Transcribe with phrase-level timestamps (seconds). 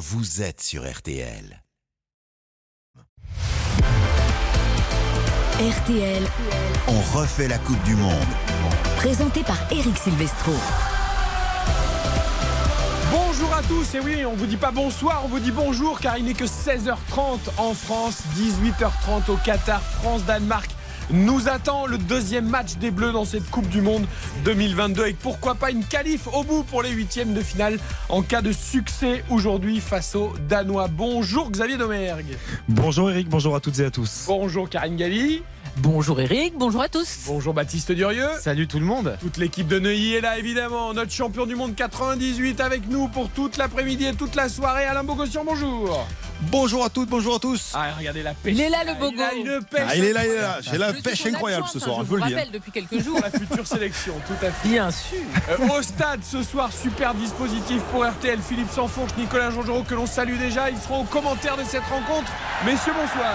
[0.00, 1.62] vous êtes sur RTL.
[5.60, 6.22] RTL,
[6.88, 8.14] On refait la Coupe du Monde.
[8.96, 10.52] présenté par Eric Silvestro.
[13.10, 16.16] Bonjour à tous, et oui, on vous dit pas bonsoir, on vous dit bonjour car
[16.16, 20.70] il n'est que 16h30 en France, 18h30 au Qatar, France-Danemark.
[21.12, 24.06] Nous attend le deuxième match des Bleus dans cette Coupe du Monde
[24.44, 27.78] 2022 et pourquoi pas une qualif au bout pour les huitièmes de finale
[28.08, 30.86] en cas de succès aujourd'hui face aux Danois.
[30.86, 32.36] Bonjour Xavier Domergue.
[32.68, 34.26] Bonjour Eric, bonjour à toutes et à tous.
[34.28, 35.42] Bonjour Karine Galli.
[35.76, 37.20] Bonjour Eric, bonjour à tous.
[37.26, 38.28] Bonjour Baptiste Durieux.
[38.40, 39.16] Salut tout le monde.
[39.20, 40.92] Toute l'équipe de Neuilly est là évidemment.
[40.92, 44.84] Notre champion du monde 98 avec nous pour toute l'après-midi et toute la soirée.
[44.84, 46.06] Alain Bogossian, bonjour.
[46.50, 47.72] Bonjour à toutes, bonjour à tous.
[47.74, 48.54] Ah, regardez la pêche.
[48.54, 49.12] Il est là, le Bogo.
[49.14, 49.86] Il a une pêche.
[49.88, 50.58] Ah, il est là, il est là.
[50.62, 52.36] J'ai la pêche incroyable chance, ce hein, soir, je je peux vous le dire.
[52.38, 53.18] rappelle depuis quelques jours.
[53.22, 54.68] La future sélection, tout à fait.
[54.68, 55.18] Bien sûr.
[55.50, 58.38] Euh, au stade ce soir, super dispositif pour RTL.
[58.40, 60.70] Philippe Sansfourche, Nicolas Jongereau, que l'on salue déjà.
[60.70, 62.32] Ils seront aux commentaires de cette rencontre.
[62.64, 63.34] Messieurs, bonsoir.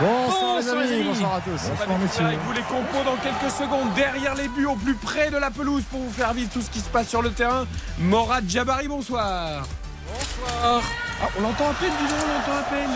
[0.00, 1.02] Bonsoir, Bonsoir, les amis.
[1.04, 1.57] bonsoir à tous.
[1.64, 3.92] On va découvrir avec vous les compos dans quelques secondes.
[3.94, 6.70] Derrière les buts, au plus près de la pelouse pour vous faire vivre tout ce
[6.70, 7.66] qui se passe sur le terrain.
[7.98, 9.64] Morad Jabari, bonsoir.
[10.08, 10.82] Bonsoir.
[11.22, 12.90] Ah, on l'entend à peine, dis donc, on l'entend à peine.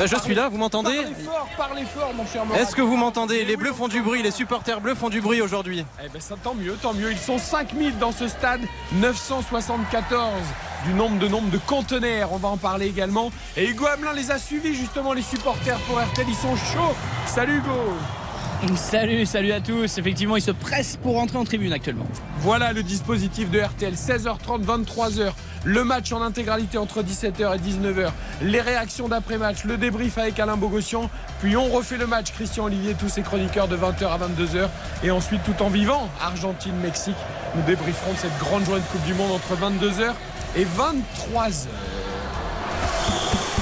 [0.00, 2.42] Euh, Je suis là, vous m'entendez Parlez fort, parlez fort, mon cher.
[2.56, 4.94] Est-ce que vous m'entendez Eh Les oui, bleus on font du bruit, les supporters bleus
[4.94, 5.84] font du bruit aujourd'hui.
[6.04, 7.10] Eh ben ça, tant mieux, tant mieux.
[7.10, 8.60] Ils sont 5000 dans ce stade,
[8.92, 10.32] 974
[10.86, 12.32] du nombre de nombre de conteneurs.
[12.32, 13.32] On va en parler également.
[13.56, 16.26] Et Hugo Hamelin les a suivis justement, les supporters pour RTL.
[16.28, 16.94] Ils sont chauds.
[17.26, 17.92] Salut Hugo.
[18.74, 19.98] Salut, salut à tous.
[19.98, 22.06] Effectivement, ils se pressent pour rentrer en tribune actuellement.
[22.40, 23.94] Voilà le dispositif de RTL.
[23.94, 25.32] 16h30, 23h.
[25.64, 28.10] Le match en intégralité entre 17h et 19h.
[28.42, 31.08] Les réactions d'après-match, le débrief avec Alain Bogossian.
[31.40, 34.68] Puis on refait le match, Christian Olivier, tous ses chroniqueurs de 20h à 22h.
[35.04, 37.16] Et ensuite, tout en vivant, Argentine-Mexique.
[37.54, 40.14] Nous débrieferons de cette grande journée de Coupe du Monde entre 22h
[40.56, 41.66] et 23h.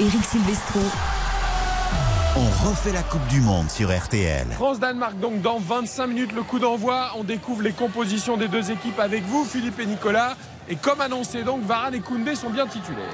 [0.01, 0.81] Eric Silvestro,
[2.39, 4.47] On refait la Coupe du Monde sur RTL.
[4.51, 7.13] France-Danemark, donc dans 25 minutes, le coup d'envoi.
[7.17, 10.37] On découvre les compositions des deux équipes avec vous, Philippe et Nicolas.
[10.69, 13.07] Et comme annoncé, donc, Varane et Koundé sont bien titulaires.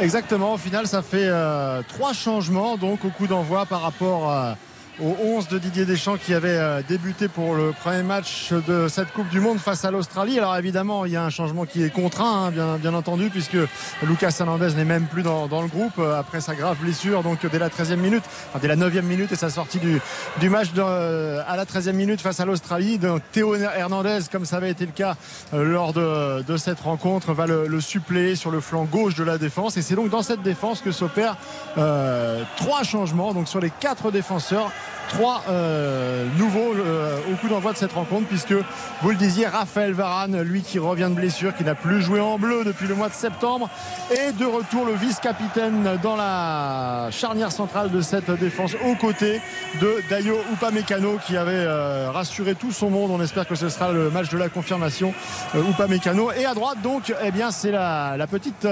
[0.00, 4.54] Exactement, au final ça fait euh, trois changements donc au coup d'envoi par rapport euh,
[5.00, 9.12] au 11 de Didier Deschamps qui avait euh, débuté pour le premier match de cette
[9.12, 10.38] Coupe du Monde face à l'Australie.
[10.38, 13.56] Alors évidemment il y a un changement qui est contraint hein, bien, bien entendu puisque
[14.02, 17.44] Lucas Hernandez n'est même plus dans, dans le groupe euh, après sa grave blessure donc
[17.44, 20.00] dès la 13e minute, enfin, dès la 9e minute et sa sortie du,
[20.38, 22.98] du match euh, à la 13e minute face à l'Australie.
[22.98, 25.16] Donc Théo Hernandez comme ça avait été le cas
[25.52, 29.38] lors de, de cette rencontre va le, le suppléer sur le flanc gauche de la
[29.38, 31.36] défense et c'est donc dans cette défense que s'opèrent
[31.78, 34.70] euh, trois changements donc sur les quatre défenseurs
[35.08, 38.54] trois euh, nouveaux euh, au coup d'envoi de cette rencontre puisque
[39.02, 42.38] vous le disiez Raphaël Varane lui qui revient de blessure qui n'a plus joué en
[42.38, 43.68] bleu depuis le mois de septembre
[44.10, 49.40] et de retour le vice-capitaine dans la charnière centrale de cette défense aux côtés
[49.80, 53.10] de Dayo Upamecano qui avait euh, rassuré tout son monde.
[53.10, 55.14] On espère que ce sera le match de la confirmation
[55.54, 56.32] Upamecano.
[56.32, 58.66] Et à droite donc eh bien c'est la, petite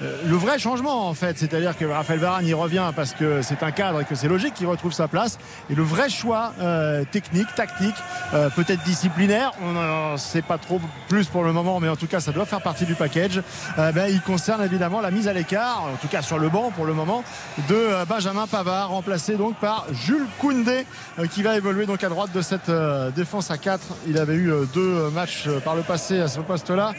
[0.00, 3.70] le vrai changement en fait c'est-à-dire que Raphaël Varane y revient parce que c'est un
[3.70, 5.38] cadre et que c'est logique qu'il retrouve sa place
[5.68, 7.94] et le vrai choix euh, technique, tactique,
[8.34, 12.06] euh, peut-être disciplinaire, on n'en sait pas trop plus pour le moment, mais en tout
[12.06, 13.42] cas ça doit faire partie du package.
[13.78, 16.70] Euh, ben, il concerne évidemment la mise à l'écart, en tout cas sur le banc
[16.70, 17.24] pour le moment,
[17.68, 20.86] de Benjamin Pavard, remplacé donc par Jules Koundé,
[21.32, 22.70] qui va évoluer donc à droite de cette
[23.14, 23.80] défense à 4.
[24.06, 26.92] Il avait eu deux matchs par le passé à ce poste-là.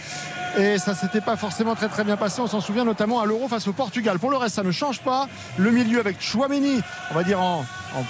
[0.58, 2.42] Et ça s'était pas forcément très très bien passé.
[2.42, 4.20] On s'en souvient notamment à l'Euro face au Portugal.
[4.20, 5.28] Pour le reste, ça ne change pas.
[5.58, 7.66] Le milieu avec Chouameni, on va dire en,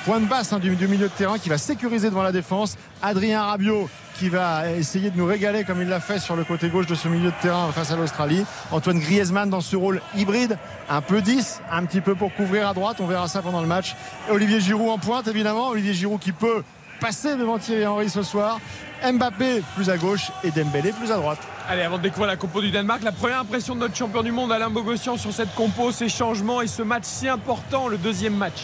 [0.06, 2.78] point de basse hein, du, milieu de terrain, qui va sécuriser devant la défense.
[3.02, 6.70] Adrien Rabiot qui va essayer de nous régaler comme il l'a fait sur le côté
[6.70, 8.44] gauche de ce milieu de terrain face à l'Australie.
[8.72, 10.58] Antoine Griezmann dans ce rôle hybride,
[10.90, 12.98] un peu 10, un petit peu pour couvrir à droite.
[13.00, 13.96] On verra ça pendant le match.
[14.30, 15.70] Olivier Giroud en pointe évidemment.
[15.70, 16.64] Olivier Giroud qui peut
[17.02, 18.60] passer devant Thierry Henry ce soir.
[19.04, 21.40] Mbappé plus à gauche et Dembélé plus à droite.
[21.68, 24.32] Allez, avant de découvrir la compo du Danemark, la première impression de notre champion du
[24.32, 28.36] monde, Alain Bogossian, sur cette compo, ces changements et ce match si important, le deuxième
[28.36, 28.62] match.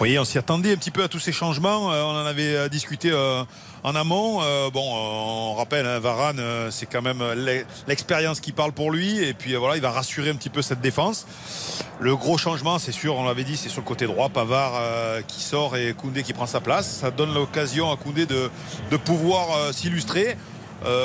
[0.00, 1.90] Oui, on s'y attendait un petit peu à tous ces changements.
[1.90, 3.42] Euh, on en avait euh, discuté euh,
[3.84, 4.40] en amont.
[4.42, 8.72] Euh, bon, euh, on rappelle, hein, Varane, euh, c'est quand même l'e- l'expérience qui parle
[8.72, 9.22] pour lui.
[9.22, 11.26] Et puis voilà, il va rassurer un petit peu cette défense.
[12.00, 14.30] Le gros changement, c'est sûr, on l'avait dit, c'est sur le côté droit.
[14.30, 14.80] Pavard
[15.28, 16.88] qui sort et Koundé qui prend sa place.
[16.88, 18.50] Ça donne l'occasion à Koundé de,
[18.96, 20.36] pouvoir s'illustrer.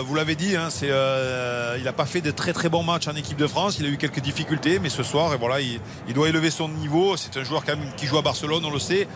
[0.05, 3.37] Vous l'avez dit, hein, il n'a pas fait de très très bons matchs en équipe
[3.37, 3.77] de France.
[3.79, 7.15] Il a eu quelques difficultés, mais ce soir, voilà, il, il doit élever son niveau.
[7.17, 9.07] C'est un joueur quand même qui joue à Barcelone, on le sait.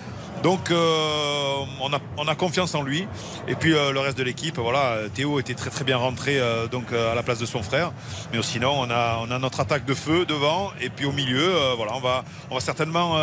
[0.43, 3.07] Donc euh, on, a, on a confiance en lui.
[3.47, 6.67] Et puis euh, le reste de l'équipe, voilà, Théo était très très bien rentré euh,
[6.67, 7.93] donc à la place de son frère.
[8.33, 10.71] Mais sinon, on a, on a notre attaque de feu devant.
[10.81, 12.23] Et puis au milieu, voilà, on va,
[12.59, 13.17] certainement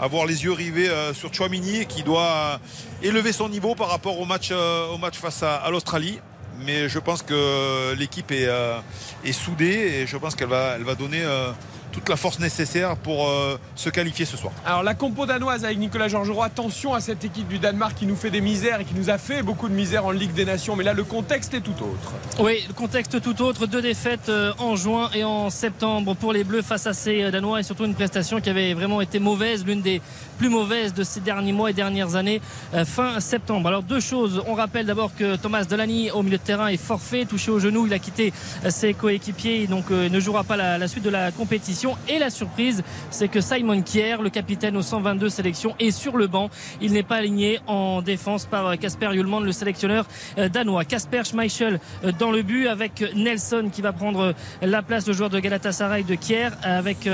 [0.00, 2.60] avoir les yeux rivés sur Chouamini qui doit
[3.02, 6.18] élever son niveau par rapport au match, au match face à, l'Australie.
[6.64, 11.24] Mais je pense que l'équipe est, soudée et je pense qu'elle va, elle va donner
[11.94, 14.52] toute la force nécessaire pour euh, se qualifier ce soir.
[14.66, 18.16] Alors la compo danoise avec Nicolas Georgerot, attention à cette équipe du Danemark qui nous
[18.16, 20.74] fait des misères et qui nous a fait beaucoup de misères en Ligue des Nations.
[20.74, 22.12] Mais là, le contexte est tout autre.
[22.40, 23.66] Oui, le contexte tout autre.
[23.66, 27.30] Deux défaites euh, en juin et en septembre pour les Bleus face à ces euh,
[27.30, 30.02] Danois et surtout une prestation qui avait vraiment été mauvaise, l'une des
[30.38, 32.40] plus mauvaises de ces derniers mois et dernières années,
[32.86, 33.68] fin septembre.
[33.68, 34.42] Alors deux choses.
[34.48, 37.86] On rappelle d'abord que Thomas Delany au milieu de terrain est forfait, touché au genou.
[37.86, 38.32] Il a quitté
[38.68, 41.83] ses coéquipiers, donc ne jouera pas la, la suite de la compétition.
[42.08, 46.26] Et la surprise, c'est que Simon Kier, le capitaine aux 122 sélections, est sur le
[46.26, 46.48] banc.
[46.80, 50.06] Il n'est pas aligné en défense par Casper Hjulmand, le sélectionneur
[50.38, 50.84] euh, danois.
[50.84, 54.32] Casper Schmeichel euh, dans le but avec Nelson qui va prendre euh,
[54.62, 57.08] la place de joueur de Galatasaray de Kier avec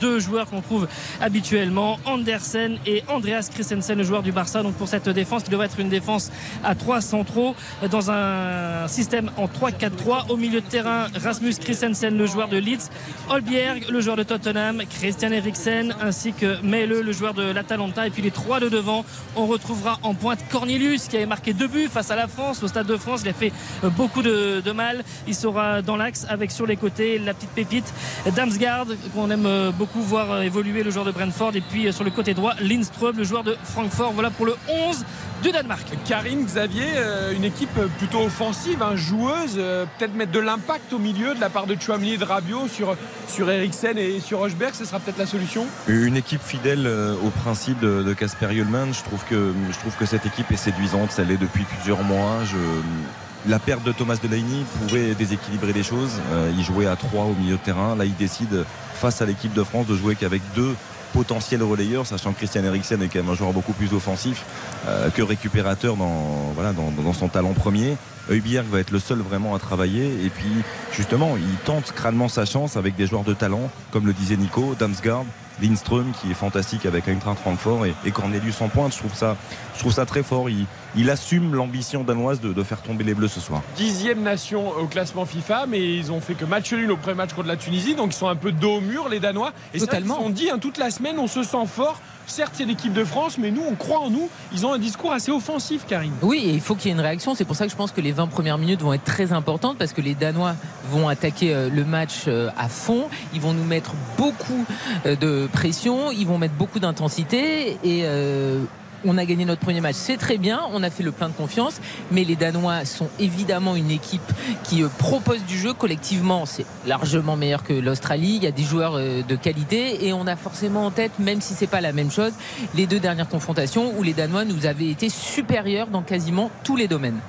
[0.00, 0.86] deux joueurs qu'on trouve
[1.20, 4.62] habituellement, Andersen et Andreas Christensen, le joueur du Barça.
[4.62, 6.30] Donc pour cette défense qui devrait être une défense
[6.62, 7.54] à trois centraux
[7.90, 10.30] dans un système en 3-4-3.
[10.30, 12.90] Au milieu de terrain, Rasmus Christensen, le joueur de Leeds,
[13.28, 18.06] Holbjerg, le joueur de Tottenham, Christian Eriksen ainsi que Mele, le joueur de l'Atalanta.
[18.06, 19.02] Et puis les trois de devant,
[19.34, 22.68] on retrouvera en pointe Cornelius qui avait marqué deux buts face à la France au
[22.68, 23.22] Stade de France.
[23.24, 23.50] Il a fait
[23.82, 25.02] euh, beaucoup de, mal.
[25.26, 27.94] Il sera dans l'axe avec sur les côtés la petite pépite
[28.36, 31.56] Damsgaard qu'on aime euh, beaucoup voir euh, évoluer le joueur de Brentford.
[31.56, 34.12] Et puis sur le côté droit, Lindström, le joueur de Francfort.
[34.12, 35.04] Voilà pour le 11
[35.44, 35.86] du Danemark.
[36.06, 40.98] Karine, Xavier, euh, une équipe plutôt offensive, hein, joueuse, euh, peut-être mettre de l'impact au
[40.98, 42.96] milieu de la part de Chouamli et de Rabiot sur,
[43.28, 45.66] sur Eriksen et sur Rochberg, ce sera peut-être la solution?
[45.86, 48.92] Une équipe fidèle euh, au principe de de Casper Hjulmand.
[48.94, 51.12] Je trouve que je trouve que cette équipe est séduisante.
[51.12, 52.38] Ça l'est depuis plusieurs mois.
[52.44, 56.12] Je- la perte de Thomas Delaney pouvait déséquilibrer les choses.
[56.32, 57.94] Euh, il jouait à 3 au milieu de terrain.
[57.94, 58.64] Là, il décide
[58.94, 60.74] face à l'équipe de France de jouer qu'avec deux
[61.14, 64.44] potentiels relayeurs, sachant que Christian Eriksen est quand même un joueur beaucoup plus offensif
[64.88, 67.96] euh, que récupérateur dans, voilà, dans, son talent premier.
[68.28, 70.50] Eubierg va être le seul vraiment à travailler et puis
[70.92, 74.74] justement il tente crânement sa chance avec des joueurs de talent comme le disait Nico,
[74.76, 75.24] Damsgaard,
[75.62, 78.92] Lindström qui est fantastique avec Eintracht Francfort et, et Cornelius en pointe.
[78.92, 79.36] Je trouve ça,
[79.74, 80.48] je trouve ça très fort.
[80.96, 83.62] Il assume l'ambition danoise de, de faire tomber les Bleus ce soir.
[83.76, 87.32] Dixième nation au classement FIFA, mais ils ont fait que match nul au premier match
[87.32, 89.52] contre la Tunisie, donc ils sont un peu dos au mur les Danois.
[89.72, 90.20] Et Totalement.
[90.22, 92.00] ont dit hein, toute la semaine, on se sent fort.
[92.26, 94.30] Certes, c'est l'équipe de France, mais nous, on croit en nous.
[94.54, 96.12] Ils ont un discours assez offensif, Karine.
[96.22, 97.34] Oui, et il faut qu'il y ait une réaction.
[97.34, 99.76] C'est pour ça que je pense que les 20 premières minutes vont être très importantes
[99.76, 100.54] parce que les Danois
[100.90, 103.08] vont attaquer euh, le match euh, à fond.
[103.34, 104.64] Ils vont nous mettre beaucoup
[105.04, 108.60] euh, de pression, ils vont mettre beaucoup d'intensité et euh,
[109.04, 111.34] on a gagné notre premier match, c'est très bien, on a fait le plein de
[111.34, 111.80] confiance,
[112.10, 114.32] mais les Danois sont évidemment une équipe
[114.64, 118.62] qui euh, propose du jeu collectivement, c'est largement meilleur que l'Australie, il y a des
[118.62, 120.06] joueurs euh, de qualité.
[120.06, 122.32] Et on a forcément en tête, même si c'est pas la même chose,
[122.74, 126.88] les deux dernières confrontations où les Danois nous avaient été supérieurs dans quasiment tous les
[126.88, 127.20] domaines.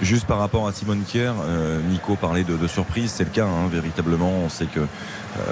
[0.00, 3.46] Juste par rapport à Simone Kier, euh, Nico parlait de, de surprise, c'est le cas
[3.46, 4.30] hein, véritablement.
[4.30, 4.84] On sait que euh,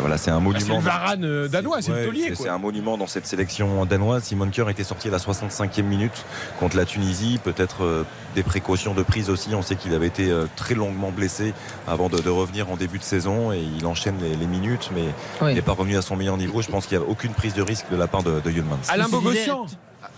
[0.00, 0.76] voilà, c'est un Bah, c'est monument.
[0.78, 2.22] le Varane euh, danois, c'est Ouais, le taulier.
[2.28, 2.44] c'est- quoi.
[2.46, 4.22] C'est un monument dans cette sélection danoise.
[4.22, 6.24] Simon Kier était sorti à la 65e minute
[6.60, 7.40] contre la Tunisie.
[7.42, 8.04] Peut-être euh,
[8.36, 9.52] des précautions de prise aussi.
[9.54, 11.52] On sait qu'il avait été euh, très longuement blessé
[11.88, 15.06] avant de, de revenir en début de saison et il enchaîne les, les minutes, mais
[15.42, 15.50] Oui.
[15.50, 16.62] il n'est pas revenu à son meilleur niveau.
[16.62, 18.52] Je pense qu'il n'y a aucune prise de risque de la part de, de.
[18.88, 19.66] Alain Bogossian.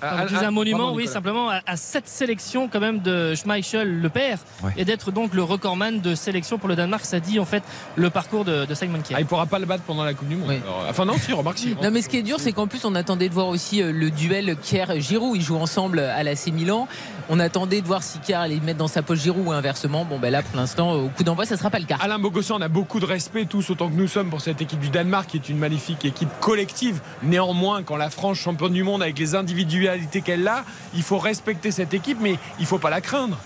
[0.03, 4.01] Enfin, vous disiez un monument, oui, simplement à, à cette sélection quand même de Schmeichel,
[4.01, 4.73] le père, Ouais.
[4.77, 7.05] et d'être donc le recordman de sélection pour le Danemark.
[7.05, 7.63] Ça dit en fait
[7.97, 9.15] le parcours de, de Simon Kier.
[9.17, 10.49] Ah, il pourra pas le battre pendant la Coupe du Monde.
[10.49, 10.61] Oui.
[10.65, 11.77] Alors, enfin non, si, remarque si.
[11.83, 13.93] Non mais ce qui est dur c'est qu'en plus on attendait de voir aussi euh,
[13.93, 15.37] le duel Kier-Giroud.
[15.37, 16.87] Ils jouent ensemble à l'AC Milan.
[17.31, 20.07] On attendait de voir si Kier allait mettre dans sa poche Giroud ou inversement.
[20.07, 21.99] Bon ben là pour l'instant au coup d'envoi ça sera pas le cas.
[22.01, 24.81] Alain Bogossian, on a beaucoup de respect tous autant que nous sommes pour cette équipe
[24.81, 27.03] du Danemark qui est une magnifique équipe collective.
[27.23, 31.71] Néanmoins, quand la France championne du monde avec les individualités qu'elle a, il faut respecter
[31.71, 33.37] cette équipe, mais il faut pas la craindre.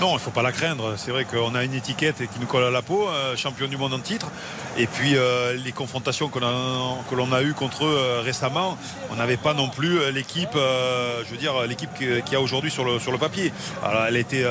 [0.00, 0.94] Non, il ne faut pas la craindre.
[0.96, 3.76] C'est vrai qu'on a une étiquette qui nous colle à la peau, euh, champion du
[3.76, 4.26] monde en titre.
[4.76, 6.38] Et puis euh, les confrontations que
[7.14, 8.76] l'on a eues contre eux euh, récemment,
[9.12, 12.70] on n'avait pas non plus l'équipe, je veux dire, l'équipe qui- qu'il y a aujourd'hui
[12.70, 13.52] sur le, papier.
[13.84, 14.44] Alors, elle a été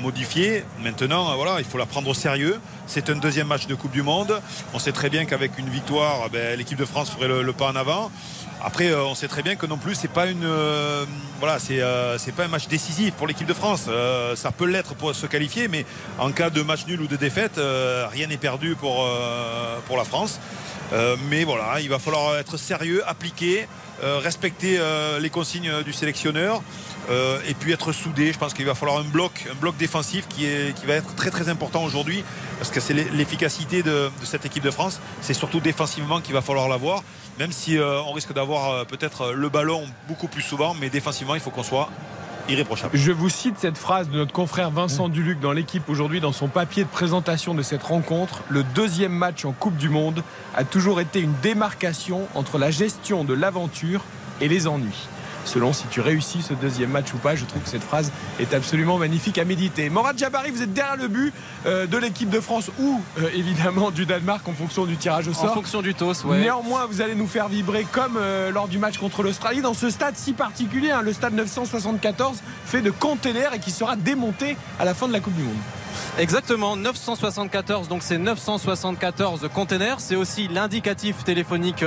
[0.00, 0.64] modifiée.
[0.82, 2.58] Maintenant, voilà, il faut la prendre au sérieux.
[2.86, 4.40] C'est un deuxième match de Coupe du Monde.
[4.72, 7.76] On sait très bien qu'avec une victoire, ben, l'équipe de France ferait le pas en
[7.76, 8.10] avant.
[8.62, 11.06] Après, euh, on sait très bien que non plus, c'est pas une, euh,
[11.38, 13.88] voilà, euh, c'est pas un match décisif pour l'équipe de France.
[14.36, 15.86] Ça peut l'être pour se qualifier, mais
[16.18, 19.08] en cas de match nul ou de défaite, rien n'est perdu pour
[19.86, 20.40] pour la France.
[21.30, 23.66] mais voilà, il va falloir être sérieux, appliquer,
[24.02, 24.78] respecter
[25.20, 26.62] les consignes du sélectionneur.
[27.48, 28.32] et puis être soudé.
[28.32, 31.14] Je pense qu'il va falloir un bloc, un bloc défensif qui, est, qui va être
[31.14, 32.22] très très important aujourd'hui
[32.58, 35.00] parce que c'est l'efficacité de, cette équipe de France.
[35.22, 37.02] C'est surtout défensivement qu'il va falloir l'avoir,
[37.38, 41.50] même si on risque d'avoir peut-être le ballon beaucoup plus souvent, mais défensivement il faut
[41.50, 41.88] qu'on soit
[42.48, 42.96] irréprochable.
[42.96, 45.12] Je vous cite cette phrase de notre confrère Vincent mmh.
[45.12, 48.42] Duluc dans l'équipe aujourd'hui dans son papier de présentation de cette rencontre.
[48.48, 50.22] Le deuxième match en Coupe du Monde
[50.56, 54.02] a toujours été une démarcation entre la gestion de l'aventure
[54.40, 55.08] et les ennuis
[55.44, 57.34] selon si tu réussis ce deuxième match ou pas.
[57.34, 59.90] Je trouve que cette phrase est absolument magnifique à méditer.
[59.90, 61.32] Morad Jabari, vous êtes derrière le but
[61.66, 65.32] euh, de l'équipe de France ou euh, évidemment du Danemark en fonction du tirage au
[65.32, 65.50] sort.
[65.50, 66.40] En fonction du TOS, ouais.
[66.40, 69.90] Néanmoins, vous allez nous faire vibrer comme euh, lors du match contre l'Australie dans ce
[69.90, 74.84] stade si particulier, hein, le stade 974 fait de containers et qui sera démonté à
[74.84, 75.56] la fin de la Coupe du Monde.
[76.18, 80.00] Exactement, 974, donc c'est 974 containers.
[80.00, 81.84] C'est aussi l'indicatif téléphonique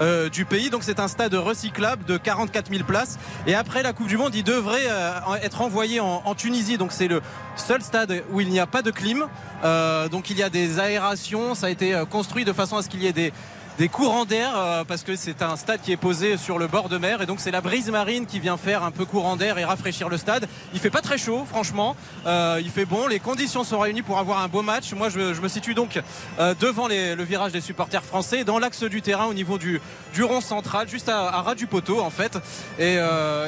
[0.00, 0.70] euh, du pays.
[0.70, 3.18] Donc c'est un stade recyclable de 44 000 places.
[3.46, 6.78] Et après la Coupe du Monde, il devrait euh, être envoyé en, Tunisie.
[6.78, 7.20] Donc c'est le
[7.56, 9.26] seul stade où il n'y a pas de clim.
[9.64, 11.54] Euh, donc il y a des aérations.
[11.54, 13.32] Ça a été construit de façon à ce qu'il y ait des
[13.78, 16.88] des courants d'air euh, parce que c'est un stade qui est posé sur le bord
[16.88, 19.58] de mer et donc c'est la brise marine qui vient faire un peu courant d'air
[19.58, 20.46] et rafraîchir le stade.
[20.72, 24.18] Il fait pas très chaud franchement, euh, il fait bon, les conditions sont réunies pour
[24.18, 24.92] avoir un beau match.
[24.92, 26.00] Moi je, me situe donc
[26.38, 29.80] euh, devant le virage des supporters français dans l'axe du terrain au niveau du,
[30.14, 32.38] du rond central, juste à, ras du poteau en fait.
[32.78, 32.98] Et,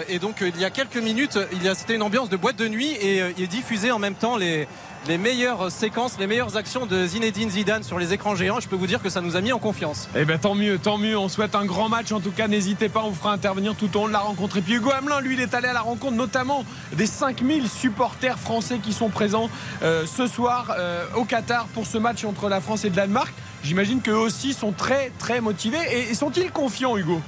[0.08, 1.38] et donc il y a quelques minutes,
[1.74, 4.66] c'était une ambiance de boîte de nuit et il est diffusé en même temps les
[5.08, 8.60] les meilleures séquences, les meilleures actions de Zinedine Zidane sur les écrans géants.
[8.60, 10.08] Je peux vous dire que ça nous a mis en confiance.
[10.16, 11.16] Eh bien, tant mieux, tant mieux.
[11.16, 12.12] On souhaite un grand match.
[12.12, 14.56] En tout cas, n'hésitez pas, on vous fera intervenir tout au long de la rencontre.
[14.56, 18.38] Et puis Hugo Hamelin, lui, il est allé à la rencontre notamment des 5000 supporters
[18.38, 19.48] français qui sont présents
[19.82, 23.32] euh, ce soir euh, au Qatar pour ce match entre la France et le Danemark.
[23.62, 25.78] J'imagine qu'eux aussi sont très, très motivés.
[26.10, 27.20] Et sont-ils confiants, Hugo?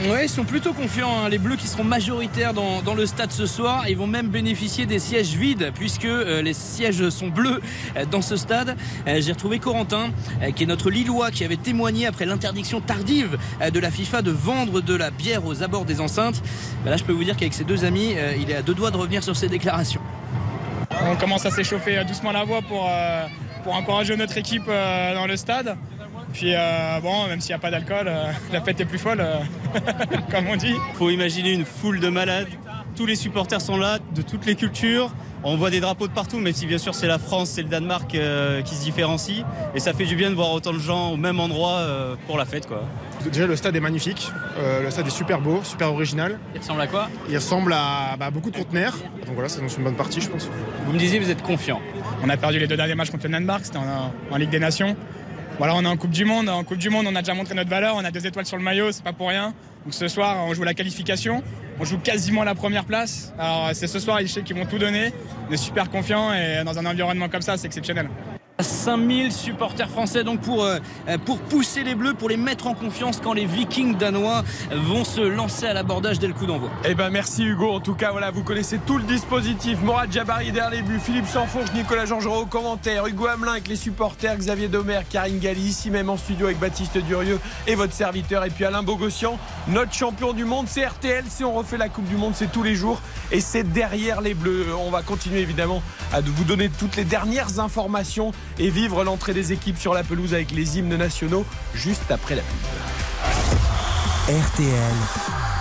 [0.00, 1.24] Ouais, ils sont plutôt confiants.
[1.24, 1.28] Hein.
[1.28, 3.88] Les Bleus qui seront majoritaires dans, le stade ce soir.
[3.88, 7.60] Ils vont même bénéficier des sièges vides puisque euh, les sièges sont bleus
[7.96, 8.76] euh, dans ce stade.
[9.06, 10.10] Euh, j'ai retrouvé Corentin,
[10.56, 13.38] qui est notre Lillois, qui avait témoigné après l'interdiction tardive
[13.72, 16.42] de la FIFA de vendre de la bière aux abords des enceintes.
[16.84, 18.90] Bah là, je peux vous dire qu'avec ses deux amis, il est à deux doigts
[18.90, 20.00] de revenir sur ses déclarations.
[21.06, 22.90] On commence à s'échauffer doucement la voix pour,
[23.62, 25.76] pour encourager notre équipe dans le stade.
[26.32, 29.20] Puis euh, bon, même s'il n'y a pas d'alcool, euh, la fête est plus folle,
[29.20, 29.40] euh,
[30.30, 30.74] comme on dit.
[30.74, 32.48] Il faut imaginer une foule de malades.
[32.96, 35.14] Tous les supporters sont là, de toutes les cultures.
[35.44, 37.68] On voit des drapeaux de partout, même si bien sûr c'est la France, c'est le
[37.68, 38.16] Danemark
[38.64, 39.44] qui se différencie.
[39.74, 41.84] Et ça fait du bien de voir autant de gens au même endroit
[42.26, 42.68] pour la fête.
[42.68, 42.82] Quoi.
[43.32, 44.30] Déjà, le stade est magnifique.
[44.84, 46.38] le stade est super beau, super original.
[46.54, 47.08] Il ressemble à quoi?
[47.28, 48.94] Il ressemble à bah, beaucoup de conteneurs.
[49.26, 50.48] Donc voilà, ça annonce une bonne partie, je pense.
[50.84, 51.80] Vous me disiez, vous êtes confiant.
[52.22, 54.96] On a perdu les deux derniers matchs contre le Danemark, c'était en Ligue des Nations.
[55.58, 56.48] Voilà, on est en Coupe du Monde.
[56.48, 57.94] En Coupe du Monde, on a déjà montré notre valeur.
[57.96, 59.54] On a deux étoiles sur le maillot, c'est pas pour rien.
[59.84, 61.42] Donc ce soir, on joue la qualification.
[61.78, 63.32] On joue quasiment la première place.
[63.38, 65.12] Alors c'est ce soir, sais qu'ils vont tout donner.
[65.48, 68.08] On est super confiants et dans un environnement comme ça, c'est exceptionnel.
[68.62, 70.78] 5000 supporters français donc pour, euh,
[71.24, 75.20] pour pousser les Bleus, pour les mettre en confiance quand les Vikings danois vont se
[75.20, 76.70] lancer à l'abordage dès le coup d'envoi.
[76.84, 77.70] Eh ben merci Hugo.
[77.72, 79.80] En tout cas, voilà, vous connaissez tout le dispositif.
[79.82, 83.76] Morad Jabari derrière les buts, Philippe Sanfourche, Nicolas Georgerot au commentaire, Hugo Hamelin avec les
[83.76, 88.44] supporters, Xavier Domer, Karine Galli, ici même en studio avec Baptiste Durieux et votre serviteur.
[88.44, 89.38] Et puis Alain Bogossian,
[89.68, 91.24] notre champion du monde, c'est RTL.
[91.28, 93.00] Si on refait la Coupe du Monde, c'est tous les jours
[93.30, 94.66] et c'est derrière les Bleus.
[94.78, 99.52] On va continuer évidemment à vous donner toutes les dernières informations et vivre l'entrée des
[99.52, 101.44] équipes sur la pelouse avec les hymnes nationaux
[101.74, 102.58] juste après la pub.
[104.28, 104.94] RTL,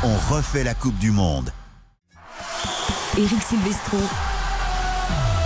[0.04, 1.52] on refait la Coupe du Monde.
[3.18, 3.98] Eric Silvestro.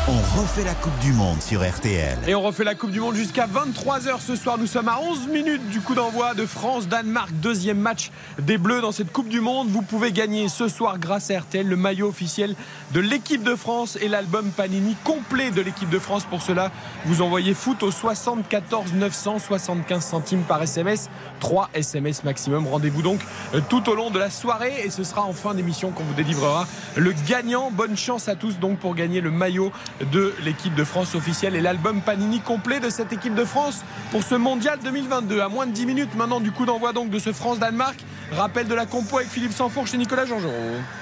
[0.07, 2.15] On refait la Coupe du Monde sur RTL.
[2.27, 4.59] Et on refait la Coupe du Monde jusqu'à 23h ce soir.
[4.59, 7.31] Nous sommes à 11 minutes du coup d'envoi de France-Danemark.
[7.41, 9.69] Deuxième match des Bleus dans cette Coupe du Monde.
[9.69, 12.53] Vous pouvez gagner ce soir grâce à RTL le maillot officiel
[12.93, 16.25] de l'équipe de France et l'album Panini complet de l'équipe de France.
[16.25, 16.71] Pour cela,
[17.05, 21.09] vous envoyez foot au 74 975 centimes par SMS.
[21.39, 22.67] 3 SMS maximum.
[22.67, 23.21] Rendez-vous donc
[23.55, 26.13] euh, tout au long de la soirée et ce sera en fin d'émission qu'on vous
[26.13, 27.71] délivrera le gagnant.
[27.71, 29.71] Bonne chance à tous donc pour gagner le maillot
[30.11, 34.23] de l'équipe de France officielle et l'album Panini complet de cette équipe de France pour
[34.23, 35.39] ce mondial 2022.
[35.39, 37.97] À moins de 10 minutes maintenant du coup d'envoi donc de ce France-Danemark
[38.31, 40.49] Rappel de la compo avec Philippe Sanfour chez Nicolas Jean-Jean.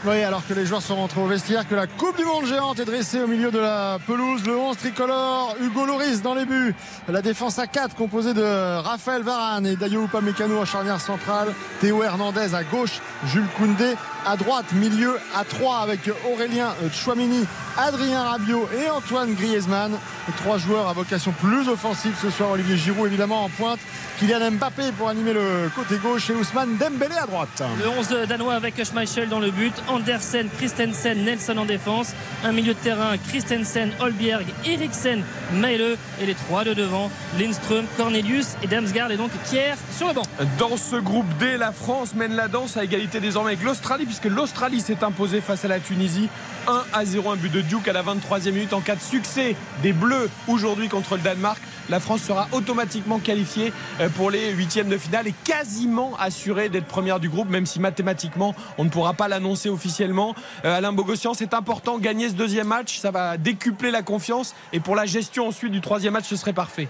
[0.05, 2.79] Oui, alors que les joueurs sont rentrés au vestiaire, que la Coupe du Monde géante
[2.79, 4.45] est dressée au milieu de la pelouse.
[4.45, 6.75] Le 11 tricolore, Hugo Loris dans les buts.
[7.07, 11.53] La défense à 4 composée de Raphaël Varane et Dayo Upamecano en charnière centrale.
[11.79, 13.95] Théo Hernandez à gauche, Jules Koundé
[14.25, 17.45] à droite, milieu à 3 avec Aurélien Chouamini,
[17.77, 19.97] Adrien Rabiot et Antoine Griezmann.
[20.37, 22.51] trois joueurs à vocation plus offensive ce soir.
[22.51, 23.79] Olivier Giroud évidemment en pointe.
[24.19, 27.63] Kylian Mbappé pour animer le côté gauche et Ousmane Dembélé à droite.
[27.79, 32.13] Le 11 danois avec Schmeichel dans le but, Andersen, Christensen, Nelson en défense,
[32.43, 35.23] un milieu de terrain, Christensen, Holbjerg, Eriksen,
[35.53, 37.09] Meile et les trois de devant,
[37.39, 40.23] Lindström, Cornelius et Damsgaard et donc Kier sur le banc.
[40.57, 44.25] Dans ce groupe D, la France mène la danse à égalité désormais avec l'Australie puisque
[44.25, 46.29] l'Australie s'est imposée face à la Tunisie
[46.67, 49.55] 1 à 0 un but de Duke à la 23e minute en cas de succès
[49.81, 54.87] des Bleus aujourd'hui contre le Danemark la France sera automatiquement qualifiée euh, pour les huitièmes
[54.87, 59.13] de finale et quasiment assurée d'être première du groupe, même si mathématiquement on ne pourra
[59.13, 60.33] pas l'annoncer officiellement.
[60.65, 64.79] Euh, Alain Bogossian, c'est important, gagner ce deuxième match, ça va décupler la confiance et
[64.79, 66.87] pour la gestion ensuite du troisième match, ce serait parfait.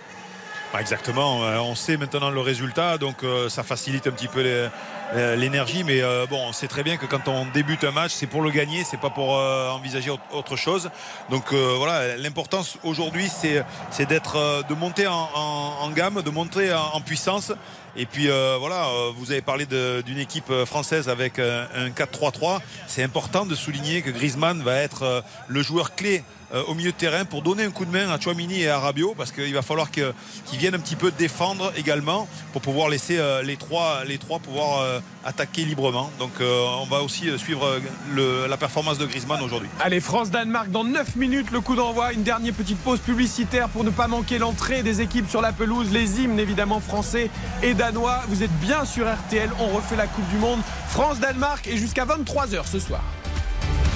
[0.80, 4.70] Exactement, euh, on sait maintenant le résultat, donc ça facilite un petit peu
[5.16, 5.84] euh, l'énergie.
[5.84, 8.42] Mais euh, bon, on sait très bien que quand on débute un match, c'est pour
[8.42, 10.90] le gagner, c'est pas pour euh, envisager autre chose.
[11.30, 17.52] Donc voilà, l'importance aujourd'hui, c'est, d'être, de monter en, gamme, de monter en, puissance.
[17.96, 22.60] Et puis voilà, vous avez parlé d'une équipe française avec un 4-3-3.
[22.88, 26.98] C'est important de souligner que Griezmann va être le joueur clé euh, au milieu de
[26.98, 29.62] terrain pour donner un coup de main à Chouamini et à Rabiot parce qu'il va
[29.62, 30.14] falloir qu'ils
[30.54, 34.82] viennent un petit peu défendre également pour pouvoir laisser euh, les trois, les trois pouvoir
[34.82, 36.12] euh, attaquer librement.
[36.20, 37.80] Donc on va aussi suivre
[38.16, 39.70] la performance de Griezmann aujourd'hui.
[39.80, 42.14] Allez, France-Danemark dans 9 minutes, le coup d'envoi.
[42.14, 45.92] Une dernière petite pause publicitaire pour ne pas manquer l'entrée des équipes sur la pelouse.
[45.92, 47.30] Les hymnes évidemment français
[47.62, 48.22] et danois.
[48.28, 50.60] Vous êtes bien sur RTL, on refait la Coupe du Monde.
[50.90, 53.04] France-Danemark et jusqu'à 23h ce soir.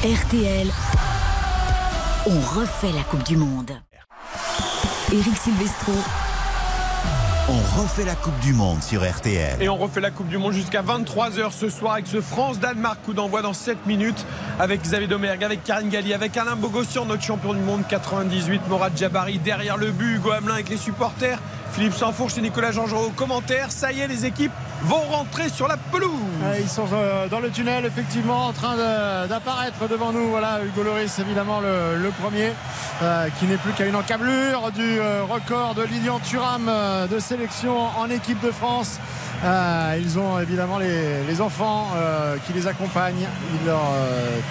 [0.04, 0.68] RTL
[2.30, 3.72] on refait la Coupe du Monde.
[5.14, 5.94] Eric Silvestro.
[7.48, 9.62] On refait la Coupe du Monde sur RTL.
[9.62, 13.00] Et on refait la Coupe du Monde jusqu'à 23h ce soir avec ce France-Danemark.
[13.06, 14.26] Coup d'envoi dans 7 minutes
[14.60, 18.98] avec Xavier Domergue, avec Karine Galli, avec Alain Bogossian, notre champion du monde 98, Morad
[18.98, 21.40] Jabari derrière le but, Hugo Hamelin avec les supporters.
[21.72, 23.72] Philippe Sanfourche et Nicolas jean au commentaire.
[23.72, 24.52] Ça y est, les équipes
[24.84, 26.12] vont rentrer sur la pelouse.
[26.60, 28.76] Ils sont euh, dans le tunnel, effectivement, en train
[29.28, 30.30] d'apparaître devant nous.
[30.30, 32.54] Voilà, Hugo Loris, évidemment, le, premier,
[33.02, 36.72] euh, qui n'est plus qu'à une encablure du euh, record de Lilian Thuram
[37.10, 39.00] de sélection en équipe de France.
[39.44, 41.88] ils ont évidemment les, enfants
[42.46, 43.28] qui les accompagnent.
[43.60, 43.82] Il leur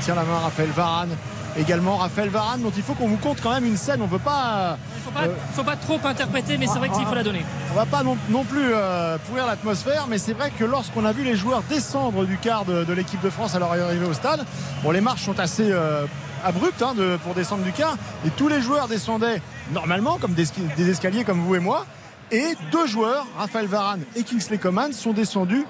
[0.03, 1.17] tient la main Raphaël Varane
[1.59, 4.01] également Raphaël Varane dont il faut qu'on vous compte quand même une scène.
[4.03, 7.45] On veut pas il faut pas, trop interpréter mais c'est vrai qu'il faut la donner.
[7.73, 11.25] on va pas non, plus euh, pourrir l'atmosphère mais c'est vrai que lorsqu'on a vu
[11.25, 14.45] les joueurs descendre du quart de, l'équipe de France à leur arrivée au stade
[14.83, 16.05] bon les marches sont assez euh,
[16.45, 19.41] abruptes hein, pour descendre du quart et tous les joueurs descendaient
[19.73, 21.87] normalement comme des, des escaliers comme vous et moi
[22.31, 25.65] et deux joueurs Raphaël Varane et Kingsley Coman sont descendus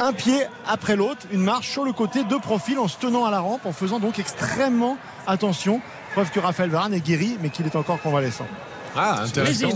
[0.00, 3.30] un pied après l'autre, une marche sur le côté de profil en se tenant à
[3.30, 5.80] la rampe, en faisant donc extrêmement attention.
[6.12, 8.46] Preuve que Raphaël Varane est guéri, mais qu'il est encore convalescent.
[8.96, 9.68] Ah, intéressant.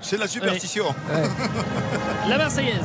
[0.00, 0.86] C'est la superstition.
[2.28, 2.84] La Marseillaise.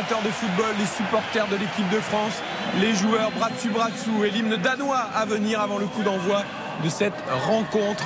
[0.00, 2.42] De football, les supporters de l'équipe de France,
[2.80, 6.42] les joueurs bras dessus bras dessous et l'hymne danois à venir avant le coup d'envoi
[6.82, 7.12] de cette
[7.46, 8.04] rencontre.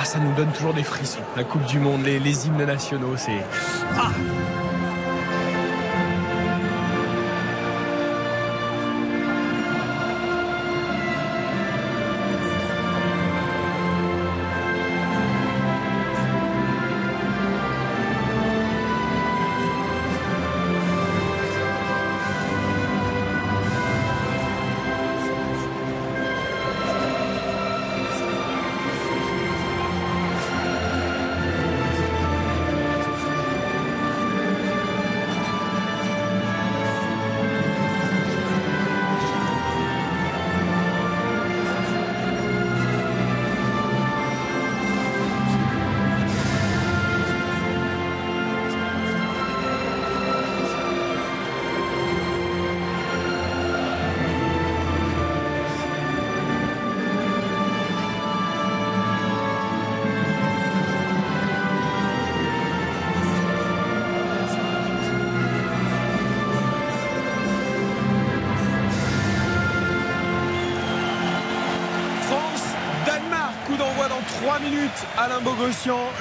[0.00, 1.20] Ah, ça nous donne toujours des frissons.
[1.36, 3.44] La Coupe du Monde, les, les hymnes nationaux, c'est.
[3.96, 4.10] Ah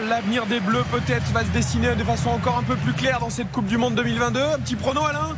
[0.10, 3.30] L'avenir des Bleus peut-être va se dessiner de façon encore un peu plus claire dans
[3.30, 4.40] cette Coupe du Monde 2022.
[4.42, 5.36] Un petit prono, Alain?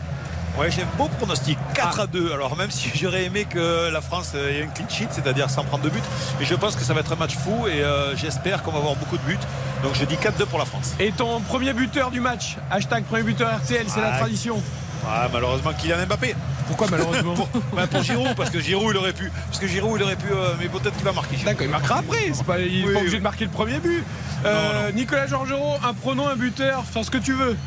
[0.57, 2.31] Ouais, j'ai un beau pronostic 4 à 2.
[2.31, 5.83] Alors, même si j'aurais aimé que la France ait un clean sheet, c'est-à-dire sans prendre
[5.83, 6.03] de but,
[6.39, 8.77] mais je pense que ça va être un match fou et euh, j'espère qu'on va
[8.79, 9.37] avoir beaucoup de buts.
[9.83, 10.93] Donc, je dis 4-2 pour la France.
[10.99, 14.61] Et ton premier buteur du match Hashtag premier buteur RTL, c'est la Ah, tradition.
[15.07, 16.35] Ah, malheureusement, Kylian Mbappé.
[16.69, 19.29] Pourquoi malheureusement pour, bah, pour Giroud, parce que Giroud, il aurait pu.
[19.47, 20.27] Parce que Giroud, il aurait pu.
[20.31, 21.35] euh, mais peut-être qu'il va marquer.
[21.35, 21.45] Giroud.
[21.51, 22.31] D'accord, il marquera après.
[22.33, 23.19] C'est pas, il n'est Oui, pas obligé oui.
[23.19, 24.03] de marquer le premier but.
[24.45, 27.57] Euh, Nicolas Georgerot, un pronom, un buteur, enfin ce que tu veux.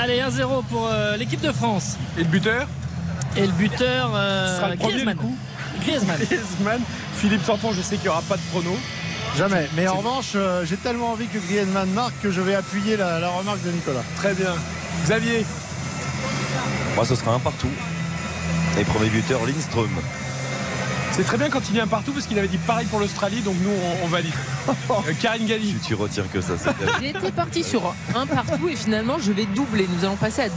[0.00, 1.96] Allez, 1-0 pour euh, l'équipe de France.
[2.16, 2.66] Et le buteur
[3.36, 5.16] Et le buteur, euh, Ce sera le premier, Griezmann.
[5.16, 5.36] coup.
[5.84, 6.16] Griezmann.
[6.18, 6.80] Griezmann.
[7.16, 8.76] Philippe Sanfon, je sais qu'il n'y aura pas de prono.
[9.36, 9.68] Jamais.
[9.76, 13.18] Mais en revanche, euh, j'ai tellement envie que Griezmann marque que je vais appuyer la,
[13.20, 14.02] la remarque de Nicolas.
[14.16, 14.54] Très bien.
[15.04, 15.44] Xavier
[16.94, 17.68] Moi, ce sera un partout.
[18.78, 19.90] Et premier buteur, Lindström.
[21.12, 23.54] C'est très bien quand il vient partout parce qu'il avait dit pareil pour l'Australie, donc
[23.62, 24.32] nous on, on valide.
[24.90, 25.74] Euh, Karine Galli.
[25.74, 26.54] Tu, tu retires que ça.
[26.58, 26.92] c'est bien.
[27.00, 29.86] J'étais parti sur un partout et finalement je vais doubler.
[29.96, 30.50] Nous allons passer à 2-2.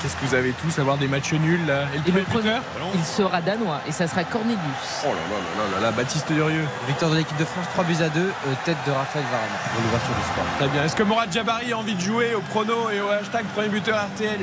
[0.00, 2.24] Qu'est-ce que vous avez tous avoir des matchs nuls là Et le Et premier le
[2.24, 2.62] premier, buteur
[2.94, 4.58] il sera danois et ça sera Cornelius.
[5.04, 6.64] Oh là là là là là, Baptiste Durieux.
[6.86, 8.32] Victoire de l'équipe de France, 3 buts à 2,
[8.64, 10.44] tête de Raphaël Varane pour l'ouverture du score.
[10.58, 10.84] Très bien.
[10.84, 13.98] Est-ce que Morad Jabari a envie de jouer au prono et au hashtag premier buteur
[14.14, 14.40] RTL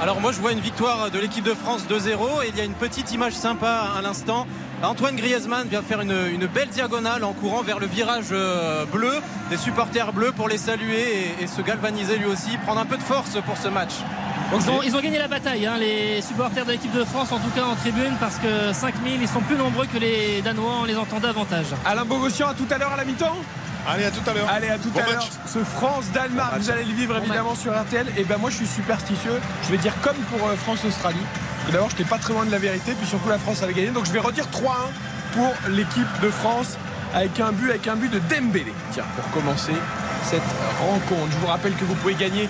[0.00, 2.64] Alors moi je vois une victoire de l'équipe de France 2-0 et il y a
[2.64, 4.46] une petite image sympa à l'instant.
[4.80, 9.12] Antoine Griezmann vient faire une, une belle diagonale en courant vers le virage euh, bleu,
[9.50, 12.96] des supporters bleus pour les saluer et, et se galvaniser lui aussi, prendre un peu
[12.96, 13.94] de force pour ce match.
[14.52, 17.38] Ils ont, ils ont gagné la bataille, hein, les supporters de l'équipe de France, en
[17.38, 20.84] tout cas en tribune, parce que 5000, ils sont plus nombreux que les Danois, on
[20.84, 21.66] les entend davantage.
[21.84, 23.36] Alain Bogossian, à tout à l'heure à la mi-temps
[23.88, 24.48] Allez, à tout à l'heure.
[24.50, 25.28] Allez, à tout Bon à l'heure.
[25.46, 28.06] Ce France-Danemark, vous allez le vivre évidemment sur RTL.
[28.18, 29.40] Et ben moi, je suis superstitieux.
[29.64, 31.24] Je vais dire comme pour euh, France-Australie.
[31.24, 32.92] Parce que d'abord, j'étais pas très loin de la vérité.
[32.92, 33.88] Puis surtout, la France avait gagné.
[33.88, 34.68] Donc je vais redire 3-1
[35.32, 36.76] pour l'équipe de France.
[37.14, 38.74] Avec un but, avec un but de Dembélé.
[38.92, 39.72] Tiens, pour commencer
[40.24, 40.42] cette
[40.80, 41.30] rencontre.
[41.32, 42.48] Je vous rappelle que vous pouvez gagner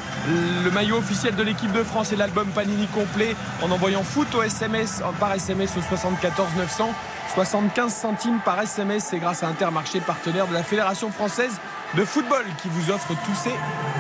[0.65, 4.43] le maillot officiel de l'équipe de France et l'album Panini complet en envoyant foot au
[4.43, 6.91] SMS par SMS au 74 900.
[7.35, 11.53] 75 centimes par SMS, c'est grâce à Intermarché, partenaire de la Fédération française
[11.95, 13.53] de football, qui vous offre tous ces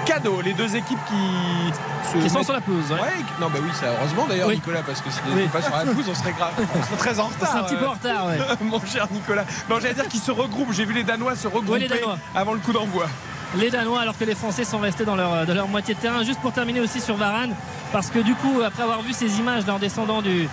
[0.06, 0.40] cadeaux.
[0.40, 1.72] Les deux équipes qui,
[2.10, 2.98] se Qui sont sur la pelouse, ouais.
[3.38, 4.54] non, bah oui, c'est heureusement d'ailleurs, Oui.
[4.56, 5.42] Nicolas, parce que si on Oui.
[5.42, 7.48] n'était pas sur la pelouse, on serait grave, on serait très en retard.
[7.50, 8.38] serait un petit peu euh, en retard, ouais.
[8.62, 9.44] Mon cher Nicolas.
[9.68, 10.72] Non, j'allais dire qu'ils se regroupent.
[10.72, 12.18] J'ai vu les Danois se regrouper Danois.
[12.34, 13.06] avant le coup d'envoi.
[13.56, 16.22] Les Danois alors que les Français sont restés dans leur, moitié de terrain.
[16.22, 17.54] Juste pour terminer aussi sur Varane,
[17.92, 20.48] parce que du coup, après avoir vu ces images en descendant du,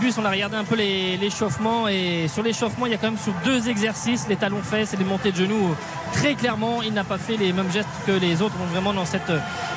[0.00, 3.18] bus, on a regardé un peu l'échauffement et sur l'échauffement, il y a quand même
[3.18, 5.74] sur deux exercices, les talons fesses et les montées de genoux.
[6.12, 9.06] Très clairement, il n'a pas fait les mêmes gestes que les autres, donc vraiment dans
[9.06, 9.32] cette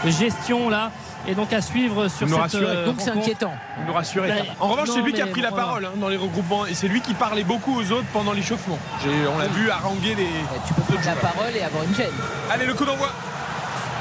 [0.06, 0.92] gestion là.
[1.28, 2.66] Et donc à suivre sur Nous cette rassurer.
[2.66, 3.54] euh, Donc c'est inquiétant.
[3.86, 4.30] Nous rassurer.
[4.30, 6.74] Ben, en revanche, c'est lui qui a pris la parole hein, dans les regroupements et
[6.74, 8.80] c'est lui qui parlait beaucoup aux autres pendant l'échauffement.
[9.06, 10.28] On l'a vu haranguer les.
[10.68, 12.12] Tu peux prendre la parole et avoir une gêne.
[12.52, 13.10] Allez, le coup d'envoi.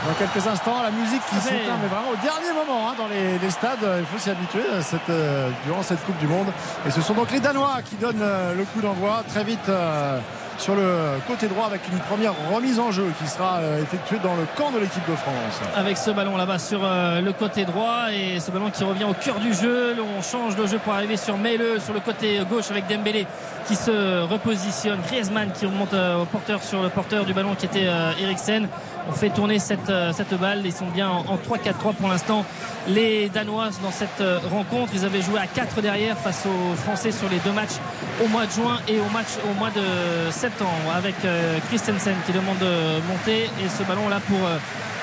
[0.09, 3.39] Dans quelques instants, la musique qui s'éteint, mais vraiment au dernier moment hein, dans les,
[3.39, 3.87] les stades.
[3.99, 6.47] Il faut s'y habituer euh, cette, euh, durant cette Coupe du Monde.
[6.87, 10.19] Et ce sont donc les Danois qui donnent euh, le coup d'envoi très vite euh,
[10.61, 14.35] sur le côté droit avec une première remise en jeu qui sera euh, effectuée dans
[14.35, 15.61] le camp de l'équipe de France.
[15.75, 19.15] avec ce ballon là-bas sur euh, le côté droit et ce ballon qui revient au
[19.15, 19.97] cœur du jeu.
[20.19, 23.27] On change le jeu pour arriver sur Meile sur le côté gauche avec Dembélé
[23.67, 24.99] qui se repositionne.
[25.07, 27.89] Griezmann qui remonte euh, au porteur sur le porteur du ballon qui était
[28.21, 28.69] Eriksen.
[29.09, 30.61] On fait tourner cette, cette balle.
[30.65, 32.45] Ils sont bien en, en 3-4-3 pour l'instant.
[32.87, 37.29] Les Danois dans cette rencontre, ils avaient joué à 4 derrière face aux Français sur
[37.31, 37.79] les deux matchs
[38.23, 40.50] au mois de juin et au match au mois de septembre
[40.95, 44.57] avec euh, Christensen qui demande de monter et ce ballon là pour euh,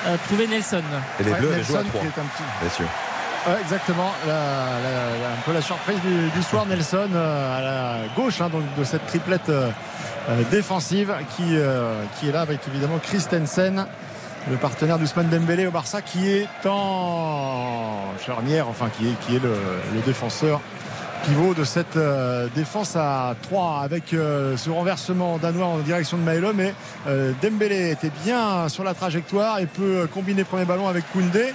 [0.06, 0.82] euh, trouver Nelson.
[1.20, 2.26] Et les Ouais, Bleus Nelson 3, qui est un
[2.66, 2.82] petit.
[3.46, 4.12] Ouais, exactement.
[4.26, 8.40] La- la- la- un peu la surprise du, du soir, Nelson euh, à la gauche
[8.40, 9.70] hein, donc de cette triplette euh,
[10.50, 13.86] défensive qui, euh, qui est là avec évidemment Christensen,
[14.50, 19.42] le partenaire d'Ousmane Dembélé au Barça, qui est en charnière, enfin qui est, qui est
[19.42, 19.54] le,
[19.94, 20.60] le défenseur
[21.24, 26.22] pivot de cette euh, défense à 3 avec euh, ce renversement danois en direction de
[26.22, 26.74] Maëlo mais
[27.06, 31.52] euh, Dembélé était bien sur la trajectoire et peut combiner premier ballon avec Koundé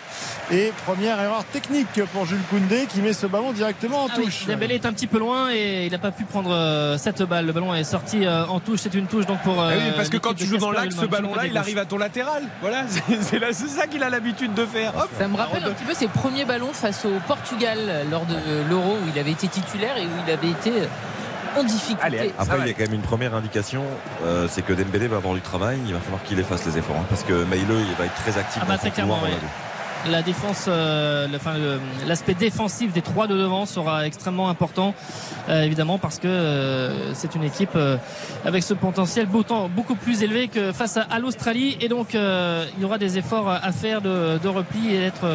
[0.52, 4.26] et première erreur technique pour Jules Koundé qui met ce ballon directement en Ah oui,
[4.26, 7.24] touche Dembélé est un petit peu loin et il n'a pas pu prendre euh, cette
[7.24, 7.46] balle.
[7.46, 8.82] Le ballon est sorti euh, en touche.
[8.84, 9.60] C'est une touche donc pour.
[9.62, 11.78] Ah oui, euh, parce que quand tu joues dans l'axe, ce ballon-là, côté il arrive
[11.78, 12.44] à ton latéral.
[12.62, 14.94] Voilà, c'est c'est là- c'est ça qu'il a l'habitude de faire.
[14.98, 15.10] Hop.
[15.18, 17.78] Ça me rappelle un petit peu ses premiers ballons face au Portugal
[18.12, 18.36] lors de
[18.70, 20.72] l'Euro où il avait été titulaire et où il avait été
[21.56, 22.02] en difficulté.
[22.04, 22.34] Allez, allez.
[22.38, 23.84] Après, va il y a quand même une première indication,
[24.26, 25.80] euh, c'est que Dembélé va avoir du travail.
[25.86, 26.96] Il va falloir qu'il efface les efforts.
[27.00, 29.30] hein, parce que Maïle, il va être très actif Ah bah, dans son couloir oui.
[30.10, 31.28] La défense, euh,
[32.08, 34.94] l'aspect défensif des trois de devant sera extrêmement important,
[35.50, 37.98] euh, évidemment, parce que euh, c'est une équipe euh,
[38.46, 41.78] avec ce potentiel beaucoup, plus élevé que face à, l'Australie.
[41.82, 45.26] Et donc, il y aura des efforts à faire de, repli et d'être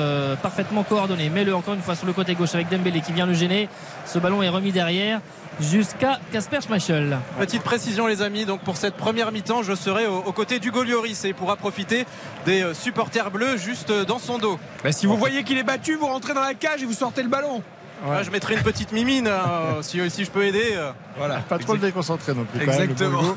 [0.42, 1.30] parfaitement coordonné.
[1.32, 3.68] Mais le encore une fois sur le côté gauche avec Dembélé qui vient le gêner.
[4.06, 5.20] Ce ballon est remis derrière
[5.60, 7.18] jusqu'à Casper Schmeichel.
[7.38, 10.84] Petite précision les amis, donc pour cette première mi-temps, je serai au- aux côtés d'Hugo
[10.84, 12.06] Lloris et il pourra profiter
[12.46, 14.58] des euh, supporters bleus juste euh, dans son dos.
[14.84, 17.22] Bah, si vous voyez qu'il est battu, vous rentrez dans la cage et vous sortez
[17.22, 17.62] le ballon.
[18.06, 20.74] Ouais, je mettrai une petite mimine euh, si, si je peux aider.
[20.74, 20.92] euh.
[21.16, 21.38] Voilà.
[21.38, 22.60] Pas trop le déconcentrer non plus.
[22.64, 23.36] quand même, le Exactement.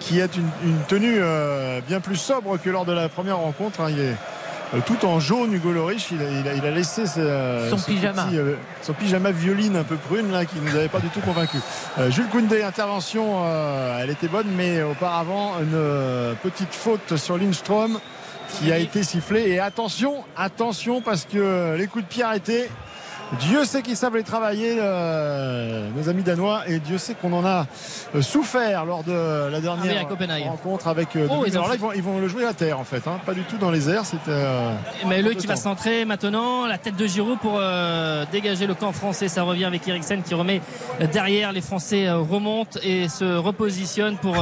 [0.00, 3.80] Qui est une, une tenue euh, bien plus sobre que lors de la première rencontre.
[3.80, 3.86] hein.
[3.90, 4.14] Il est
[4.80, 6.08] tout en jaune, Hugo Loris.
[6.10, 8.24] Il a, il il a laissé euh, Son pyjama.
[8.24, 11.08] petit, euh, son pyjama violine un peu prune là, qui ne nous avait pas du
[11.08, 11.58] tout convaincu.
[11.98, 17.38] Euh, Jules Koundé, intervention, euh, elle était bonne, mais auparavant une euh, petite faute sur
[17.38, 17.98] Lindstrom
[18.58, 19.48] qui a été sifflée.
[19.50, 22.68] Et attention, attention, parce que les coups de pied arrêtés.
[23.40, 27.44] Dieu sait qu'ils savent les travailler, euh, nos amis danois, et Dieu sait qu'on en
[27.44, 27.66] a
[28.14, 31.16] euh, souffert lors de la Ah dernière à rencontre avec.
[31.16, 33.06] euh, Oh, ils Alors là, ils vont, ils vont le jouer à terre en fait,
[33.06, 34.04] hein, pas du tout dans les airs.
[34.04, 34.22] C'était.
[34.28, 34.72] euh,
[35.06, 38.92] Mais le qui va centrer maintenant, la tête de Giroud pour euh, dégager le camp
[38.92, 39.28] français.
[39.28, 40.60] Ça revient avec Eriksen qui remet
[41.12, 41.52] derrière.
[41.52, 44.36] Les Français remontent et se repositionnent pour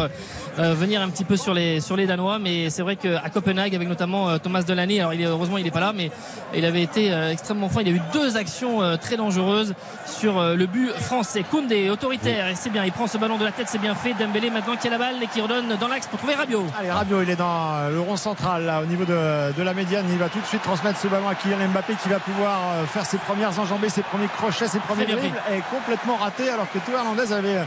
[0.59, 2.39] venir un petit peu sur les sur les Danois.
[2.39, 5.71] Mais c'est vrai qu'à Copenhague, avec notamment Thomas Delaney, alors il est, heureusement il n'est
[5.71, 6.11] pas là, mais
[6.55, 7.83] il avait été extrêmement fort.
[7.83, 9.75] Il a eu deux actions euh, très dangereuses
[10.07, 11.43] sur euh, le but français.
[11.43, 12.85] Koundé, autoritaire, et c'est bien.
[12.85, 14.15] Il prend ce ballon de la tête, c'est bien fait.
[14.15, 16.67] Dembélé maintenant qui a la balle et qui redonne dans l'axe pour trouver Rabiot.
[16.79, 19.75] Allez, Rabiot, il est dans euh, le rond central, là, au niveau de, de la
[19.75, 20.07] médiane.
[20.11, 22.59] Il va tout de suite transmettre ce ballon à Kylian Mbappé qui va pouvoir
[22.93, 25.41] faire ses premières enjambées, ses premiers crochets, ses premiers dribbles.
[25.53, 27.61] Et complètement raté, alors que Théo Hernandez avait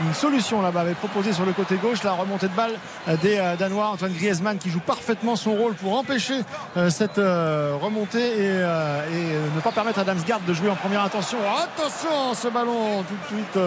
[0.00, 2.72] une solution là-bas, avait proposé sur le côté gauche la remontée de balle
[3.08, 3.88] euh, des euh, Danois.
[3.88, 6.40] Antoine Griezmann qui joue parfaitement son rôle pour empêcher
[6.76, 11.38] euh, cette remontée et, ne pas permettre à Damsgaard de jouer en première intention.
[11.56, 13.58] Attention, ce ballon tout de suite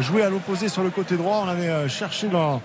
[0.00, 1.42] joué à l'opposé sur le côté droit.
[1.44, 2.60] On avait cherché dans,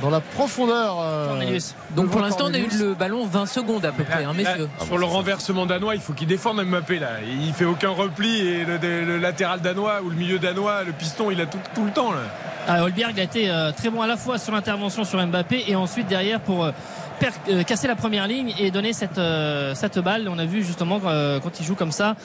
[0.00, 0.96] dans la profondeur.
[1.00, 1.58] euh.
[1.94, 4.68] Donc pour l'instant, on a eu le ballon 20 secondes à peu près, hein, messieurs.
[4.78, 7.08] Là, sur le renversement danois, il faut qu'il défende Mbappé là.
[7.26, 11.30] Il fait aucun repli et le, le latéral danois ou le milieu danois, le piston,
[11.30, 12.20] il a tout, tout le temps là.
[12.68, 15.74] Ah, Holberg a été euh, très bon à la fois sur l'intervention sur Mbappé et
[15.74, 16.70] ensuite derrière pour euh,
[17.48, 20.28] euh, casser la première ligne et donner cette, euh, cette balle.
[20.28, 22.16] On a vu justement euh, quand il joue comme ça,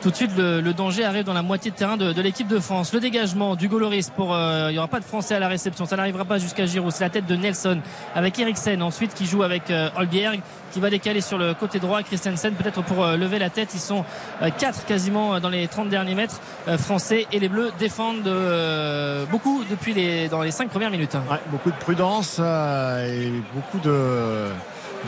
[0.00, 2.92] tout de suite le, danger arrive dans la moitié de terrain de, l'équipe de France.
[2.92, 5.96] Le dégagement du Goloris pour il n'y aura pas de Français à la réception, ça
[5.96, 6.92] n'arrivera pas jusqu'à Giroud.
[6.92, 7.80] C'est la tête de Nelson
[8.14, 10.40] avec Eriksen ensuite qui joue avec Holberg
[10.76, 12.02] qui va décaler sur le côté droit.
[12.02, 13.70] Christensen peut-être pour euh, lever la tête.
[13.72, 14.04] Ils sont
[14.42, 18.26] euh, quatre quasiment euh, dans les 30 derniers mètres euh, français et les Bleus défendent
[18.26, 21.14] euh, beaucoup depuis les dans les cinq premières minutes.
[21.30, 24.48] Ouais, beaucoup de prudence euh, et beaucoup de,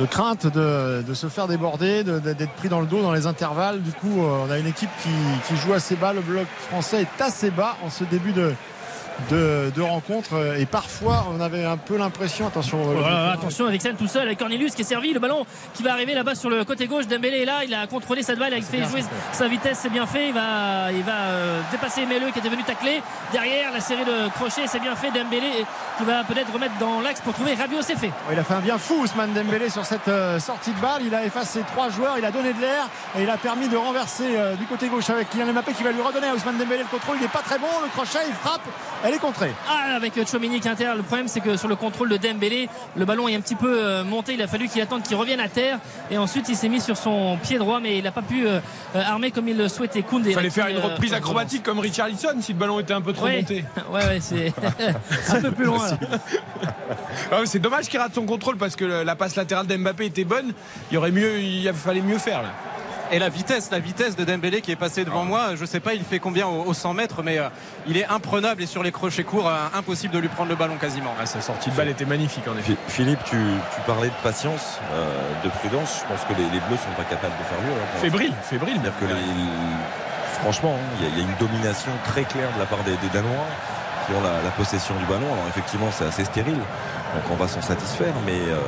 [0.01, 3.13] de crainte de, de se faire déborder, de- de- d'être pris dans le dos dans
[3.13, 3.83] les intervalles.
[3.83, 5.11] Du coup, euh, on a une équipe qui,
[5.47, 6.15] qui joue assez bas.
[6.15, 8.55] Le bloc français est assez bas en ce début de,
[9.31, 10.57] de, de rencontre.
[10.59, 14.39] Et parfois, on avait un peu l'impression, attention, euh, Voilà, attention, Eriksen tout seul avec
[14.39, 15.13] Cornelius qui est servi.
[15.13, 17.07] Le ballon qui va arriver là-bas sur le côté gauche.
[17.07, 17.65] Dembélé est là.
[17.65, 18.53] Il a contrôlé cette balle.
[18.57, 19.03] Il a fait jouer
[19.33, 19.79] sa vitesse.
[19.83, 20.29] C'est bien fait.
[20.29, 23.03] Il va, il va euh, dépasser Meleux qui était venu tacler.
[23.33, 24.67] Derrière, la série de crochets.
[24.67, 25.11] C'est bien fait.
[25.11, 25.65] Dembélé
[25.97, 27.83] qui va peut-être remettre dans l'axe pour trouver Rabiot.
[27.83, 28.11] C'est fait.
[28.31, 31.03] Il a fait un bien fou Ousmane Dembélé sur cette euh, sortie de balle.
[31.05, 33.77] Il a effacé trois joueurs, il a donné de l'air et il a permis de
[33.77, 36.83] renverser euh, du côté gauche avec Kylian Mbappé qui va lui redonner à Ousmane Dembélé
[36.83, 37.17] le contrôle.
[37.19, 38.63] Il n'est pas très bon, le crochet, il frappe,
[39.09, 39.51] elle est contrée.
[39.69, 40.93] Ah, avec Chouamini qui inter.
[40.97, 43.79] Le problème, c'est que sur le contrôle de Dembélé, le ballon est un petit peu
[43.83, 44.35] euh, monté.
[44.35, 45.79] Il a fallu qu'il attende qu'il revienne à terre.
[46.11, 48.61] Et ensuite, il s'est mis sur son pied droit, mais il n'a pas pu euh,
[48.95, 50.03] euh, armer comme il le souhaitait.
[50.03, 50.31] Koundé.
[50.31, 53.13] Il fallait faire une euh, reprise acrobatique comme Richarlison si le ballon était un peu
[53.13, 53.39] trop Ouais.
[53.39, 53.65] monté.
[53.91, 54.53] Ouais, ouais, c'est
[55.35, 55.87] un peu plus loin.
[57.47, 60.53] c'est dommage qu'il rate son contrôle parce que la passe latérale d'Mbappé était bonne.
[60.91, 62.51] Il y aurait mieux, il fallait mieux faire là.
[63.11, 65.95] Et la vitesse, la vitesse de Dembélé qui est passé devant moi, je sais pas,
[65.95, 67.49] il fait combien au, au 100 mètres, mais euh,
[67.87, 70.77] il est imprenable et sur les crochets courts, euh, impossible de lui prendre le ballon
[70.77, 71.15] quasiment.
[71.19, 72.73] Ah, sa sortie de balle était magnifique en effet.
[72.73, 75.07] Phi- Philippe, tu, tu parlais de patience, euh,
[75.43, 76.03] de prudence.
[76.05, 77.73] Je pense que les, les Bleus sont pas capables de faire mieux.
[77.81, 78.81] hein, Fébrile, fébrile.
[79.01, 79.15] Que les-
[80.43, 82.81] franchement, hein, il y, a- il y a une domination très claire de la part
[82.85, 83.47] des, des Danois
[84.07, 85.33] qui ont la, la possession du ballon.
[85.33, 88.59] Alors effectivement, c'est assez stérile, donc on va s'en satisfaire, mais euh,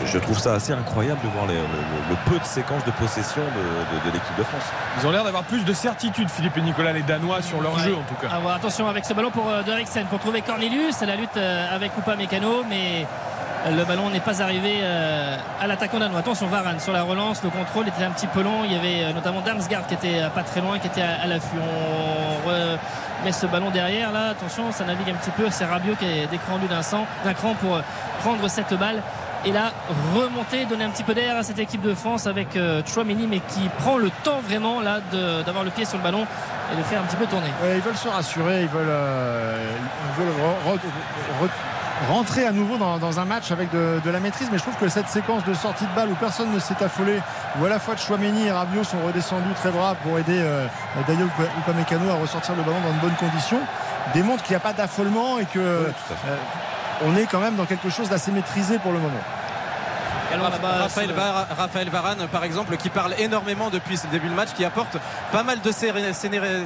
[0.00, 2.84] je, je trouve ça assez incroyable de voir les- le, le- le peu de séquences
[2.84, 4.62] de possession de, de- de l'équipe de France.
[5.00, 7.82] Ils ont l'air d'avoir plus de certitude, Philippe et Nicolas, les Danois, sur leur Ouais.
[7.82, 8.36] jeu en tout cas.
[8.38, 9.62] Voir, attention avec ce ballon pour euh,
[10.10, 11.00] pour trouver Cornelius.
[11.02, 13.06] La lutte euh, avec Oupa Mécano, mais
[13.70, 16.20] le ballon n'est pas arrivé euh, à l'attaquant danois.
[16.20, 18.64] Attention Varane sur la relance, le contrôle était un petit peu long.
[18.64, 21.22] Il y avait euh, notamment Damsgaard qui était euh, pas très loin, qui était à,
[21.22, 21.56] à l'affût.
[21.58, 24.30] On remet ce ballon derrière là.
[24.30, 25.48] Attention, ça navigue un petit peu.
[25.50, 27.80] C'est Rabiot qui est décrendu d'un cran pour euh,
[28.20, 29.02] prendre cette balle
[29.46, 29.72] et la
[30.14, 33.38] remontée, donner un petit peu d'air à cette équipe de France avec euh, Chouameni, mais
[33.38, 34.98] qui prend le temps vraiment là
[35.44, 36.26] d'avoir le pied sur le ballon
[36.72, 37.48] et de faire un petit peu tourner.
[37.62, 39.70] Ouais, ils veulent se rassurer, ils veulent, euh,
[40.18, 44.10] ils veulent re- re- re- rentrer à nouveau dans, dans un match avec de, de
[44.10, 44.48] la maîtrise.
[44.50, 47.20] Mais je trouve que cette séquence de sortie de balle où personne ne s'est affolé,
[47.60, 50.66] où à la fois Chouameni et Rabiot sont redescendus très bras pour aider euh,
[51.06, 51.28] Dayo
[51.60, 53.60] Upamecano à ressortir le ballon dans de bonnes conditions,
[54.12, 55.88] démontre qu'il n'y a pas d'affolement et que euh,
[57.04, 59.20] on est quand même dans quelque chose d'assez maîtrisé pour le moment.
[60.32, 64.34] Alors Raphaël, c'est- Var- Raphaël Varane, par exemple, qui parle énormément depuis ce début de
[64.34, 64.96] match, qui apporte
[65.30, 65.70] pas mal de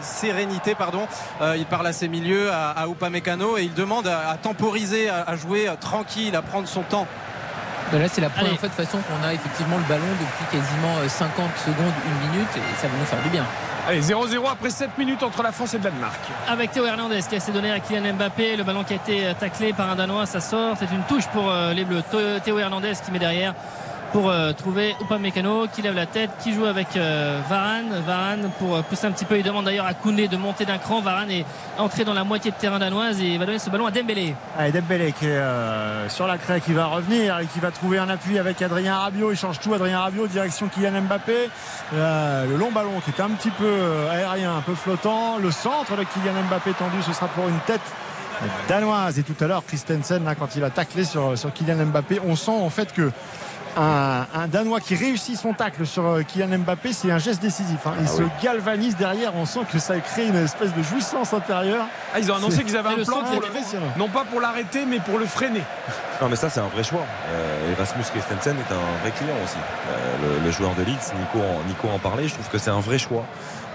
[0.03, 0.75] sérénité.
[0.75, 1.07] Pardon.
[1.43, 5.09] Euh, il parle à ses milieux, à, à Upamecano, et il demande à, à temporiser,
[5.11, 7.07] à, à jouer euh, tranquille, à prendre son temps.
[7.93, 8.59] Ben Là, c'est la première Allez.
[8.59, 12.49] fois de façon qu'on a effectivement le ballon depuis quasiment euh, 50 secondes, une minute,
[12.57, 13.45] et ça va nous faire du bien.
[13.89, 16.21] Allez, 0-0 après 7 minutes entre la France et le Danemark.
[16.49, 19.33] avec Théo Hernandez qui a de donner à Kylian Mbappé le ballon qui a été
[19.39, 20.77] taclé par un Danois ça sort.
[20.79, 22.03] C'est une touche pour euh, les Bleus.
[22.45, 23.55] Théo Hernandez qui met derrière
[24.13, 28.77] pour euh, trouver Upamecano qui lève la tête qui joue avec euh, Varane Varane pour
[28.77, 31.31] euh, pousser un petit peu il demande d'ailleurs à Koundé de monter d'un cran Varane
[31.31, 31.45] est
[31.79, 34.73] entré dans la moitié de terrain danoise et va donner ce ballon à Dembélé Allez,
[34.73, 35.41] Dembélé qui est
[36.09, 39.33] sur la craie, qui va revenir et qui va trouver un appui avec Adrien Rabiot.
[39.33, 41.49] Il change tout, Adrien Rabiot, direction Kylian Mbappé.
[41.93, 43.73] Le long ballon qui est un petit peu
[44.11, 45.39] aérien, un peu flottant.
[45.39, 47.81] Le centre de Kylian Mbappé tendu, ce sera pour une tête
[48.69, 49.19] danoise.
[49.19, 52.71] Et tout à l'heure, Christensen, quand il a taclé sur Kylian Mbappé, on sent en
[52.71, 53.11] fait que
[53.77, 57.79] un, un Danois qui réussit son tacle sur euh, Kylian Mbappé, c'est un geste décisif.
[57.87, 57.95] hein.
[58.01, 58.29] Il Ah se oui.
[58.43, 59.35] galvanise derrière.
[59.37, 61.85] On sent que ça crée une espèce de jouissance intérieure.
[62.15, 64.99] Ah, ils ont annoncé qu'ils avaient un plan pour le, non pas pour l'arrêter, mais
[64.99, 65.63] pour le freiner.
[66.21, 67.05] Non mais ça c'est un vrai choix.
[67.31, 69.57] Euh, Erasmus Christensen est un vrai client aussi.
[69.57, 72.71] Euh, le, le joueur de Leeds, Nico en, Nico en parlait, je trouve que c'est
[72.71, 73.25] un vrai choix.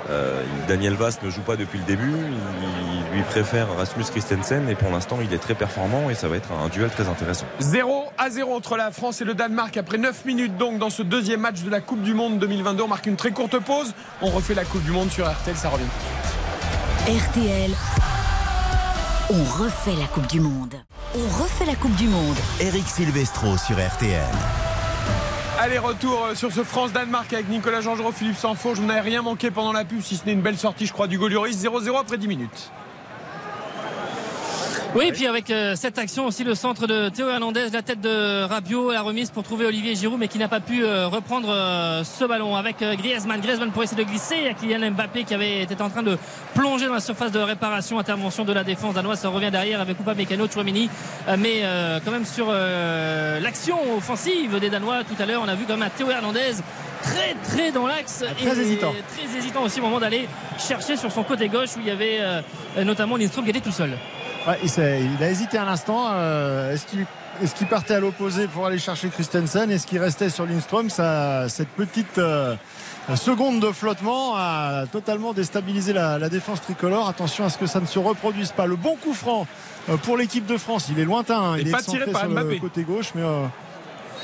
[0.09, 4.75] Euh, Daniel Vass ne joue pas depuis le début, il, lui préfère Erasmus Christensen et
[4.75, 7.45] pour l'instant il est très performant et ça va être un duel très intéressant.
[7.59, 11.01] 0 à 0 entre la France et le Danemark après 9 minutes donc dans ce
[11.01, 12.83] deuxième match de la Coupe du Monde 2022.
[12.83, 13.93] On marque une très courte pause.
[14.21, 15.85] On refait la Coupe du Monde sur RTL, ça revient.
[17.07, 17.71] RTL,
[19.29, 20.75] on refait la Coupe du Monde.
[21.15, 22.37] On refait la Coupe du Monde.
[22.59, 24.64] Eric Silvestro sur RTL.
[25.57, 28.75] Allez, retour euh, sur ce France-Danemark avec Nicolas Jean-Jean, Philippe Sanfaux.
[28.75, 31.07] Je n'ai rien manqué pendant la pub, si ce n'est une belle sortie, je crois,
[31.07, 31.55] du Golioris.
[31.55, 32.71] 0-0 après 10 minutes.
[34.95, 37.99] Oui, et puis avec euh, cette action aussi, le centre de Théo Hernandez, la tête
[37.99, 41.49] de Rabiot, la remise pour trouver Olivier Giroud, mais qui n'a pas pu euh, reprendre
[41.51, 43.41] euh, ce ballon avec euh, Griezmann.
[43.41, 46.17] Griezmann pour essayer de glisser à Kylian Mbappé qui avait été en train de
[46.53, 47.99] plonger dans la surface de réparation.
[47.99, 50.89] Intervention de la défense danoise, ça revient derrière avec Upamecano, Chouamini,
[51.27, 55.47] Euh, mais euh, quand même sur euh, l'action offensive des Danois tout à l'heure, on
[55.49, 56.53] a vu quand même un Théo Hernandez
[57.03, 58.93] très très dans l'axe très et hésitant.
[59.13, 62.19] très hésitant aussi au moment d'aller chercher sur son côté gauche où il y avait
[62.21, 62.41] euh,
[62.85, 63.91] notamment Lindström qui était tout seul.
[64.47, 66.05] Ouais, il, a hésité un instant.
[66.11, 69.71] euh, Est-ce qu'il partait à l'opposé pour aller chercher Christensen?
[69.71, 70.89] Est-ce qu'il restait sur Lindström?
[70.91, 72.55] Ça, Cette petite euh,
[73.15, 77.07] seconde de flottement a totalement déstabilisé la, la défense tricolore.
[77.09, 78.67] Attention à ce que ça ne se reproduise pas.
[78.67, 79.47] Le bon coup franc
[79.89, 80.87] euh, pour l'équipe de France.
[80.91, 81.39] Il est lointain.
[81.41, 81.55] hein.
[81.57, 83.23] Et Il est pas tiré par sur le côté gauche, mais.
[83.23, 83.45] euh,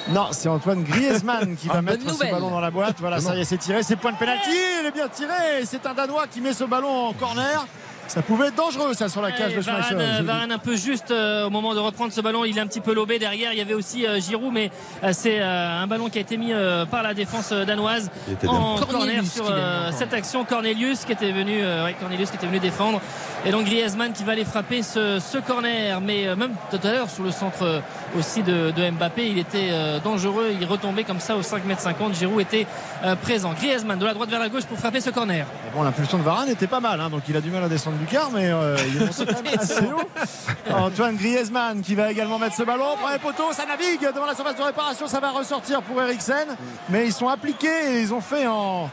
[0.09, 2.95] non, c'est Antoine Griezmann qui va Ah, mettre ce ballon dans la boîte.
[2.99, 3.81] Voilà, ça y est, c'est tiré.
[3.83, 4.49] C'est point de pénalty.
[4.81, 5.63] Il est bien tiré.
[5.65, 7.65] C'est un Danois qui met ce ballon en corner.
[8.11, 10.25] Ça pouvait être dangereux, ça, sur la cage de Varane, Schmeichel.
[10.25, 12.81] Varane un peu juste euh, au moment de reprendre ce ballon, il est un petit
[12.81, 13.53] peu lobé derrière.
[13.53, 14.69] Il y avait aussi euh, Giroud, mais
[15.01, 18.11] euh, c'est euh, un ballon qui a été mis euh, par la défense danoise
[18.47, 20.43] en corner sur euh, cette action.
[20.43, 22.99] Cornelius qui était venu, euh, ouais, Cornelius qui était venu défendre,
[23.45, 26.01] et donc Griezmann qui va aller frapper ce, ce corner.
[26.01, 27.79] Mais euh, même tout à l'heure sur le centre euh,
[28.19, 30.51] aussi de, de Mbappé, il était euh, dangereux.
[30.59, 32.13] Il retombait comme ça au 5 m 50.
[32.15, 32.67] Giroud était
[33.05, 33.53] euh, présent.
[33.53, 35.45] Griezmann de la droite vers la gauche pour frapper ce corner.
[35.73, 37.95] Bon, l'impulsion de Varane était pas mal, hein, donc il a du mal à descendre
[38.31, 40.73] mais euh, il est monté quand même assez haut.
[40.73, 42.95] Antoine Griezmann qui va également mettre ce ballon.
[43.01, 46.47] Premier poteau, ça navigue devant la surface de réparation, ça va ressortir pour Eriksen.
[46.89, 48.89] Mais ils sont appliqués et ils ont fait en,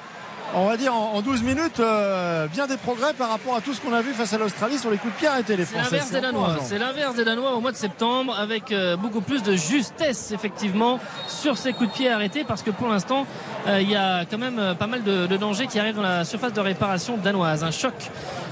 [0.54, 3.72] on va dire, en en 12 minutes euh, bien des progrès par rapport à tout
[3.74, 5.76] ce qu'on a vu face à l'Australie sur les coups de pied arrêtés, les C'est
[5.76, 6.56] l'inverse des Danois.
[6.62, 11.00] C'est l'inverse des Danois au mois de septembre avec euh, beaucoup plus de justesse effectivement
[11.26, 13.26] sur ces coups de pied arrêtés parce que pour l'instant
[13.66, 16.24] euh, il y a quand même pas mal de, de dangers qui arrivent dans la
[16.24, 17.64] surface de réparation danoise.
[17.64, 17.94] Un choc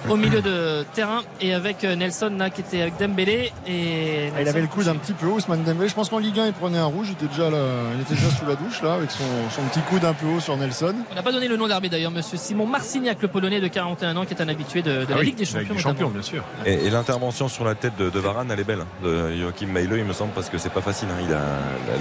[0.08, 4.48] au milieu de terrain et avec Nelson là qui était avec Dembélé et Ah, il
[4.48, 5.88] avait le coude un petit peu haut, Ousmane Dembélé.
[5.88, 7.08] Je pense qu'en Ligue 1, il prenait un rouge.
[7.08, 7.58] Il était déjà, là-
[7.94, 9.24] il était déjà sous la douche, là, avec son,
[9.54, 10.94] son petit coude un peu haut sur Nelson.
[11.10, 14.16] On n'a pas donné le nom d'arbitre d'ailleurs, monsieur Simon Marcignac, le Polonais de 41
[14.16, 15.74] ans, qui est un habitué de, de la Ligue des Champions.
[15.74, 16.08] notamment.
[16.10, 16.42] bien sûr.
[16.64, 18.80] Et, et l'intervention sur la tête de, de Varane, elle est belle.
[18.80, 21.08] hein, De Joachim Meile, il me semble, parce que c'est pas facile.
[21.12, 21.22] hein.
[21.26, 21.40] Il a,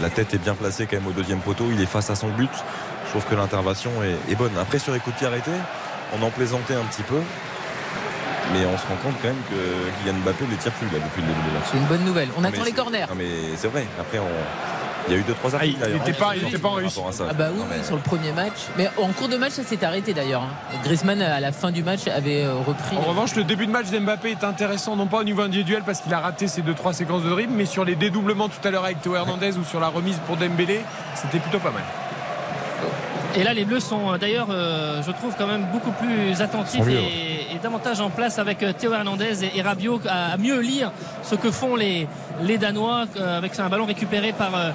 [0.01, 1.65] la, tête est bien placée quand même au deuxième poteau.
[1.71, 2.49] Il est face à son but.
[3.05, 4.51] Je trouve que l'intervention est, est bonne.
[4.59, 5.51] Après, sur les coups de pied arrêtés,
[6.17, 7.19] on en plaisantait un petit peu.
[8.53, 11.03] Mais on se rend compte quand même que Kylian Mbappé ne les tire plus là,
[11.03, 12.29] depuis le début de la C'est une bonne nouvelle.
[12.37, 13.05] On Non, attend les corners.
[13.09, 13.25] Non mais
[13.57, 13.87] c'est vrai.
[13.99, 14.29] Après on,
[15.07, 16.97] Il y a eu 2-3 Ah, arrêts il n'était pas, il était pas en réussite.
[16.97, 17.25] rapport à ça.
[17.29, 18.53] Ah bah oui, Non, mais- oui, sur le premier match.
[18.77, 20.41] Mais en cours de match, ça s'est arrêté d'ailleurs.
[20.43, 20.77] hein.
[20.83, 22.97] Griezmann, à la fin du match, avait euh, repris.
[22.97, 26.01] En revanche, le début de match d'Mbappé est intéressant, non pas au niveau individuel parce
[26.01, 28.85] qu'il a raté ses 2-3 séquences de dribble, mais sur les dédoublements tout à l'heure
[28.85, 30.81] avec Théo Hernandez ou sur la remise pour Dembélé,
[31.13, 31.83] c'était plutôt pas mal.
[33.37, 36.87] Et là, les Bleus sont euh, d'ailleurs, euh, je trouve, quand même beaucoup plus attentifs
[36.87, 40.59] et, et davantage en place avec euh, Théo Hernandez et, et Rabiot à, à mieux
[40.61, 40.91] lire
[41.23, 42.07] ce que font les,
[42.43, 44.71] les Danois euh, avec un ballon récupéré par, euh,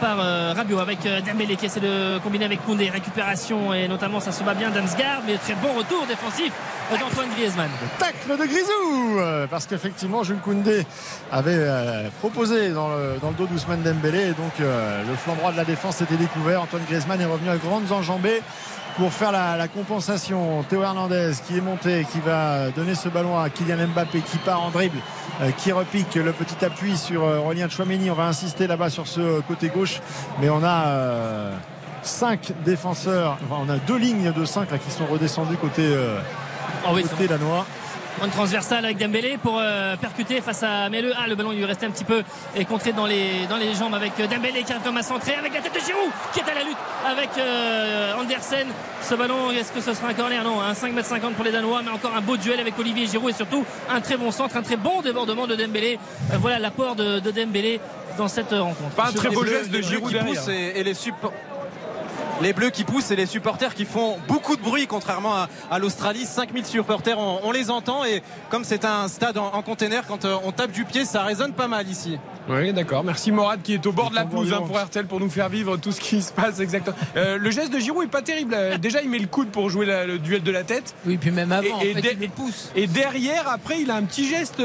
[0.00, 0.18] par
[0.56, 2.90] Rabiot avec euh, Dembélé qui essaie de combiner avec Koundé.
[2.90, 6.52] Récupération et notamment ça se bat bien Damsgaard, mais très bon retour défensif
[6.90, 7.70] d'Antoine Griezmann.
[7.98, 9.48] tacle de Grisou.
[9.50, 10.86] Parce qu'effectivement Jules Koundé
[11.32, 14.28] avait euh, proposé dans le, dos d'Ousmane Dembélé.
[14.28, 16.62] Et donc euh, le flanc droit de la défense était découvert.
[16.62, 18.42] Antoine Griezmann est revenu à grandes enjambées
[18.96, 20.62] pour faire la, compensation.
[20.68, 24.62] Théo Hernandez qui est monté qui va donner ce ballon à Kylian Mbappé qui part
[24.62, 24.98] en dribble
[25.42, 29.40] euh, qui repique le petit appui sur Aurélien Chouameni on va insister là-bas sur ce
[29.42, 30.00] côté gauche.
[30.40, 31.56] Mais on a euh,
[32.02, 33.38] cinq défenseurs.
[33.44, 35.82] Enfin, on a deux lignes de 5 là, qui sont redescendues côté,
[36.86, 37.66] Oh oui, côté danois
[38.32, 41.12] transversale avec Dembélé pour euh, percuter face à Mele.
[41.18, 42.22] Ah, le ballon il lui restait un petit peu
[42.56, 45.34] et contré dans les, dans les jambes avec euh, Dembélé qui arrive comme à centrer
[45.34, 48.66] avec la tête de Giroud qui est à la lutte avec euh, Andersen.
[49.02, 50.42] Ce ballon, est-ce que ce sera un corner?
[50.42, 53.34] Non, un 5m50 pour les Danois, mais encore un beau duel avec Olivier Giroud et
[53.34, 55.98] surtout un très bon centre, un très bon débordement de Dembélé.
[56.32, 57.80] Euh, voilà l'apport de, de Dembélé
[58.16, 58.94] dans cette rencontre.
[58.96, 61.32] Pas un très beau geste de Giroud qui et, et les suppo-
[62.42, 65.78] les bleus qui poussent et les supporters qui font beaucoup de bruit contrairement à, à
[65.78, 70.06] l'Australie 5000 supporters on, on les entend et comme c'est un stade en, en container
[70.06, 72.18] quand euh, on tape du pied ça résonne pas mal ici
[72.48, 73.04] Oui, d'accord.
[73.04, 75.48] Merci Morad qui est au bord de la pelouse hein, pour RTL pour nous faire
[75.48, 76.96] vivre tout ce qui se passe exactement.
[77.16, 78.54] Euh, le geste de Giroud est pas terrible.
[78.54, 80.94] Euh, Déjà, il met le coude pour jouer la- le duel de la tête.
[81.06, 82.70] Oui, puis même avant, Et- en fait, il pousse.
[82.76, 84.60] Et derrière, après, il a un petit geste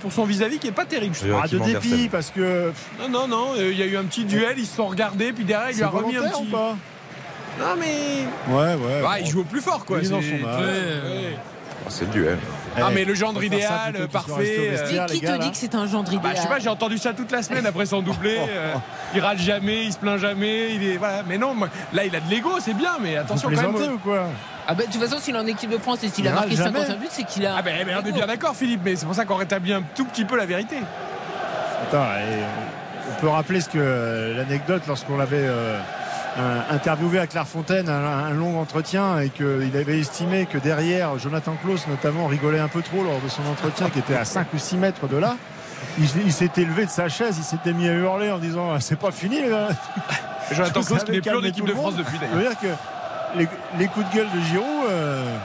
[0.00, 1.14] pour son vis-à-vis qui est pas terrible.
[1.14, 1.40] je trouve.
[1.42, 3.46] Ah, de dépit parce que Non, non, non.
[3.58, 4.54] Il y a eu un petit duel.
[4.58, 5.32] Ils se sont regardés.
[5.32, 6.42] Puis derrière, il lui a remis un petit.
[6.42, 6.76] ou pas?
[7.58, 8.52] Non, mais.
[8.52, 9.02] Ouais, ouais.
[9.06, 9.98] Ah, il joue au plus fort, quoi.
[10.02, 10.56] Ils en C'est- sont là.
[10.58, 10.66] Ouais, Ouais.
[10.66, 11.36] ouais.
[11.88, 12.38] C'est le duel.
[12.76, 14.32] Ah, Eh, mais le gendre ça idéal, parfait.
[14.58, 16.68] euh, vestiaire, Qui te dit que c'est un gendre Bah, je sais pas, idéal j'ai
[16.70, 18.38] entendu ça toute la semaine après son doublé.
[18.48, 18.72] euh,
[19.14, 20.74] il râle jamais, il se plaint jamais.
[20.74, 21.22] Il est, voilà.
[21.28, 23.80] Mais non, moi, là, il a de l'ego, c'est bien, mais Vous attention quand plaisantez
[23.80, 23.94] même.
[23.96, 24.24] ou quoi
[24.66, 26.54] Ah bah, de toute façon, s'il est en équipe de France et s'il a marqué
[26.56, 26.78] râle jamais.
[26.80, 27.54] 51 buts, c'est qu'il a.
[27.58, 29.82] Ah, ben, ben, on est bien d'accord, Philippe, mais c'est pour ça qu'on rétablit un
[29.94, 30.76] tout petit peu la vérité.
[31.82, 32.42] Attends, et
[33.10, 35.78] on peut rappeler ce que euh, l'anecdote lorsqu'on l'avait euh,
[36.70, 37.92] interviewé à Clairefontaine, un,
[38.26, 42.82] un long entretien, et qu'il avait estimé que derrière, Jonathan Klaus notamment rigolait un peu
[42.82, 45.36] trop lors de son entretien qui était à 5 ou 6 mètres de là.
[45.98, 48.80] Il, il s'était levé de sa chaise, il s'était mis à hurler en disant Ah,
[48.80, 49.68] c'est pas fini les gars.
[50.50, 52.36] Jonathan Klaus qui n'est plus en équipe de France depuis Ça d'ailleurs.
[52.36, 55.36] veut dire que les, les coups de gueule de Giroud, euh,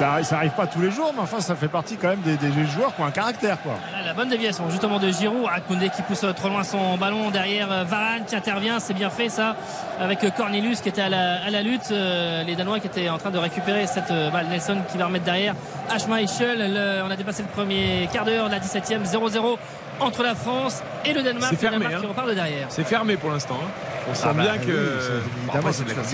[0.00, 2.36] ça, ça arrive pas tous les jours, mais enfin ça fait partie quand même des,
[2.36, 3.74] des joueurs qui ont un caractère quoi.
[3.90, 7.30] Voilà, la bonne déviation justement de Giroud à Koundé qui pousse trop loin son ballon
[7.30, 9.56] derrière euh, Varane qui intervient c'est bien fait ça
[10.00, 13.08] avec euh, Cornelius qui était à la, à la lutte euh, les Danois qui étaient
[13.08, 15.54] en train de récupérer cette euh, balle Nelson qui va remettre derrière
[15.98, 19.56] Schmeichel le- on a dépassé le premier quart d'heure la 17e 0-0
[20.00, 22.06] entre la France et le Danemark C'est fermé, le Danemark hein.
[22.06, 23.58] qui repart de derrière C'est fermé pour l'instant.
[23.62, 23.68] hein.
[24.10, 24.72] On sent Ah bah bien oui, que.
[25.00, 26.04] c'est- Bon, évidemment, après, c'est c'est de de la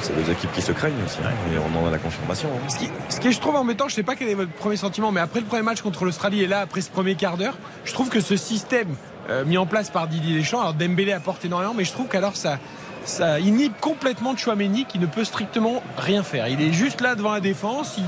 [0.00, 1.18] c'est deux équipes qui se craignent aussi.
[1.24, 2.48] hein, et on en a la confirmation.
[2.54, 2.68] hein.
[2.68, 4.76] Ce qui, ce qui est, je trouve embêtant, je sais pas quel est votre premier
[4.76, 7.56] sentiment, mais après le premier match contre l'Australie et là, après ce premier quart d'heure,
[7.84, 8.88] je trouve que ce système
[9.30, 12.36] euh, mis en place par Didier Deschamps, alors Dembélé apporte énormément, mais je trouve qu'alors
[12.36, 12.58] ça,
[13.04, 16.48] ça inhibe complètement Chouameni qui ne peut strictement rien faire.
[16.48, 18.04] Il est juste là devant la défense, il,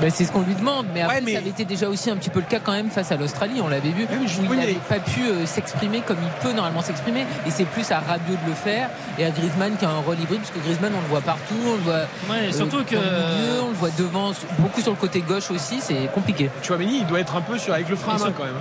[0.00, 2.10] Ben, c'est ce qu'on lui demande, mais après Ouais, mais- ça avait été déjà aussi
[2.10, 4.40] un petit peu le cas quand même face à l'Australie, on l'avait vu, mais je-
[4.40, 7.50] où il oui, n'avait mais- pas pu euh, s'exprimer comme il peut normalement s'exprimer, et
[7.50, 10.40] c'est plus à Rabiot de le faire, et à Griezmann qui a un rôle hybride,
[10.40, 11.92] parce que Griezmann on le voit partout, on le voit
[12.28, 15.20] Ouais, euh, surtout que dans le milieu, on le voit devant, beaucoup sur le côté
[15.20, 16.50] gauche aussi, c'est compliqué.
[16.62, 18.54] Chouameni, il doit être un peu sur, avec le frein à main quand même.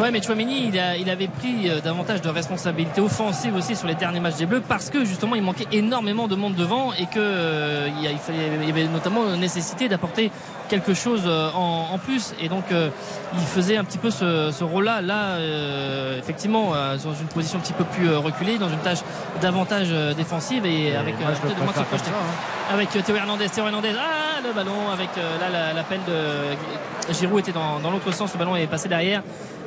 [0.00, 3.88] Ouais, mais Chouameni, il, a- il avait pris euh, davantage de responsabilités offensives aussi sur
[3.88, 7.06] les derniers matchs des Bleus parce que justement il manquait énormément de monde devant et
[7.06, 10.30] que euh, il, fallait, il y avait notamment nécessité d'apporter
[10.68, 12.90] quelque chose euh, en, en plus et donc euh,
[13.34, 15.00] il faisait un petit peu ce, ce rôle-là.
[15.02, 18.98] Là, euh, effectivement, euh, dans une position un petit peu plus reculée, dans une tâche
[19.42, 22.10] davantage défensive et, avec moi, euh, je moins de comme projeter.
[22.10, 22.72] hein.
[22.74, 27.40] Avec Théo Hernandez, Théo Hernandez, ah le ballon avec euh, là la- l'appel de Giroud
[27.40, 29.22] était dans, dans l'autre sens, le ballon est passé derrière.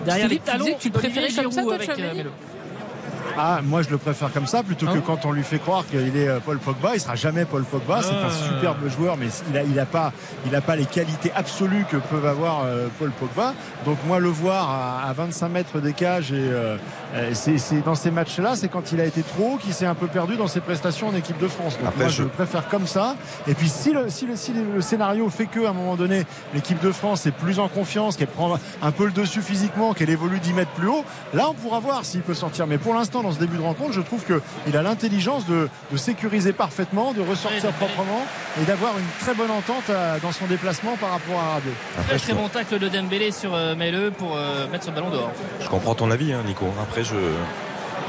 [0.06, 2.14] Derrière Philippe, les tu talons disais que tu le préférais comme ça, toi, avec, euh,
[2.14, 2.32] Melo.
[3.38, 5.86] Ah, moi je le préfère comme ça plutôt que Hein quand on lui fait croire
[5.88, 6.92] qu'il est euh, Paul Pogba.
[6.96, 8.02] Il sera jamais Paul Pogba.
[8.02, 8.28] C'est Ah.
[8.28, 10.12] un superbe joueur, mais il a, il a pas,
[10.46, 13.54] il a pas les qualités absolues que peuvent avoir euh, Paul Pogba.
[13.86, 16.78] Donc moi le voir à, à 25 mètres des cages et euh,
[17.34, 19.96] c'est c'est dans ces matchs-là, c'est quand il a été trop haut qu'il s'est un
[19.96, 21.78] peu perdu dans ses prestations en équipe de France.
[21.78, 23.16] Donc Après, moi je- je le préfère comme ça.
[23.48, 26.24] Et puis si le, si le, si le scénario fait que à un moment donné
[26.54, 30.10] l'équipe de France est plus en confiance, qu'elle prend un peu le dessus physiquement, qu'elle
[30.10, 31.04] évolue 10 mètres plus haut,
[31.34, 32.68] là on pourra voir s'il peut sortir.
[32.68, 35.98] Mais pour l'instant dans ce début de rencontre, je trouve qu'il a l'intelligence de, de
[35.98, 38.26] sécuriser parfaitement, de ressortir proprement
[38.62, 41.72] et d'avoir une très bonne entente euh, dans son déplacement par rapport à Rabiot.
[42.08, 45.32] Très très bon tacle de Dembélé sur euh, Mele pour euh, mettre ce ballon dehors.
[45.60, 46.66] Je comprends ton avis, hein, Nico.
[46.82, 47.16] Après, je,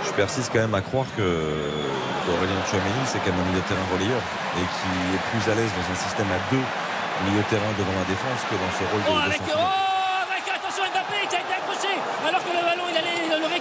[0.06, 3.66] je persiste quand même à croire que Aurélien Chouameni, c'est quand même un milieu de
[3.68, 4.22] terrain relayeur
[4.56, 6.64] et qui est plus à l'aise dans un système à deux
[7.28, 9.58] milieu de terrain devant la défense que dans ce rôle de, Oh, de avec, centre.
[9.58, 11.92] oh, avec attention Mbappé qui a été accroché
[12.26, 12.96] alors que le ballon il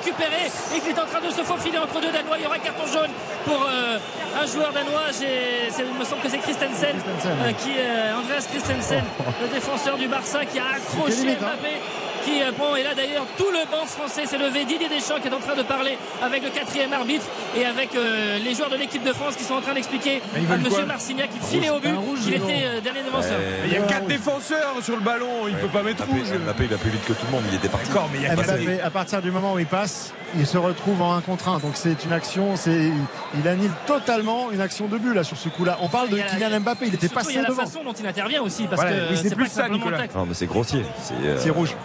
[0.02, 2.38] récupérer et qu'il est en train de se faufiler entre deux Danois.
[2.38, 3.12] Il y aura carton jaune
[3.46, 3.98] pour euh,
[4.42, 5.10] un joueur danois.
[5.22, 9.04] Il me semble que c'est Christensen, euh, qui euh, Andreas Christensen,
[9.42, 11.38] le défenseur du Barça qui a accroché hein.
[11.40, 11.82] Mbappé.
[12.26, 14.66] Qui euh, prend, et là d'ailleurs tout le banc français s'est levé.
[14.66, 17.26] Didier Deschamps qui est en train de parler avec le quatrième arbitre
[17.58, 20.58] et avec euh, les joueurs de l'équipe de France qui sont en train d'expliquer à
[20.58, 21.90] Monsieur Marcignac qui filait au but
[22.24, 23.40] qu'il était euh, dernier défenseur.
[23.66, 26.32] Il y a quatre défenseurs sur le ballon, il peut pas mettre rouge.
[26.46, 27.44] Mbappé, il va plus vite que tout le monde.
[27.50, 27.90] Il était parti.
[28.12, 30.58] Mais il y a Mbappé, Eh à partir du moment où il passe, il se
[30.58, 31.60] retrouve en 1 contre 1.
[31.60, 32.92] Donc c'est une action, c'est
[33.38, 35.78] il annule totalement une action de but là sur ce coup-là.
[35.82, 37.50] On parle de Il a- Kylian Mbappé, il était Surtout, passé il y a la
[37.50, 37.62] devant.
[37.66, 39.98] façon dont il intervient aussi parce Voilà, que oui, c'est plus ça, Nicolas.
[40.16, 40.84] Non, mais c'est grossier.
[41.02, 41.76] C'est, euh, C'est rouge.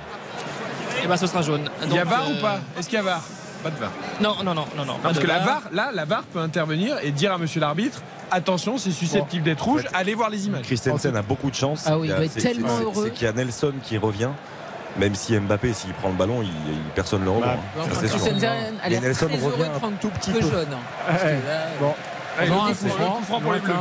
[1.05, 1.69] Et bah ce sera jaune.
[1.85, 2.61] Il y a Donc, VAR euh, ou pas?
[2.79, 3.23] Est-ce qu'il y a VAR?
[3.63, 3.91] Pas de VAR.
[4.21, 4.97] Non, non, non, non, non.
[5.03, 5.63] Parce que la VAR.
[5.73, 9.85] Là, la VAR peut intervenir et dire à monsieur l'arbitre attention, c'est susceptible d'être rouge,
[9.95, 10.63] allez voir les images.
[10.65, 11.85] Christensen a beaucoup de chance.
[11.87, 13.05] Ah oui, il y a- doit être tellement heureux.
[13.07, 14.31] C'est qu'il y a Nelson qui revient.
[14.99, 17.47] Même si Mbappé, s'il prend le ballon, il, il- personne ne le revoit.
[17.49, 17.87] Bah, hein.
[18.01, 18.43] Christensen
[18.83, 20.67] a l'air Nelson très heureux revient de prendre tout petit peu jaune.
[20.73, 20.77] hein.
[21.07, 21.33] Parce que Ouais.
[21.35, 21.95] là, Bon,
[22.41, 22.89] un coup
[23.27, 23.61] franc, pour les.
[23.61, 23.73] Bleus.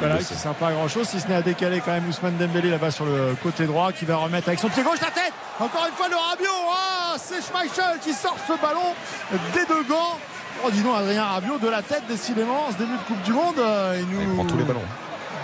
[0.00, 2.08] Voilà, qui ne sert pas à grand chose, si ce n'est à décaler quand même
[2.08, 5.10] Ousmane Dembélé là-bas sur le côté droit qui va remettre avec son pied gauche la
[5.10, 5.32] tête.
[5.58, 6.46] Encore une fois le Rabiot.
[6.72, 8.94] Ah, c'est Schmeichel qui sort ce ballon
[9.52, 10.18] des deux gants.
[10.64, 13.32] Oh, dis donc, Adrien Rabiot de la tête, décidément, en ce début de Coupe du
[13.32, 14.82] Monde, euh, il nous Il prend tous les ballons.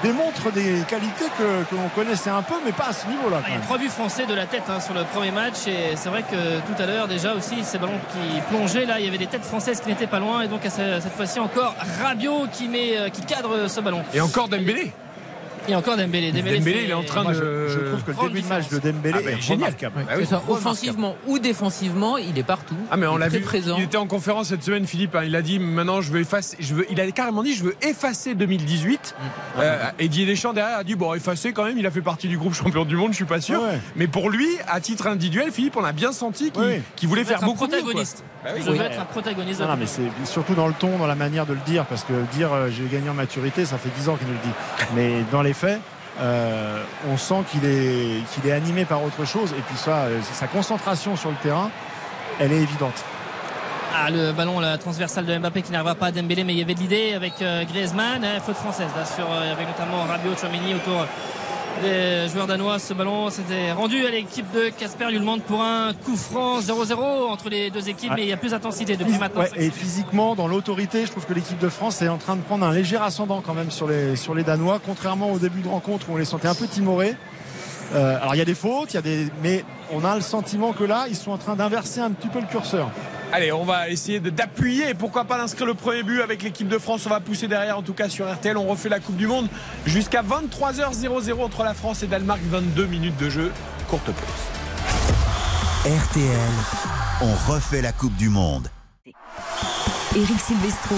[0.02, 3.40] Démontre des qualités que, que l'on connaissait un peu, mais pas à ce niveau-là.
[3.44, 5.66] Ah, Il y a trois buts français de la tête hein, sur le premier match
[5.66, 9.04] et c'est vrai que tout à l'heure déjà aussi ces ballons qui plongeaient là il
[9.06, 11.40] y avait des têtes françaises qui n'étaient pas loin et donc à ce- cette fois-ci
[11.40, 14.92] encore Rabiot qui met euh, qui cadre ce ballon Et encore Dembélé.
[15.68, 17.38] Et encore Dembélé Dembélé, Dembélé, il est en train Moi, de.
[17.68, 18.78] je, je trouve que le début de match de.
[18.78, 19.66] Dembélé Ah, bah, est génial.
[19.68, 19.94] remarquable.
[19.98, 20.52] Oui, c'est ça, remarquable.
[20.52, 22.76] offensivement ou défensivement, il est partout.
[22.90, 23.40] Ah mais on l'a vu.
[23.40, 23.76] présent.
[23.78, 25.14] Il était en conférence cette semaine, Philippe.
[25.14, 26.56] hein, il a dit maintenant je veux effacer.
[26.60, 26.86] Je veux.
[26.90, 29.14] Il a carrément dit je veux effacer 2018.
[29.58, 31.78] Euh, et Didier Deschamps derrière a dit bon effacer quand même.
[31.78, 33.60] Il a fait partie du groupe champion du monde, je suis pas sûr.
[33.62, 33.80] Ouais.
[33.96, 36.52] Mais pour lui, à titre individuel, Philippe, on a bien senti
[36.96, 37.70] qu'il voulait faire être un beaucoup mieux.
[37.70, 37.78] quoi.
[37.80, 38.62] protagoniste Bah oui.
[38.64, 41.14] je veux être un protagoniste Non, non, mais c'est surtout dans le ton, dans la
[41.14, 44.08] manière de le dire, parce que dire euh, j'ai gagné en maturité, ça fait 10
[44.08, 44.54] ans qu'il nous le dit.
[44.94, 45.80] Mais dans les faits,
[46.20, 51.16] euh, on sent qu'il est, animé par autre chose, et puis ça, euh, sa concentration
[51.16, 51.70] sur le terrain,
[52.38, 53.04] elle est évidente.
[53.94, 56.62] Ah, le ballon, la transversale de Mbappé qui n'arrivera pas à Dembélé, mais il y
[56.62, 61.06] avait de l'idée avec euh, Griezmann, faute française là, sur, avec notamment Rabiot, Chouameni autour
[61.82, 62.78] des joueurs danois.
[62.78, 66.94] Ce ballon s'était rendu à l'équipe de Casper Julemand pour un coup franc 0-0
[67.30, 69.42] entre les deux équipes, mais il y a plus d'intensité depuis maintenant.
[69.42, 72.42] Ouais, et physiquement, dans l'autorité, je trouve que l'équipe de France est en train de
[72.42, 75.68] prendre un léger ascendant quand même sur les, sur les Danois, contrairement au début de
[75.68, 77.16] rencontre où on les sentait un peu timorés.
[77.94, 80.20] Euh, alors il y a des fautes, il y a des, mais on a le
[80.20, 82.90] sentiment que là, ils sont en train d'inverser un petit peu le curseur.
[83.32, 84.94] Allez, on va essayer de- d'appuyer.
[84.94, 87.82] Pourquoi pas d'inscrire le premier but avec l'équipe de France On va pousser derrière, en
[87.82, 88.56] tout cas sur RTL.
[88.56, 89.48] On refait la Coupe du Monde
[89.84, 92.40] jusqu'à 23h00 entre la France et Danemark.
[92.44, 93.52] 22 minutes de jeu.
[93.88, 95.92] Courte pause.
[95.92, 96.50] RTL,
[97.20, 98.68] on refait la Coupe du Monde.
[100.14, 100.94] Éric Silvestro.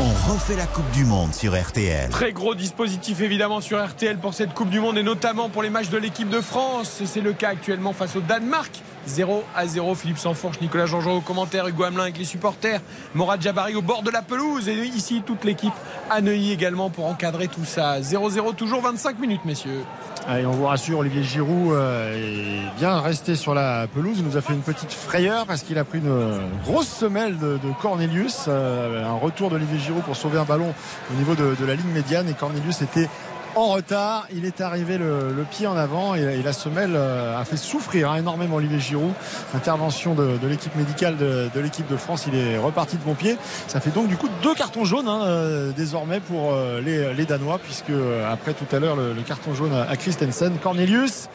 [0.00, 2.10] On refait la Coupe du Monde sur RTL.
[2.10, 5.70] Très gros dispositif évidemment sur RTL pour cette Coupe du Monde et notamment pour les
[5.70, 7.00] matchs de l'équipe de France.
[7.00, 8.82] Et C'est le cas actuellement face au Danemark.
[9.06, 9.94] 0 à 0.
[9.94, 12.80] Philippe Sanfourche, Nicolas Jean-Jean au commentaire, Hugo Hamelin avec les supporters,
[13.14, 15.72] Morad Jabari au bord de la pelouse et ici toute l'équipe
[16.10, 18.00] à Neuilly également pour encadrer tout ça.
[18.00, 19.82] 0-0 toujours 25 minutes messieurs.
[20.26, 24.16] Allez, on vous rassure, Olivier Giroud euh, est bien resté sur la pelouse.
[24.18, 27.58] Il nous a fait une petite frayeur parce qu'il a pris une grosse semelle de,
[27.82, 28.46] Cornelius.
[28.48, 30.72] Euh, un retour d'Olivier Giroud pour sauver un ballon
[31.12, 32.28] au niveau de la ligne médiane.
[32.28, 33.08] Et Cornelius était
[33.54, 34.26] en retard.
[34.34, 37.56] Il est arrivé le, le pied en avant et, et la semelle euh, a fait
[37.56, 39.12] souffrir hein, énormément Olivier Giroud.
[39.54, 42.26] Intervention de, de l'équipe médicale de, de l'équipe de France.
[42.26, 43.36] Il est reparti de bon pied.
[43.68, 47.24] Ça fait donc du coup deux cartons jaunes hein, euh, désormais pour euh, les, les
[47.24, 47.92] Danois puisque
[48.30, 50.52] après tout à l'heure le, le carton jaune à Christensen.
[50.62, 51.28] Cornelius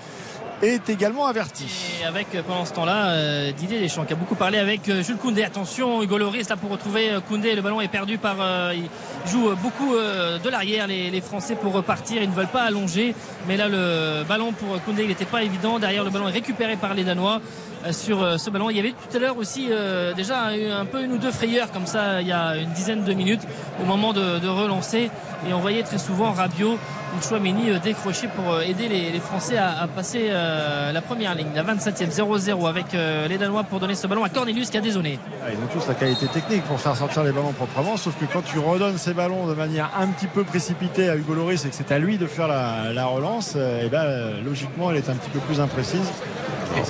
[0.62, 1.66] est également averti.
[2.01, 5.03] Et avec euh, pendant ce temps-là euh, Didier Deschamps qui a beaucoup parlé avec euh,
[5.03, 5.43] Jules Koundé.
[5.43, 7.55] Attention, Hugo Loris là pour retrouver Koundé.
[7.55, 8.38] Le ballon est perdu par.
[8.74, 8.89] il
[9.30, 12.22] joue beaucoup de l'arrière les, les Français pour repartir.
[12.22, 13.16] Ils ne veulent pas allonger.
[13.47, 15.80] Mais là le ballon pour Koundé il n'était pas évident.
[15.80, 17.41] Derrière le ballon est récupéré par les Danois
[17.91, 18.70] sur ce ballon.
[18.70, 21.32] Il y avait tout à l'heure aussi euh, déjà eu un peu une ou deux
[21.32, 23.41] frayeurs comme ça il y a une dizaine de minutes
[23.82, 25.10] au moment de, de relancer.
[25.47, 26.78] Et on voyait très souvent Rabiot
[27.18, 31.01] ou Chouameni euh, décrocher pour euh, aider les, les Français à, à passer euh, la
[31.01, 31.49] première ligne.
[31.55, 34.82] La 27e 0-0 avec euh, les Danois pour donner ce ballon à Cornelius qui a
[34.82, 35.20] dézonné.
[35.43, 38.26] Ah, Ils ont tous la qualité technique pour faire sortir les ballons proprement, sauf que
[38.26, 41.70] quand tu redonnes ces ballons de manière un petit peu précipitée à Hugo Loris et
[41.70, 44.97] que c'est à lui de faire la, la relance, euh, et ben, euh, logiquement elle
[44.97, 46.12] est un petit peu plus imprécise.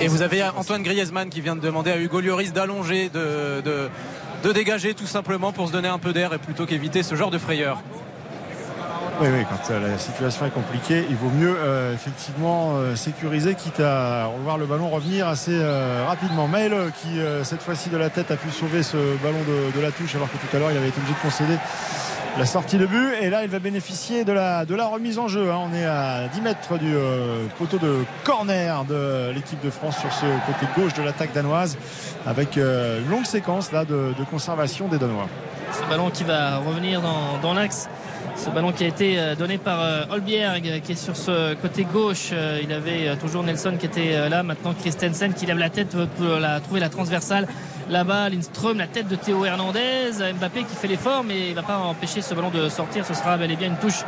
[0.01, 3.61] Et, et vous avez Antoine Griezmann qui vient de demander à Hugo Lloris d'allonger, de,
[3.61, 3.89] de,
[4.43, 7.31] de dégager tout simplement pour se donner un peu d'air et plutôt qu'éviter ce genre
[7.31, 7.81] de frayeur.
[9.21, 13.53] Oui, oui, quand euh, la situation est compliquée, il vaut mieux euh, effectivement euh, sécuriser,
[13.53, 15.61] quitte à revoir le ballon revenir assez
[16.07, 16.49] rapidement.
[16.55, 19.39] Euh, qui cette fois-ci de la tête a pu sauver ce ballon
[19.75, 21.55] de, la touche, alors que tout à l'heure il avait été obligé de concéder
[22.37, 23.13] la sortie de but.
[23.21, 25.51] Et là, il va bénéficier de la, de la remise en jeu.
[25.51, 25.59] hein.
[25.69, 26.93] On est à 10 mètres du
[27.57, 31.77] poteau de corner de l'équipe de France sur ce côté gauche de l'attaque danoise,
[32.25, 35.27] avec une longue séquence là de, de conservation des Danois.
[35.73, 37.89] Ce ballon qui va revenir dans, dans l'axe.
[38.35, 41.55] Ce ballon qui a été euh, donné par euh, Holbjerg euh, qui est sur ce
[41.55, 42.31] côté gauche.
[42.63, 44.43] Il avait toujours Nelson qui était là.
[44.43, 47.47] Maintenant Christensen qui lève la tête pour la, trouver la transversale.
[47.89, 50.11] Là-bas, Lindström, la tête de Théo Hernandez.
[50.39, 53.05] Mbappé qui fait l'effort mais il ne va pas empêcher ce ballon de sortir.
[53.05, 54.03] Ce sera bel et bien une touche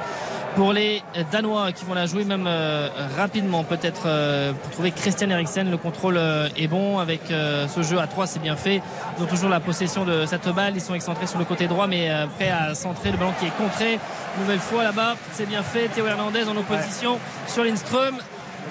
[0.55, 5.29] pour les Danois qui vont la jouer même euh, rapidement peut-être euh, pour trouver Christian
[5.29, 8.81] Eriksen le contrôle euh, est bon avec euh, ce jeu à 3 c'est bien fait.
[9.17, 10.73] Ils ont toujours la possession de cette balle.
[10.75, 13.45] Ils sont excentrés sur le côté droit mais euh, prêts à centrer le ballon qui
[13.47, 13.99] est contré.
[14.39, 15.87] Nouvelle fois là-bas c'est bien fait.
[15.87, 18.15] Théo Hernandez en opposition sur Lindström.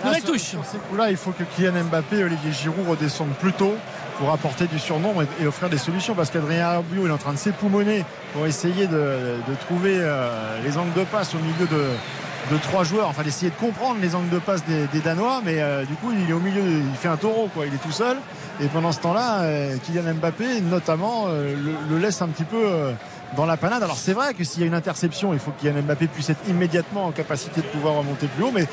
[0.04, 0.40] Nouvelle touche.
[0.40, 3.74] Sur ces coups-là, il faut que Kylian Mbappé et Olivier Giroud redescendent plus tôt
[4.20, 7.38] pour apporter du surnombre et, offrir des solutions parce qu'Adrien Rabiot est en train de
[7.38, 8.04] s'époumoner
[8.34, 12.84] pour essayer de, de trouver euh, les angles de passe au milieu de, de trois
[12.84, 15.94] joueurs, enfin d'essayer de comprendre les angles de passe des, des Danois, mais euh, du
[15.94, 18.18] coup il est au milieu, il fait un taureau quoi, il est tout seul.
[18.62, 22.62] Et pendant ce temps-là, euh, Kylian Mbappé notamment euh, le, le laisse un petit peu
[22.62, 22.92] euh,
[23.36, 23.82] dans la panade.
[23.82, 26.30] Alors c'est vrai que s'il y a une interception, il faut que Kylian Mbappé puisse
[26.30, 28.66] être immédiatement en capacité de pouvoir remonter plus haut, mais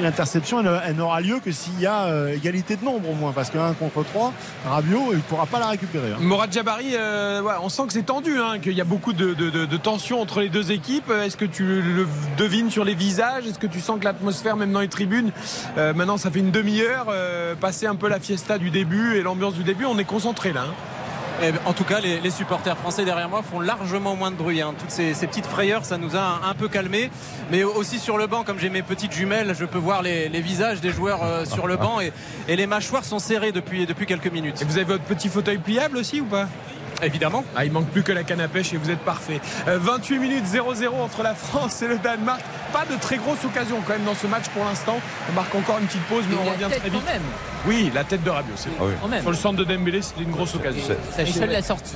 [0.00, 3.50] l'interception elle, n'aura lieu que s'il y a euh, égalité de nombre au moins, parce
[3.50, 4.32] qu'un contre trois,
[4.66, 6.12] Rabiot il ne pourra pas la récupérer.
[6.12, 6.18] hein.
[6.20, 9.50] Morad Jabari, euh, on sent que c'est tendu, hein, qu'il y a beaucoup de, de,
[9.50, 11.10] de, de tension entre les deux équipes.
[11.10, 12.06] Est-ce que tu le
[12.38, 13.46] devines sur les visages?
[13.46, 15.32] Est-ce que tu sens que l'atmosphère, même dans les tribunes,
[15.78, 17.06] euh, maintenant ça fait une demi-heure,
[17.60, 20.62] passer un peu la fiesta du début et l'ambiance du début, on est concentré là.
[20.68, 20.74] hein.
[21.42, 24.62] Et en tout cas, les, les supporters français derrière moi font largement moins de bruit.
[24.62, 24.74] hein.
[24.78, 27.10] Toutes ces, ces petites frayeurs, ça nous a un, un peu calmé.
[27.50, 30.40] Mais aussi sur le banc, comme j'ai mes petites jumelles, je peux voir les, les
[30.40, 32.12] visages des joueurs euh, sur le banc et,
[32.48, 34.62] et les mâchoires sont serrées depuis, depuis quelques minutes.
[34.62, 36.48] Et vous avez votre petit fauteuil pliable aussi ou pas?
[37.02, 37.44] Évidemment.
[37.54, 39.38] Ah, il manque plus que la canne à pêche et vous êtes parfait.
[39.68, 42.40] Euh, 28 minutes 0-0 entre la France et le Danemark.
[42.72, 44.98] Pas de très grosse occasion quand même dans ce match pour l'instant.
[45.30, 47.06] On marque encore une petite pause, mais on la revient très quand vite.
[47.06, 47.22] même.
[47.66, 48.92] Oui, la tête de Rabiot, c'est Ah oui.
[49.02, 49.22] Quand même.
[49.22, 50.82] Sur le centre de Dembélé, c'était une grosse occasion.
[51.18, 51.94] Et seule la sortie.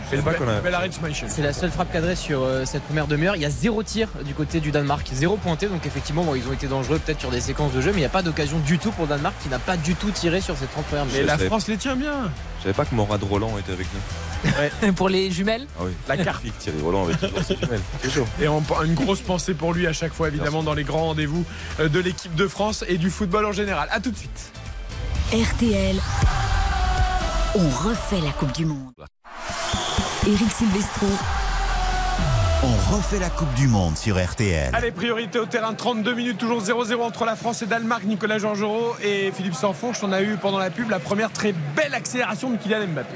[1.28, 3.36] C'est la seule frappe cadrée sur euh, cette première demi-heure.
[3.36, 5.66] Il y a zéro tir du côté du Danemark, zéro pointé.
[5.66, 8.00] Donc effectivement, bon, ils ont été dangereux peut-être sur des séquences de jeu, mais il
[8.02, 10.40] n'y a pas d'occasion du tout pour le Danemark qui n'a pas du tout tiré
[10.40, 12.30] sur ces 30 premières la France les tient bien.
[12.58, 14.92] Je savais pas que Morad Roland était avec nous.
[14.96, 15.92] Pour les jumelles Ah oui.
[16.08, 16.42] La carte.
[16.58, 17.80] Thierry Roland avec toujours ses jumelles.
[18.02, 18.26] Toujours.
[18.40, 21.44] Et on- une grosse pensée pour lui à chaque fois, évidemment, dans les grands rendez-vous
[21.80, 23.88] euh, de l'équipe de France et du football en général.
[23.90, 24.52] A tout de suite.
[25.32, 25.96] RTL,
[27.54, 28.92] on refait la Coupe du Monde.
[30.26, 31.06] Eric Silvestro,
[32.62, 34.70] On refait la Coupe du Monde sur RTL.
[34.74, 38.04] Allez, priorité au terrain, 32 minutes, toujours 0-0 entre la France et Danemark.
[38.04, 41.94] Nicolas Georgerot et Philippe Sanfourche, on a eu pendant la pub la première très belle
[41.94, 43.14] accélération de Kylian Mbappé.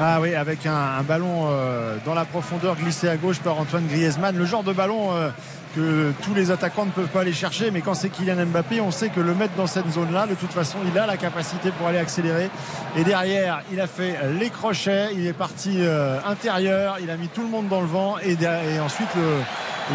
[0.00, 3.86] Ah oui, avec un, un ballon euh, dans la profondeur glissé à gauche par Antoine
[3.86, 4.36] Griezmann.
[4.36, 5.30] Le genre de ballon euh,
[5.74, 7.70] que tous les attaquants ne peuvent pas aller chercher.
[7.70, 10.52] Mais quand c'est Kylian Mbappé, on sait que le mettre dans cette zone-là, de toute
[10.52, 12.50] façon, il a la capacité pour aller accélérer.
[12.96, 15.08] Et derrière, il a fait les crochets.
[15.14, 16.98] Il est parti euh, intérieur.
[17.02, 18.16] Il a mis tout le monde dans le vent.
[18.22, 19.08] Et, et ensuite,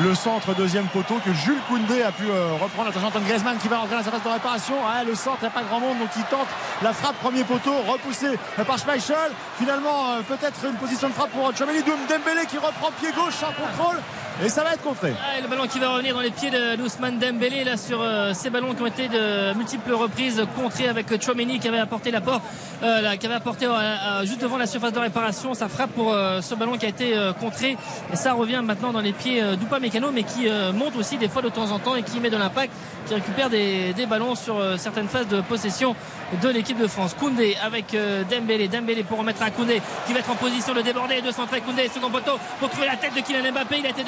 [0.03, 2.89] le, centre deuxième poteau que Jules Koundé a pu euh, reprendre.
[2.89, 4.75] Attention, Antoine Griezmann qui va rentrer dans sa phase de réparation.
[4.85, 5.99] Ah, le centre, il n'y a pas grand monde.
[5.99, 6.47] Donc il tente
[6.81, 8.27] la frappe premier poteau, repoussé
[8.67, 9.31] par Schmeichel.
[9.57, 13.53] Finalement, euh, peut-être une position de frappe pour Doum Dembélé qui reprend pied gauche sans
[13.53, 13.97] contrôle.
[14.43, 15.13] Et ça va être contré.
[15.43, 17.65] Le ballon qui va revenir dans les pieds de d'Ousmane Dembélé.
[17.65, 21.67] Là sur euh, ces ballons qui ont été de multiples reprises contrés avec Chouameni qui
[21.67, 22.41] avait apporté l'apport
[22.81, 25.53] euh, qui avait apporté euh, euh, juste devant la surface de réparation.
[25.53, 27.75] Ça frappe pour euh, ce ballon qui a été euh, contré.
[28.13, 31.17] Et ça revient maintenant dans les pieds euh, d'Upa Mécano mais qui euh, monte aussi
[31.17, 32.71] des fois de temps en temps et qui met de l'impact
[33.07, 35.95] qui récupère des, des ballons sur euh, certaines phases de possession
[36.41, 37.13] de l'équipe de France.
[37.19, 38.69] Koundé avec euh, Dembélé.
[38.69, 41.59] Dembélé pour remettre à Koundé qui va être en position de déborder et de centrer
[41.59, 43.79] Koundé second poteau pour trouver la tête de Kylian Mbappé.
[43.79, 44.03] Il a été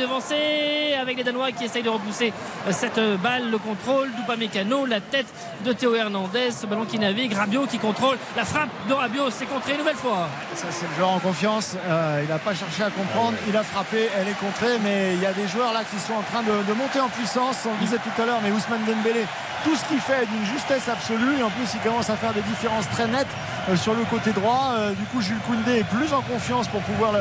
[1.02, 2.32] avec les Danois qui essayent de repousser
[2.68, 5.26] euh, cette euh, balle le contrôle d'Upamecano la tête
[5.66, 9.46] de Théo Hernandez ce ballon qui navigue Rabiot qui contrôle la frappe de Rabiot c'est
[9.46, 11.76] contré une nouvelle fois Ça, c'est le joueur en confiance.
[11.88, 13.38] Euh, il n'a pas cherché à comprendre.
[13.48, 14.10] Il a frappé.
[14.18, 14.78] Elle est contrée.
[14.84, 17.10] Mais il y a des joueurs là qui sont en train de, de monter en
[17.10, 17.58] puissance.
[17.66, 19.26] On le disait tout à l'heure, mais Ousmane Dembélé,
[19.64, 21.40] tout ce qu'il fait est d'une justesse absolue.
[21.40, 23.28] Et en plus, il commence à faire des différences très nettes
[23.70, 24.74] euh, sur le côté droit.
[24.78, 27.14] Euh, du coup, Jules Koundé est plus en confiance pour pouvoir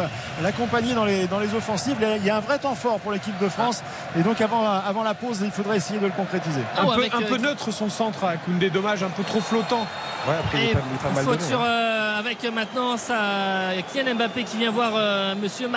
[0.42, 1.96] l'accompagner dans les, dans les offensives.
[2.00, 3.82] Il y a un vrai temps fort pour l'équipe de France.
[4.18, 6.60] Et donc, avant, avant la pause, il faudrait essayer de le concrétiser.
[6.76, 9.22] Un, Oh, peu, avec, un euh, peu neutre son centre à Koundé, dommage, un peu
[9.22, 9.86] trop flottant.
[10.28, 11.66] Ouais, après, il est Et pas, il est pas mal faute donné, sur hein.
[11.66, 15.68] euh, avec maintenant ça Kylian Mbappé qui vient voir euh, Monsieur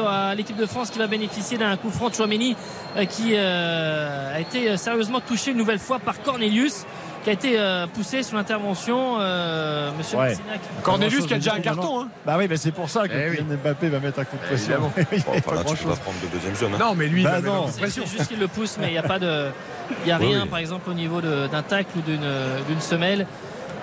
[0.00, 2.56] aura l'équipe de France qui va bénéficier d'un coup franc de Chouameni
[2.96, 6.84] euh, qui euh, a été sérieusement touché une nouvelle fois par Cornelius
[7.24, 10.36] qui a été euh, poussé sous l'intervention euh, Monsieur Ouais.
[10.82, 12.02] Cornelius qui a déjà un carton.
[12.02, 12.08] Hein.
[12.26, 13.40] Bah oui, mais c'est pour ça que Eh oui.
[13.62, 14.72] Mbappé va mettre un coup de pression.
[14.74, 14.92] Évidemment.
[15.12, 16.72] Il Bon, pas enfin, là, tu peux pas prendre de deuxième jaune.
[16.74, 16.78] hein.
[16.78, 17.66] Non, mais lui, il Bah va mettre non.
[17.68, 19.46] C'est juste qu'il le pousse mais il n'y a pas de
[20.04, 20.48] il y a rien oui.
[20.48, 22.20] par exemple au niveau d'un tacle ou d'une
[22.68, 23.26] d'une semelle.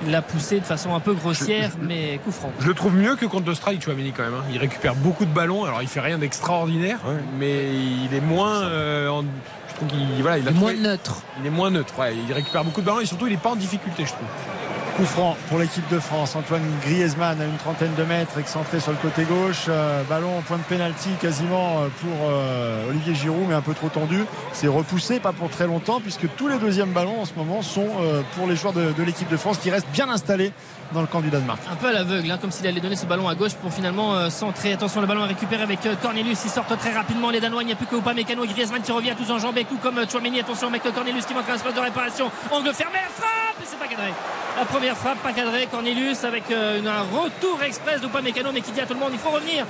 [0.04, 2.52] Il l'a poussé de façon un peu grossière mais coup franc.
[2.60, 4.34] Je le trouve mieux que contre l'Australie, Chouameni quand même.
[4.34, 4.44] hein.
[4.52, 5.64] Il récupère beaucoup de ballons.
[5.64, 7.14] Alors il fait rien d'extraordinaire, Ouais.
[7.40, 7.66] mais
[8.10, 8.62] il est moins.
[8.64, 9.24] euh, en-
[9.86, 11.22] trouve qu'il voilà, il a Moins trouvé- neutre.
[11.40, 11.94] il est moins neutre.
[12.00, 12.16] ouais.
[12.28, 14.28] Il récupère beaucoup de ballons et surtout il est pas en difficulté, je trouve.
[14.98, 16.36] Coup franc pour l'équipe de France.
[16.36, 19.66] Antoine Griezmann à une trentaine de mètres, excentré sur le côté gauche.
[19.70, 23.74] Euh, ballon au point de pénalty quasiment euh, pour euh, Olivier Giroud, mais un peu
[23.74, 24.26] trop tendu.
[24.52, 27.88] C'est repoussé, pas pour très longtemps, puisque tous les deuxièmes ballons en ce moment sont
[28.02, 30.52] euh, pour les joueurs de, de l'équipe de France qui restent bien installés
[30.94, 31.60] dans le camp du Danemark.
[31.72, 34.16] un peu à l'aveugle, hein, comme s'il allait donner ce ballon à gauche pour finalement
[34.16, 34.74] euh, centrer.
[34.74, 36.40] Attention, le ballon est récupéré avec euh, Cornelius.
[36.46, 37.64] Ils sortent très rapidement les Danois.
[37.64, 40.06] Il n'y a plus que Upamecano et Griezmann qui revient tous enjambés, tout comme euh,
[40.10, 40.40] Chouameni.
[40.40, 42.32] Attention avec Cornelius qui montre un espace de réparation.
[42.52, 43.30] Angle fermé, frappe
[43.64, 44.12] c'est pas cadré.
[44.58, 45.68] La première frappe, pas cadré.
[45.68, 49.30] Cornelius avec un retour express d'Upamecano, mais qui dit à tout le monde il faut
[49.30, 49.66] revenir.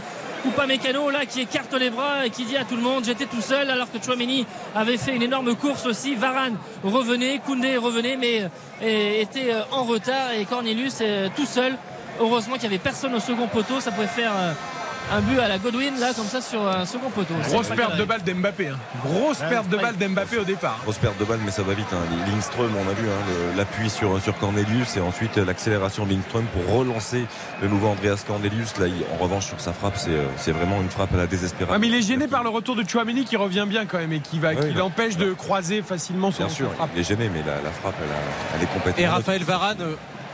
[0.46, 3.42] Upamecano là qui écarte les bras et qui dit à tout le monde j'étais tout
[3.42, 6.16] seul alors que Chouameni avait fait une énorme course aussi.
[6.16, 8.50] Varane revenait Koundé revenait mais
[8.82, 10.32] euh, était euh, en retard.
[10.38, 11.78] Et Cornelius euh, tout seul.
[12.20, 13.80] Heureusement qu'il n'y avait personne au second poteau.
[13.80, 14.34] Ça pouvait faire
[15.14, 18.04] un but à la Godwin là comme ça sur un second poteau Grosse perte de
[18.06, 18.70] balle d'Mbappé.
[18.70, 18.78] hein.
[19.04, 20.80] Grosse perte de balle d'Mbappé au départ.
[20.84, 21.88] Grosse perte de balle, mais ça va vite.
[21.94, 21.98] Hein.
[22.28, 26.46] Lindström, on a vu hein, l'appui sur, sur Cornelius et ensuite euh, l'accélération de Lindström
[26.46, 27.26] pour relancer
[27.62, 28.78] le nouveau Andreas Cornelius.
[28.78, 31.74] Là, il- en revanche, sur sa frappe, c'est euh, vraiment une frappe à la désespérade.
[31.74, 34.14] Ouais, mais il est gêné par le retour de Chouameni qui revient bien quand même
[34.14, 36.90] et qui va, Ouais, qui l'empêche de croiser facilement son Bien sûr, frappe.
[36.96, 39.04] il est gêné, mais la, la frappe, elle, a- elle est complètement.
[39.04, 39.78] Et Raphaël Varane.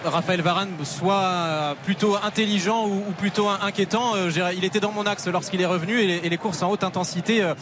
[0.05, 4.13] Euh, Raphaël Varane soit plutôt intelligent ou, ou plutôt in- inquiétant.
[4.15, 6.69] euh, il était dans mon axe lorsqu'il est revenu et les, et les courses en
[6.71, 7.43] haute intensité.
[7.43, 7.53] euh,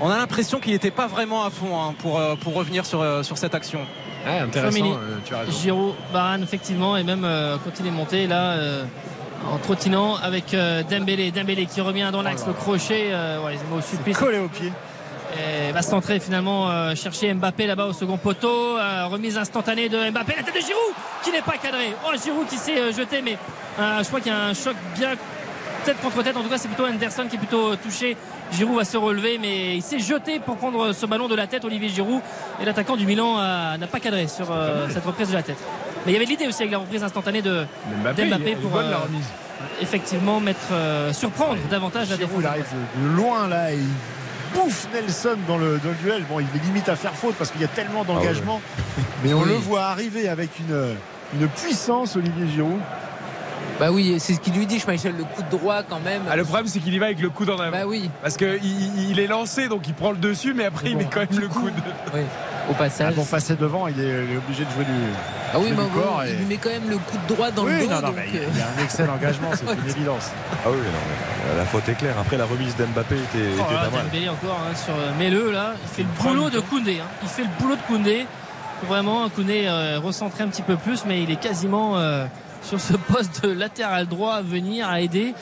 [0.00, 3.00] on a l'impression qu'il n'était pas vraiment à fond hein, pour, euh, pour revenir sur,
[3.02, 3.80] euh, sur cette action.
[4.26, 5.52] Ouais, intéressant, euh, tu as raison.
[5.52, 8.84] Giroud, Varane effectivement et même euh, quand il est monté là euh,
[9.50, 13.58] en trottinant avec euh, Dembélé Dembélé qui revient dans l'axe le crochet euh, ouais, il
[13.60, 14.72] se met au supplice Collé au pied.
[15.36, 18.78] Et va centrer finalement euh, chercher Mbappé là-bas au second poteau.
[18.78, 20.34] Euh, remise instantanée de Mbappé.
[20.36, 21.94] La tête de Giroud qui n'est pas cadré.
[22.06, 23.36] Oh Giroud qui s'est euh, jeté mais
[23.78, 25.10] je crois qu'il y a un choc bien
[25.84, 26.36] tête contre tête.
[26.36, 28.16] En tout cas c'est plutôt Anderson qui est plutôt touché.
[28.52, 31.64] Giroud va se relever mais il s'est jeté pour prendre ce ballon de la tête
[31.64, 32.20] Olivier Giroud.
[32.60, 34.46] Et l'attaquant du Milan n'a pas cadré sur
[34.90, 35.58] cette reprise de la tête.
[36.06, 37.66] Mais il y avait l'idée aussi avec la reprise instantanée de
[38.02, 39.26] Mbappé, pour bonne la remise.
[39.80, 42.64] effectivement mettre euh, surprendre davantage la défense il arrive
[42.96, 43.88] de loin là et il
[44.54, 46.24] bouffe Nelson dans le, dans le duel.
[46.28, 48.60] Bon, il est limite à faire faute parce qu'il y a tellement d'engagement.
[49.24, 49.48] Mais on Oui.
[49.50, 50.94] le voit arriver avec une,
[51.40, 52.80] une puissance, Olivier Giroud.
[53.80, 56.22] Bah oui, c'est ce qu'il lui dit, Schmeichel, le coup de droit quand même.
[56.28, 57.70] Ah, le problème, c'est qu'il y va avec le coude en avant.
[57.70, 58.58] Bah oui, Parce qu'il
[59.10, 61.28] il, est lancé, donc il prend le dessus, mais après, Mais il met quand même
[61.40, 61.72] le coup- coude.
[62.14, 62.20] oui.
[62.68, 63.14] Au Ah, passage.
[63.14, 64.90] pour passer devant, il est, il est obligé de jouer du.
[65.54, 65.84] Ah oui, mais bon,
[66.22, 67.86] et- il lui met quand même le coup de droit dans oui, le dos.
[67.86, 69.64] non, non, donc, mais il y a- euh, il y a un excès d'engagement, c'est
[69.72, 70.30] une évidence.
[70.52, 70.82] Ah oui, non,
[71.52, 72.14] mais la faute est claire.
[72.20, 74.04] Après, la remise d'Mbappé était, était Oh là, pas mal.
[74.04, 76.98] Dembélé encore hein, sur euh, Mets-le là, il fait le boulot de Koundé.
[77.00, 77.06] hein.
[77.22, 78.26] Il fait le boulot de Koundé.
[78.86, 82.26] Vraiment, Koundé euh, recentré un petit peu plus, mais il est quasiment euh,
[82.62, 85.34] sur ce poste de latéral droit à venir, à aider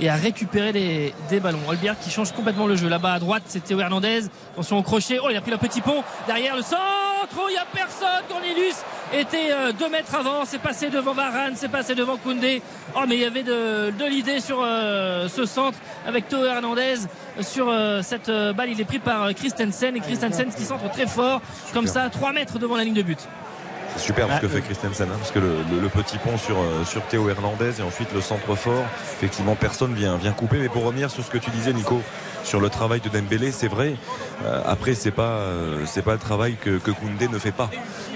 [0.00, 1.60] et à récupérer des, des ballons.
[1.68, 2.88] Olbière qui change complètement le jeu.
[2.88, 4.24] Là-bas à droite, c'est Théo Hernandez.
[4.52, 5.18] Attention au crochet.
[5.22, 6.02] Oh, il a pris le petit pont.
[6.26, 6.80] Derrière le centre.
[7.36, 8.22] Oh, il n'y a personne.
[8.28, 8.76] Cornelius
[9.12, 10.44] était 2 mètres avant.
[10.44, 11.54] C'est passé devant Varane.
[11.56, 12.60] C'est passé devant Koundé.
[12.96, 16.96] Oh, mais il y avait de, de l'idée sur ce centre avec Théo Hernandez.
[17.40, 17.72] Sur
[18.02, 19.96] cette balle, il est pris par Christensen.
[19.96, 21.40] Et Christensen qui centre très fort.
[21.72, 23.20] Comme ça, 3 mètres devant la ligne de but.
[23.96, 26.36] C'est super ce que Ah, fait Christensen, hein, parce que le, le- le petit pont
[26.36, 28.84] sur, euh, sur Théo Hernandez et ensuite le centre fort,
[29.16, 30.58] effectivement personne vient, vient couper.
[30.58, 32.02] Mais pour revenir sur ce que tu disais Nico,
[32.44, 33.94] sur le travail de Dembélé, c'est vrai.
[34.44, 37.70] Euh, après, c'est pas, euh, c'est pas le travail que, que Koundé ne fait pas.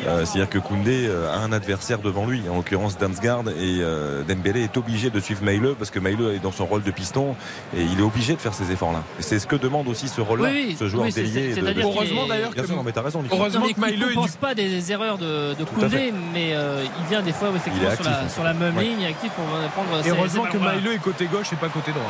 [0.07, 4.63] Euh, C'est-à-dire que Koundé a un adversaire devant lui, en l'occurrence Damsgaard, et euh, Dembélé
[4.65, 7.35] est obligé de suivre Maïle parce que Maïle est dans son rôle de piston
[7.77, 9.03] et il est obligé de faire ces efforts-là.
[9.19, 10.77] C'est ce que demande aussi ce rôle-là, Oui, oui.
[10.79, 11.55] ce joueur Oui, délié.
[11.55, 13.23] de- de- Heureusement d'ailleurs que sûr, non, mais t'as raison.
[13.33, 15.65] Heureusement que Maïle il est ne pense du- pas des erreurs de, de.
[15.65, 18.77] Koundé, mais euh, il vient des fois effectivement est sur, la, actif, sur la même
[18.77, 18.85] ouais.
[18.85, 20.63] ligne, actif pour prendre Et ses- heureusement ses que.
[20.63, 22.05] Maïle est côté gauche et pas côté droit.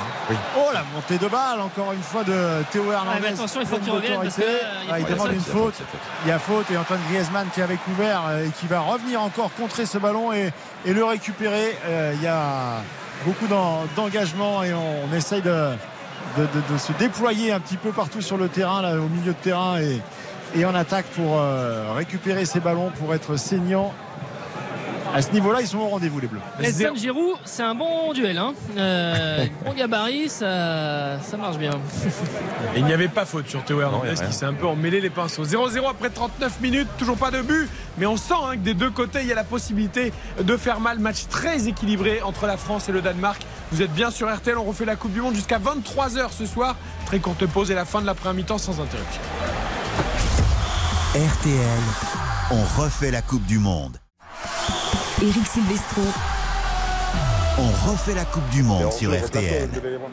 [0.58, 3.28] Oh la montée de balle encore une fois de Théo Hernandez.
[3.28, 4.64] attention, il faut qu'il revienne parce que, d'autorité.
[4.64, 5.74] euh, il Ah, il demande une faut- faute.
[6.24, 9.22] Il y a faute et Antoine Griezmann qui avait couvert euh, et qui va revenir
[9.22, 10.52] encore contrer ce ballon et,
[10.84, 11.76] et le récupérer.
[11.86, 12.82] Euh, il y a
[13.24, 15.70] beaucoup d'en- d'engagement et on, on essaye de,
[16.36, 19.32] de- de- de se déployer un petit peu partout sur le terrain, là, au milieu
[19.32, 20.00] de terrain et,
[20.56, 23.92] et en attaque pour euh, récupérer ces ballons, pour être saignant.
[25.14, 26.40] À ce niveau-là, ils sont au rendez-vous, les Bleus.
[26.60, 28.38] Nelson Giroud, c'est un bon duel.
[28.38, 28.54] Hein.
[28.76, 31.72] Euh, bon gabarit, ça, ça marche bien.
[32.74, 35.00] Et il n'y avait pas faute sur Théo Non, Hernandez qui s'est un peu emmêlé
[35.00, 35.44] les pinceaux.
[35.44, 38.90] 0-0 après 39 minutes, toujours pas de but, mais on sent hein, que des deux
[38.90, 40.98] côtés, il y a la possibilité de faire mal.
[40.98, 43.40] Match très équilibré entre la France et le Danemark.
[43.72, 46.76] Vous êtes bien sur RTL, on refait la Coupe du Monde jusqu'à 23h ce soir.
[47.06, 49.20] Très courte pause et la fin de la première mi-temps sans interruption.
[51.14, 51.80] RTL,
[52.50, 53.98] on refait la Coupe du Monde.
[55.22, 56.02] Eric Silvestro.
[57.60, 59.68] On refait la Coupe du Monde sur RTL.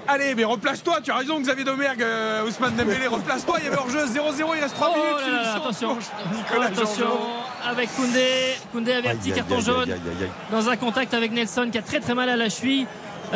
[0.08, 3.78] Allez, mais replace-toi, tu as raison Xavier Domergue, euh, Ousmane Dembélé, replace-toi, il y avait
[3.78, 5.12] hors-jeu 0-0, il reste 3 Oh minutes.
[5.22, 5.98] là là, Philippe attention,
[6.34, 7.70] Nicolas attention Jean-Jean.
[7.72, 8.28] avec Koundé.
[8.72, 10.30] Koundé averti, carton aïe, jaune aïe, aïe, aïe, aïe.
[10.52, 12.88] dans un contact avec Nelson qui a très très mal à la cheville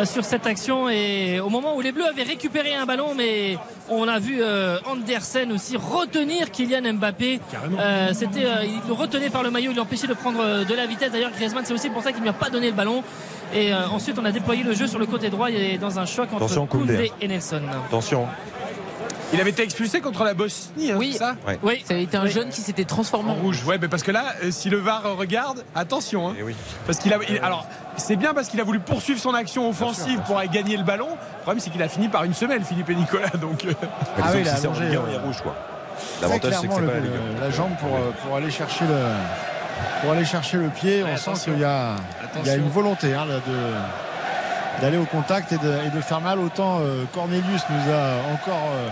[0.05, 3.57] sur cette action et au moment où les Bleus avaient récupéré un ballon mais
[3.89, 7.39] on a vu euh, Andersen aussi retenir Kylian Mbappé
[7.79, 10.73] Euh, c'était euh, il le retenait par le maillot il l'empêchait de prendre euh, de
[10.73, 12.75] la vitesse d'ailleurs Griezmann c'est aussi pour ça qu'il ne lui a pas donné le
[12.75, 13.03] ballon
[13.53, 16.05] et euh, ensuite on a déployé le jeu sur le côté droit et dans un
[16.05, 16.93] choc entre Attention, Koundé.
[16.93, 18.27] Koundé et Nelson Attention.
[19.31, 21.09] Il avait été expulsé contre la Bosnie, hein, Oui.
[21.11, 21.59] c'est ça Ouais.
[21.61, 22.31] oui Ça a été un Oui.
[22.31, 25.03] jeune qui s'était transformé En rouge, ouais, mais parce que là, euh, si le VAR
[25.17, 26.55] regarde, attention, hein, Eh oui.
[26.87, 27.67] parce qu'il a, il- alors,
[27.99, 31.09] c'est bien parce qu'il a voulu poursuivre son action offensive pour aller gagner le ballon.
[31.09, 33.29] Le problème, c'est qu'il a fini par une semelle, Philippe et Nicolas.
[33.41, 33.73] Donc, euh,
[34.21, 35.19] Ah oui, que il a si c'est en allongé, Ligue 1, euh, il y a
[35.21, 35.55] rouge quoi.
[36.21, 37.41] L'avantage c'est que c'est pas la Ligue 1.
[37.41, 38.99] la jambe pour, euh, pour aller chercher le
[40.01, 41.03] pour aller chercher le pied.
[41.03, 41.95] Ouais, on sent qu'il y a,
[42.35, 42.55] il y a Attention.
[42.55, 43.25] une volonté hein,
[44.81, 46.39] d'aller au contact et de, et de faire mal.
[46.39, 48.89] Autant euh, Cornelius nous a encore euh, euh,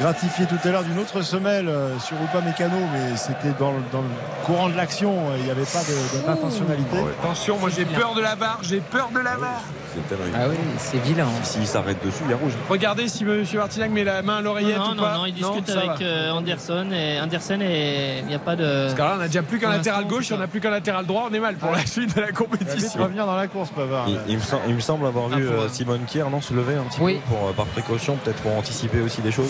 [0.00, 3.82] gratifié tout à l'heure d'une autre semelle euh, sur Upa Mécano, mais c'était dans, le-
[3.92, 4.08] dans le
[4.44, 5.12] courant de l'action.
[5.30, 6.96] euh, Il n'y avait pas de- de- d'intentionnalité.
[7.22, 9.62] attention, moi j'ai peur de la VAR, j'ai peur de la VAR.
[10.08, 10.36] C'est terrible.
[10.38, 11.26] Ah oui, c'est vilain.
[11.42, 12.52] S'il s'arrête dessus, il y a rouge.
[12.68, 13.44] Regardez si M.
[13.54, 15.14] Martinac met la main à l'oreillette non, ou non, pas.
[15.14, 16.04] non, il discute avec va.
[16.04, 18.82] euh, Anderson et il n'y a pas de.
[18.84, 21.06] Parce que là, on a déjà plus qu'un latéral gauche, on n'a plus qu'un latéral
[21.06, 23.02] droit, on est mal pour la suite de la Il va compétition.
[23.02, 24.06] revenir dans la course, Pavard.
[24.08, 26.52] Il, il me sem- il me semble avoir Un vu euh, Simone Kier non, se
[26.52, 27.14] lever un petit Oui.
[27.14, 29.48] peu pour, euh, par précaution, peut-être pour anticiper aussi des choses.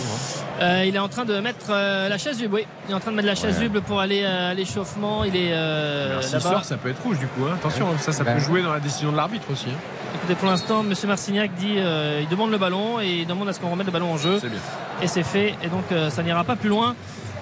[0.61, 2.65] Euh, il est en train de mettre euh, la chasuble, oui.
[2.87, 5.23] Il est en train de mettre la chasuble pour aller à l'échauffement.
[5.25, 6.39] Il est euh, Alors, là-bas.
[6.39, 7.41] sort, ça peut être rouge du coup.
[7.45, 7.55] hein.
[7.55, 8.35] Attention, ça, ça Ben.
[8.35, 9.67] peut jouer dans la décision de l'arbitre aussi.
[9.69, 9.79] hein.
[10.15, 10.93] Écoutez, pour l'instant, M.
[11.07, 13.91] Marcignac dit euh, il demande le ballon et il demande à ce qu'on remette le
[13.91, 14.39] ballon en jeu.
[14.39, 14.59] C'est bien.
[15.01, 15.55] Et c'est fait.
[15.63, 16.95] Et donc, euh, ça n'ira pas plus loin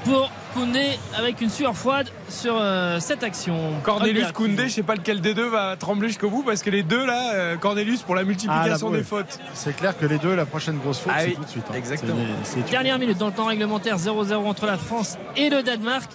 [0.03, 3.73] pour Koundé avec une sueur froide sur euh, cette action.
[3.83, 4.31] Cornelius.
[4.31, 7.05] Koundé, je sais pas lequel des deux va trembler jusqu'au bout parce que les deux
[7.05, 9.03] là, euh, Cornelius pour la multiplication Ah, là, des ouais.
[9.03, 9.37] fautes.
[9.53, 11.65] C'est clair que les deux, la prochaine grosse faute, Ah c'est oui, tout de suite.
[11.69, 11.75] hein.
[11.75, 12.15] exactement.
[12.43, 16.09] C'est- c'est- Dernière minute dans le temps réglementaire 0-0 entre la France et le Danemark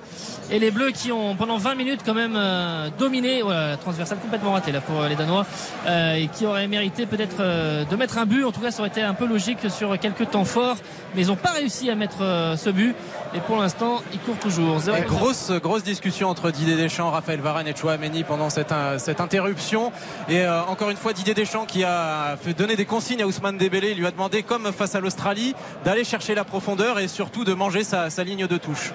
[0.50, 4.18] et les Bleus qui ont pendant 20 minutes quand même euh, dominé voilà, la transversale
[4.20, 5.44] complètement ratée là pour les Danois
[5.86, 8.80] euh, et qui auraient mérité peut-être euh, de mettre un but en tout cas ça
[8.80, 10.76] aurait été un peu logique sur quelques temps forts
[11.14, 12.96] mais ils n'ont pas réussi à mettre euh, ce but
[13.34, 17.40] et pour l'instant ils courent toujours 0 Et grosse, grosse discussion entre Didier Deschamps, Raphaël
[17.40, 19.90] Varane et Chouameni pendant cette, euh, cette interruption.
[20.28, 23.58] Et euh, encore une fois, Didier Deschamps qui a fait donner des consignes à Ousmane
[23.58, 23.90] Dembélé.
[23.90, 25.54] Il lui a demandé, comme face à l'Australie,
[25.84, 28.92] d'aller chercher la profondeur et surtout de manger sa, sa ligne de touche.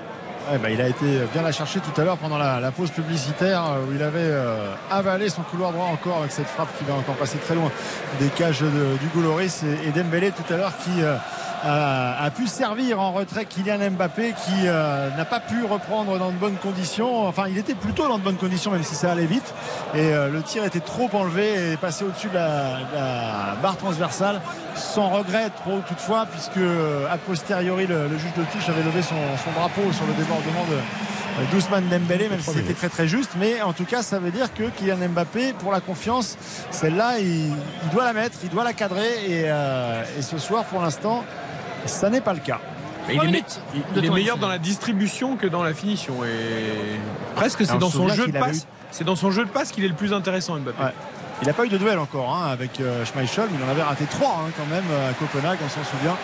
[0.51, 2.91] Ouais, bah, il a été bien la chercher tout à l'heure pendant la, la pause
[2.91, 6.83] publicitaire euh, où il avait euh, avalé son couloir droit encore avec cette frappe qui
[6.85, 7.71] va encore passer très loin
[8.19, 8.67] des cages de-
[9.01, 11.15] du Gouloris et, et Dembélé tout à l'heure qui euh,
[11.65, 16.29] a, a pu servir en retrait Kylian Mbappé qui euh, n'a pas pu reprendre dans
[16.29, 17.27] de bonnes conditions.
[17.27, 19.53] Enfin, il était plutôt dans de bonnes conditions même si ça allait vite
[19.93, 24.41] et euh, le tir était trop enlevé et passé au-dessus de la, barre transversale
[24.75, 29.01] sans regret trop toutefois puisque euh, a posteriori le, le juge de touche avait levé
[29.01, 30.77] son, son drapeau sur le débordement de,
[31.51, 33.31] d'Ousmane Dembélé, même si c'était très très juste.
[33.37, 36.37] Mais en tout cas, ça veut dire que Kylian Mbappé, pour la confiance,
[36.71, 39.09] celle-là, il, il doit la mettre, il doit la cadrer.
[39.27, 41.25] Et, euh, et ce soir, pour l'instant,
[41.87, 42.59] ça n'est pas le cas.
[43.07, 43.37] Mais il est, me-
[43.75, 46.23] il- il est meilleur dans la distribution que dans la finition.
[46.25, 46.99] Et
[47.35, 48.67] presque, c'est dans son jeu de passe.
[48.91, 50.81] C'est dans son jeu de passe qu'il est le plus intéressant, Mbappé.
[50.81, 50.93] Ouais.
[51.41, 54.05] Il n'a pas eu de duel encore hein, avec euh, Schmeichel, il en avait raté
[54.05, 56.15] trois hein, quand même euh, à Copenhague, on s'en souvient.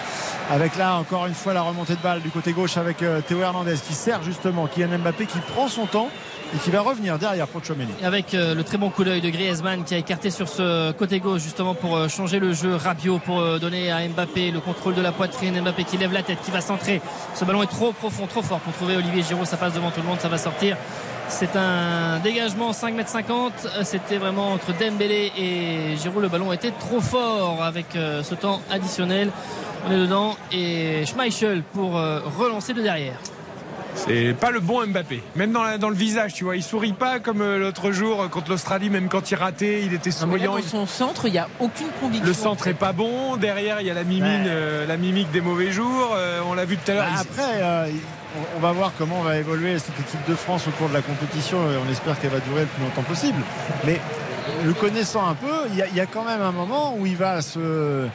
[0.49, 3.41] Avec là encore une fois la remontée de balle du côté gauche avec euh, Théo
[3.41, 6.07] Hernandez qui sert justement Kylian Mbappé qui prend son temps
[6.55, 7.91] et qui va revenir derrière pour Chouameni.
[8.03, 11.41] Avec le très bon coup d'œil de Griezmann qui a écarté sur ce côté gauche
[11.41, 12.75] justement pour changer le jeu.
[12.75, 15.61] Rabiot pour donner à Mbappé le contrôle de la poitrine.
[15.61, 17.01] Mbappé qui lève la tête, qui va centrer.
[17.35, 19.45] Ce ballon est trop profond, trop fort pour trouver Olivier Giroud.
[19.45, 20.75] Ça passe devant tout le monde, ça va sortir.
[21.27, 23.53] C'est un dégagement 5 m 50.
[23.83, 26.21] C'était vraiment entre Dembélé et Giroud.
[26.21, 29.29] Le ballon était trop fort avec euh, ce temps additionnel.
[29.87, 33.15] On est dedans et Schmeichel pour euh, relancer de derrière.
[33.95, 35.21] C'est pas le bon Mbappé.
[35.35, 36.55] Même dans, la- dans le visage, tu vois.
[36.55, 40.11] Il sourit pas comme euh, l'autre jour contre l'Australie, même quand il ratait, il était
[40.21, 40.55] Non, mais là, souriant.
[40.55, 42.25] dans son centre, il n'y a aucune conviction.
[42.27, 43.35] Le centre est pas bon.
[43.37, 46.11] Derrière, il y a la mimine, euh, la mimique des mauvais jours.
[46.15, 47.05] Euh, on l'a vu tout à l'heure.
[47.13, 47.87] Bah, après, euh,
[48.57, 51.57] on- va voir comment va évoluer cette équipe de France au cours de la compétition
[51.71, 53.41] et on espère qu'elle va durer le plus longtemps possible.
[53.85, 53.99] Mais
[54.63, 57.05] le connaissant un peu, il y, a- il y a quand même un moment où
[57.05, 58.07] il va se,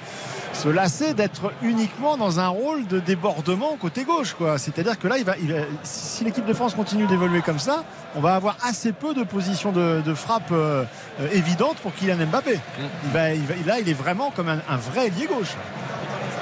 [0.53, 4.35] se lasser d'être uniquement dans un rôle de débordement côté gauche.
[4.35, 4.57] quoi.
[4.59, 7.85] C'est-à-dire que là, il va, il va- si l'équipe de France continue d'évoluer comme ça,
[8.15, 10.85] on va avoir assez peu de positions de, de frappe euh,
[11.21, 12.59] euh, évidentes pour Kylian Mbappé.
[13.05, 15.55] Il va, il va- là, il est vraiment comme un, un vrai ailier gauche.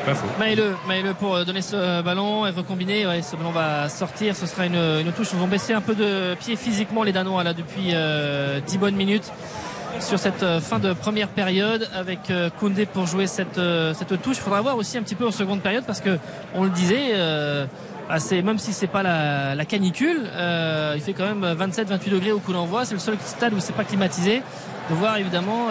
[0.04, 0.26] Pas faux.
[0.38, 3.06] Maëlle, Maëlle pour euh, donner ce ballon et recombiner.
[3.06, 4.36] Ouais, ce ballon va sortir.
[4.36, 5.28] Ce sera une, une touche.
[5.32, 8.96] Ils ont baissé un peu de pied physiquement les Danois là depuis euh, 10 bonnes
[8.96, 9.32] minutes
[10.00, 13.60] sur cette euh, fin de première période avec euh, Koundé pour jouer cette,
[13.94, 14.36] cette touche.
[14.38, 16.18] Il faudra voir aussi un petit peu en seconde période parce que
[16.54, 17.12] on le disait.
[17.14, 17.66] euh,
[18.10, 20.24] ah, même si c'est pas la, canicule,
[20.94, 22.84] il fait quand même 27-28 degrés au coup d'envoi.
[22.84, 24.42] C'est le seul stade où c'est pas climatisé.
[24.90, 25.68] De voir évidemment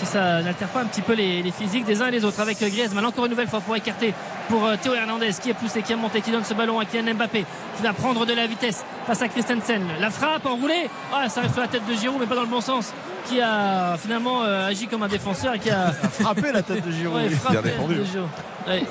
[0.00, 2.40] si ça n'altère pas un petit peu les, les physiques des uns et des autres.
[2.40, 4.14] Avec euh, Griezmann encore une nouvelle fois pour écarter
[4.48, 6.86] pour euh, Théo Hernandez qui est poussé, qui a monté, qui donne ce ballon à
[6.86, 7.44] Kylian Mbappé,
[7.76, 9.82] qui va prendre de la vitesse face à Christensen.
[10.00, 12.48] La frappe enroulée, ah, ça reste sur la tête de Giroud mais pas dans le
[12.48, 12.92] bon sens.
[13.26, 16.90] Qui a finalement euh, agi comme un défenseur et qui a Frappé la tête de
[16.90, 17.16] Giroud.
[17.16, 18.28] Ouais, de Giroud.
[18.66, 18.84] Ouais.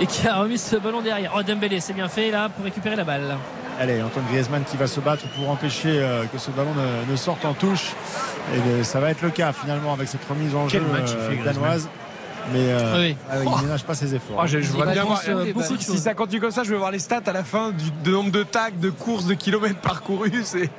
[0.00, 1.32] Et qui a remis ce ballon derrière.
[1.36, 3.38] Oh Dembélé, c'est bien fait là pour récupérer la balle.
[3.78, 7.16] Allez, Antoine Griezmann qui va se battre pour empêcher euh, que ce ballon ne, ne
[7.16, 7.92] sorte en touche.
[8.54, 11.10] Et euh, ça va être le cas finalement avec cette remise en Quel jeu match
[11.14, 11.88] euh, danoise.
[12.52, 13.16] Mais euh, Oui.
[13.30, 14.38] ah il ne ménage pas ses efforts.
[14.40, 15.20] Ah, je, je voudrais bien voir.
[15.28, 17.70] euh, beaucoup si, ça continue comme ça, je vais voir les stats à la fin
[17.70, 20.32] du de nombre de tags, de courses, de kilomètres parcourus.
[20.44, 20.70] C'est,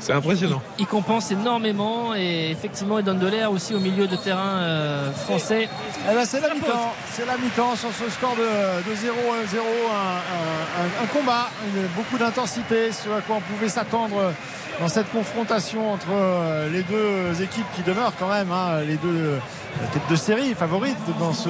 [0.00, 0.62] c'est impressionnant.
[0.78, 5.10] Il compense énormément et effectivement il donne de l'air aussi au milieu de terrain euh,
[5.12, 5.68] français.
[6.10, 6.92] Eh ben, c'est la mi-temps.
[7.12, 9.64] C'est la mi-temps sur ce score de, de 0 à 0.
[9.64, 11.48] Un, un- un- combat,
[11.96, 14.32] beaucoup d'intensité, ce à quoi on pouvait s'attendre
[14.80, 19.38] dans cette confrontation entre euh, les deux équipes qui demeurent quand même hein, les deux
[19.80, 21.48] euh, têtes de série favorites dans ce,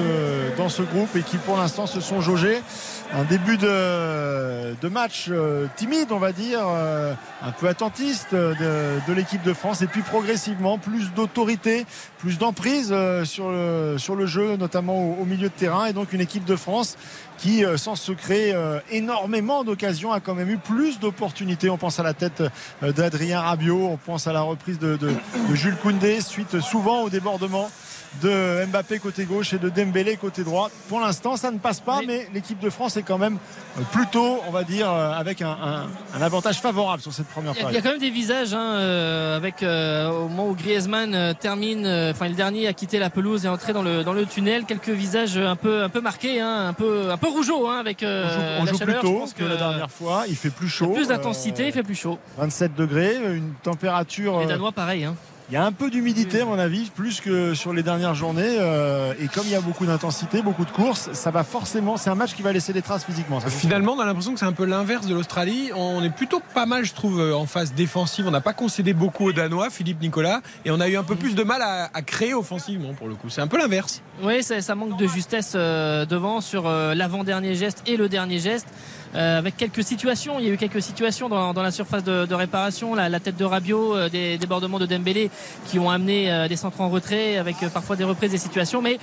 [0.57, 2.61] dans ce groupe et qui pour l'instant se sont jaugés.
[3.11, 8.53] Un début de, de match euh, timide, on va dire, euh, un peu attentiste euh,
[8.53, 11.87] de, de l'équipe de France et puis progressivement plus d'autorité,
[12.19, 16.21] plus d'emprise sur, le, sur le jeu, notamment au, milieu de terrain et donc une
[16.21, 16.97] équipe de France
[17.39, 18.53] qui, sans se créer
[18.91, 21.69] énormément d'occasions, a quand même eu plus d'opportunités.
[21.69, 22.43] On pense à la tête
[22.81, 25.13] d'Adrien Rabiot, on pense à la reprise de, de-
[25.49, 27.71] de Jules Koundé, suite souvent au débordement
[28.21, 30.69] de Mbappé côté gauche et de Dembélé côté droit.
[30.89, 33.37] Pour l'instant, ça ne passe pas, mais l'équipe de France est quand même
[33.77, 35.87] euh, plutôt, on va dire, euh, avec un, un-
[36.17, 37.83] un avantage favorable sur cette première a- il y a période.
[37.83, 42.35] quand même des visages hein, euh, avec euh, au moment où Griezmann termine, enfin le
[42.35, 45.55] dernier a quitté la pelouse et entré dans le dans le tunnel, quelques visages un
[45.55, 48.39] peu un peu marqués, hein, un peu un peu rougeau hein, avec euh, On joue,
[48.61, 48.99] on la joue chaleur.
[49.01, 50.89] plus Je tôt pense que la dernière fois, il fait plus chaud.
[50.93, 52.17] plus d'intensité, euh, il fait plus chaud.
[52.37, 54.39] 27 degrés, une température.
[54.39, 55.05] Les Danois pareil.
[55.05, 55.15] Hein.
[55.49, 58.57] Il y a un peu d'humidité à mon avis, plus que sur les dernières journées.
[58.59, 61.97] euh, et comme il y a beaucoup d'intensité, beaucoup de courses, ça va forcément.
[61.97, 63.39] C'est un match qui va laisser des traces physiquement.
[63.39, 63.49] ça.
[63.49, 65.71] Finalement, on a l'impression que c'est un peu l'inverse de l'Australie.
[65.75, 68.27] On est plutôt pas mal, je trouve, euh, en phase défensive.
[68.27, 71.15] On n'a pas concédé beaucoup aux Danois, Philippe Nicolas, et on a eu un peu
[71.15, 73.29] plus de mal à, à créer offensivement pour le coup.
[73.29, 74.03] C'est un peu l'inverse.
[74.21, 78.37] Oui, ça, ça manque de justesse euh, devant sur euh, l'avant-dernier geste et le dernier
[78.37, 78.67] geste.
[79.15, 82.93] Euh, avec quelques situations, il y a eu quelques situations dans, la surface de, réparation,
[82.93, 85.31] la, tête de Rabiot, euh, des débordements de Dembélé
[85.65, 88.99] qui ont amené euh, des centres en retrait avec parfois des reprises des situations, mais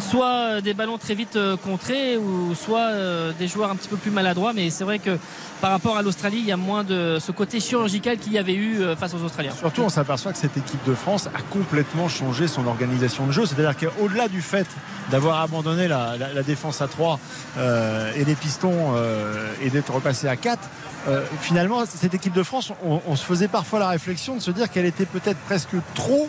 [0.00, 2.90] soit des ballons très vite contrés ou soit
[3.38, 4.52] des joueurs un petit peu plus maladroits.
[4.52, 5.18] Mais c'est vrai que
[5.60, 8.54] par rapport à l'Australie, il y a moins de ce côté chirurgical qu'il y avait
[8.54, 9.52] eu face aux Australiens.
[9.56, 13.46] Surtout, on s'aperçoit que cette équipe de France a complètement changé son organisation de jeu.
[13.46, 14.66] C'est-à-dire qu'au-delà du fait
[15.10, 17.18] d'avoir abandonné la, défense à 3
[17.58, 20.58] euh, et les pistons euh, et d'être repassé à 4.
[21.08, 24.50] Euh, finalement, cette équipe de France, on, on se faisait parfois la réflexion de se
[24.50, 26.28] dire qu'elle était peut-être presque trop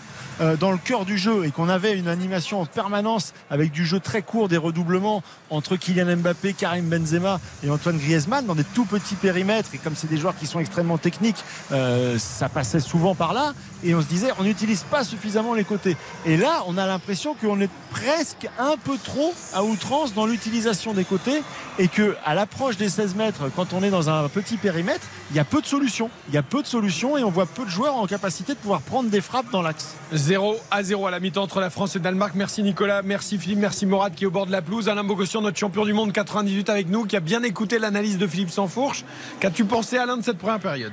[0.60, 4.00] dans le cœur du jeu et qu'on avait une animation en permanence avec du jeu
[4.00, 8.86] très court, des redoublements entre Kylian Mbappé, Karim Benzema et Antoine Griezmann dans des tout
[8.86, 9.70] petits périmètres.
[9.74, 13.54] Et comme c'est des joueurs qui sont extrêmement techniques, euh, ça passait souvent par là.
[13.84, 15.96] Et on se disait, on n'utilise pas suffisamment les côtés.
[16.26, 20.94] Et là, on a l'impression qu'on est presque un peu trop à outrance dans l'utilisation
[20.94, 21.42] des côtés
[21.78, 25.38] et que à l'approche des 16 mètres, quand on est dans un petit périmètre, il
[25.38, 26.10] y a peu de solutions.
[26.28, 28.60] Il y a peu de solutions et on voit peu de joueurs en capacité de
[28.60, 29.96] pouvoir prendre des frappes dans l'axe.
[30.30, 32.34] 0 à 0 à la mi-temps entre la France et le Danemark.
[32.36, 34.88] Merci Nicolas, merci Philippe, merci Morad qui est au bord de la pelouse.
[34.88, 38.28] Alain Bogossian, notre champion du monde 98 avec nous, qui a bien écouté l'analyse de
[38.28, 39.06] Philippe Sansfourche.
[39.40, 40.92] Qu'as-tu pensé Alain de cette première période?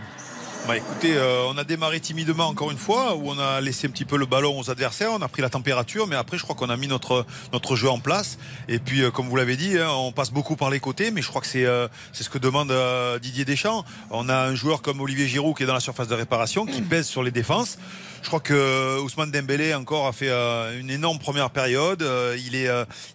[0.66, 3.90] Bah écoutez, euh, on a démarré timidement encore une fois, où on a laissé un
[3.90, 6.56] petit peu le ballon aux adversaires, on a pris la température, mais après je crois
[6.56, 8.36] qu'on a mis notre notre jeu en place.
[8.66, 11.22] Et puis euh, comme vous l'avez dit, hein, on passe beaucoup par les côtés, mais
[11.22, 12.74] je crois que c'est euh, c'est ce que demande
[13.22, 13.84] Didier Deschamps.
[14.10, 16.82] On a un joueur comme Olivier Giroud qui est dans la surface de réparation, qui
[16.82, 17.78] pèse sur les défenses.
[18.22, 22.04] Je crois que Ousmane Dembélé encore a fait une énorme première période.
[22.44, 22.68] il est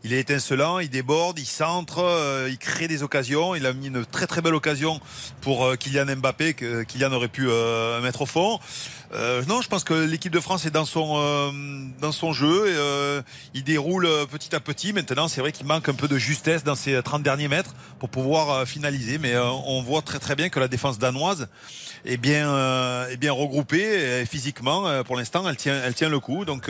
[0.05, 3.53] il est étincelant, il déborde, il centre, il crée des occasions.
[3.55, 5.01] Il a mis une très très belle occasion
[5.41, 8.59] pour Kylian Mbappé que Kylian aurait pu euh, mettre au fond.
[9.13, 11.51] Euh, non, je pense que l'équipe de France est dans son euh,
[11.99, 12.69] dans son jeu.
[12.69, 13.21] Et,
[13.53, 14.93] il déroule petit à petit.
[14.93, 18.09] Maintenant, c'est vrai qu'il manque un peu de justesse dans ces 30 derniers mètres pour
[18.09, 19.17] pouvoir finaliser.
[19.17, 21.47] Mais on voit très très bien que la défense danoise
[22.05, 25.03] est bien est bien regroupée physiquement.
[25.03, 26.45] pour l'instant, elle tient elle tient le coup.
[26.45, 26.69] Donc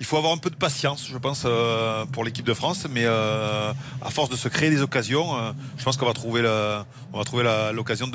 [0.00, 2.86] il faut avoir un peu de patience, je pense, euh, pour l'équipe de France.
[2.90, 6.40] Mais euh, à force de se créer des occasions, euh, je pense qu'on va trouver
[7.12, 7.44] on va trouver
[7.74, 8.06] l'occasion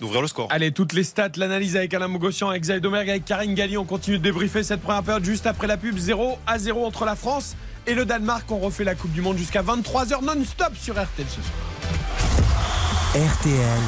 [0.00, 0.48] d'ouvrir le score.
[0.50, 3.76] Allez, toutes les stats, l'analyse avec Alain Mogossian, avec Xavier Domergue, avec Karine Galli.
[3.76, 7.04] On continue de débriefer cette première période juste après la pub 0 à 0 entre
[7.04, 7.56] la France
[7.86, 8.50] et le Danemark.
[8.50, 11.54] On refait la Coupe du Monde jusqu'à 23h non-stop sur RTL ce soir.
[13.14, 13.80] RTL,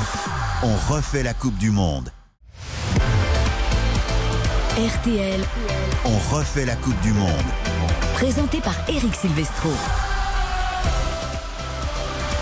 [0.63, 2.11] on refait la Coupe du Monde.
[4.77, 5.41] RTL,
[6.05, 7.31] on refait la Coupe du Monde.
[8.15, 9.71] Présenté par Eric Silvestro.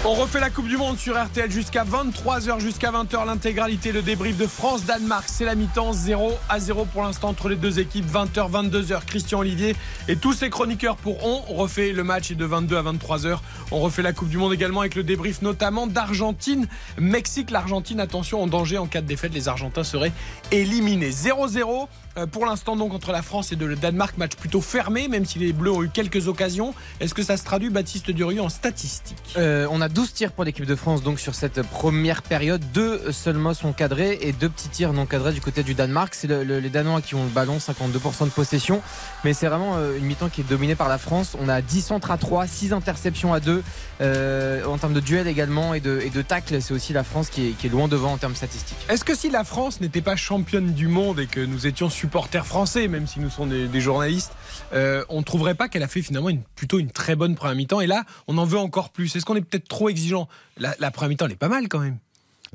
[0.07, 3.25] On refait la Coupe du Monde sur RTL jusqu'à 23h, jusqu'à 20h.
[3.25, 5.25] L'intégralité, le débrief de France-Danemark.
[5.29, 8.05] C'est la mi-temps 0 à 0 pour l'instant entre les deux équipes.
[8.05, 9.03] 20h, 22h.
[9.07, 9.75] Christian Olivier
[10.07, 13.39] et tous ses chroniqueurs pour On refait le match et de 22 à 23h.
[13.71, 16.69] On refait la Coupe du Monde également avec le débrief notamment d'Argentine.
[16.99, 19.33] Mexique, l'Argentine, attention en danger en cas de défaite.
[19.33, 20.13] Les Argentins seraient
[20.53, 21.13] éliminés.
[21.13, 21.87] 0-0 euh,
[22.31, 25.53] pour l'instant donc entre la France et le Danemark, match plutôt fermé, même si les
[25.53, 26.73] Bleus ont eu quelques occasions.
[27.01, 29.17] Est-ce que ça se traduit, Baptiste Durieux, en statistiques?
[29.37, 32.63] Euh, On a 12 tirs pour l'équipe de France donc sur cette première période.
[32.73, 36.15] Deux seulement sont cadrés et deux petits tirs non cadrés du côté du Danemark.
[36.15, 38.81] C'est les Danois qui ont le ballon, 52% de possession.
[39.25, 41.37] Mais c'est vraiment euh, une mi-temps qui est dominée par la France.
[41.41, 43.63] On a 10 centres à 3, 6 interceptions à 2.
[44.01, 47.49] en termes de duel également et de, et de tacle, c'est aussi la France qui
[47.49, 48.79] est, qui est loin devant en termes statistiques.
[48.89, 52.04] Est-ce que si la France n'était pas championne du monde et que nous étions sur
[52.05, 54.33] supporters français, même si nous sommes des, journalistes,
[54.75, 57.57] euh, on ne trouverait pas qu'elle a fait finalement une, plutôt une très bonne première
[57.57, 57.81] mi-temps.
[57.81, 59.17] Et là, on en veut encore plus.
[59.17, 60.29] Est-ce qu'on est peut-être trop exigeant?
[60.59, 61.97] La, la première mi-temps, elle est pas mal quand même.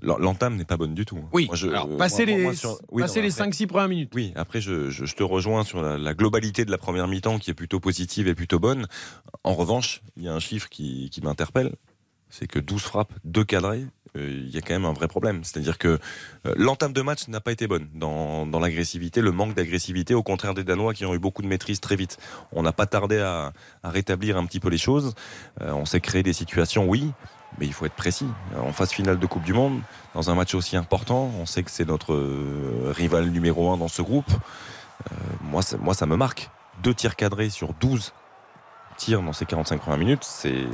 [0.04, 1.20] L'entame n'est pas bonne du tout.
[1.34, 4.12] Oui, moi, je, alors passer les, les 5-6 premières minutes.
[4.16, 7.56] Oui, après je, je, te rejoins sur la, globalité de la première mi-temps qui est
[7.56, 8.88] plutôt positive et plutôt bonne.
[9.43, 11.74] En revanche, il y a un chiffre qui, qui m'interpelle,
[12.30, 13.86] c'est que 12 frappes, 2 cadrés,
[14.18, 15.44] euh, il y a quand même un vrai problème.
[15.44, 16.00] C'est-à-dire que
[16.46, 20.54] euh, l'entame de match n'a pas été bonne dans, l'agressivité, le manque d'agressivité, au contraire
[20.54, 22.18] des Danois qui ont eu beaucoup de maîtrise très vite.
[22.52, 23.54] On n'a pas tardé à,
[23.84, 25.14] à, rétablir un petit peu les choses.
[25.62, 27.12] Euh, on s'est créé des situations, oui,
[27.58, 28.28] mais il faut être précis.
[28.58, 29.82] En phase finale de Coupe du Monde,
[30.14, 32.16] dans un match aussi important, on sait que c'est notre
[32.92, 34.32] rival numéro un dans ce groupe.
[35.42, 36.50] moi, ça, moi, ça me marque.
[36.84, 38.14] Deux tirs cadrés sur 12
[39.00, 40.66] tir dans ces 45 premières minutes, c'est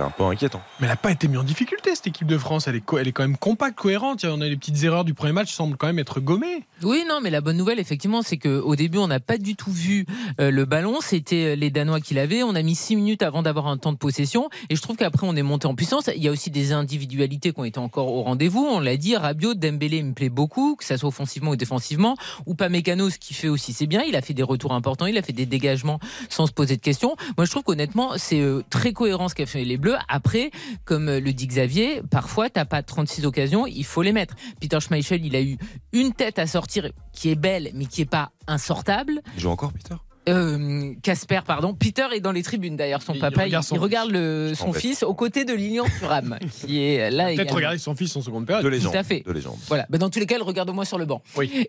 [0.00, 0.62] un peu inquiétant.
[0.80, 2.68] Mais elle n'a pas été mise en difficulté, cette équipe de France.
[2.68, 4.24] Elle est, elle est quand même compacte, cohérente.
[4.24, 6.64] On a les petites erreurs du premier match, semblent quand même être gommées.
[6.82, 9.72] Oui, non, mais la bonne nouvelle, effectivement, c'est qu'au début, on n'a pas du tout
[9.72, 10.06] vu
[10.40, 10.98] euh, le ballon.
[11.00, 12.44] C'était euh, les Danois qui l'avaient.
[12.44, 14.48] On a mis 6 minutes avant d'avoir un temps de possession.
[14.70, 16.08] Et je trouve qu'après, on est monté en puissance.
[16.14, 18.64] Il y a aussi des individualités qui ont été encore au rendez-vous.
[18.64, 22.16] On l'a dit, Rabiot, Dembélé me plaît beaucoup, que ça soit offensivement ou défensivement.
[22.46, 24.02] Ou pas Mécano, ce qui fait aussi, c'est bien.
[24.02, 25.98] Il a fait des retours importants, il a fait des dégagements
[26.28, 27.16] sans se poser de questions.
[27.36, 29.96] Moi, je trouve qu'honnêtement, c'est euh, très cohérent ce qu'a fait les Bleus.
[30.08, 30.50] Après,
[30.84, 34.34] comme le dit Xavier, parfois, t'as pas 36 occasions, il faut les mettre.
[34.60, 35.56] Peter Schmeichel, il a eu
[35.94, 39.22] une tête à sortir qui est belle, mais qui est pas insortable.
[39.36, 39.94] Il joue encore, Peter?
[40.28, 41.72] Euh, Casper, pardon.
[41.74, 43.44] Peter est dans les tribunes d'ailleurs, son papa.
[43.44, 47.32] regarde son il regarde le- son fils aux côtés de Lilian Thuram, qui est là
[47.34, 48.64] Peut-être regarder son fils en seconde période.
[48.64, 48.92] De légende.
[48.92, 49.22] Tout à fait.
[49.26, 49.56] De légende.
[49.68, 49.86] Voilà.
[49.88, 51.22] Ben, dans tous les cas, regarde au moins sur le banc.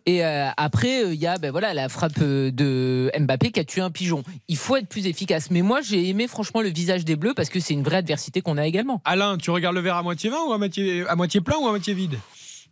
[0.06, 3.64] Et euh, après, euh, il y a ben, voilà, la frappe de Mbappé qui a
[3.64, 4.24] tué un pigeon.
[4.48, 5.52] Il faut être plus efficace.
[5.52, 8.42] Mais moi, j'ai aimé franchement le visage des Bleus parce que c'est une vraie adversité
[8.42, 9.02] qu'on a également.
[9.06, 11.68] Alain, tu regardes le verre à moitié vin ou à moitié, à moitié plein ou
[11.68, 12.18] à moitié vide?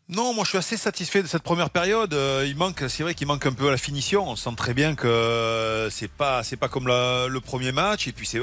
[0.08, 2.14] Non, moi je suis assez satisfait de cette première période.
[2.14, 4.30] Euh, il manque, c'est vrai qu'il manque un peu à la finition.
[4.30, 8.08] On sent très bien que euh, c'est pas, c'est pas comme le premier match.
[8.08, 8.40] Et puis c'est,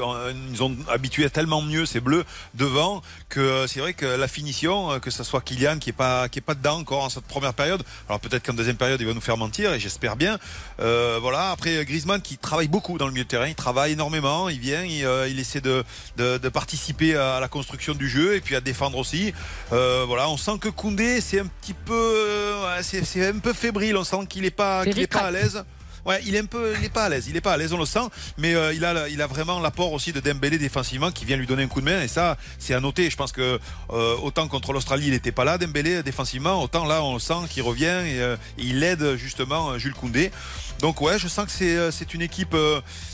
[0.51, 4.27] ils ont habitué à tellement mieux ces bleus devant que euh, c'est vrai que la
[4.27, 7.23] finition, que ce soit Kylian qui est pas, qui est pas dedans encore en cette
[7.27, 7.81] première période.
[8.09, 10.39] Alors peut-être qu'en deuxième période il va nous faire mentir et j'espère bien.
[10.81, 11.51] Euh, voilà.
[11.51, 14.49] Après Griezmann qui travaille beaucoup dans le milieu de terrain, il travaille énormément.
[14.49, 15.85] Il vient, il, il essaie de,
[16.17, 19.33] de, de participer à la construction du jeu et puis à défendre aussi.
[19.71, 23.53] Euh, voilà, on sent que Koundé c'est un petit peu, euh, c'est, c'est un peu
[23.53, 23.95] fébrile.
[23.95, 25.63] On sent qu'il est pas, qu'il est pas à l'aise.
[26.05, 27.27] Ouais, il est un peu, il est pas à l'aise.
[27.29, 28.05] Il est pas à l'aise, on le sent.
[28.37, 31.47] Mais euh, il a, il a vraiment l'apport aussi de Dembélé défensivement qui vient lui
[31.47, 32.01] donner un coup de main.
[32.01, 33.09] Et ça, c'est à noter.
[33.09, 33.57] Je pense que
[33.91, 37.47] euh, autant contre l'Australie, il n'était pas là, Dembélé défensivement, autant là, on le sent
[37.49, 40.31] qu'il revient et, euh, et il aide justement Jules Koundé.
[40.79, 42.55] Donc ouais, je sens que c'est, c'est une équipe.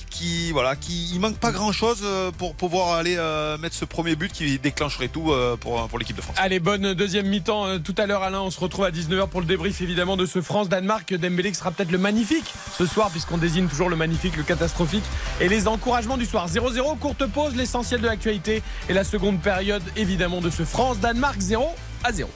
[0.10, 2.06] Euh, qui voilà qui il manque pas grand chose
[2.38, 6.16] pour pouvoir aller euh, mettre ce premier but qui déclencherait tout euh, pour, pour l'équipe
[6.16, 6.36] de France.
[6.40, 8.42] Allez, bonne deuxième mi-temps euh, tout à l'heure, Alain.
[8.42, 11.14] On se retrouve à 19h pour le débrief évidemment de ce France-Danemark.
[11.14, 15.04] Dembélé qui sera peut-être le magnifique ce soir, puisqu'on désigne toujours le magnifique, le catastrophique.
[15.42, 18.62] Et les encouragements du soir 0-0, courte pause, l'essentiel de l'actualité.
[18.88, 21.68] Et la seconde période évidemment de ce France-Danemark 0
[22.04, 22.30] à 0.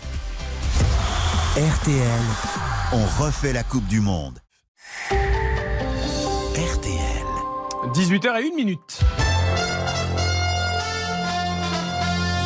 [1.56, 2.22] RTL,
[2.94, 4.40] on refait la Coupe du Monde.
[7.94, 8.02] RTL.
[8.02, 9.33] 18h et 1 minute.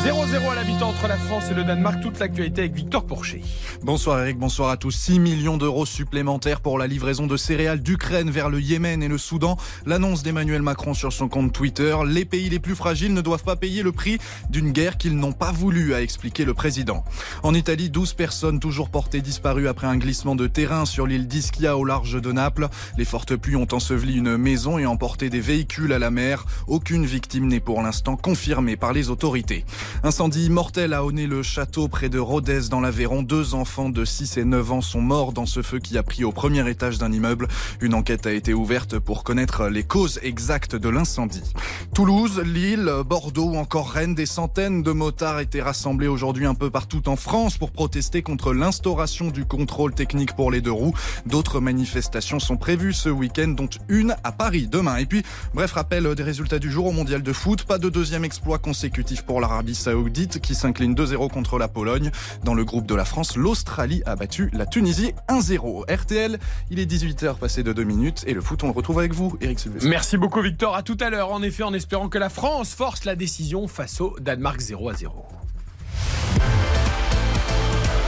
[0.04, 2.00] 0-0 à mi-temps entre la France et le Danemark.
[2.00, 3.42] Toute l'actualité avec Victor Pourchet.
[3.82, 4.92] Bonsoir Eric, bonsoir à tous.
[4.92, 9.18] 6 millions d'euros supplémentaires pour la livraison de céréales d'Ukraine vers le Yémen et le
[9.18, 9.56] Soudan.
[9.86, 11.96] L'annonce d'Emmanuel Macron sur son compte Twitter.
[12.06, 14.18] Les pays les plus fragiles ne doivent pas payer le prix
[14.50, 17.02] d'une guerre qu'ils n'ont pas voulu, a expliqué le président.
[17.42, 21.76] En Italie, 12 personnes toujours portées disparues après un glissement de terrain sur l'île d'Ischia
[21.76, 22.68] au large de Naples.
[22.96, 26.44] Les fortes pluies ont enseveli une maison et emporté des véhicules à la mer.
[26.68, 29.64] Aucune victime n'est pour l'instant confirmée par les autorités.
[30.02, 33.22] Incendie mortel a honné le château près de Rodez dans l'Aveyron.
[33.22, 36.24] Deux enfants de 6 et 9 ans sont morts dans ce feu qui a pris
[36.24, 37.48] au premier étage d'un immeuble.
[37.80, 41.52] Une enquête a été ouverte pour connaître les causes exactes de l'incendie.
[41.94, 46.70] Toulouse, Lille, Bordeaux ou encore Rennes, des centaines de motards étaient rassemblés aujourd'hui un peu
[46.70, 50.94] partout en France pour protester contre l'instauration du contrôle technique pour les deux roues.
[51.26, 54.96] D'autres manifestations sont prévues ce week-end, dont une à Paris demain.
[54.96, 55.22] Et puis,
[55.54, 57.64] bref, rappel des résultats du jour au mondial de foot.
[57.64, 62.10] Pas de deuxième exploit consécutif pour l'Arabie Saoudite qui s'incline 2-0 contre la Pologne.
[62.44, 65.90] Dans le groupe de la France, l'Australie a battu la Tunisie 1-0.
[65.92, 66.38] RTL,
[66.70, 69.36] il est 18h passé de 2 minutes et le foot, on le retrouve avec vous,
[69.40, 69.88] Eric Sylvestre.
[69.88, 70.74] Merci beaucoup Victor.
[70.74, 71.32] À tout à l'heure.
[71.32, 74.94] En effet, en espérant que la France force la décision face au Danemark 0 à
[74.94, 75.26] 0.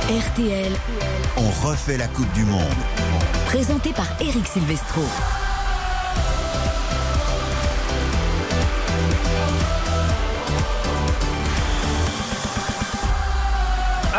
[0.08, 0.72] RTL,
[1.36, 2.62] On refait la Coupe du Monde.
[3.46, 5.02] présenté par Eric Silvestro.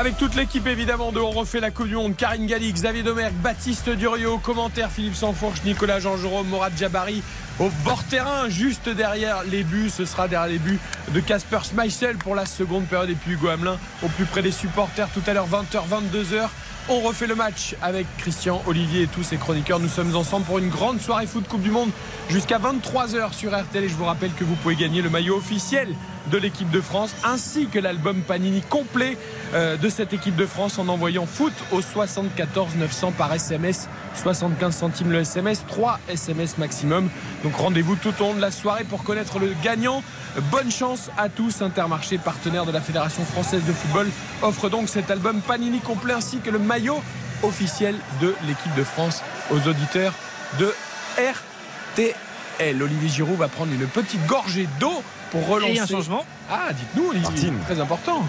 [0.01, 3.35] Avec toute l'équipe évidemment de On refait la Coupe du Monde, Karine Galli, Xavier Domergue,
[3.35, 7.21] Baptiste Durieux, commentaire Philippe Sanfourche, Nicolas Jean-Jérôme, Morad Jabari
[7.59, 9.91] au bord terrain, juste derrière les buts.
[9.95, 10.79] Ce sera derrière les buts
[11.13, 14.51] de Casper Schmeichel pour la seconde période et puis Hugo Hamelin au plus près des
[14.51, 16.49] supporters tout à l'heure 20h, 22h.
[16.89, 19.79] On refait le match avec Christian, Olivier et tous ses chroniqueurs.
[19.79, 21.91] Nous sommes ensemble pour une grande soirée foot Coupe du Monde
[22.27, 23.83] jusqu'à 23h sur RTL.
[23.83, 25.89] Et je vous rappelle que vous pouvez gagner le maillot officiel
[26.29, 29.17] de l'équipe de France ainsi que l'album Panini complet
[29.53, 33.87] euh, de cette équipe de France en envoyant foot au 74 900 par SMS.
[34.15, 37.09] 75 centimes le SMS, 3 SMS maximum.
[37.43, 40.03] Donc rendez-vous tout au long de la soirée pour connaître le gagnant.
[40.51, 41.61] Bonne chance à tous.
[41.61, 44.09] Intermarché, partenaire de la Fédération française de football,
[44.41, 47.01] offre donc cet album Panini complet ainsi que le maillot
[47.43, 50.13] officiel de l'équipe de France aux auditeurs
[50.59, 50.73] de
[51.17, 52.83] RTL.
[52.83, 55.73] Olivier Giroud va prendre une petite gorgée d'eau pour relancer.
[55.73, 56.25] Et un changement.
[56.49, 57.19] Ah, dites-nous.
[57.21, 57.57] Martine.
[57.65, 58.23] Très important.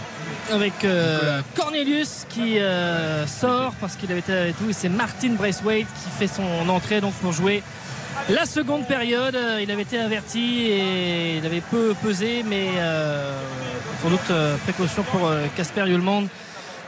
[0.53, 5.31] avec euh, Cornelius qui euh, sort parce qu'il avait été avec tout et c'est Martin
[5.31, 7.63] Braithwaite qui fait son entrée donc pour jouer
[8.29, 13.33] la seconde période Euh, il avait été averti et il avait peu pesé mais euh,
[14.03, 16.25] sans doute euh, précaution pour euh, Casper Yulmand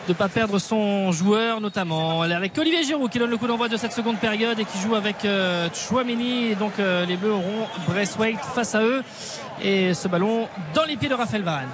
[0.06, 2.22] de ne pas perdre son joueur notamment.
[2.22, 4.94] Avec Olivier Giroud qui donne le coup d'envoi de cette seconde période et qui joue
[4.94, 6.46] avec euh, Chouameni.
[6.46, 9.02] Et donc euh, les Bleus auront Braithwaite face à eux
[9.62, 11.68] et ce ballon dans les pieds de Raphaël Varane.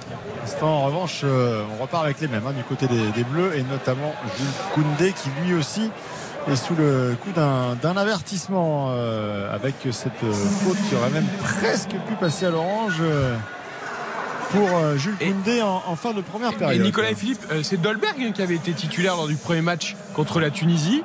[0.61, 4.13] En revanche euh, on repart avec les mêmes hein, du côté des, Bleus et notamment
[4.37, 5.89] Jules Koundé qui lui aussi
[6.47, 8.91] est sous le coup d'un avertissement
[9.53, 13.01] avec cette faute qui aurait même presque pu passer à l'orange
[14.51, 16.79] pour euh, Jules Koundé en, en, fin de première période.
[16.79, 19.61] Et Nicolas et Philippe, euh, c'est Dolberg hein, qui avait été titulaire lors du premier
[19.61, 21.03] match contre la Tunisie.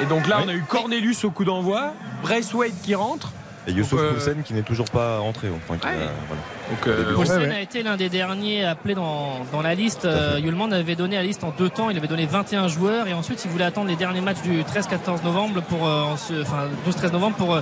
[0.00, 0.44] Et donc là, Oui.
[0.46, 1.92] on a eu Cornelius au coup d'envoi,
[2.22, 3.32] Braithwaite qui rentre.
[3.66, 5.48] Et Youssouf Donc, euh, qui n'est toujours pas rentré.
[5.48, 5.92] Enfin, qui Ouais.
[5.92, 6.42] a- voilà.
[6.70, 7.14] Donc.
[7.14, 10.04] Poulsen a été l'un des derniers appelés dans, dans la liste.
[10.04, 11.90] Euh, Yulman avait donné la liste en deux temps.
[11.90, 15.24] Il avait donné 21 joueurs et ensuite il voulait attendre les derniers matchs du 13-14
[15.24, 16.02] novembre pour, euh,
[16.42, 17.60] enfin 12-13 novembre pour euh,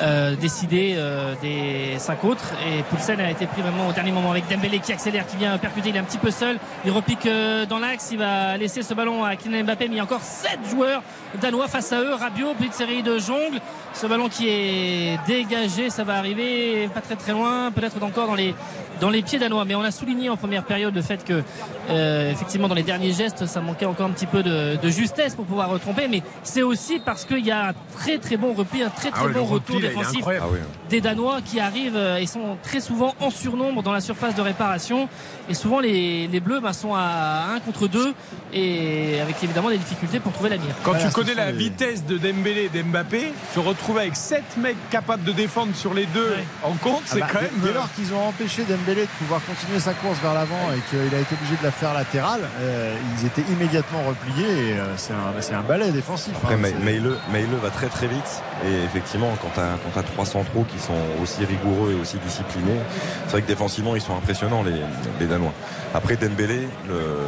[0.00, 2.52] euh, décider euh, des cinq autres.
[2.66, 5.58] Et Poulsen a été pris vraiment au dernier moment avec Dembélé qui accélère, qui vient
[5.58, 5.88] percuter.
[5.90, 6.58] Il est un petit peu seul.
[6.84, 8.10] Il repique euh, dans l'axe.
[8.12, 9.88] Il va laisser ce ballon à Kylian Mbappé.
[9.88, 11.02] Mais il y a encore sept joueurs
[11.40, 12.14] danois face à eux.
[12.14, 13.60] Rabiot, petite série de jongles.
[13.92, 18.34] Ce ballon qui est dégagé, ça va arriver pas très très loin, peut-être encore dans
[18.38, 18.54] les
[19.00, 19.64] dans les pieds danois.
[19.64, 21.42] Mais on a souligné en première période le fait que
[21.90, 25.34] euh, effectivement dans les derniers gestes, ça manquait encore un petit peu de, de justesse
[25.34, 26.08] pour pouvoir retromper.
[26.08, 29.20] Mais c'est aussi parce qu'il y a un très très bon repli, un très très
[29.22, 30.24] Ah ouais, bon repli, retour là, défensif.
[30.26, 30.46] Ah
[30.90, 34.42] des Danois qui arrivent euh, et sont très souvent en surnombre dans la surface de
[34.42, 35.08] réparation.
[35.48, 38.14] Et souvent les, les Bleus bah, sont à 1 contre 2
[38.52, 40.74] et avec évidemment des difficultés pour trouver la mire.
[40.82, 45.24] Quand tu connais la vitesse de Dembélé et d'Mbappé, se retrouver avec 7 mecs capables
[45.24, 46.34] de défendre sur les deux
[46.64, 47.50] en compte, Ah c'est bah, quand même.
[47.62, 51.14] Dès lors qu'ils ont empêché Dembélé de pouvoir continuer sa course vers l'avant et qu'il
[51.14, 55.12] a été obligé de la faire latérale, euh, ils étaient immédiatement repliés et euh, c'est
[55.12, 56.32] un, c'est un balai défensif.
[56.42, 56.58] Après, hein.
[56.60, 58.42] Mais- Meile, Meile va très très vite.
[58.66, 62.80] Et effectivement, quand tu as, trois centraux qui sont aussi rigoureux et aussi disciplinés,
[63.26, 64.80] c'est vrai que défensivement, ils sont impressionnants, les,
[65.20, 65.52] les Danois.
[65.94, 67.18] Après, Dembélé, le-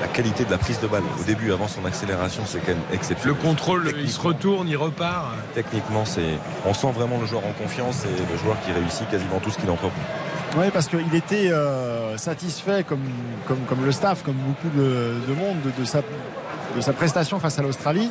[0.00, 2.78] la qualité de la prise de balle au début, avant son accélération, c'est quand même
[2.90, 3.36] Le exceptionnel.
[3.38, 5.34] contrôle, il se retourne, il repart.
[5.54, 9.40] Techniquement, c'est, on sent vraiment le joueur en confiance et le joueur qui réussit quasiment
[9.42, 9.98] tout ce qu'il entreprend.
[10.56, 13.02] Oui, parce qu'il était euh, satisfait, comme,
[13.46, 15.98] comme, comme le staff, comme beaucoup de, de monde, de, sa,
[16.74, 18.10] de sa prestation face à l'Australie.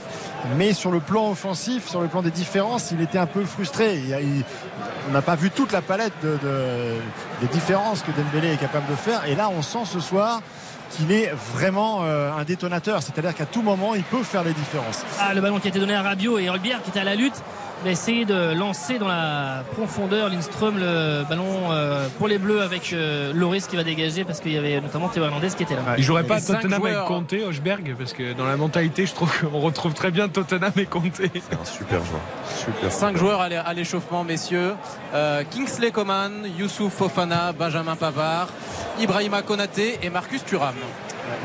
[0.58, 4.02] Mais sur le plan offensif, sur le plan des différences, il était un peu frustré.
[5.10, 6.96] On n'a pas vu toute la palette de, de-
[7.42, 9.26] des différences que Dembélé est capable de faire.
[9.26, 10.42] Et là, on sent ce soir
[10.92, 13.02] qu'il est vraiment euh, un détonateur.
[13.02, 15.04] C'est-à-dire qu'à tout moment, il peut faire les différences.
[15.20, 17.16] Ah, le ballon qui a été donné à Rabiot et Holbière qui était à la
[17.16, 17.36] lutte.
[17.84, 22.62] Il a essayé de lancer dans la profondeur Lindström le ballon euh, pour les Bleus
[22.62, 25.76] avec euh, Loris qui va dégager parce qu'il y avait notamment Théo Hernandez qui était
[25.76, 25.82] là.
[25.96, 26.98] Il jouerait pas Tottenham joueurs.
[26.98, 30.72] avec Conte, Hochberg Parce que dans la mentalité, je trouve qu'on retrouve très bien Tottenham
[30.76, 31.18] et Conte.
[31.18, 32.22] C'est un super joueur.
[32.48, 32.92] Super.
[32.92, 34.74] Cinq joueurs à l'échauffement, messieurs.
[35.14, 38.50] Euh, Kingsley Coman, Youssouf Fofana, Benjamin Pavard,
[39.00, 40.76] Ibrahima Konaté et Marcus Thuram.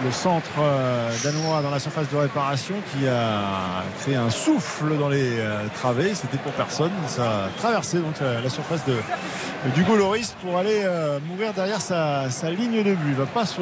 [0.05, 5.09] Le centre euh, danois dans la surface de réparation qui a créé un souffle dans
[5.09, 6.15] les euh, travées.
[6.15, 6.93] C'était pour personne.
[7.09, 8.95] Ça a traversé donc la, la surface de
[9.71, 13.09] d'Hugo Loris pour aller euh, mourir derrière sa, ligne de but.
[13.09, 13.61] Il va pas se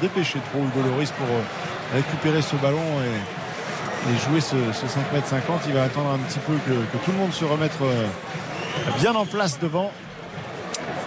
[0.00, 5.22] dépêcher trop Hugo Loris pour euh, récupérer ce ballon et, jouer ce, ce 5 m
[5.24, 5.62] 50.
[5.68, 8.06] Il va attendre un petit peu que, que tout le monde se remette euh,
[9.00, 9.90] bien en place devant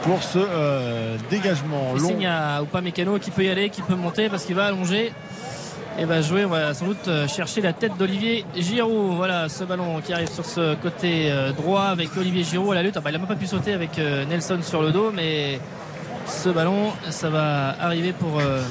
[0.03, 2.07] pour ce euh, dégagement Il long.
[2.09, 5.11] signe à Upamecano qui peut y aller, qui peut monter parce qu'il va allonger
[5.99, 6.45] et va jouer.
[6.45, 9.15] On va sans doute euh, chercher la tête d'Olivier Giroud.
[9.15, 12.83] Voilà ce ballon qui arrive sur ce côté euh, droit avec Olivier Giroud à la
[12.83, 12.95] lutte.
[12.97, 15.59] Ah bah, il n'a même pas pu sauter avec Nelson sur le dos, mais
[16.31, 18.61] ce ballon, ça va arriver pour, euh,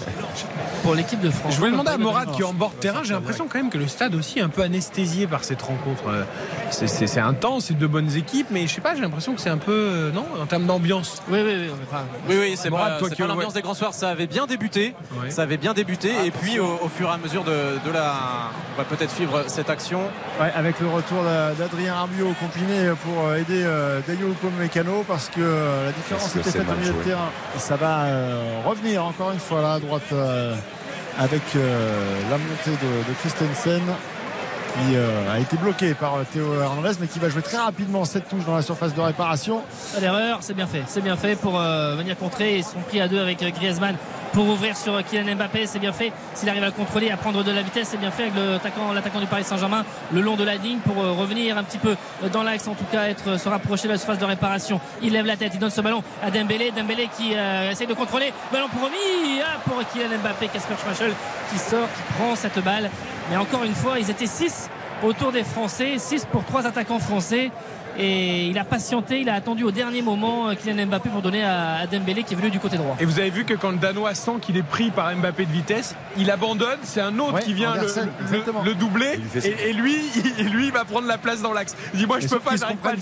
[0.82, 1.54] pour l'équipe de France.
[1.54, 3.00] Je voulais demander à Morad qui est en bord de terrain.
[3.04, 6.02] J'ai l'impression quand même que le stade aussi est un peu anesthésié par cette rencontre.
[6.08, 6.24] Euh,
[6.70, 9.40] C'est- C'est c'est intense, c'est de bonnes équipes, mais je sais pas, j'ai l'impression que
[9.40, 9.72] c'est un peu.
[9.72, 11.20] euh, non En termes d'ambiance.
[11.28, 11.70] Oui, oui, oui.
[11.90, 13.54] enfin, Oui, oui, c'est Morad, pas, toi c'est qui- pas l'ambiance ouais.
[13.60, 13.92] des grands soirs.
[13.92, 14.94] Ça avait bien débuté.
[15.20, 15.30] Ouais.
[15.30, 16.10] Ça avait bien débuté.
[16.24, 17.50] et puis, au, au fur et à mesure de,
[17.84, 18.14] de la.
[18.74, 20.00] On va peut-être suivre cette action.
[20.40, 23.64] Ouais, avec le retour d'A- d'Adrien Rabiot combiné pour aider
[24.06, 27.30] Dayo Upamecano parce que la différence était faite au milieu de terrain.
[27.59, 30.55] Ça va euh, revenir encore une fois là à droite euh,
[31.18, 33.82] avec euh, la montée de Christensen
[34.72, 38.05] qui euh, a été bloqué par euh, Théo Hernandez mais qui va jouer très rapidement
[38.05, 39.62] cette touche dans la surface de réparation.
[39.94, 40.82] Pas d'erreur, c'est bien fait.
[40.86, 42.59] C'est bien fait pour euh, venir contrer.
[42.59, 43.97] Ils sont pris à deux avec Griezmann
[44.32, 45.66] pour ouvrir sur Kylian Mbappé.
[45.66, 46.12] C'est bien fait.
[46.34, 48.34] S'il arrive à le contrôler, à prendre de la vitesse, c'est bien fait avec
[48.94, 51.97] l'attaquant du Paris Saint-Germain le long de la ligne pour revenir un petit peu
[52.32, 54.80] dans l'axe, en tout cas être se rapprocher de la surface de réparation.
[55.02, 56.70] Il lève la tête, il donne ce ballon à Dembélé.
[56.70, 57.32] Dembélé qui
[57.70, 58.32] essaye de contrôler.
[58.52, 61.12] Ballon pour Romy, ah, pour Kylian Mbappé, Casper Schmeichel
[61.51, 62.88] qui sort, qui prend cette balle.
[63.31, 64.69] Mais encore une fois, ils étaient 6
[65.05, 67.52] autour des Français, 6 pour trois attaquants français.
[68.01, 71.44] Et il a patienté, il a attendu au dernier moment euh, Kylian Mbappé pour donner
[71.44, 72.97] à, Dembélé qui est venu du côté droit.
[73.01, 75.52] Et vous avez vu que quand le Danois sent qu'il est pris par Mbappé de
[75.52, 76.78] vitesse, il abandonne.
[76.82, 79.20] C'est un autre Ouais, qui vient le, doubler.
[79.44, 79.97] Et, et lui,
[80.39, 81.77] il, lui, il va prendre la place dans l'axe.
[81.94, 82.93] Il dit Moi, je Et peux pas, j'arrive pas.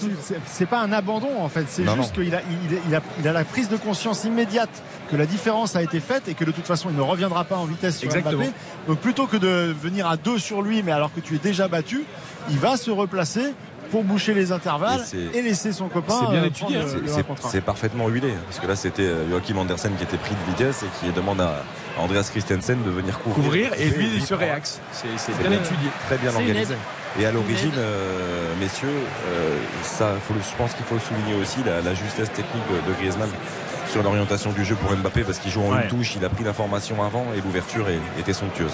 [0.47, 3.33] C'est- pas un abandon en fait, c'est juste qu'il a, il, il a, il a
[3.33, 6.67] la prise de conscience immédiate que la différence a été faite et que de toute
[6.67, 8.43] façon il ne reviendra pas en vitesse sur Exactement.
[8.43, 8.53] Mbappé.
[8.87, 11.69] Donc plutôt que de venir à deux sur lui, mais alors que tu es déjà
[11.69, 12.05] battu,
[12.51, 13.55] il va se replacer
[13.91, 15.03] pour boucher les intervalles
[15.35, 16.15] Et laisser son copain.
[16.21, 16.85] C'est bien euh, étudié, hein.
[17.03, 17.09] le
[17.51, 18.33] C'est- parfaitement huilé.
[18.47, 21.41] Parce que là, c'était euh, Joachim Andersen qui était pris de vitesse et qui demande
[21.41, 21.63] à
[21.99, 23.45] Andreas Christensen de venir couvrir.
[23.45, 24.81] Couvrir et lui, il se réaxe.
[24.93, 25.09] C'est
[25.41, 25.59] bien bien.
[25.61, 25.89] étudié.
[26.07, 26.75] Très bien organisé.
[27.19, 28.89] Et à l'origine, euh, messieurs,
[29.29, 32.63] euh, ça, faut le- je pense qu'il faut le souligner aussi, la, la justesse technique
[32.71, 33.31] de, de Griezmann
[33.91, 35.83] sur l'orientation du jeu pour Mbappé parce qu'il joue en Ouais.
[35.85, 37.87] une touche, il a pris l'information avant et l'ouverture
[38.19, 38.73] était somptueuse.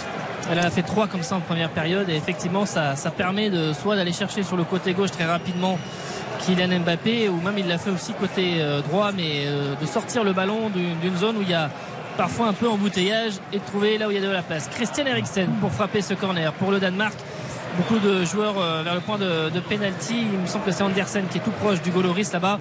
[0.50, 3.72] Elle a fait trois comme ça en première période et effectivement ça, ça permet de
[3.72, 5.78] soit d'aller chercher sur le côté gauche très rapidement
[6.40, 10.22] Kylian Mbappé ou même il l'a fait aussi côté euh, droit mais euh, de sortir
[10.22, 11.70] le ballon d'une d'une zone où il y a
[12.16, 14.68] parfois un peu embouteillage et de trouver là où il y a de la place.
[14.68, 17.14] Christian Eriksen pour frapper ce corner pour le Danemark.
[17.76, 20.14] Beaucoup de joueurs euh, vers le point de, de penalty.
[20.32, 22.60] Il me semble que c'est Andersen qui est tout proche du Goloris là-bas.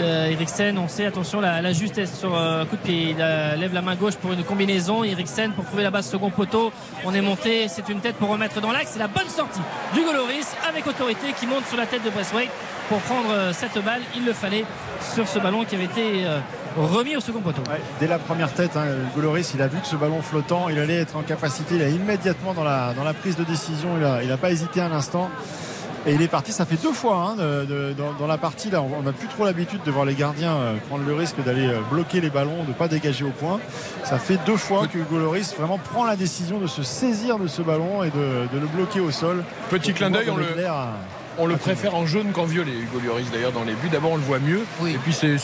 [0.00, 0.34] Euh,
[0.78, 3.10] on sait, attention, la, la justesse sur euh, coup de pied.
[3.10, 5.04] Il lève la main gauche pour une combinaison.
[5.04, 6.72] Eriksen pour trouver la base second poteau.
[7.04, 8.90] On est monté, c'est une tête pour remettre dans l'axe.
[8.92, 9.60] C'est la bonne sortie
[9.94, 12.50] du Goloris avec autorité qui monte sur la tête de Braithwaite
[12.88, 14.00] pour prendre euh, cette balle.
[14.16, 14.64] Il le fallait
[15.14, 16.38] sur ce ballon qui avait été euh,
[16.76, 17.62] remis au second poteau.
[18.00, 20.96] Dès la première tête, hein, Goloris, il a vu que ce ballon flottant, il allait
[20.96, 23.90] être en capacité, il a immédiatement dans la, prise de décision,
[24.22, 25.30] il n'a pas hésité un instant.
[26.04, 28.70] Et il est parti, ça fait deux fois hein, de- de- dans, dans la partie.
[28.70, 31.66] Là, on n'a plus trop l'habitude de voir les gardiens euh, prendre le risque d'aller
[31.68, 33.60] euh, bloquer les ballons, de ne pas dégager au point.
[34.04, 37.46] Ça fait deux fois que Hugo Loris vraiment prend la décision de se saisir de
[37.46, 39.44] ce ballon et de, de le bloquer au sol.
[39.70, 40.44] Petit clin d'œil, on le,
[41.38, 43.88] on préfère en jaune qu'en violet, Hugo Lloris d'ailleurs dans les buts.
[43.90, 45.36] D'abord on le voit mieux, et puis c'est-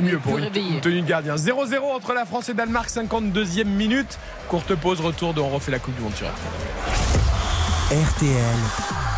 [0.00, 1.34] mieux pour une, une tenue de gardien.
[1.34, 4.18] 0-0 entre la France et Danemark, 52e minute.
[4.48, 8.02] Courte pause, retour de On refait la Coupe du Monde sur RTL.
[8.04, 8.56] RTL,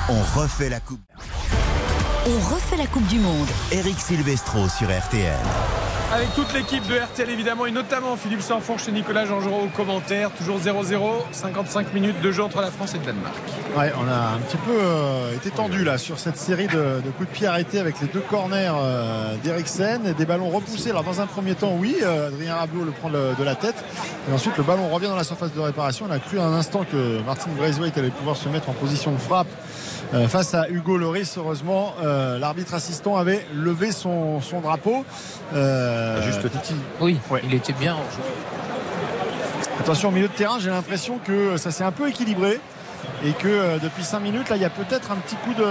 [0.09, 1.01] on refait la coupe.
[2.27, 3.47] On refait la Coupe du Monde.
[3.73, 5.33] Eric Silvestro sur RTL.
[6.13, 10.31] Avec toute l'équipe de RTL évidemment et notamment Philippe Sanfourche et Nicolas Jean-Giraud au commentaire.
[10.33, 11.01] Toujours 0-0,
[11.33, 13.35] 55 minutes de jeu entre la France et le Danemark.
[13.77, 17.11] Ouais, on a un petit peu euh, été tendu là sur cette série de, de
[17.17, 20.91] coups de pied arrêtés avec les deux corners euh, d'Eriksen et des ballons repoussés.
[20.91, 23.77] Alors dans un premier temps, oui, euh, Adrien Rabiot le prend le- de la tête.
[24.31, 26.07] Et ensuite, le ballon revient dans la surface de réparation.
[26.09, 29.19] On a cru un instant que Martin Braithwaite allait pouvoir se mettre en position de
[29.19, 29.49] frappe
[30.15, 31.37] euh, face à Hugo Loris.
[31.37, 35.05] Heureusement, euh, l'arbitre assistant avait levé son, son drapeau.
[35.55, 38.23] Euh, juste petit- Oui, il était bien en jeu.
[39.81, 42.61] Attention au milieu de terrain, j'ai l'impression que ça s'est un peu équilibré
[43.25, 45.65] et que euh, depuis 5 minutes, là, il y a peut-être un petit coup de.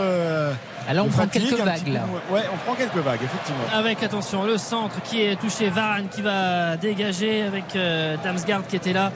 [0.90, 2.00] Ah, là, on de prend fatigue, quelques vagues, là.
[2.32, 3.64] Ouais, on prend quelques vagues, effectivement.
[3.78, 8.78] Avec attention le centre qui est touché, Varane qui va dégager avec euh, Damsgaard qui
[8.78, 9.10] était là euh,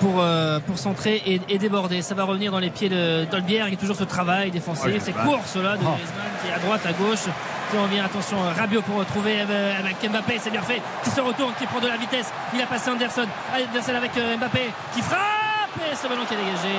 [0.00, 2.02] pour, euh, pour centrer et, et déborder.
[2.02, 3.66] Ça va revenir dans les pieds de Dolbière.
[3.68, 5.24] Il y a toujours ce travail défensif, Ouais, ces ouais.
[5.24, 5.90] courses là de Oh.
[5.94, 7.26] Griezmann qui est à droite, à gauche.
[7.70, 11.52] Qui revient, attention, Rabiot pour retrouver euh, avec Mbappé, c'est bien fait, qui se retourne,
[11.56, 12.26] qui prend de la vitesse.
[12.52, 16.36] Il a passé Anderson, Anderson avec euh, Mbappé qui frappe et ce ballon qui est
[16.36, 16.74] dégagé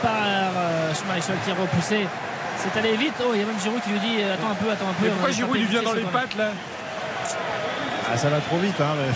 [0.00, 0.14] par
[0.94, 2.06] Schmeichel qui est repoussé.
[2.58, 3.14] C'est allé vite.
[3.20, 5.06] Oh, il y a même Giroud qui lui dit attends un peu, attends un peu.
[5.06, 6.50] Mais pourquoi Giroud il frapper vient dans les pattes là
[8.12, 8.80] Ah, ça va trop vite.
[8.80, 9.12] Hein, mais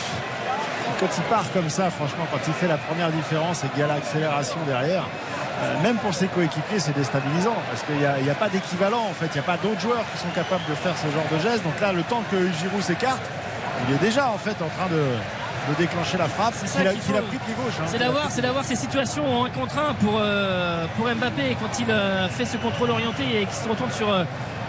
[1.02, 3.82] Quand il part comme ça, franchement, quand il fait la première différence et qu'il y
[3.82, 8.48] a l'accélération derrière, euh, même pour ses coéquipiers, c'est déstabilisant parce qu'il n'y a, pas
[8.48, 9.02] d'équivalent.
[9.10, 11.26] En fait, il n'y a pas d'autres joueurs qui sont capables de faire ce genre
[11.32, 11.64] de geste.
[11.64, 13.24] Donc là, le temps que Giroud s'écarte,
[13.88, 15.02] il est déjà en fait en train de,
[15.72, 17.74] de déclencher la frappe ça qu'il a, qu'il pris pied gauche.
[17.80, 17.86] hein.
[17.88, 18.30] C'est d'avoir,
[18.64, 22.44] c'est ces situations en un contre un pour, euh, pour Mbappé quand il euh, fait
[22.44, 24.06] ce contrôle orienté et qu'il se retourne sur,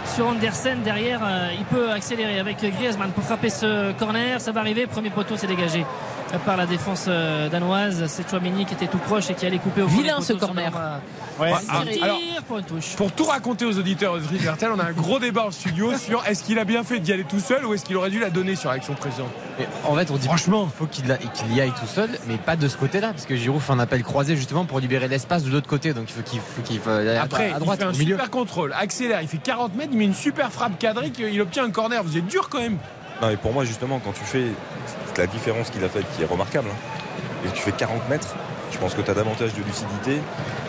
[0.06, 4.40] sur Andersen derrière, euh, il peut accélérer avec Griezmann pour frapper ce corner.
[4.40, 5.84] Ça va arriver, premier poteau c'est dégagé
[6.44, 8.04] par la défense euh, danoise.
[8.06, 10.72] C'est Chouameni qui était tout proche et qui allait couper au Vilain, ce corner.
[11.38, 12.94] Ouais, ah, alors, pour une touche.
[12.96, 15.96] Pour tout raconter aux auditeurs de Free RTL, on a un gros débat en studio
[15.96, 18.20] sur est-ce qu'il a bien fait d'y aller tout seul ou est-ce qu'il aurait dû
[18.20, 19.30] la donner sur l'action précédente.
[19.58, 20.68] Mais en fait, on dit Franchement.
[20.76, 23.72] faut qu'il y aille tout seul, mais pas de ce côté-là, parce que Giroud fait
[23.72, 25.92] un appel croisé justement pour libérer l'espace de l'autre côté.
[25.92, 28.14] Donc il faut qu'il faut qu'il à- Après, à droite, il fait un au milieu.
[28.16, 31.64] super contrôle, accélère, il fait 40 mètres, il met une super frappe cadrée, il obtient
[31.64, 32.02] un corner.
[32.02, 32.78] Vous êtes dur quand même.
[33.22, 34.46] Non, et pour moi, justement, quand tu fais
[35.16, 36.76] la différence qu'il a faite, qui est remarquable, hein,
[37.44, 38.34] et que tu fais 40 mètres,
[38.72, 40.20] je pense que tu as davantage de lucidité,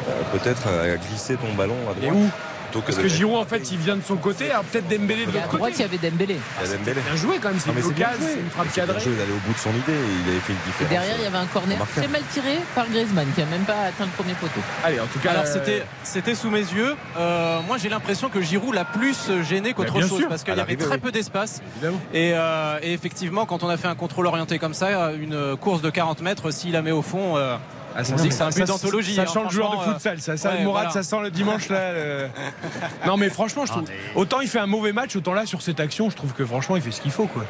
[0.08, 2.16] euh, peut-être à glisser ton ballon à Et droite.
[2.16, 2.30] où?
[2.76, 4.52] Plutôt que Parce que Giroud, en fait, il vient de son côté.
[4.52, 5.84] Alors peut-être Dembélé de Et à l'autre droite, côté.
[5.90, 6.38] il y avait Dembélé.
[6.64, 7.02] Il y a Dembélé.
[7.02, 9.00] Bien joué quand même, c'est Non, mais une occasion, c'est une frappe cadrée.
[9.00, 10.90] joué, il allait au bout de son idée et il avait fait une Et différence.
[10.90, 13.80] derrière, il y avait un corner très mal tiré par Griezmann qui a même pas
[13.88, 14.60] atteint le premier poteau.
[14.84, 15.32] Allez, en tout cas.
[15.32, 16.96] Alors euh, c'était c'était sous mes yeux.
[17.18, 19.16] Euh, moi j'ai l'impression que Giroud l'a plus
[19.48, 20.98] gêné qu'autre chose sûr, parce qu'il y avait très oui.
[21.02, 21.62] peu d'espace.
[21.78, 22.00] Évidemment.
[22.14, 25.82] Et, euh, et effectivement quand on a fait un contrôle orienté comme ça, une course
[25.82, 27.56] de 40 mètres, s'il la met au fond, euh,
[27.96, 29.16] Ah, que c'est un but ça- d'anthologie.
[29.16, 30.92] Ça hein, sent le joueur de franchement, futsal, ça sent ouais, le Mourad, voilà.
[30.92, 31.94] ça sent le dimanche là.
[31.94, 32.28] le-
[33.08, 33.86] Non mais franchement, je trouve.
[34.16, 36.76] Autant il fait un mauvais match, autant là sur cette action, je trouve que franchement
[36.76, 37.46] il fait ce qu'il faut quoi.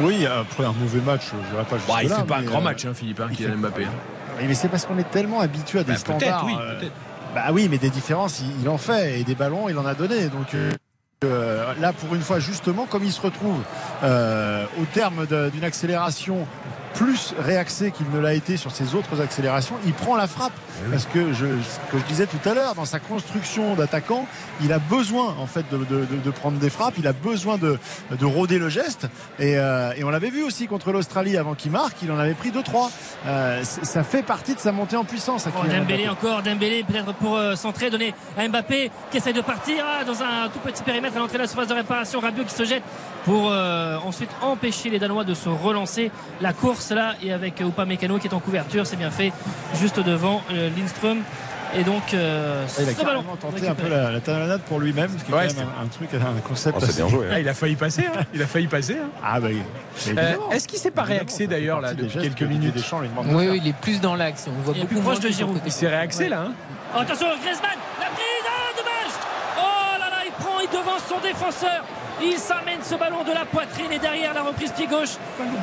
[0.00, 2.58] Oui, après un mauvais match, je dirais pas Bah, il jusque-là, fait pas un grand
[2.58, 3.86] euh, match, hein, Philippe, hein, Kylian Mbappé.
[4.40, 6.44] Oui, mais c'est parce qu'on est tellement habitué à des Bah, peut-être, standards.
[6.46, 6.92] oui, euh, peut-être.
[7.34, 9.20] Bah oui, mais des différences, il, il en fait.
[9.20, 10.26] Et des ballons, il en a donné.
[10.28, 10.72] Donc euh,
[11.24, 13.60] euh, là, pour une fois, justement, comme il se retrouve
[14.02, 16.46] euh, au terme d'une accélération
[16.94, 20.52] plus réaxé qu'il ne l'a été sur ses autres accélérations, il prend la frappe.
[20.90, 24.26] Parce que je, ce que je disais tout à l'heure, dans sa construction d'attaquant,
[24.62, 27.58] il a besoin en fait de, de- de- de prendre des frappes, il a besoin
[27.58, 27.78] de,
[28.10, 29.08] de rôder le geste.
[29.38, 32.34] Et, euh, et on l'avait vu aussi contre l'Australie avant qu'il marque, il en avait
[32.34, 32.90] pris 2-3.
[33.26, 35.46] Euh, ça fait partie de sa montée en puissance.
[35.48, 39.84] Oh, Dembélé encore, Dembélé peut-être pour euh, centrer, donner à Mbappé qui essaye de partir
[39.86, 42.20] ah, dans un tout petit périmètre à l'entrée de la surface de réparation.
[42.20, 42.82] Rabiot qui se jette
[43.24, 46.10] pour euh, ensuite empêcher les Danois de se relancer.
[46.40, 49.32] La course là et avec euh, Upamecano qui est en couverture, c'est bien fait
[49.80, 51.18] juste devant euh, Lindström.
[51.76, 55.08] Et donc euh, Il a ce ballon tenté un peu la, la talonnade pour lui-même,
[55.18, 56.76] ce qui est Ouais, quand même un, un truc, un concept.
[56.78, 57.26] Oh, c'est assez- bien joué.
[57.32, 58.20] Ah, il a failli passer, hein.
[58.32, 58.96] il a failli passer.
[59.02, 59.08] hein.
[59.24, 59.48] Ah bah
[60.08, 60.34] Euh.
[60.52, 63.60] Est-ce qu'il s'est pas réaxé d'ailleurs là depuis quelques minutes Deschamps lui demande Oui, oui,
[63.60, 64.46] il est plus dans l'axe.
[64.48, 65.60] On voit Il est beaucoup plus proche de Giroud.
[65.66, 66.42] Il s'est réaxé là.
[66.48, 66.52] hein.
[66.94, 69.14] Oh, attention, Griezmann, la prise, ah, dommage
[69.58, 71.82] Oh là là, il prend, il devance son défenseur.
[72.22, 75.16] Il s'amène ce ballon de la poitrine et derrière la reprise pied gauche,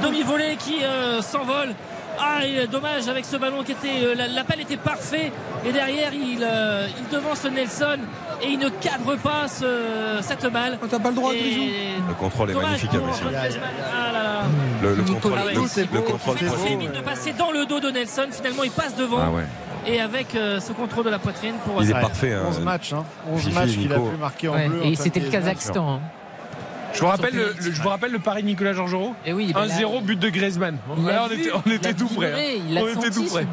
[0.04, 1.74] demi-volée qui euh, s'envole.
[2.20, 4.04] Ah, et, euh, dommage avec ce ballon qui était.
[4.04, 5.32] euh, la- L'appel était parfait.
[5.66, 7.98] Et derrière, il, euh, il devance Nelson
[8.44, 10.78] et il ne cadre pas ce- cette balle.
[10.90, 13.26] T'as pas le droit, Et- Le contrôle est Dommage magnifique, hein, monsieur.
[13.30, 13.70] Griezmann.
[13.92, 14.42] Ah là là.
[14.84, 16.56] Le, le contrôle, le, c'est le beau, contrôle Il beau.
[16.68, 18.28] limite de passer dans le dos de Nelson.
[18.32, 19.20] Finalement, il passe devant.
[19.22, 19.44] Ah ouais.
[19.88, 21.82] Et avec euh, ce contrôle de la poitrine pour.
[21.82, 22.34] Il est Ouais, parfait.
[22.34, 22.44] hein.
[22.48, 23.04] 11 matchs, hein.
[23.32, 24.82] 11 Fifi, matchs qu'il a pu marquer en Ouais, bleu.
[24.86, 25.30] et c'était le.
[25.30, 26.02] Kazakhstan.
[26.92, 26.96] Hein.
[26.96, 29.16] Je vous rappelle, le, je vous rappelle le pari de Nicolas Georgerot.
[29.26, 30.78] Et oui, bah là, 1-0 but de Griezmann.
[31.06, 32.32] Là, on vu, était, on il était tout près.
[32.32, 32.80] hein.
[32.82, 33.46] On était tout près.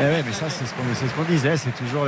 [0.00, 1.56] Eh ouais, mais ça, c'est ce qu'on ce disait.
[1.56, 2.06] C'est toujours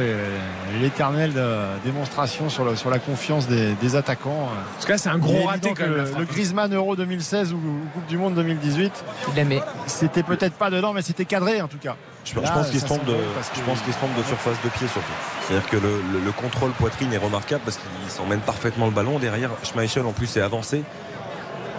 [0.80, 4.48] l'éternelle euh, démonstration sur, le- sur la confiance des, des attaquants.
[4.50, 7.60] En tout cas, c'est un gros raté que le, le Griezmann Euro 2016 ou, ou
[7.94, 8.92] Coupe du Monde 2018,
[9.28, 9.60] Il la met.
[9.86, 11.94] c'était peut-être pas dedans, mais c'était cadré en tout cas.
[12.24, 14.22] Je, pense qu'il se trompe de, s'envole parce que- je pense qu'il se trompe de
[14.24, 15.06] surface de pied surtout.
[15.46, 19.20] C'est-à-dire que le, le- le contrôle poitrine est remarquable parce qu'il s'emmène parfaitement le ballon.
[19.20, 20.82] Derrière, Schmeichel en plus est avancé.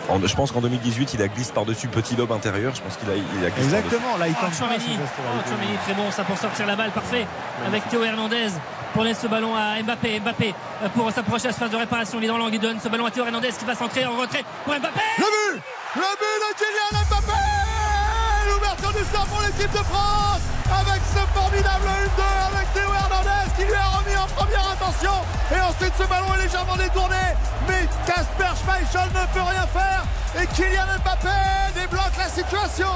[0.09, 2.73] En- je pense qu'en 2018, il a glissé par-dessus petit lobe intérieur.
[2.75, 3.75] Je pense qu'il a, il a glissé par-dessus.
[3.95, 6.91] Exactement, là il Oh, tente ce Chouameni, oh, très bon, ça pour sortir la balle,
[6.91, 7.25] parfait.
[7.65, 8.47] Avec Théo Hernandez
[8.93, 10.19] pour laisser ce ballon à Mbappé.
[10.21, 10.53] Mbappé
[10.84, 12.17] euh, pour s'approcher à ce phase de réparation.
[12.19, 14.15] Il est dans l'angle, il donne ce ballon à Théo Hernandez qui va centrer en
[14.17, 14.99] retrait pour Mbappé.
[15.17, 15.61] Le but
[15.95, 17.39] Le but de Kylian Mbappé
[18.49, 20.41] L'ouverture du score pour l'équipe de France
[20.72, 22.22] avec ce formidable 1-2
[22.53, 25.14] avec Théo Hernandez qui lui a remis en première intention.
[25.56, 27.23] Et ensuite ce ballon est légèrement détourné.
[27.68, 30.03] Mais Casper Schmeichel ne peut rien faire.
[30.39, 31.38] Et Kylian Mbappé
[31.73, 32.91] débloque la situation.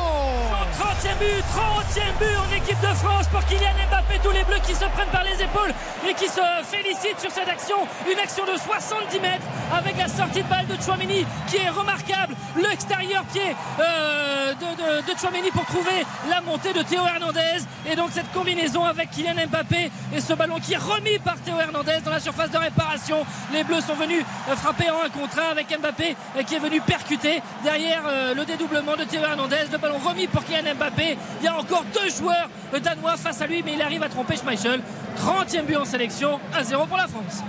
[0.78, 4.20] 30e but, 30e but en équipe de France pour Kylian Mbappé.
[4.24, 5.74] Tous les bleus qui se prennent par les épaules
[6.08, 7.78] et qui se félicitent sur cette action.
[8.12, 12.36] Une action de 70 mètres avec la sortie de balle de Chouameni qui est remarquable.
[12.58, 17.66] L'extérieur pied euh, de, de, pour trouver la montée de Théo Hernandez.
[17.90, 21.56] Et donc cette combinaison avec Kylian Mbappé et ce ballon qui est remis par Théo
[21.60, 23.26] Hernandez dans la surface de réparation.
[23.54, 26.60] Les bleus sont venus euh, frapper en un contre un avec Mbappé euh, qui est
[26.60, 28.02] venu percuter derrière
[28.36, 29.68] le dédoublement de Théo Hernandez.
[29.72, 31.18] Le ballon remis pour Kylian Mbappé.
[31.42, 32.50] Il y a encore deux joueurs
[32.84, 34.82] danois face à lui, mais il arrive à tromper Schmeichel.
[35.18, 37.44] 30e but en sélection, 1-0 pour la France.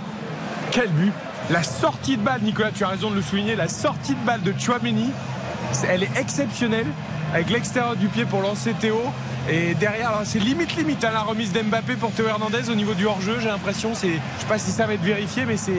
[0.71, 1.13] Quel but
[1.49, 4.41] La sortie de balle, Nicolas, tu as raison de le souligner, la sortie de balle
[4.41, 5.09] de Chouameni,
[5.89, 6.87] elle est exceptionnelle
[7.33, 9.01] avec l'extérieur du pied pour lancer Théo.
[9.49, 12.93] Et derrière, alors, c'est limite limite hein, la remise d'Mbappé pour Théo Hernandez au niveau
[12.93, 13.39] du hors-jeu.
[13.41, 15.73] J'ai l'impression, c'est, je sais pas si ça va être vérifié, mais c'est,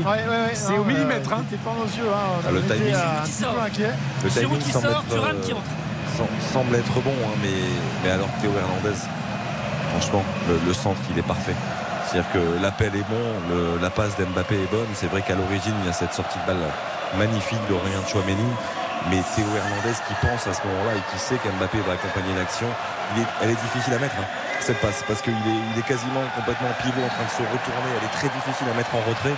[0.79, 1.33] au millimètre.
[1.33, 1.45] euh, hein.
[1.65, 2.43] pas nos yeux, hein.
[2.47, 2.93] Ah, le timing.
[2.93, 3.55] euh, un Qui petit sort.
[3.55, 3.91] peu inquiet.
[4.23, 7.49] Le timing qui semble sort, être, euh, qui semble être bon, hein, mais,
[8.05, 8.99] mais alors Théo Hernandez,
[9.93, 11.55] franchement, le, le centre, il est parfait.
[12.15, 13.27] C'est-à-dire que l'appel est bon,
[13.83, 14.87] la passe d'Mbappé est bonne.
[14.95, 16.63] C'est vrai qu'à l'origine, il y a cette sortie de balle
[17.19, 18.47] magnifique d'Aurélien Chouameni.
[19.11, 22.69] Mais Théo Hernandez qui pense à ce moment-là et qui sait qu'Mbappé va accompagner l'action,
[23.43, 24.31] elle est difficile à mettre, hein,
[24.61, 27.91] cette passe, parce qu'il est, quasiment complètement pivot en train de se retourner.
[27.99, 29.35] Elle est très difficile à mettre en retrait.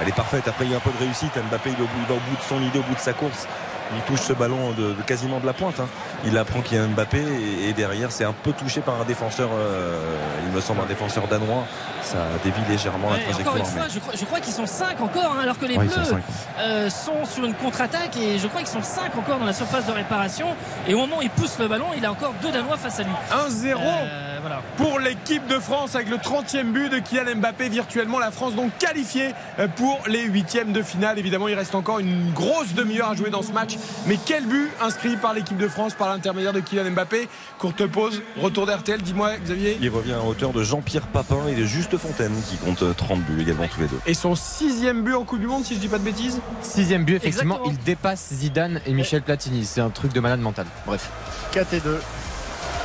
[0.00, 0.46] Elle est parfaite.
[0.46, 1.34] Après, il y a un peu de réussite.
[1.34, 3.48] Mbappé, il va au bout de son idée, au bout de sa course.
[3.94, 5.80] Il touche ce ballon de, de quasiment de la pointe.
[5.80, 5.88] hein.
[6.24, 9.04] Il apprend qu'il y a Mbappé et, et derrière c'est un peu touché par un
[9.04, 9.98] défenseur, euh,
[10.46, 11.64] il me semble un défenseur danois.
[12.02, 13.56] Ça dévie légèrement Ouais, la encore trajectoire.
[13.56, 15.76] une fois, mais- je crois, je crois qu'ils sont 5 encore, hein, alors que les
[15.76, 16.18] Ouais, Bleus sont
[16.60, 19.86] euh, sont sur une contre-attaque et je crois qu'ils sont 5 encore dans la surface
[19.86, 20.48] de réparation.
[20.88, 23.02] Et au moment où il pousse le ballon, il a encore deux Danois face à
[23.04, 23.12] lui.
[23.30, 24.62] 1-0 Euh, voilà.
[24.76, 27.68] pour l'équipe de France avec le 30e but de Kylian Mbappé.
[27.68, 31.18] Virtuellement, la France donc qualifiée euh, pour les huitièmes de finale.
[31.18, 33.76] Évidemment, il reste encore une grosse demi-heure à jouer dans ce match.
[34.06, 37.28] Mais quel but inscrit par l'équipe de France par l'intermédiaire de Kylian Mbappé?
[37.58, 39.02] Courte pause, retour d'RTL.
[39.02, 39.78] Dis-moi, Xavier.
[39.80, 43.40] Il revient à hauteur de Jean-Pierre Papin et de Juste Fontaine qui compte 30 buts
[43.42, 44.00] également tous les deux.
[44.06, 46.40] Et son sixième but en Coupe du Monde, si je dis pas de bêtises?
[46.62, 47.78] Sixième but, effectivement, Exactement.
[47.80, 49.64] il dépasse Zidane et Michel Platini.
[49.64, 50.66] C'est un truc de malade mental.
[50.86, 51.10] Bref.
[51.52, 52.00] 4 et 2.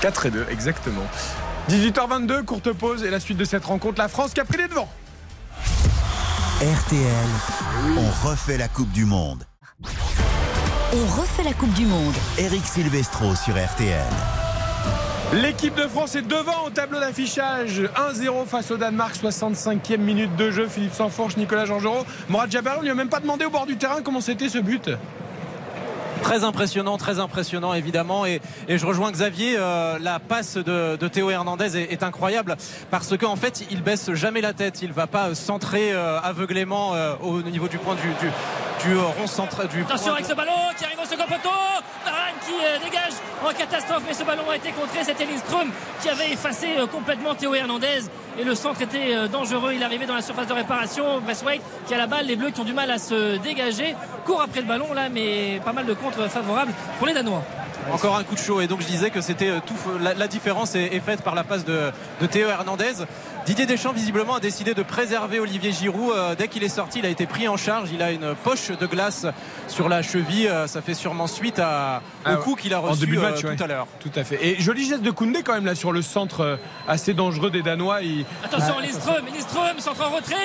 [0.02, 1.02] 4 et 2, exactement.
[1.70, 4.00] 18h22, courte pause et la suite de cette rencontre.
[4.00, 4.90] La France qui a pris les devants.
[6.62, 7.28] RTL,
[7.98, 9.44] on refait la Coupe du Monde.
[9.84, 12.14] On refait la Coupe du Monde.
[12.38, 14.06] Eric Silvestro sur RTL.
[15.34, 17.82] L'équipe de France est devant au tableau d'affichage.
[17.82, 20.68] 1-0 face au Danemark, 65e minute de jeu.
[20.68, 22.06] Philippe Sanfourche, Nicolas Jean-Gero.
[22.30, 24.60] Morad Jabari, on lui a même pas demandé au bord du terrain comment c'était ce
[24.60, 24.92] but.
[26.22, 28.26] Très impressionnant, très impressionnant évidemment.
[28.26, 32.56] Et, et je rejoins Xavier, euh, la passe de, de Théo Hernandez est, est incroyable
[32.90, 36.96] parce qu'en fait il baisse jamais la tête, il va pas euh, centrer euh, aveuglément
[36.96, 38.32] euh, au niveau du point du, du,
[38.90, 39.68] du, rond central.
[39.68, 41.50] Du Attention avec ce ballon qui arrive au second poteau.
[42.46, 42.52] Qui
[42.84, 43.14] dégage
[43.44, 45.04] en catastrophe, mais ce ballon a été contré.
[45.04, 48.04] C'était Lindström qui avait effacé complètement Théo Hernandez.
[48.38, 49.74] Et le centre était dangereux.
[49.74, 51.22] Il arrivait dans la surface de réparation.
[51.22, 52.28] Braithwaite qui a la balle.
[52.28, 53.96] Les Bleus qui ont du mal à se dégager.
[54.26, 57.44] Court après le ballon là, mais pas mal de contre favorables pour les Danois.
[57.92, 60.28] Encore un coup de chaud et donc je disais que c'était euh, tout la, la
[60.28, 61.92] différence est, est faite par la passe de,
[62.22, 62.94] de Théo Hernandez.
[63.46, 66.12] Didier Deschamps visiblement a décidé de préserver Olivier Giroud.
[66.16, 67.90] Euh, dès qu'il est sorti, il a été pris en charge.
[67.94, 69.28] Il a une poche de glace
[69.68, 70.48] sur la cheville.
[70.48, 73.22] Euh, ça fait sûrement suite à, au Ah, coup qu'il a en reçu début de
[73.22, 73.62] euh, match, tout ouais.
[73.62, 73.88] à l'heure.
[74.00, 74.44] Tout à fait.
[74.44, 76.56] Et joli geste de Koundé quand même là sur le centre euh,
[76.88, 78.02] assez dangereux des Danois.
[78.02, 80.36] Il- Attention Ah, Lindström, Lindström centre en retrait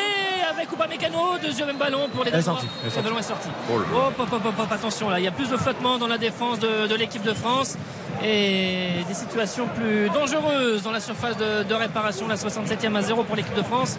[0.52, 2.60] avec Upamecano, deuxième ballon pour les Danois.
[2.85, 3.48] Le ballon est sorti.
[3.72, 3.77] Oh.
[3.97, 6.18] Hop, hop, hop, hop, hop, attention là, il y a plus de flottement dans la
[6.18, 7.78] défense de, de l'équipe de France
[8.22, 13.24] et des situations plus dangereuses dans la surface de, de réparation, la 67e à 0
[13.24, 13.96] pour l'équipe de France.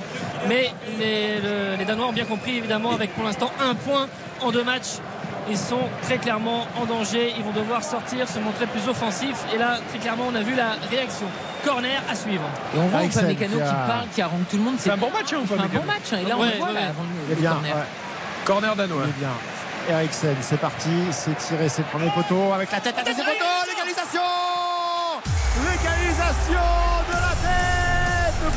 [0.48, 4.08] Mais les, le- les Danois ont bien compris évidemment avec pour l'instant un point
[4.42, 5.00] en deux matchs.
[5.50, 7.34] Ils sont très clairement en danger.
[7.38, 9.44] Ils vont devoir sortir, se montrer plus offensifs.
[9.54, 11.26] Et là, très clairement, on a vu la réaction.
[11.66, 12.44] Corner à suivre.
[12.76, 14.76] Et on voit Axel Upamecano qui qui parle, qui arrange tout le monde.
[14.78, 16.14] C'est un bon match, hein, C'est un bon match.
[16.14, 16.18] hein.
[16.24, 16.82] Et là, on Ouais, le voit ouais, là,
[17.30, 17.52] le, le bien.
[17.52, 17.76] corner.
[17.76, 17.82] ouais.
[18.46, 19.04] Corner danois.
[19.04, 19.30] Est bien.
[19.90, 23.46] Eriksen, c'est parti, c'est tiré, c'est le premier poteau avec la tête à deuxième poteau,
[23.68, 24.22] l'égalisation
[25.58, 26.91] L'égalisation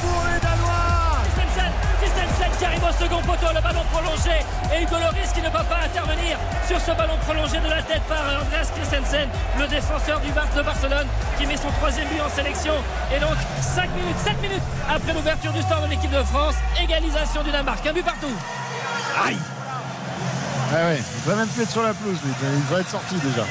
[0.01, 4.37] pour les Danois Christensen, Christensen qui arrive au second poteau, le ballon prolongé
[4.73, 8.03] et Hugo Loris qui ne peut pas intervenir sur ce ballon prolongé de la tête
[8.09, 9.29] par Andreas Christensen,
[9.59, 11.07] le défenseur du Barça de Barcelone
[11.39, 12.75] qui met son troisième but en sélection.
[13.15, 17.43] Et donc 5 minutes, 7 minutes après l'ouverture du score de l'équipe de France, égalisation
[17.43, 18.35] du Danemark, un but partout.
[19.27, 19.39] Aïe
[20.73, 22.33] Ah ouais, il devrait même plus être sur la pelouse, lui.
[22.43, 23.45] il devrait être sorti déjà.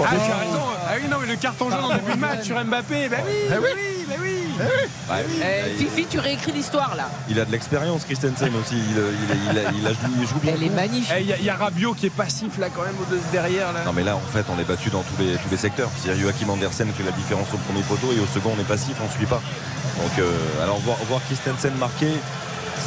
[0.00, 0.62] Ah, tu as raison.
[0.86, 3.08] Ah oui, non, mais le carton jaune en début de match sur Mbappé.
[3.08, 4.27] Bah oui, bah oui, bah oui.
[5.10, 5.24] Ouais,
[5.70, 7.08] Eh, Fifi, tu réécris l'histoire là.
[7.28, 8.74] il a de l'expérience, Christensen aussi.
[8.76, 9.90] Il, il- il a- il a-
[10.20, 10.52] il joue bien.
[10.54, 11.12] Elle est magnifique.
[11.16, 13.32] Eh, Il y, a- il y a Rabiot qui est passif là quand même au-
[13.32, 13.84] derrière là.
[13.86, 15.90] Non mais là en fait on est battu dans tous les, tous les secteurs.
[15.96, 18.96] C'est-à-dire Joachim Andersen fait la différence au premier poteau et au second on est passif,
[19.00, 19.40] on ne suit pas.
[20.02, 20.30] Donc euh,
[20.62, 22.12] alors voir, voir Christensen marquer,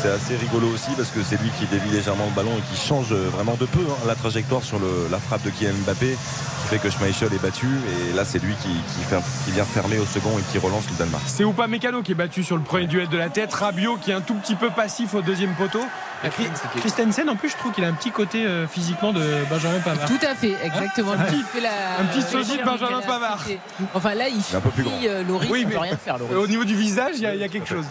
[0.02, 2.80] c'est assez rigolo aussi parce que c'est lui qui dévie légèrement le ballon et qui
[2.88, 6.68] change vraiment de peu hein, la trajectoire sur le- la frappe de Kylian Mbappé qui
[6.68, 10.00] fait que Schmeichel est battu et là c'est lui qui, qui, fait- qui vient fermer
[10.00, 11.24] au second et qui relance le Danemark.
[11.28, 13.54] C'est Upamecano qui est battu sur le premier duel de la tête.
[13.54, 15.82] Rabiot qui est un tout petit peu passif au deuxième poteau.
[16.80, 20.08] Christensen en plus je trouve qu'il a un petit côté euh, physiquement de Benjamin Pavard.
[20.08, 21.14] Tout à fait, exactement.
[21.32, 23.40] Il fait la- un petit sosie de Benjamin Pavard.
[23.94, 24.94] Enfin là, il Il est un peu plus grand.
[25.04, 26.18] euh, Oui, mais- peut rien faire.
[26.18, 26.36] Loris.
[26.38, 27.86] Au niveau du visage, il y, a- il y a quelque chose.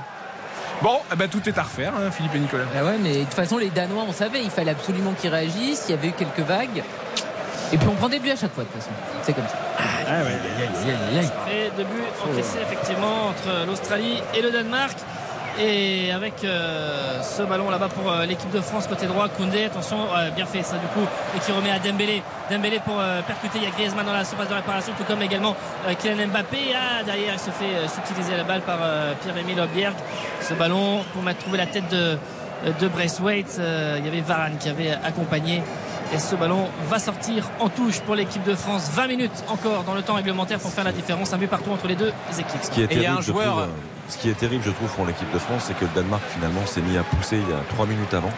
[0.83, 2.65] Bon, eh ben, tout est à refaire, hein, Philippe et Nicolas.
[2.75, 5.85] Ah ouais, mais de toute façon, les Danois, on savait, il fallait absolument qu'ils réagissent.
[5.89, 6.83] Il y avait eu quelques vagues.
[7.73, 8.91] Et puis on prend des buts à chaque fois, de toute façon.
[9.23, 9.57] C'est comme ça.
[9.79, 14.97] Ah ouais, Et deux buts encaissés effectivement entre l'Australie et le Danemark.
[15.59, 19.99] Et avec euh, ce ballon là-bas pour euh, l'équipe de France côté droit, Koundé, attention,
[20.17, 21.07] euh, bien fait ça du coup,
[21.37, 22.23] et qui remet à Dembélé.
[22.51, 25.21] Dembélé pour euh, percuter, il y a Griezmann dans la surface de réparation, tout comme
[25.23, 25.55] également
[25.89, 26.59] euh, Kylian Mbappé.
[26.75, 29.95] Ah, derrière, il se fait euh, subtiliser la balle par euh, Pierre-Emile Oblierg.
[30.41, 32.17] Ce ballon pour mettre trouver la tête de,
[32.81, 33.57] de Braithwaite.
[33.59, 35.63] Euh, il y avait Varane qui avait accompagné.
[36.13, 38.91] Et ce ballon va sortir en touche pour l'équipe de France.
[38.95, 41.33] 20 minutes encore dans le temps réglementaire pour faire la différence.
[41.33, 42.63] Un but partout entre les deux équipes.
[42.63, 43.67] Ce qui est Et il y a terrible, un joueur- trouve, euh,
[44.11, 46.67] ce qui est terrible, je trouve, pour l'équipe de France, c'est que le Danemark finalement
[46.67, 48.31] s'est mis à pousser il y a 3 minutes avant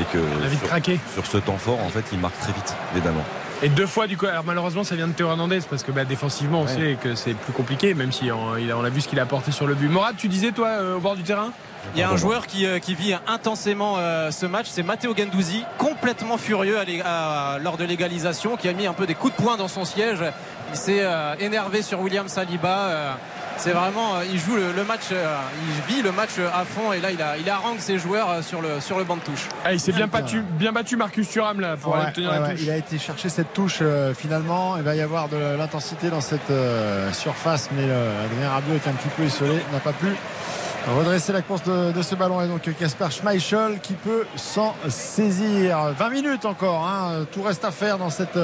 [0.00, 0.98] et que a vite sur, craqué.
[1.12, 3.22] sur ce temps fort, en fait, ils marquent très vite les Danois.
[3.64, 6.04] Et deux fois, du coup, alors malheureusement, ça vient de Théo Hernandez parce que bah,
[6.04, 6.74] défensivement, on Ouais.
[6.74, 9.20] sait que c'est plus compliqué, même si on, il a, on a vu ce qu'il
[9.20, 9.88] a apporté sur le but.
[9.88, 11.52] Morad, tu disais, toi, euh, au bord du terrain?
[11.94, 15.14] Il y a un joueur qui, euh, qui vit intensément euh, ce match, c'est Matteo
[15.16, 19.14] Gendouzi, complètement furieux à l'é- à- lors de l'égalisation, qui a mis un peu des
[19.14, 20.24] coups de poing dans son siège.
[20.72, 23.16] Il s'est euh, énervé sur William Saliba.
[23.58, 25.36] C'est vraiment, euh, il joue le, le match, euh,
[25.88, 28.42] il vit le match à fond et là il, a, il harangue ses joueurs euh,
[28.42, 29.48] sur le, sur le banc de touche.
[29.64, 32.36] ah, Il s'est bien battu, bien battu Marcus Thuram là pour Ouais, aller obtenir ouais,
[32.40, 32.52] la ouais.
[32.54, 32.62] touche.
[32.62, 34.76] Il a été chercher cette touche euh, finalement.
[34.76, 38.88] Il va y avoir de l'intensité dans cette euh, surface, mais euh, Adrien Rabiot est
[38.88, 40.08] un petit peu isolé, n'a pas pu
[40.96, 42.42] redresser la course de, de ce ballon.
[42.42, 45.92] Et donc Casper Schmeichel qui peut s'en saisir.
[45.96, 47.24] 20 minutes encore, hein.
[47.32, 48.38] tout reste à faire dans cette.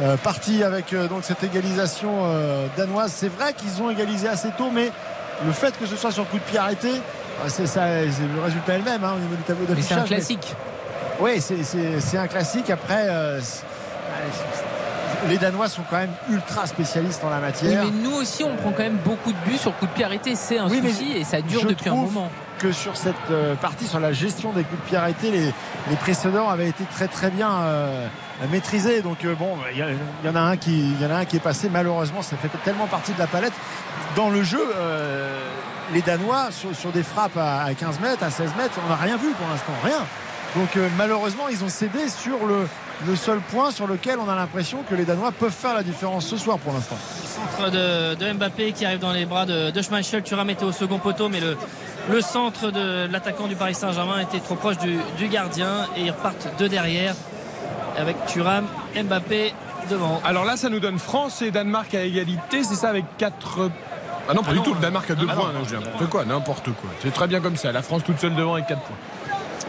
[0.00, 3.12] Euh, partie avec euh, donc cette égalisation euh, danoise.
[3.14, 4.90] C'est vrai qu'ils ont égalisé assez tôt, mais
[5.44, 8.40] le fait que ce soit sur coup de pied arrêté, euh, c'est ça, c'est le
[8.42, 9.88] résultat est le même hein, au niveau du tableau d'affichage.
[9.88, 10.54] c'est un mais- classique.
[11.20, 12.70] oui, c'est- un classique.
[12.70, 13.06] Après,
[15.28, 17.84] les Danois sont quand même ultra spécialistes en la Oui, matière.
[17.84, 20.34] mais nous aussi, on prend quand même beaucoup de buts sur coup de pied arrêté.
[20.36, 22.30] C'est un Oui, souci et ça dure je depuis un moment.
[22.58, 23.14] que sur cette
[23.60, 25.52] partie, sur la gestion des coups de pied arrêtés, les,
[25.90, 28.06] les précédents avaient été très très bien euh,
[28.46, 29.02] maîtrisés.
[29.02, 31.24] Donc euh, bon, il y, y en a un qui, il y en a un
[31.24, 31.68] qui est passé.
[31.68, 33.52] Malheureusement, ça fait tellement partie de la palette.
[34.16, 35.38] Dans le jeu, euh,
[35.92, 39.16] les Danois sur, des frappes à, à 15 mètres, à 16 mètres, on n'a rien
[39.16, 40.04] vu pour l'instant, rien.
[40.56, 44.78] Donc euh, malheureusement, ils ont cédé sur le, seul point sur lequel on a l'impression
[44.88, 46.96] que les Danois peuvent faire la différence ce soir pour l'instant.
[47.56, 50.22] centre de, Mbappé qui arrive dans les bras de, Schmeichel.
[50.22, 51.56] Thuram était au second poteau, mais le,
[52.10, 56.10] le centre de l'attaquant du Paris Saint-Germain était trop proche du, du gardien et ils
[56.10, 57.14] repartent de derrière
[57.96, 59.54] avec Thuram, Mbappé
[59.90, 60.20] devant.
[60.24, 63.70] Alors là, ça nous donne France et Danemark à égalité, c'est ça avec 4.
[64.30, 65.46] Ah non, pas Ah du non, tout, le Danemark a 2 ah points.
[65.52, 66.90] non, non, je dis n'importe quoi, n'importe quoi.
[67.02, 67.72] C'est très bien comme ça.
[67.72, 68.96] La France toute seule devant avec 4 points.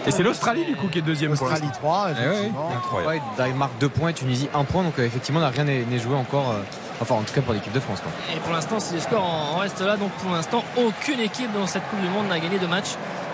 [0.08, 1.80] Et c'est l'Australie du coup qui est deuxième Australie l'instant.
[1.80, 2.70] 3, Eh effectivement.
[2.76, 3.14] incroyable.
[3.16, 4.84] Ouais, Danemark 2 points, Tunisie 1 point.
[4.84, 6.50] Donc euh, effectivement, là, rien n'est joué encore.
[6.52, 6.62] euh,
[7.02, 8.00] enfin, en tout cas pour l'équipe de France.
[8.02, 8.12] Quoi.
[8.36, 11.52] Et pour l'instant, si les scores en, en restent là, donc pour l'instant, aucune équipe
[11.54, 12.88] dans cette Coupe du Monde n'a gagné de match.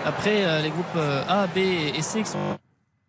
[0.04, 2.38] Après, euh, les groupes euh, A, B et C qui sont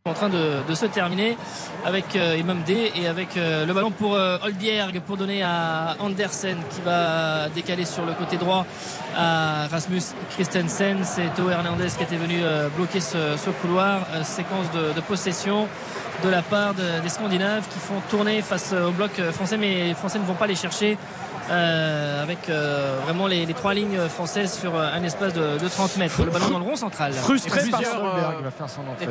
[0.07, 1.37] en train de, de se terminer
[1.85, 5.43] avec euh, et même D et avec euh, le ballon pour euh, Holbjerg pour donner
[5.43, 8.65] à Andersen qui va décaler sur le côté droit
[9.15, 10.01] à Rasmus
[10.31, 10.99] Christensen.
[11.03, 14.01] C'est Théo Hernandez qui était venu euh, bloquer ce, ce couloir.
[14.13, 15.67] Euh, séquence de, de possession
[16.23, 19.93] de la part de- des Scandinaves qui font tourner face au bloc français mais les
[19.93, 20.97] Français ne vont pas les chercher
[21.49, 25.95] euh, avec euh, vraiment les, les trois lignes françaises sur un espace de, de 30
[25.97, 26.23] mètres.
[26.23, 27.13] Le ballon dans le rond central.
[27.13, 29.07] Frustré par plusieurs, Solberg va faire son entrée.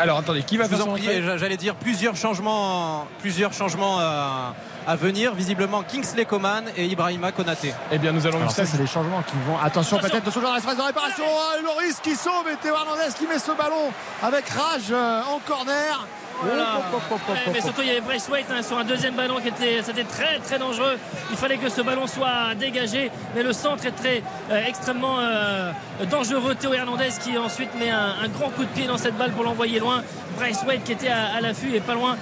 [0.00, 4.50] Alors attendez, qui va Je vous faire en j'allais dire plusieurs changements, plusieurs changements euh,
[4.86, 5.34] à venir.
[5.34, 7.72] Visiblement Kingsley Coman et Ibrahima Konaté.
[7.92, 9.58] Eh bien, nous allons Alors ça, c'est les changements qui vont.
[9.62, 11.24] Attention, peut-être de ce genre dans l'espace de réparation.
[11.26, 13.92] Ah, Loris qui sauve et Théo Hernandez qui met ce ballon
[14.22, 16.06] avec rage euh, en corner.
[16.46, 16.76] Voilà.
[16.94, 17.16] Hop, Ouais,
[17.46, 20.04] hop, mais surtout il y avait Braithwaite hein, sur un deuxième ballon qui était c'était
[20.04, 20.96] très très dangereux.
[21.30, 25.72] Il fallait que ce ballon soit dégagé, mais le centre est très euh, extrêmement euh,
[26.10, 26.54] dangereux.
[26.54, 29.44] Théo Hernandez qui ensuite met un, un grand coup de pied dans cette balle pour
[29.44, 30.02] l'envoyer loin.
[30.36, 32.16] Braithwaite qui était à, à l'affût et pas loin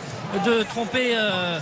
[0.45, 1.15] de tromper.
[1.17, 1.59] euh,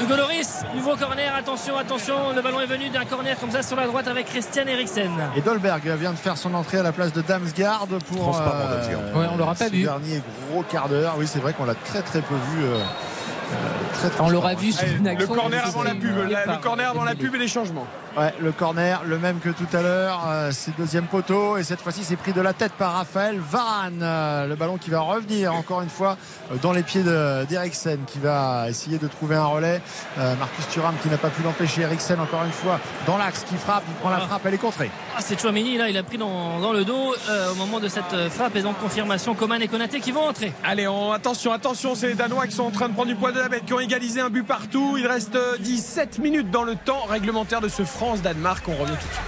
[0.00, 3.76] Hugo Loris, nouveau corner, attention, attention, le ballon est venu d'un corner comme ça sur
[3.76, 5.10] la droite avec Christian Eriksen.
[5.36, 9.16] Et Dolberg vient de faire son entrée à la place de Damsgaard pour Damsgaard.
[9.16, 9.82] Ouais, on l'aura pas ce vu.
[9.82, 10.20] dernier
[10.50, 11.14] gros quart d'heure.
[11.18, 12.64] Oui, c'est vrai qu'on l'a très très peu vu.
[12.64, 13.54] euh, euh,
[13.94, 16.90] très, très On l'aura vu sur une le corner avant la pub, la- le corner
[16.90, 17.86] avant la pub et les changements.
[18.16, 20.20] Ouais, le corner, le même que tout à l'heure.
[20.28, 23.98] euh, c'est deuxième poteau et cette fois-ci c'est pris de la tête par Raphaël Varane.
[24.02, 26.16] Euh, le ballon qui va revenir encore une fois
[26.52, 29.82] euh, dans les pieds de- d'Eriksen qui va essayer de trouver un relais.
[30.18, 31.82] Euh, Marcus Thuram qui n'a pas pu l'empêcher.
[31.82, 34.26] Eriksen encore une fois dans l'axe qui frappe, il prend la Ah.
[34.28, 34.92] frappe, elle est contrée.
[35.16, 37.88] Ah, c'est Chouamini, là, il a pris dans, dans le dos euh, au moment de
[37.88, 40.52] cette euh, frappe et donc confirmation Coman et Konaté qui vont entrer.
[40.62, 43.34] Allez, on- attention, attention, c'est les Danois qui sont en train de prendre du poil
[43.34, 44.94] de la bête, qui ont égalisé un but partout.
[44.98, 48.62] Il reste euh, 17 minutes dans le temps réglementaire de ce France-Danemark.
[48.68, 49.22] On revient tout de suite.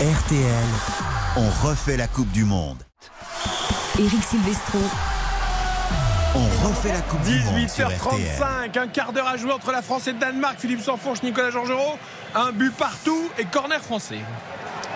[0.00, 0.64] RTL,
[1.36, 2.84] on refait la Coupe du Monde.
[3.98, 4.78] Eric Silvestro.
[6.36, 7.98] On refait la Coupe du Monde sur RTL.
[7.98, 10.60] 18h35, un quart d'heure à jouer entre la France et le Danemark.
[10.60, 11.98] Philippe Sanfonche, Nicolas Georgerot,
[12.36, 14.20] un but partout et corner français.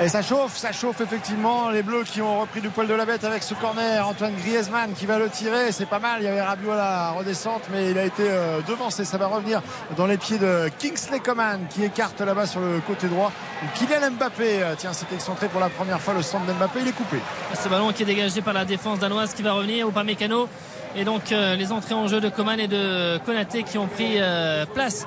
[0.00, 1.70] Et ça chauffe, ça chauffe effectivement.
[1.70, 4.06] Les Bleus qui ont repris du poil de la bête avec ce corner.
[4.06, 5.72] Antoine Griezmann qui va le tirer.
[5.72, 6.20] C'est pas mal.
[6.20, 9.04] Il y avait Rabiot à la redescente, mais il a été euh, devancé.
[9.04, 9.60] Ça va revenir
[9.96, 13.32] dans les pieds de Kingsley Coman qui écarte là-bas sur le côté droit.
[13.74, 16.14] Kylian Mbappé, euh, tiens, c'était excentré pour la première fois.
[16.14, 17.18] Le centre d'Mbappé, il est coupé.
[17.60, 20.48] Ce ballon qui est dégagé par la défense danoise qui va revenir, ou par Mécano.
[20.96, 24.14] Et donc euh, les entrées en jeu de Coman et de Konaté qui ont pris
[24.16, 25.06] euh, place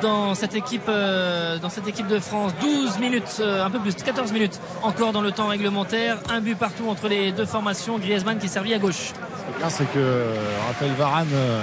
[0.00, 3.96] dans cette équipe euh, dans cette équipe de France 12 minutes euh, un peu plus
[3.96, 8.38] 14 minutes encore dans le temps réglementaire un but partout entre les deux formations Griezmann
[8.38, 9.12] qui est servi à gauche
[9.58, 10.34] bien, c'est que
[10.66, 11.62] Raphaël Varane, euh,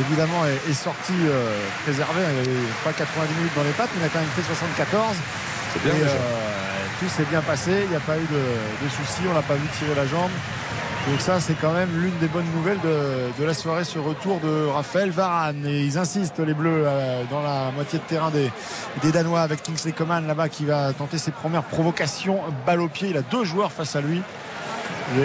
[0.00, 1.54] évidemment, est, est sorti euh,
[1.84, 2.20] préservé.
[2.20, 5.14] Il n'avait pas 90 minutes dans les pattes, mais il a quand même fait 74.
[5.72, 6.16] C'est bien, Et, euh,
[7.00, 7.84] tout s'est bien passé.
[7.84, 8.42] Il n'y a pas eu de,
[8.84, 9.22] de soucis.
[9.30, 10.30] On l'a pas vu tirer la jambe.
[11.10, 14.40] Donc ça, c'est quand même l'une des bonnes nouvelles de, de la soirée, ce retour
[14.40, 15.64] de Raphaël Varane.
[15.66, 18.50] Et ils insistent, les Bleus, euh, dans la moitié de terrain des,
[19.02, 22.40] des Danois, avec Kingsley Coman là-bas qui va tenter ses premières provocations.
[22.66, 24.20] Balle au pied, il a deux joueurs face à lui.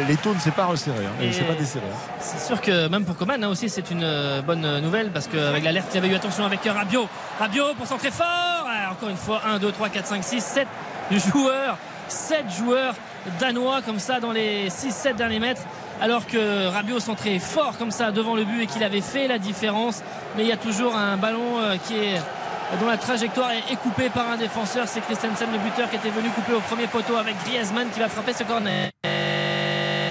[0.07, 1.11] Les, taux ne s'est pas resserré, hein.
[1.21, 1.85] il s'est pas desserré.
[1.85, 2.13] hein.
[2.21, 5.61] C'est sûr que même pour Coman hein, aussi c'est une euh, bonne nouvelle parce qu'avec
[5.61, 7.09] l'alerte qu'il y avait eu attention avec Rabiot.
[7.37, 8.65] Rabiot pour centrer fort.
[8.89, 10.67] Encore une fois 1, 2, 3, 4, 5, 6, 7
[11.11, 11.77] joueurs.
[12.07, 12.93] 7 joueurs
[13.39, 15.61] danois comme ça dans les 6-7 derniers mètres.
[16.01, 19.37] Alors que Rabiot centrait fort comme ça devant le but et qu'il avait fait la
[19.37, 20.01] différence.
[20.35, 22.21] Mais il y a toujours un ballon euh, qui est
[22.79, 24.87] dont la trajectoire est coupée par un défenseur.
[24.87, 28.09] C'est Christensen le buteur qui était venu couper au premier poteau avec Griezmann qui va
[28.09, 28.89] frapper ce corner.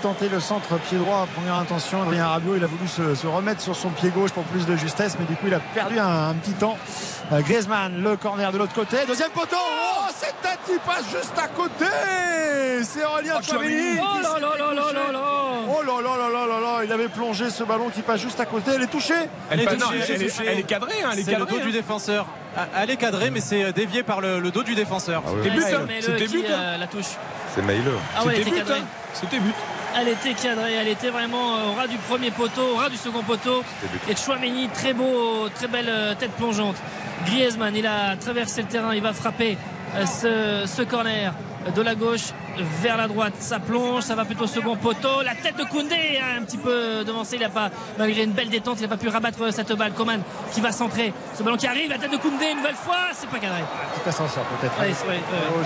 [0.03, 2.03] Tenter le centre pied droit, première intention.
[2.03, 4.75] Adrien Rabiot, il a voulu se, se remettre sur son pied gauche pour plus de
[4.75, 6.77] justesse, mais du coup, il a perdu un, un petit temps.
[7.31, 8.97] Euh, Griezmann, le corner de l'autre côté.
[9.07, 9.55] Deuxième poteau.
[9.57, 11.85] Oh, cette tête qui passe juste à côté.
[12.83, 13.99] C'est Aurélien Oh, Chouameni.
[14.01, 15.21] Oh là là là là là là.
[15.69, 18.41] Oh là là là là là là, il avait plongé ce ballon qui passe juste
[18.41, 18.73] à côté.
[18.75, 19.15] Elle est touchée.
[19.51, 20.63] Elle, Elle est touchée, elle, elle est touchée.
[20.65, 21.61] cadrée, hein, elle est le cadrée.
[21.61, 21.73] du hein.
[21.73, 22.27] défenseur.
[22.57, 25.23] Ah, Elle est cadrée, mais c'est euh, dévié par le, le dos du défenseur.
[25.37, 25.87] C'était but, hein.
[26.01, 26.53] C'était but, hein.
[26.59, 27.07] euh, la touche.
[27.55, 27.97] C'est Mailleux.
[28.17, 28.65] Ah ouais, C'était but.
[29.15, 29.55] C'était but.
[29.99, 33.23] Elle était cadrée, elle était vraiment au ras du premier poteau, au ras du second
[33.23, 33.63] poteau.
[34.09, 36.77] Et Chouameni, très beau, très belle euh, tête plongeante.
[37.27, 39.57] Griezmann, il a traversé le terrain, il va frapper
[39.95, 41.33] euh, ce, ce corner
[41.75, 42.33] de la gauche
[42.83, 43.35] vers la droite.
[43.39, 45.23] Ça plonge, ça va plutôt au second poteau.
[45.23, 47.37] La tête de Koundé a un petit peu devancé.
[47.37, 49.93] Il n'a pas, malgré une belle détente, il n'a pas pu rabattre cette balle.
[49.93, 50.21] Coman
[50.53, 51.13] qui va centrer.
[51.37, 53.61] Ce ballon qui arrive, la tête de Koundé une nouvelle fois, c'est pas cadré.
[53.95, 54.79] Petit ascenseur peut-être.
[54.81, 55.19] Ouais, c'est- ouais, ouais.
[55.55, 55.59] Oh.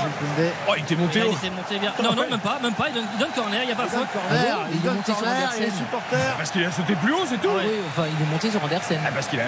[0.69, 1.93] Oh, il était monté il était monté bien.
[2.03, 2.89] Non, non, même pas, même pas.
[2.89, 4.13] Il donne, il donne corner, il n'y a pas Il donne faute.
[4.23, 5.63] corner, Ah il Il est donne monté sur corner, Andersen.
[5.63, 6.35] et les supporters.
[6.37, 7.49] Parce qu'il a sauté plus haut, c'est tout.
[7.57, 8.99] Oui, enfin, il est monté sur Andersen.
[9.07, 9.45] Ah, parce qu'il a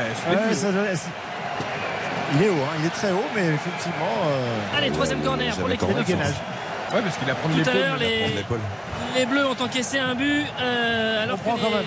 [2.34, 4.12] il est haut, hein, il est très haut, mais effectivement.
[4.26, 6.02] euh, Allez, troisième corner pour l'équipe de.
[6.05, 6.34] France.
[6.94, 7.80] Ouais, parce qu'il a pris Tout à l'épaule.
[7.80, 11.84] l'heure, les, les Bleus ont encaissé un but, euh, alors que prend quand même.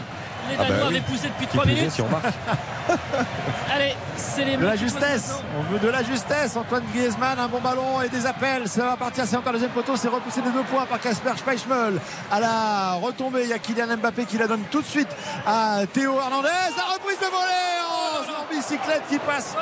[0.50, 0.96] Les Ah bah Danois oui.
[0.98, 1.92] avaient poussé depuis Qui 3 plus est, minutes.
[1.92, 2.26] si on marque.
[3.74, 6.56] Allez, c'est les De la justesse, on veut de la justesse.
[6.58, 8.68] Antoine Griezmann, un bon ballon et des appels.
[8.68, 9.96] Ça va partir, c'est encore le deuxième poteau.
[9.96, 12.00] C'est repoussé de deux points par Casper Schmeichel.
[12.32, 15.10] À la retombée, il y a Kylian Mbappé qui la donne tout de suite
[15.46, 16.48] à Théo Hernandez.
[16.76, 19.56] La reprise de volée oh, en bicyclette qui passe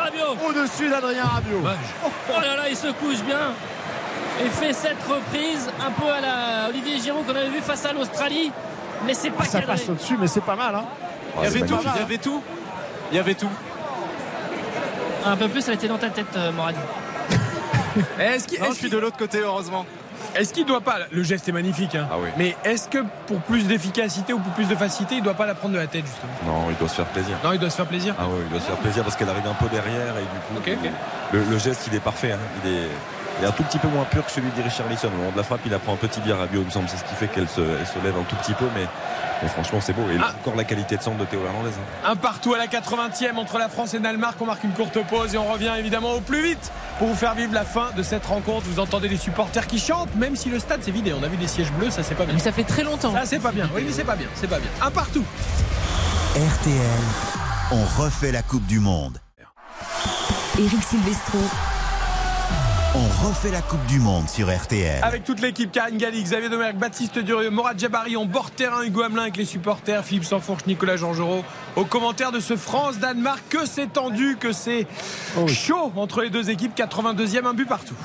[0.47, 1.61] au-dessus d'Adrien Rabiot.
[2.29, 3.51] Oh là là, il se couche bien.
[4.41, 7.91] Il fait cette reprise un peu à la Olivier Giroud qu'on avait vu face à
[7.93, 8.51] l'Australie.
[9.05, 9.75] Mais c'est pas Ça cadré.
[9.75, 10.75] passe au-dessus, mais c'est pas mal.
[10.75, 10.85] Hein.
[11.37, 12.41] Il y avait tout, il y avait tout.
[13.11, 13.49] Il y avait tout.
[15.25, 16.75] Un peu plus, elle était dans ta tête, euh, Morad.
[18.19, 19.85] Est-ce qu'il Non, je suis de l'autre côté, heureusement.
[20.35, 20.97] est-ce qu'il doit pas.
[21.11, 22.07] Le geste est magnifique, hein.
[22.11, 22.29] Ah oui.
[22.37, 25.55] Mais est-ce que pour plus d'efficacité ou pour plus de facilité, il doit pas la
[25.55, 26.31] prendre de la tête, justement?
[26.45, 27.35] Non, il doit se faire plaisir.
[27.43, 28.15] Non, il doit se faire plaisir?
[28.19, 30.61] Ah oui, il doit se faire plaisir parce qu'elle arrive un peu derrière et du
[30.61, 30.91] coup, Ok, ok.
[31.33, 32.31] Le, le geste il est parfait.
[32.33, 32.37] hein.
[32.63, 32.87] Il, est,
[33.41, 35.07] est un tout petit peu moins pur que celui d'Iricharlison.
[35.07, 36.87] Au moment de la frappe, il apprend un petit bien à Rabiot, il me semble.
[36.89, 38.85] C'est ce qui fait qu'elle se, elle se lève un tout petit peu, mais,
[39.41, 40.01] mais franchement, c'est beau.
[40.11, 40.33] Et Ah.
[40.41, 41.69] encore la qualité de centre de Théo Hernandez.
[41.69, 42.09] hein.
[42.11, 44.35] Un partout à la 80e entre la France et le Danemark.
[44.41, 47.33] On marque une courte pause et on revient évidemment au plus vite pour vous faire
[47.35, 48.65] vivre la fin de cette rencontre.
[48.65, 51.13] Vous entendez les supporters qui chantent, même si le stade s'est vidé.
[51.13, 52.33] On a vu des sièges bleus, ça c'est pas bien.
[52.33, 53.13] Mais ça fait très longtemps.
[53.13, 53.69] Ça c'est pas bien.
[53.73, 54.27] Oui, mais c'est pas bien.
[54.35, 54.69] C'est pas bien.
[54.81, 55.23] Un partout.
[56.35, 56.99] RTL,
[57.71, 59.17] on refait la Coupe du Monde.
[60.57, 61.39] Eric Silvestro.
[62.95, 65.03] On refait la Coupe du Monde sur RTL.
[65.03, 69.03] Avec toute l'équipe, Karine Galli, Xavier Domergue, Baptiste Durieux, Morad Jabari, on bord terrain, Hugo
[69.03, 71.43] Hamelin avec les supporters, Philippe Sanfourche, Nicolas Georgerot.
[71.75, 74.87] Au commentaire de ce France-Danemark, que c'est tendu, que c'est
[75.37, 75.53] Oh oui.
[75.53, 76.75] chaud entre les deux équipes.
[76.75, 77.95] 82e, un but partout.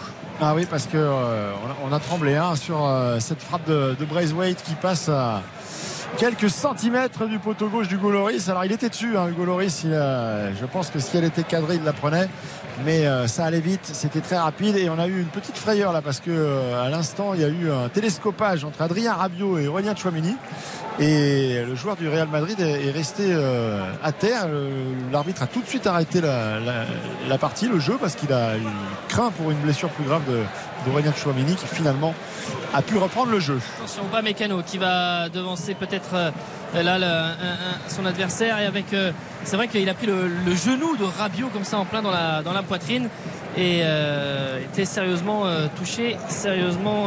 [0.40, 3.66] Ah oui, parce que euh, on, a, on a tremblé hein, sur euh, cette frappe
[3.66, 5.43] de, de Braithwaite qui passe à
[6.19, 8.49] quelques centimètres du poteau gauche du Loris.
[8.49, 9.45] Alors il était dessus, hein, Hugo
[9.85, 12.28] euh, je pense que si elle était cadrée, il la prenait.
[12.85, 15.93] Mais euh, ça allait vite, c'était très rapide et on a eu une petite frayeur
[15.93, 19.59] là parce que euh, à l'instant il y a eu un télescopage entre Adrien Rabiot
[19.59, 20.35] et Aurélien Chouamini
[21.00, 24.46] et le joueur du Real Madrid est, est resté euh, à terre.
[25.12, 26.84] L'arbitre a tout de suite arrêté la, la-
[27.28, 28.62] la partie, le jeu parce qu'il a eu
[29.08, 30.38] craint pour une blessure plus grave de
[30.86, 32.12] d'Aurélien Chouamini qui finalement
[32.74, 33.58] a pu reprendre le jeu.
[33.78, 37.34] Attention, pas Mécano qui va devancer peut-être euh, là
[37.88, 39.10] son adversaire et avec euh,
[39.44, 42.10] c'est vrai qu'il a pris le, le genou de Rabiot comme ça en plein dans
[42.10, 43.08] la, dans la poitrine
[43.56, 47.06] et euh, était sérieusement euh, touché, sérieusement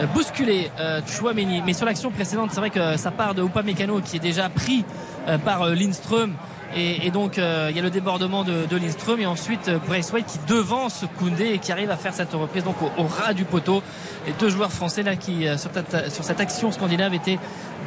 [0.00, 1.62] euh, bousculé euh, Chouameni.
[1.64, 4.84] Mais sur l'action précédente, c'est vrai que ça part de Upamecano qui est déjà pris
[5.28, 6.34] euh, par Lindström.
[6.76, 11.04] Et, donc il y a le débordement de, de Lindström et ensuite euh, qui devance
[11.18, 13.82] Koundé et qui arrive à faire cette reprise donc au, ras du poteau.
[14.24, 17.40] Les deux joueurs français là qui sur cette action scandinave étaient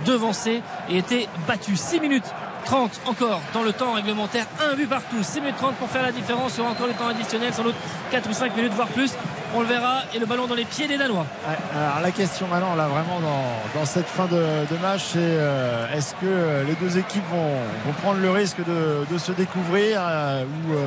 [0.06, 1.80] devancés et étaient battus.
[1.80, 2.26] 6 minutes
[2.66, 6.12] 30 encore dans le temps réglementaire, un but partout, 6 minutes 30 pour faire la
[6.12, 7.76] différence sur encore le temps additionnel, sans doute
[8.12, 9.14] 4 ou 5 minutes voire plus.
[9.56, 11.26] On le verra et le ballon dans les pieds des Danois.
[11.48, 14.36] Ouais, alors la question maintenant, là vraiment dans, dans cette fin de,
[14.72, 17.52] de match, c'est euh, est-ce que euh, les deux équipes vont,
[17.86, 20.86] vont prendre le risque de, de se découvrir euh, ou, euh,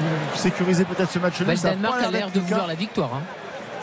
[0.00, 3.10] ou sécuriser peut-être ce match Bah, le Danemark a l'air de vouloir la victoire.
[3.14, 3.20] hein.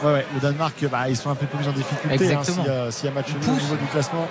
[0.05, 2.69] Ouais, ouais, le Danemark, bah, ils sont un peu plus en difficulté hein, s'il y
[2.69, 4.27] a- s'il y a match nul au niveau du classement.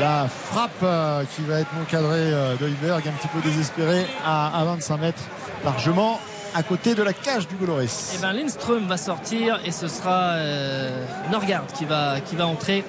[0.00, 4.64] La frappe euh, qui va être non cadrée euh, un petit peu désespéré à, à
[4.64, 5.22] 25 mètres,
[5.64, 6.20] largement
[6.56, 8.14] à côté de la cage du Goloris.
[8.16, 12.82] Et ben Lindström va sortir et ce sera euh, Norgard qui va, qui va entrer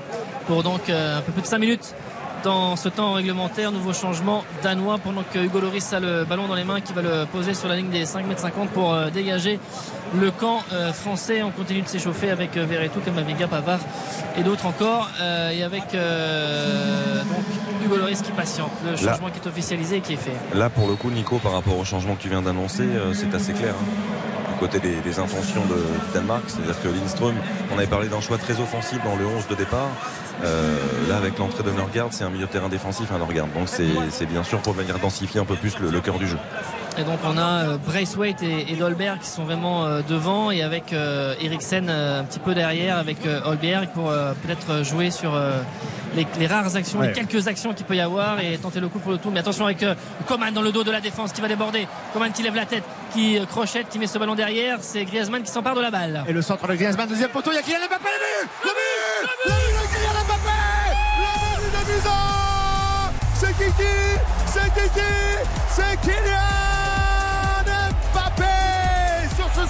[0.47, 1.93] pour donc euh, un peu plus de 5 minutes
[2.43, 3.71] dans ce temps réglementaire.
[3.71, 7.01] Nouveau changement danois pendant que Hugo Loris a le ballon dans les mains qui va
[7.01, 9.59] le poser sur la ligne des 5 mètres 50 pour euh, dégager
[10.17, 11.43] le camp euh, français.
[11.43, 13.79] On continue de s'échauffer avec euh, Verretou, Kamavinga, Pavard
[14.37, 15.09] et d'autres encore.
[15.51, 15.83] Et avec
[17.87, 18.71] Hugo Loris qui patiente.
[18.85, 18.97] Le Là.
[19.13, 20.33] changement qui est officialisé et qui est fait.
[20.53, 23.33] Là, pour le coup, Nico, par rapport au changement que tu viens d'annoncer, euh, c'est
[23.33, 23.73] assez clair.
[23.79, 23.85] hein.
[24.53, 27.35] Du côté des, des intentions de, du Danemark, c'est-à-dire que Lindström,
[27.71, 29.89] on avait parlé d'un choix très offensif dans le 11 de départ.
[30.43, 30.75] Euh,
[31.07, 33.45] là, avec l'entrée de Norgard, c'est un milieu de terrain défensif, hein, Norgard.
[33.55, 36.27] Donc, c'est c'est bien sûr pour venir densifier un peu plus le, le cœur du
[36.27, 36.37] jeu.
[36.99, 40.63] Et donc on a euh, Braithwaite et, et Dolberg qui sont vraiment euh, devant et
[40.63, 44.11] avec euh, Eriksen un petit peu derrière avec Holberg pour
[44.43, 45.39] peut-être jouer sur
[46.15, 47.07] les, les rares actions, Ouais.
[47.07, 49.29] les quelques actions qu'il peut y avoir et tenter le coup pour le tout.
[49.29, 49.85] Mais attention avec
[50.27, 51.87] Coman dans le dos de la défense qui va déborder.
[52.13, 52.83] Coman qui lève la tête,
[53.13, 54.77] qui crochette, qui met ce ballon derrière.
[54.81, 56.23] C'est Griezmann qui s'empare de la balle.
[56.27, 58.09] Et le centre de Griezmann, deuxième poteau, il y a Kylian Mbappé,
[58.63, 60.57] le but Le but Le but de Kylian Mbappé
[61.19, 62.17] Le but de Musa
[63.35, 63.93] C'est Kiki
[64.47, 65.11] C'est Kiki
[65.69, 66.76] C'est Kylian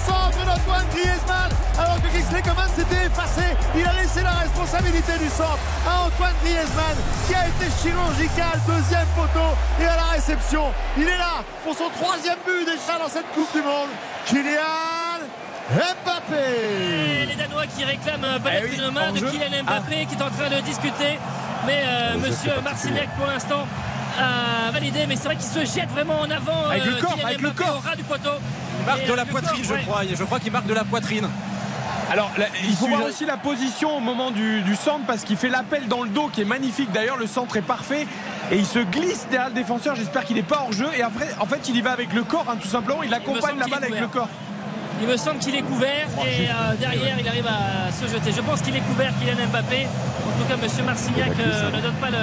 [0.06, 3.46] centre d'Antoine Griezmann alors que Kingsley Coman s'était effacé
[3.76, 6.96] il a laissé la responsabilité du centre à Antoine Griezmann
[7.26, 9.50] qui a été chirurgical deuxième poteau
[9.80, 10.64] et à la réception
[10.96, 13.90] il est là pour son troisième but déjà dans cette Coupe du Monde
[14.26, 15.20] Kylian
[15.70, 19.18] Mbappé Et les Danois qui réclament euh, peut-être Eh oui, une main de.
[19.18, 21.18] Kylian Mbappé qui est en train de discuter.
[21.66, 23.66] Mais euh, monsieur Marcignac pour l'instant
[24.18, 25.06] a validé.
[25.08, 26.66] Mais c'est vrai qu'il se jette vraiment en avant.
[26.70, 27.82] Avec le euh, corps, Kylian avec le corps.
[27.84, 28.30] au ras du poteau.
[28.80, 29.82] Il marque Et, de euh, la poitrine, corps, je ouais.
[29.82, 30.02] crois.
[30.18, 31.28] Je crois qu'il marque de la poitrine.
[32.10, 35.36] Alors, là, il faut voir aussi la position au moment du, du centre parce qu'il
[35.36, 36.90] fait l'appel dans le dos qui est magnifique.
[36.90, 38.06] D'ailleurs, le centre est parfait
[38.50, 39.94] et il se glisse derrière le défenseur.
[39.94, 40.88] J'espère qu'il n'est pas hors jeu.
[40.96, 43.02] Et après, en fait, il y va avec le corps, hein, tout simplement.
[43.02, 44.28] Il accompagne la balle avec le corps.
[45.00, 48.32] Il me semble qu'il est couvert et euh, derrière il arrive à se jeter.
[48.32, 49.86] Je pense qu'il est couvert Kylian Mbappé.
[49.86, 52.16] En tout cas, Monsieur Marcignac euh, ne donne pas le,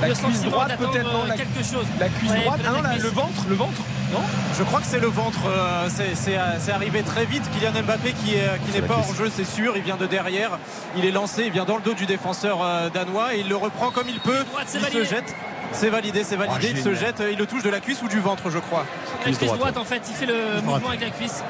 [0.00, 1.86] La le cuisse sentiment droite, d'attendre peut-être, non, euh, la- quelque chose.
[2.00, 3.80] La cuisse Ouais, droite, ah non, la le ventre, le ventre,
[4.12, 4.20] non?
[4.58, 5.38] Je crois que c'est le ventre.
[5.46, 7.44] euh, c'est- C'est c'est arrivé très vite.
[7.52, 9.74] Kylian Mbappé qui est- qui n'est pas hors jeu, c'est sûr.
[9.76, 10.58] Il vient de derrière.
[10.96, 11.44] Il est lancé.
[11.46, 12.58] Il vient dans le dos du défenseur
[12.94, 14.44] danois et il le reprend comme il peut.
[14.62, 15.04] Il se validé.
[15.04, 15.34] jette.
[15.72, 16.72] C'est validé, c'est validé.
[16.72, 17.22] Oh, il se jette.
[17.30, 18.84] Il le touche de la cuisse ou du ventre, je crois.
[19.24, 21.42] La cuisse droite, en fait, il fait le mouvement avec la cuisse.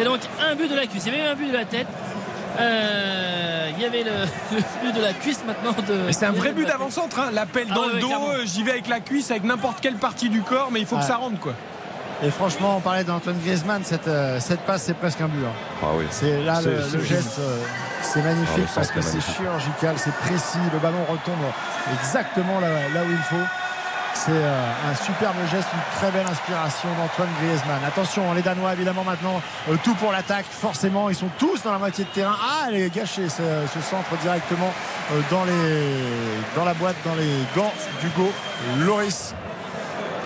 [0.00, 1.04] Et donc un but de la cuisse.
[1.06, 1.86] Il y avait un but de la tête.
[2.60, 4.10] Euh, il y avait le,
[4.56, 5.94] le but de la cuisse maintenant de.
[6.06, 7.18] Mais c'est un vrai but d'avant-centre.
[7.20, 7.30] hein.
[7.32, 9.94] L'appel Ah dans le ouais, dos, euh, j'y vais avec la cuisse, avec n'importe quelle
[9.96, 11.00] partie du corps, mais il faut Ouais.
[11.02, 11.54] que ça rentre quoi.
[12.24, 15.44] Et franchement, on parlait d'Antoine Griezmann, cette, euh, cette passe, c'est presque un but.
[15.44, 15.52] hein.
[15.82, 16.04] Ah oui.
[16.10, 17.58] C'est là le, geste, euh,
[18.02, 21.40] c'est Ah, magnifique le parce que est c'est chirurgical, c'est précis, le ballon retombe
[21.98, 23.44] exactement là, là où il faut.
[24.14, 27.82] C'est euh, un superbe geste, une très belle inspiration d'Antoine Griezmann.
[27.84, 30.46] Attention, les Danois évidemment maintenant, euh, tout pour l'attaque.
[30.48, 32.36] Forcément, ils sont tous dans la moitié de terrain.
[32.40, 34.72] Ah, elle est gâchée ce, ce centre directement
[35.12, 38.30] euh, dans, les, dans la boîte, dans les gants d'Hugo
[38.78, 39.34] Loris.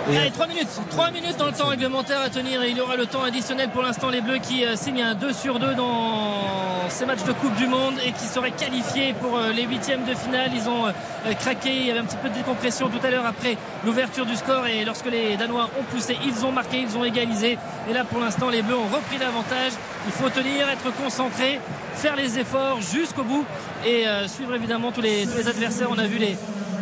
[0.09, 0.69] Allez, 3 minutes.
[0.91, 3.71] 3 minutes dans le temps réglementaire à tenir et il y aura le temps additionnel
[3.71, 4.09] pour l'instant.
[4.09, 7.67] Les Bleus qui euh, signent un 2 sur 2 dans ces matchs de Coupe du
[7.67, 10.53] Monde et qui seraient qualifiés pour euh, les huitièmes de finale.
[10.55, 11.71] Ils ont euh, craqué.
[11.75, 14.69] Il y avait un petit peu de décompression tout à l'heure après l'ouverture du score
[14.69, 17.59] et lorsque les Danois ont poussé, ils ont marqué, ils ont égalisé.
[17.91, 19.73] Et là, pour l'instant, les Bleus ont repris l'avantage.
[20.07, 21.59] Il faut tenir, être concentré,
[21.95, 23.45] faire les efforts jusqu'au bout
[23.85, 25.89] et suivre évidemment tous les, tous les adversaires.
[25.91, 26.37] On a vu les,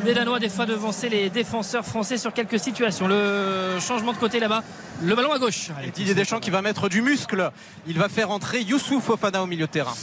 [0.05, 3.07] les Danois des fois devancer les défenseurs français sur quelques situations.
[3.07, 4.63] Le changement de côté là-bas,
[5.03, 5.71] le ballon à gauche.
[5.85, 7.51] Et Didier Deschamps qui va mettre du muscle.
[7.87, 9.95] Il va faire entrer Youssouf Fofana au milieu de terrain.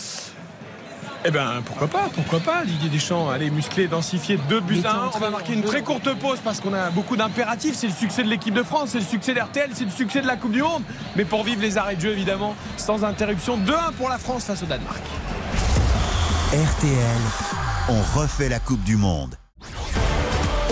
[1.24, 5.12] Eh ben pourquoi pas, pourquoi pas, Didier Deschamps, allez muscler, densifier, 2 buts à 1.
[5.14, 7.76] On va marquer une très courte pause parce qu'on a beaucoup d'impératifs.
[7.76, 10.28] C'est le succès de l'équipe de France, c'est le succès d'RTL, c'est le succès de
[10.28, 10.84] la Coupe du Monde.
[11.16, 14.64] Mais pour vivre les arrêts de jeu, évidemment, sans interruption, 2-1 pour la France face
[14.64, 15.02] au Danemark.
[16.54, 17.22] RTL,
[17.90, 19.36] on refait la Coupe du Monde.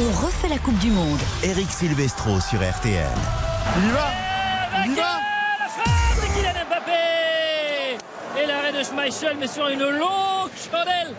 [0.01, 1.19] On refait la Coupe du Monde.
[1.43, 3.05] Eric Silvestro sur RTL.
[3.77, 4.07] Il y va
[4.85, 5.01] Il y va
[5.59, 11.13] La frappe de Kylian Mbappé Et l'arrêt de Schmeichel, mais sur une longue chandelle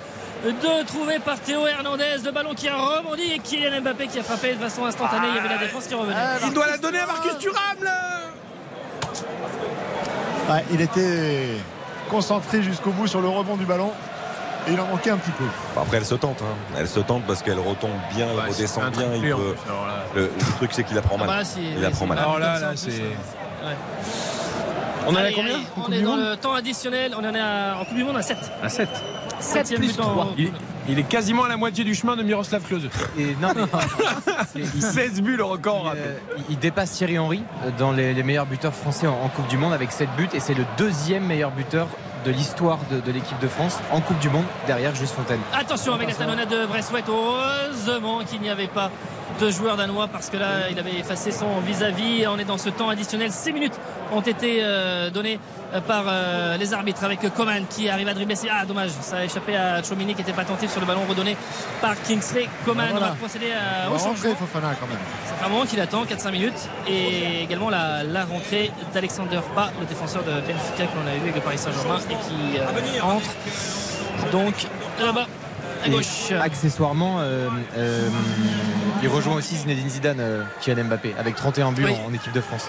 [0.44, 4.22] de trouvé par Théo Hernandez, le ballon qui a rebondi et Kylian Mbappé qui a
[4.22, 5.28] frappé de façon instantanée.
[5.28, 6.16] Il y avait la défense qui revenait.
[6.46, 8.20] Il doit la donner à Marcus Thuram là
[10.48, 11.58] Ouais, il était
[12.10, 13.92] concentré jusqu'au bout sur le rebond du ballon.
[14.68, 15.44] Et il en manquait un petit peu.
[15.80, 16.40] Après, elle se tente.
[16.42, 16.54] hein.
[16.78, 19.08] Elle se tente parce qu'elle retombe bien, elle redescend bien.
[19.08, 19.92] triplé, Il en peut- plus, alors là.
[20.14, 21.28] le, le truc, c'est qu'il apprend mal.
[21.30, 22.18] Ah bah, c'est- il apprend c'est mal.
[22.18, 22.90] Alors là, là, c'est.
[22.90, 23.76] Ouais.
[25.06, 27.14] On en est à combien allez, On est dans le temps additionnel.
[27.18, 28.36] On en est à- en Coupe du Monde à 7.
[28.62, 28.88] À 7.
[29.40, 30.34] 7 plus 3.
[30.36, 30.52] Il,
[30.88, 32.90] il est quasiment à la moitié du chemin de Miroslav Klose.
[33.18, 33.62] Et non, mais-
[34.52, 35.92] c'est- il- 16 buts le record.
[35.94, 36.14] Il, euh,
[36.50, 39.56] il dépasse Thierry Henry euh, dans les, les meilleurs buteurs français en, en Coupe du
[39.56, 41.88] Monde avec 7 buts et c'est le deuxième meilleur buteur
[42.24, 45.40] de l'histoire de, de l'équipe de France en Coupe du Monde derrière Juste Fontaine.
[45.52, 47.02] Attention avec la talonnade de Bressouet.
[47.08, 48.90] Heureusement qu'il n'y avait pas
[49.40, 52.26] de joueur danois parce que là, il avait effacé son vis-à-vis.
[52.28, 53.32] On est dans ce temps additionnel.
[53.32, 53.72] 6 minutes
[54.12, 55.38] ont été euh, données
[55.72, 58.34] euh, par euh, les arbitres avec Coman qui arrive à dribbler.
[58.52, 61.36] Ah, dommage, ça a échappé à Chomini qui n'était pas attentif sur le ballon redonné
[61.80, 62.48] par Kingsley.
[62.64, 63.06] Coman voilà.
[63.08, 64.10] va procéder à- au changement.
[64.12, 64.98] rentrer Fofana quand même.
[65.26, 66.68] Ça fait un moment qu'il attend, 4-5 minutes.
[66.86, 71.22] Et également la, la rentrée d'Alexander Ba, le défenseur de Benfica que l'on avait vu
[71.22, 74.30] avec le Paris Saint-Germain et qui euh, entre.
[74.32, 74.54] Donc
[75.00, 75.26] là-bas,
[75.82, 76.32] à Et gauche.
[76.40, 78.08] accessoirement, euh, euh,
[79.02, 81.94] il rejoint aussi Zinedine Zidane, euh, Kylian Mbappé, avec 31 buts Oui.
[82.06, 82.68] en, en équipe de France.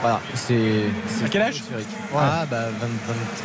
[0.00, 0.84] Voilà, c'est.
[1.24, 1.62] À quel âge.
[1.74, 1.82] Ouais.
[2.16, 2.88] Ah, bah 20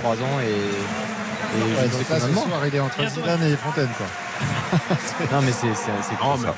[0.03, 0.45] 23 ans et.
[0.45, 3.07] et je Ouais, sais là, ce soir, il est entre.
[3.09, 3.89] Zidane et Fontaine.
[3.97, 4.07] Quoi.
[5.31, 6.55] Non, mais c'est c'est- Oh, cool, mais- ça.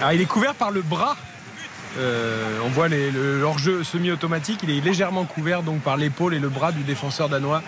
[0.00, 1.16] Alors, il est couvert par le bras.
[1.98, 4.60] Euh, on voit les- le- l'hors-jeu semi-automatique.
[4.62, 7.62] Il est légèrement couvert donc par l'épaule et le bras du défenseur danois.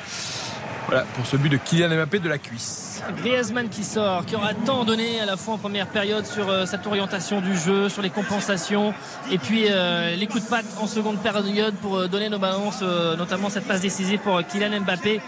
[0.87, 3.03] Voilà pour ce but de Kylian Mbappé de la cuisse.
[3.17, 6.67] Griezmann qui sort, qui aura tant donné à la fois en première période sur euh,
[6.67, 8.95] cette orientation du jeu, sur les compensations,
[9.31, 12.83] et puis euh, les coups de patte en seconde période pour euh, donner nos balances,
[13.19, 15.21] notamment cette passe décisive pour Kylian Mbappé.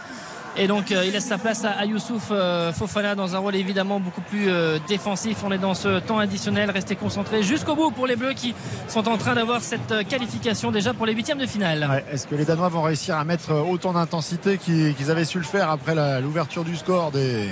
[0.56, 3.98] Et donc euh, il laisse sa place à, Youssouf euh, Fofana dans un rôle évidemment
[3.98, 5.38] beaucoup plus euh, défensif.
[5.44, 8.54] On est dans ce temps additionnel, restez concentrés jusqu'au bout pour les Bleus qui
[8.86, 12.04] sont en train d'avoir cette qualification déjà pour les huitièmes de finale.
[12.12, 15.70] Est-ce que les Danois vont réussir à mettre autant d'intensité qu'ils avaient su le faire
[15.70, 17.48] après l'ouverture du score des,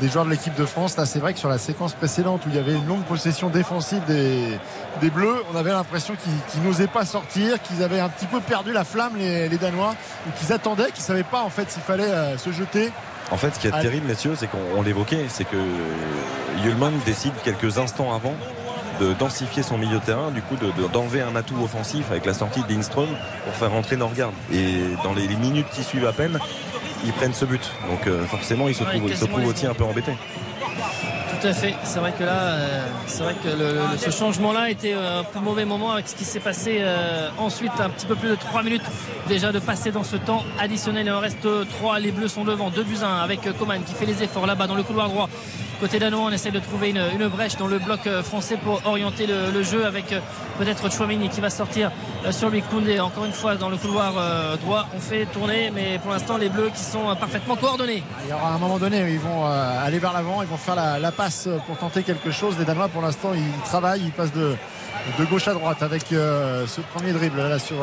[0.00, 2.48] des joueurs de l'équipe de France Là, c'est vrai que sur la séquence précédente où
[2.48, 4.58] il y avait une longue possession défensive des,
[5.00, 6.14] des Bleus, on avait l'impression
[6.52, 9.94] qu'ils n'osaient pas sortir, qu'ils avaient un petit peu perdu la flamme, les, les Danois,
[10.26, 12.90] ou qu'ils attendaient, qu'ils ne savaient pas en fait s'il fallait euh, se jeter.
[13.30, 13.82] En fait, ce qui est Allez.
[13.84, 15.56] terrible, messieurs, c'est qu'on on l'évoquait, c'est que
[16.64, 18.34] Yulman décide quelques instants avant
[19.00, 22.26] de densifier son milieu de terrain, du coup de- de- d'enlever un atout offensif avec
[22.26, 23.08] la sortie de Lindström
[23.44, 24.32] pour faire rentrer Norgard.
[24.52, 26.38] Et dans les, les minutes qui suivent à peine,
[27.04, 27.70] ils prennent ce but.
[27.88, 29.84] Donc euh, forcément, ils se Ouais, trouvent, ils se quasiment trouvent les aussi un peu
[29.84, 30.12] embêtés.
[31.40, 31.74] Tout à fait.
[31.82, 35.24] C'est vrai que là, euh, c'est vrai que le- le- ce changement-là était euh, un
[35.24, 37.72] peu mauvais moment avec ce qui s'est passé euh, ensuite.
[37.80, 38.84] Un petit peu plus de 3 minutes
[39.26, 41.06] déjà de passer dans ce temps additionnel.
[41.06, 41.46] Il en reste
[41.80, 41.98] 3.
[41.98, 42.70] Les Bleus sont devant.
[42.70, 45.28] 2 buts 1 avec Coman qui fait les efforts là-bas dans le couloir droit.
[45.82, 49.26] Côté danois, on essaie de trouver une, brèche dans le bloc euh, français pour orienter
[49.26, 50.20] le, jeu avec euh,
[50.56, 51.90] peut-être Chouamini qui va sortir
[52.24, 53.00] euh, sur lui Koundé.
[53.00, 54.12] Encore une fois dans le couloir
[54.58, 58.04] droit, on fait tourner, mais pour l'instant les Bleus qui sont parfaitement coordonnés.
[58.22, 61.10] Il y aura un moment donné ils vont aller vers l'avant, ils vont faire la,
[61.10, 62.56] passe pour tenter quelque chose.
[62.60, 64.54] Les Danois, pour l'instant, ils travaillent, ils passent de,
[65.28, 67.78] gauche à droite avec ce premier dribble là sur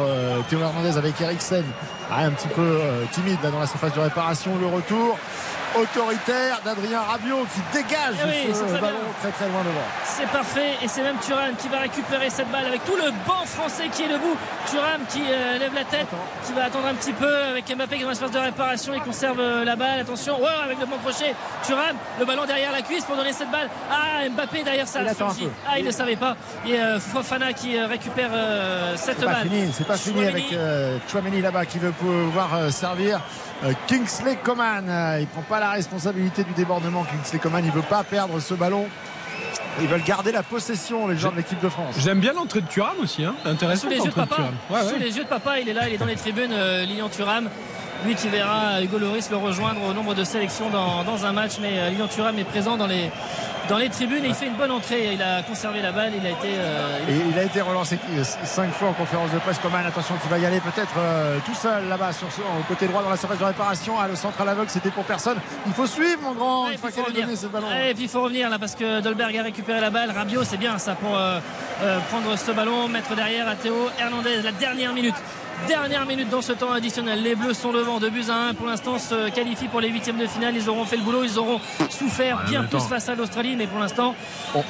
[0.50, 1.66] Théo Hernandez avec Eriksen.
[2.10, 2.80] Ah, un petit peu
[3.12, 4.52] timide dans la surface de réparation.
[4.58, 5.18] Le retour
[5.76, 9.14] autoritaire d'Adrien Rabiot qui dégage Eh oui, ce très ballon bien.
[9.22, 9.86] très très loin devant.
[10.06, 13.46] C'est parfait et c'est même Thuram qui va récupérer cette balle avec tout le banc
[13.46, 14.36] français qui est debout.
[14.70, 16.08] Thuram qui euh, lève la tête,
[16.46, 18.94] qui va attendre un petit peu avec Mbappé qui est dans l'espace de réparation.
[18.96, 20.00] Il conserve euh, la balle.
[20.00, 21.36] Attention, ouais, avec le bon crochet.
[21.66, 23.70] Thuram, le ballon derrière la cuisse pour donner cette balle.
[23.92, 25.02] Ah, Mbappé derrière ça.
[25.02, 25.50] Il.
[25.68, 26.36] Ah, il ne savait pas.
[26.66, 29.44] Et euh, Fofana qui récupère euh, cette C'est pas balle.
[29.50, 30.46] fini, c'est pas fini avec
[31.10, 33.20] Chouameni là-bas qui veut pouvoir servir
[33.88, 34.86] Kingsley Coman.
[34.88, 37.04] Euh, il prend pas la responsabilité du débordement.
[37.04, 38.88] Kingsley Coman, il veut pas perdre ce ballon.
[39.82, 41.96] Ils veulent garder la possession, les joueurs de l'équipe de France.
[42.00, 43.24] J'aime bien l'entrée de Thuram aussi.
[43.24, 43.36] Hein.
[43.46, 44.36] Intéressant Sous les yeux de l'entrée papa.
[44.36, 44.56] Thuram.
[44.70, 45.00] Ouais, Sous ouais.
[45.00, 47.50] les yeux de papa, il est là, il est dans les tribunes, euh, Lilian Thuram.
[48.06, 51.54] Lui qui verra Hugo Loris le rejoindre au nombre de sélections dans, dans un match,
[51.62, 53.12] mais euh, Lilian Thuram est présent dans les,
[53.68, 55.14] dans les tribunes et il fait une bonne entrée.
[55.14, 56.48] Il a conservé la balle, il a été.
[56.48, 59.58] euh, il- Et il a été relancé euh, cinq fois en conférence de presse.
[59.60, 62.88] Coman, attention, qui va y aller peut-être euh, tout seul là-bas sur ce, au côté
[62.88, 63.96] droit dans la surface de réparation.
[64.00, 65.38] Ah, le centre à l'aveugle, c'était pour personne.
[65.68, 66.64] Il faut suivre, mon grand.
[66.68, 67.28] Ouais, il et faut revenir.
[67.38, 67.68] ce ballon.
[67.68, 70.12] Ouais, et puis il faut revenir là parce que Dolberg a récupéré la balle.
[70.12, 71.40] Rabiot, c'est bien ça pour euh,
[71.84, 74.42] euh, prendre ce ballon, mettre derrière à Théo Hernandez.
[74.42, 75.16] La dernière minute
[75.68, 77.22] Dernière minute dans ce temps additionnel.
[77.22, 78.54] Les Bleus sont devant, 2 buts à 1.
[78.56, 80.56] Pour l'instant, se qualifient pour les huitièmes de finale.
[80.56, 81.60] Ils auront fait le boulot, ils auront
[81.90, 84.16] souffert bien plus face à l'Australie, mais pour l'instant,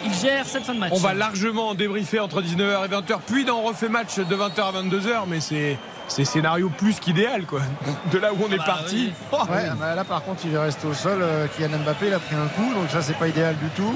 [0.05, 0.91] ils gèrent cette fin de match.
[0.93, 4.71] On va largement débriefer entre 19h et 20h, puis d'en refait match de 20h à
[4.81, 5.77] 22h, mais c'est
[6.09, 7.61] c'est scénario plus qu'idéal quoi.
[8.11, 9.13] De là où on est bah parti.
[9.31, 11.19] Oh, Ouais, bah là par contre il est resté au sol.
[11.21, 13.95] euh, Kylian Mbappé il a pris un coup, donc ça c'est pas idéal du tout.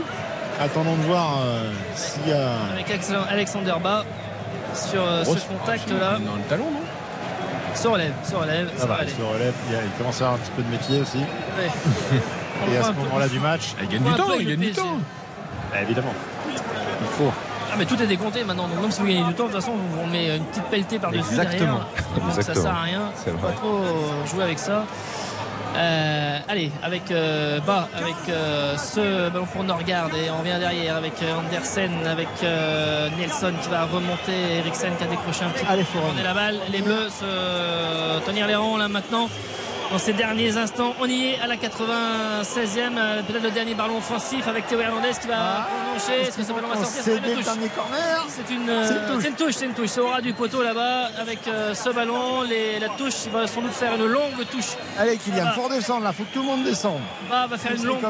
[0.60, 2.52] Attendons de voir euh, s'il y a.
[2.72, 4.06] Avec Alex- Alexander Bas
[4.76, 6.20] sur euh, Grosse ce contact là.
[6.24, 6.82] Dans le talon, non?
[7.76, 8.70] Se relève, se relève.
[8.78, 9.12] Ça ça il aller.
[9.12, 11.18] se relève, il, a- il commence à avoir un petit peu de métier aussi.
[11.18, 11.70] Ouais.
[12.74, 14.98] Et à ce moment-là du match, il gagne du temps, il gagne du temps.
[15.72, 16.14] Bah, évidemment.
[16.50, 17.32] Il faut.
[17.72, 19.60] Ah mais tout est décompté maintenant, donc même si vous gagnez du temps, de toute
[19.60, 19.72] façon
[20.02, 21.80] on met une petite pelletée par-dessus Exactement.
[21.80, 21.86] derrière.
[22.16, 22.64] Donc ça Exactement.
[22.66, 23.02] sert à rien.
[23.16, 23.52] C'est Faut vrai.
[23.52, 23.80] pas trop
[24.32, 24.84] jouer avec ça.
[25.76, 30.98] Euh, allez, avec euh, bas, avec euh, ce ballon pour Norgard et on vient derrière
[30.98, 32.28] avec Andersen, avec
[33.18, 36.20] Nelson qui va remonter, Eriksen qui a décroché un petit Allez, peu.
[36.20, 39.30] Est la balle, les Bleus se tenir les rangs là maintenant.
[39.92, 43.98] Dans ces derniers instants, on y est à la 96e, euh, peut-être le dernier ballon
[43.98, 46.28] offensif avec Théo Hernandez qui va prolonger.
[46.28, 47.44] Est-ce que ce ballon va sortir C'est une le touche.
[47.44, 48.26] dernier corner.
[48.28, 49.22] C'est une, C'est euh, une touche.
[49.22, 49.90] c'est une touche, c'est une touche.
[49.90, 52.42] C'est au ras du poteau là-bas avec euh, ce ballon.
[52.42, 54.72] Les- la touche, il va sans doute faire une longue touche.
[54.98, 55.52] Allez Kylian, Ah.
[55.52, 57.02] faut redescendre là, faut que tout le monde descende.
[57.30, 58.10] Bah, va faire une longue touche.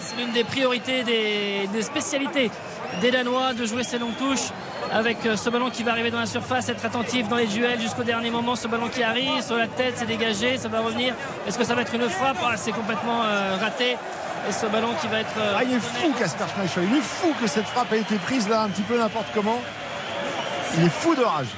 [0.00, 2.52] C'est l'une des priorités, des, des spécialités
[3.02, 4.48] des Danois de jouer ces longues touches
[4.90, 8.02] avec ce ballon qui va arriver dans la surface, être attentif dans les duels jusqu'au
[8.02, 8.56] dernier moment.
[8.56, 11.14] Ce ballon qui arrive sur la tête, c'est dégagé, ça va revenir.
[11.46, 13.96] Est-ce que ça va être une frappe Ah, C'est complètement euh, raté.
[14.48, 15.36] Et ce ballon qui va être.
[15.38, 18.16] euh, Ah, il est fou Casper Schmeichel, il est fou que cette frappe ait été
[18.16, 19.60] prise là un petit peu n'importe comment.
[20.78, 21.48] Il est fou de rage.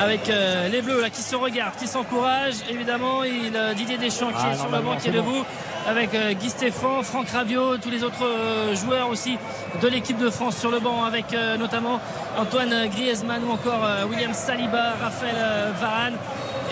[0.00, 2.62] avec euh, les Bleus là qui se regardent, qui s'encouragent.
[2.70, 5.18] Évidemment, il, Didier Deschamps qui Ah, est sur le banc, qui est bon.
[5.18, 5.44] debout,
[5.88, 8.26] avec Guy Stéphane, Franck Raviot, tous les autres
[8.74, 9.36] joueurs aussi
[9.80, 11.26] de l'équipe de France sur le banc, avec
[11.58, 12.00] notamment
[12.38, 15.36] Antoine Griezmann ou encore William Saliba, Raphaël
[15.80, 16.14] Varane.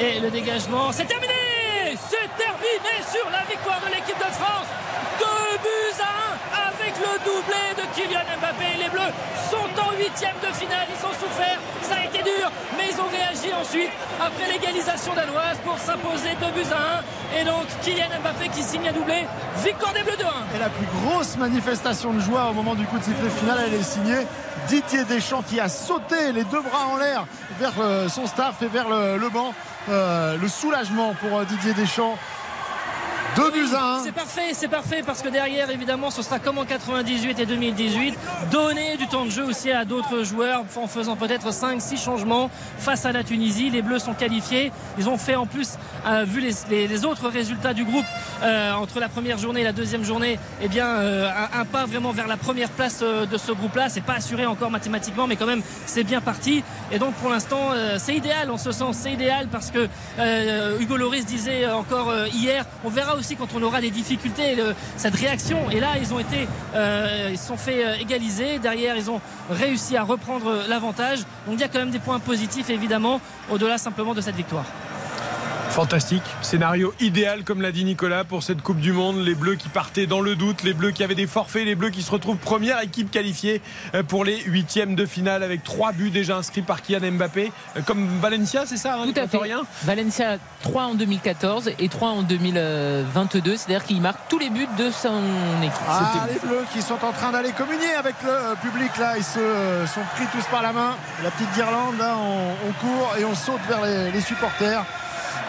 [0.02, 1.34] Et le dégagement, c'est terminé
[2.08, 4.64] C'est terminé sur la victoire de l'équipe de France.
[5.18, 8.80] Deux buts à un avec le doublé de Kylian Mbappé.
[8.80, 9.12] Les Bleus
[9.50, 10.88] sont en huitième de finale.
[10.88, 11.58] Ils ont souffert.
[11.82, 16.52] Ça a été dur, mais ils ont réagi ensuite après l'égalisation danoise pour s'imposer deux
[16.56, 17.38] buts à un.
[17.38, 19.26] Et donc Kylian Mbappé qui signe un doublé.
[19.62, 20.56] Victoire des Bleus de 1.
[20.56, 23.74] Et la plus grosse manifestation de joie au moment du coup de sifflet final, elle
[23.74, 24.26] est signée
[24.66, 27.26] Didier Deschamps qui a sauté les deux bras en l'air
[27.58, 29.52] vers euh, son staff et vers le banc.
[29.88, 32.18] Euh, le soulagement pour euh, Didier Deschamps.
[33.36, 34.02] Deux buts à un.
[34.02, 38.18] C'est parfait, c'est parfait parce que derrière, évidemment, ce sera comme en 98 et 2018,
[38.50, 43.06] donner du temps de jeu aussi à d'autres joueurs en faisant peut-être 5-6 changements face
[43.06, 43.70] à la Tunisie.
[43.70, 44.72] Les Bleus sont qualifiés.
[44.98, 45.74] Ils ont fait en plus,
[46.06, 48.04] euh, vu les, autres résultats du groupe
[48.42, 52.10] euh, entre la première journée et la deuxième journée, eh bien, euh, un, pas vraiment
[52.10, 53.88] vers la première place de ce groupe-là.
[53.88, 56.64] C'est pas assuré encore mathématiquement, mais quand même, c'est bien parti.
[56.90, 58.96] Et donc, pour l'instant, c'est idéal en ce sens.
[58.96, 59.88] C'est idéal parce que
[60.80, 64.56] Hugo Loris disait encore hier, on verra aussi quand on aura des difficultés
[64.96, 65.70] cette réaction.
[65.70, 68.58] Et là, ils ont été, euh, ils sont fait euh, égaliser.
[68.58, 69.20] Derrière, ils ont
[69.50, 71.20] réussi à reprendre l'avantage.
[71.46, 73.20] Donc, il y a quand même des points positifs, évidemment,
[73.50, 74.64] au-delà simplement de cette victoire.
[75.70, 76.22] Fantastique.
[76.42, 79.18] Scénario idéal, comme l'a dit Nicolas, pour cette Coupe du Monde.
[79.24, 81.90] Les Bleus qui partaient dans le doute, les Bleus qui avaient des forfaits, les Bleus
[81.90, 83.62] qui se retrouvent première équipe qualifiée
[83.94, 87.52] euh, pour les huitièmes de finale avec trois buts déjà inscrits par Kylian Mbappé.
[87.76, 89.38] Euh, Comme Valencia, c'est ça hein, Tout à fait.
[89.38, 93.56] Rien Valencia 3 en 2014 et 3 en 2022.
[93.56, 95.22] C'est-à-dire qu'il marque tous les buts de son
[95.62, 95.72] équipe.
[95.88, 99.24] Ah, les Bleus qui sont en train d'aller communier avec le euh, public là, ils
[99.24, 99.40] se
[99.94, 100.96] sont pris tous par la main.
[101.22, 104.84] La petite guirlande là, on, on court et on saute vers les, les supporters.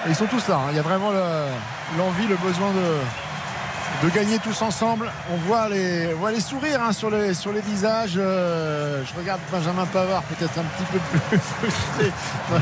[0.06, 0.56] Et ils sont tous là.
[0.56, 0.68] hein.
[0.72, 5.11] Il y a vraiment le- l'envie, le, besoin de, de gagner tous ensemble.
[5.32, 8.14] On voit les, on voit les sourires hein, sur, les, sur les visages.
[8.18, 10.99] Euh, je regarde Benjamin Pavard peut-être un petit peu
[11.30, 12.11] plus frustré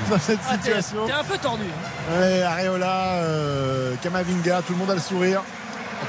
[0.09, 1.05] dans- cette Ah, t'es- situation.
[1.05, 1.63] T'es un peu tordu.
[1.63, 2.19] hein.
[2.19, 5.41] Ouais, Areola, euh, Kamavinga, tout le monde a le sourire.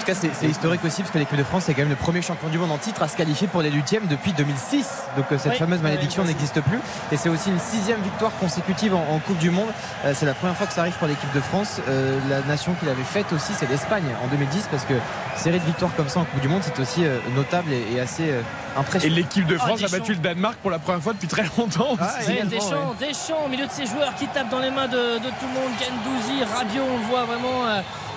[0.00, 1.90] En tout cas, c'est c'est historique aussi parce que l'équipe de France est quand même
[1.90, 4.86] le premier champion du monde en titre à se qualifier pour les huitièmes depuis 2006.
[5.18, 6.78] Donc euh, cette Oui, fameuse malédiction oui, n'existe plus.
[7.12, 9.68] Et c'est aussi une sixième victoire consécutive en, en Coupe du Monde.
[10.06, 11.80] Euh, c'est la première fois que ça arrive pour l'équipe de France.
[11.86, 14.94] Euh, la nation qui l'avait faite aussi, c'est l'Espagne en 2010 parce que
[15.36, 18.00] série de victoires comme ça en Coupe du Monde, c'est aussi euh, notable et, et
[18.00, 19.16] assez euh, Et impressionnant.
[19.16, 21.96] l'équipe de Ah, France a battu le Danemark pour la première fois depuis très longtemps.
[22.00, 22.28] Ah, aussi.
[22.30, 25.18] Ouais, également, Deschamps, Deschamps au milieu de ses joueurs qui tapent dans les mains de,
[25.18, 25.72] de tout le monde.
[25.78, 27.66] Gendouzi, Rabiot, on le voit vraiment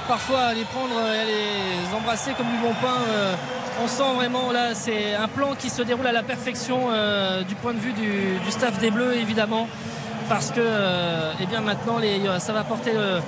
[0.08, 2.98] parfois les prendre, euh, les embrasser comme du bon pain.
[3.10, 3.36] euh,
[3.84, 7.56] on sent vraiment là, c'est un plan qui se déroule à la perfection euh, du
[7.56, 9.68] point de vue du, du staff des Bleus évidemment.
[10.30, 13.20] Parce que, euh, eh bien maintenant, les, ça va porter le,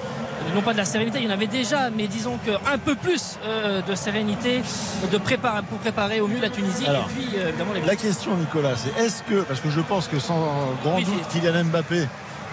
[0.55, 3.37] non pas de la sérénité, il y en avait déjà, mais disons qu'un peu plus
[3.43, 4.61] euh, de sérénité
[5.11, 6.85] de préparer, pour préparer au mieux la Tunisie.
[6.87, 9.81] Alors, et puis, euh, évidemment, les La question, Nicolas, c'est est-ce que, parce que je
[9.81, 10.39] pense que sans
[10.83, 12.07] grand Oui, doute, Kylian Mbappé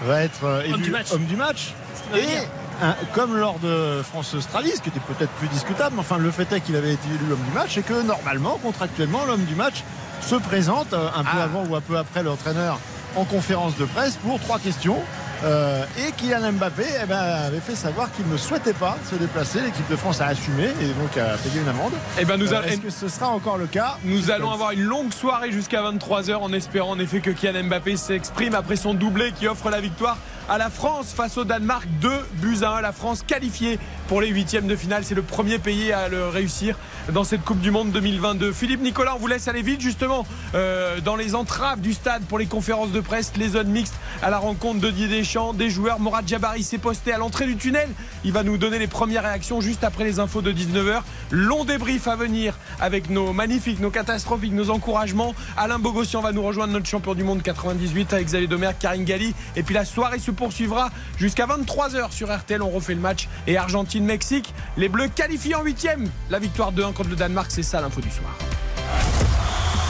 [0.07, 1.13] va être euh, Homme du match.
[1.13, 1.73] homme du match.
[2.11, 2.43] va Et venir.
[2.83, 6.51] Un- comme lors de France-Australie, ce qui était peut-être plus discutable, mais enfin le fait
[6.53, 9.83] est qu'il avait été élu homme du match et que normalement, contractuellement, l'homme du match
[10.21, 11.45] se présente euh, un peu Ah.
[11.45, 12.79] avant ou un peu après l'entraîneur
[13.17, 14.99] en conférence de presse pour trois questions.
[15.45, 19.61] Euh, et Kylian Mbappé eh ben, avait fait savoir qu'il ne souhaitait pas se déplacer.
[19.61, 21.93] L'équipe de France a assumé et donc a payé une amende.
[22.21, 23.97] Eh ben, nous Euh, Est-ce que ce sera encore le cas?
[24.05, 27.97] Nous allons avoir une longue soirée jusqu'à 23h en espérant en effet que Kylian Mbappé
[27.97, 30.17] s'exprime après son doublé qui offre la victoire
[30.49, 32.81] à la France face au Danemark 2 buts à 1.
[32.81, 33.79] La France qualifiée
[34.09, 35.05] pour les huitièmes de finale.
[35.05, 36.77] C'est le premier pays à le réussir
[37.13, 38.53] dans cette Coupe du Monde 2022.
[38.53, 42.39] Philippe Nicolas, on vous laisse aller vite justement euh, dans les entraves du stade pour
[42.39, 45.99] les conférences de presse, les zones mixtes à la rencontre de Didier Deschamps, des joueurs.
[45.99, 47.89] Morad Jabari s'est posté à l'entrée du tunnel.
[48.25, 51.03] Il va nous donner les premières réactions juste après les infos de 19h.
[51.31, 55.35] Long débrief à venir avec nos magnifiques, nos catastrophiques, nos encouragements.
[55.57, 59.35] Alain Bogossian va nous rejoindre, notre champion du monde 98 avec Xavier Domergue, Karine Galli.
[59.57, 62.63] Et puis la soirée se poursuivra jusqu'à 23h sur RTL.
[62.63, 63.29] On refait le match.
[63.47, 63.57] Et
[63.93, 66.09] Argentine-Mexique, les Bleus qualifiés en huitième.
[66.31, 68.35] La victoire 2-1 contre le Danemark, c'est ça l'info du soir.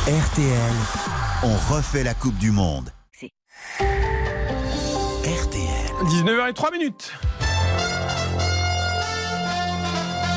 [0.06, 0.72] RTL,
[1.44, 2.90] on refait la Coupe du Monde.
[5.24, 5.92] RTL.
[6.06, 7.12] 19h03 minutes.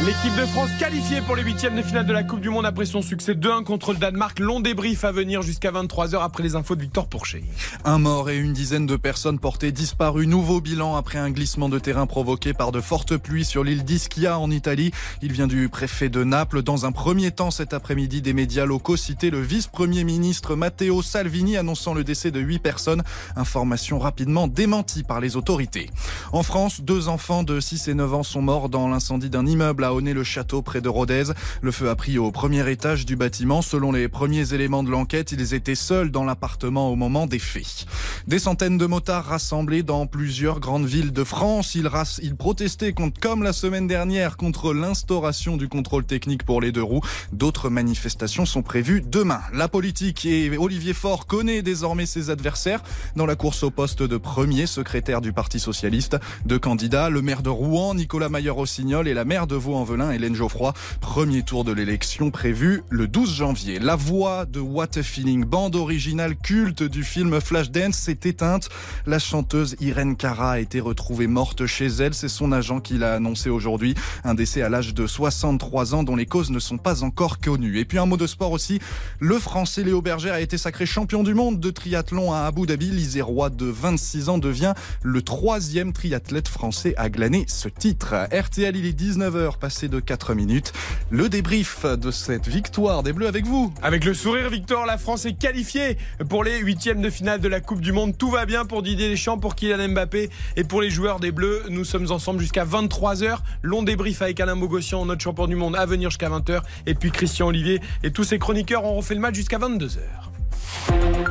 [0.06, 2.86] L'équipe de France qualifiée pour les huitièmes de finale de la Coupe du Monde après
[2.86, 4.38] son succès 2-1 contre le Danemark.
[4.38, 7.44] Long débrief à venir jusqu'à 23h après les infos de Victor Pourchet.
[7.86, 10.28] Un mort et une dizaine de personnes portées disparues.
[10.28, 14.38] Nouveau bilan après un glissement de terrain provoqué par de fortes pluies sur l'île d'Ischia
[14.38, 14.92] en Italie.
[15.24, 16.62] Il vient du préfet de Naples.
[16.62, 21.58] Dans un premier temps cet après-midi, des médias locaux citaient le vice-premier ministre Matteo Salvini
[21.58, 23.02] annonçant le décès de huit personnes.
[23.36, 25.90] Information rapidement démentie par les autorités.
[26.32, 29.84] En France, deux enfants de 6 et 9 ans sont morts dans l'incendie d'un immeuble
[29.84, 31.24] à Honnay-le-Château près de Rodez.
[31.62, 33.62] Le feu a pris au premier étage du bâtiment.
[33.62, 37.86] Selon les premiers éléments de l'enquête, ils étaient seuls dans l'appartement au moment des faits.
[38.28, 41.76] Des centaines de motards rassemblés dans plusieurs grandes villes de France.
[41.76, 46.84] Ils, protestaient contre, comme la semaine dernière contre l'instauration du contrôle technique pour les deux
[46.84, 47.02] roues.
[47.32, 49.42] D'autres manifestations sont prévues demain.
[49.54, 52.84] La politique et Olivier Faure connaît désormais ses adversaires
[53.16, 56.18] dans la course au poste de premier secrétaire du Parti Socialiste.
[56.46, 60.74] Deux candidats, le maire de Rouen, Nicolas Mayer-Rossignol et la maire de Vaux-en-Velin, Hélène Geoffroy.
[61.02, 63.80] Premier tour de l'élection prévu le 12 janvier.
[63.80, 68.70] La voix de What a Feeling, bande originale culte du film Flashdance, s'est éteinte.
[69.06, 72.14] La chanteuse Irène Cara a été retrouvée morte chez elle.
[72.14, 73.96] C'est son agent qui l'a annoncé aujourd'hui.
[74.24, 77.80] Un décès à l'âge de 63 ans dont les causes ne sont pas encore connues.
[77.80, 78.80] Et puis un mot de sport aussi.
[79.20, 82.92] Le français Léo Berger a été sacré champion du monde de triathlon à Abu Dhabi.
[82.92, 84.74] L'Isérois de 26 ans devient
[85.04, 88.16] le troisième triathlète français à glaner ce titre.
[88.32, 90.74] RTL, il est 19h, passé de 4 minutes.
[91.10, 93.74] Le débrief de cette victoire des Bleus avec vous.
[93.82, 95.98] Avec le sourire, Victor, la France est qualifiée
[96.30, 98.16] pour les huitièmes de finale de la Coupe du Monde.
[98.16, 101.64] Tout va bien pour Didier Deschamps, pour Kylian Mbappé et pour les joueurs des Bleus.
[101.72, 103.40] Nous sommes ensemble jusqu'à 23h.
[103.64, 106.62] Long débrief avec Alain Bogossian, notre champion du monde, à venir jusqu'à 20h.
[106.86, 109.98] Et puis Christian Olivier et tous ses chroniqueurs ont refait le match jusqu'à 22h.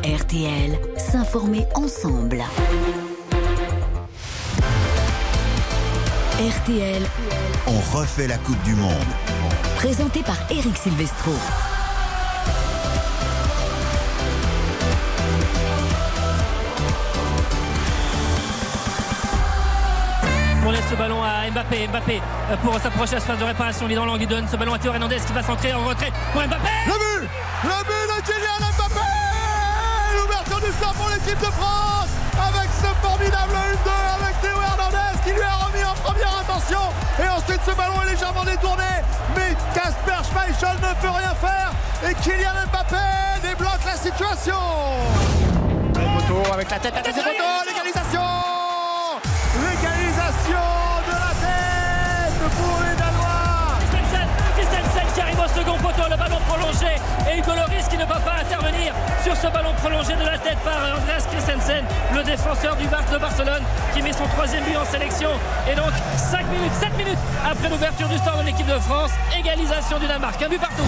[0.02, 2.42] RTL, s'informer ensemble.
[6.40, 7.02] RTL,
[7.66, 8.92] On refait la Coupe du Monde.
[9.76, 11.32] présenté par Eric Silvestro.
[20.66, 21.88] On laisse ce ballon à Mbappé.
[21.88, 23.86] Mbappé euh, pour s'approcher à la surface de réparation.
[23.86, 25.84] Il est dans l'angle, il donne ce ballon à Théo Hernandez qui va centrer en
[25.84, 26.68] retrait pour Mbappé.
[26.86, 27.28] Le but
[27.64, 29.08] Le but de Kylian Mbappé
[30.16, 35.30] L'ouverture du score pour l'équipe de France avec ce formidable 1-2 avec Théo Hernandez qui
[35.32, 35.73] lui a remis
[36.04, 36.80] première intention.
[37.22, 38.84] Et ensuite ce ballon est légèrement détourné.
[39.34, 41.72] Mais Casper Schmeichel ne peut rien faire.
[42.08, 43.04] Et Kylian Mbappé
[43.42, 44.54] débloque la situation.
[46.52, 46.94] Avec la tête,
[56.24, 56.96] ballon prolongé
[57.30, 60.58] et Hugo Loris qui ne va pas intervenir sur ce ballon prolongé de la tête
[60.64, 61.84] par Andreas Christensen,
[62.14, 63.62] le défenseur du Barça de Barcelone
[63.94, 65.30] qui met son troisième but en sélection.
[65.70, 69.98] Et donc 5 minutes, 7 minutes après l'ouverture du score de l'équipe de France, égalisation
[69.98, 70.82] du Danemark, un but partout.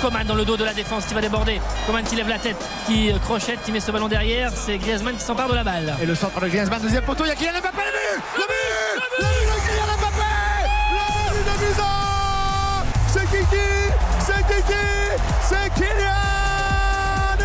[0.00, 1.60] Coman dans le dos de la défense qui va déborder.
[1.86, 2.56] Coman qui lève la tête,
[2.86, 4.50] qui euh, crochette, qui met ce ballon derrière.
[4.52, 5.94] C'est Griezmann qui s'empare de la balle.
[6.02, 8.42] Et le centre de Griezmann, deuxième poteau, il y a Kylian Mbappé, le but Le
[8.42, 10.21] but Le but de Kylian Mbappé Le
[15.48, 17.36] C'est Kylian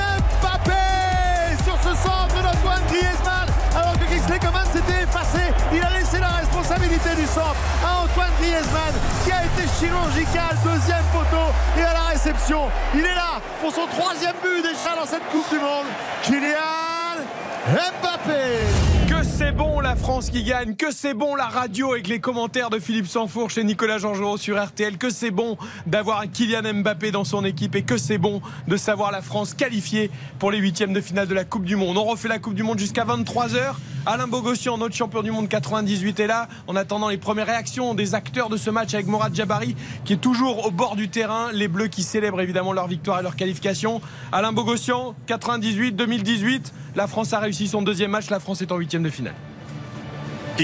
[0.41, 6.19] Mbappé Sur ce centre d'Antoine Griezmann Alors que Kingsley Coman s'était effacé, il a laissé
[6.19, 6.37] la
[6.75, 8.93] unité du centre à Antoine Griezmann
[9.23, 12.69] qui a été chirurgical, deuxième poteau et à la réception.
[12.93, 15.85] Il est là pour son troisième but déjà dans cette Coupe du Monde.
[16.23, 17.23] Kylian
[17.71, 18.86] Mbappé.
[19.07, 22.69] Que c'est bon la France qui gagne, que c'est bon la radio avec les commentaires
[22.69, 27.11] de Philippe Sanfourche et Nicolas Georgerot sur RTL, que c'est bon d'avoir un Kylian Mbappé
[27.11, 30.91] dans son équipe et que c'est bon de savoir la France qualifiée pour les huitièmes
[30.91, 31.97] de finale de la Coupe du Monde.
[31.97, 33.75] On refait la Coupe du Monde jusqu'à 23h.
[34.05, 36.47] Alain Bogossian, notre champion du monde 98 est là.
[36.67, 39.75] En attendant les premières réactions des acteurs de ce match avec Morad Jabari
[40.05, 41.49] qui est toujours au bord du terrain.
[41.51, 43.99] Les Bleus qui célèbrent évidemment leur victoire et leur qualification.
[44.31, 46.73] Alain Bogossian, 98, 2018.
[46.95, 48.29] La France a réussi son deuxième match.
[48.29, 49.35] La France est en huitième de finale.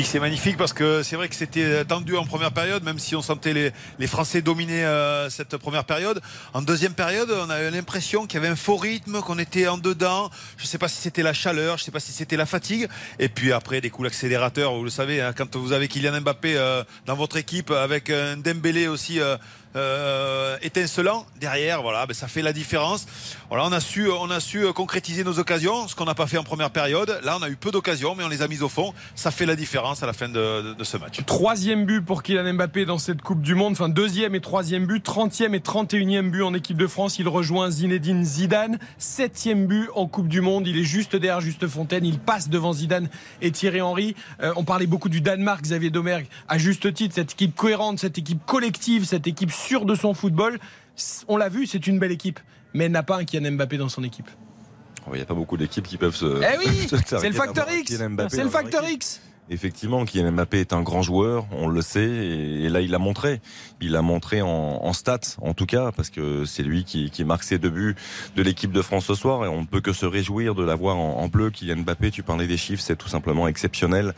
[0.01, 3.21] C'est magnifique parce que c'est vrai que c'était tendu en première période, même si on
[3.21, 6.19] sentait les, les Français dominer euh, cette première période.
[6.53, 9.77] En deuxième période, on avait l'impression qu'il y avait un faux rythme, qu'on était en
[9.77, 10.31] dedans.
[10.57, 12.47] Je ne sais pas si c'était la chaleur, je ne sais pas si c'était la
[12.47, 12.89] fatigue.
[13.19, 16.57] Et puis après, des coups d'accélérateur, vous le savez, hein, quand vous avez Kylian Mbappé
[16.57, 19.19] euh, dans votre équipe, avec un Dembélé aussi.
[19.19, 19.37] Euh,
[19.75, 21.81] euh, étincelant derrière.
[21.81, 23.05] Voilà, ben ça fait la différence.
[23.49, 26.37] Voilà, on a su, on a su concrétiser nos occasions, ce qu'on n'a pas fait
[26.37, 27.19] en première période.
[27.23, 28.93] Là, on a eu peu d'occasions, mais on les a mises au fond.
[29.15, 31.23] Ça fait la différence à la fin de, de, ce match.
[31.25, 33.73] Troisième but pour Kylian Mbappé dans cette Coupe du Monde.
[33.73, 35.03] Enfin, deuxième et troisième but.
[35.03, 37.19] Trentième et trente et unième but en équipe de France.
[37.19, 38.79] Il rejoint Zinedine Zidane.
[38.97, 40.67] Septième but en Coupe du Monde.
[40.67, 42.05] Il est juste derrière Juste Fontaine.
[42.05, 43.09] Il passe devant Zidane
[43.41, 44.15] et Thierry Henry.
[44.41, 47.15] Euh, on parlait beaucoup du Danemark, Xavier Domergue, à juste titre.
[47.15, 50.59] Cette équipe cohérente, cette équipe collective, cette équipe sûr de son football.
[51.27, 52.39] On l'a vu, c'est une belle équipe,
[52.73, 54.29] mais elle n'a pas un Kylian Mbappé dans son équipe.
[55.07, 56.25] Il n'y a pas beaucoup d'équipes qui peuvent se.
[56.25, 57.97] Eh oui, c'est le facteur X.
[58.29, 62.69] C'est le facteur X effectivement, Kylian Mbappé est un grand joueur, on le sait, et,
[62.69, 63.41] là il l'a montré.
[63.81, 67.23] Il l'a montré en, en, stats, en tout cas, parce que c'est lui qui, qui,
[67.23, 67.95] marque ses deux buts
[68.35, 70.97] de l'équipe de France ce soir, et on ne peut que se réjouir de l'avoir
[70.97, 71.49] en, en, bleu.
[71.49, 74.13] Kylian Mbappé, tu parlais des chiffres, c'est tout simplement exceptionnel.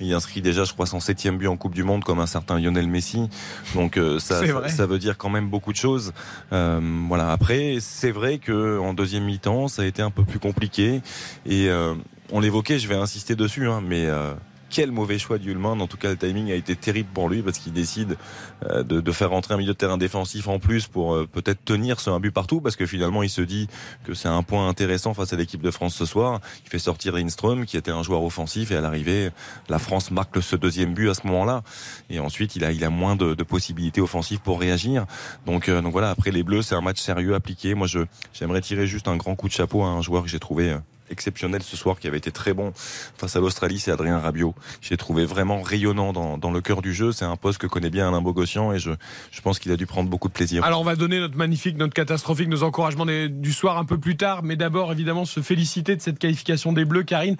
[0.00, 2.58] Il inscrit déjà, je crois, son septième but en Coupe du Monde, comme un certain
[2.58, 3.28] Lionel Messi.
[3.74, 6.12] Donc euh, ça, ça, veut dire quand même beaucoup de choses.
[6.52, 7.32] Euh, voilà.
[7.32, 11.02] Après, c'est vrai que en deuxième mi-temps, ça a été un peu plus compliqué,
[11.46, 11.94] et euh,
[12.32, 14.34] on l'évoquait, je vais insister dessus, hein, mais euh,
[14.70, 15.80] quel mauvais choix d'Ulman.
[15.80, 18.16] En tout cas, le timing a été terrible pour lui parce qu'il décide
[18.64, 21.64] euh, de, de, faire rentrer un milieu de terrain défensif en plus pour euh, peut-être
[21.64, 23.68] tenir sur un but partout parce que finalement, il se dit
[24.04, 26.40] que c'est un point intéressant face à l'équipe de France ce soir.
[26.64, 29.30] Il fait sortir Lindström qui était un joueur offensif et à l'arrivée,
[29.68, 31.62] la France marque ce deuxième but à ce moment-là.
[32.08, 35.06] Et ensuite, il a, il a moins de, de possibilités offensives pour réagir.
[35.46, 37.74] Donc, euh, donc voilà, après les Bleus, c'est un match sérieux appliqué.
[37.74, 37.88] Moi,
[38.32, 40.76] j'aimerais tirer juste un grand coup de chapeau à un joueur que j'ai trouvé
[41.10, 44.54] exceptionnel ce soir qui avait été très bon face à l'Australie, c'est Adrien Rabiot.
[44.80, 47.12] J'ai trouvé vraiment rayonnant dans, dans, le cœur du jeu.
[47.12, 48.90] C'est un poste que connaît bien Alain Bogossian et je,
[49.30, 50.64] je pense qu'il a dû prendre beaucoup de plaisir.
[50.64, 54.16] Alors on va donner notre magnifique, notre catastrophique, nos encouragements du soir un peu plus
[54.16, 57.36] tard, mais d'abord évidemment se féliciter de cette qualification des Bleus, Karine.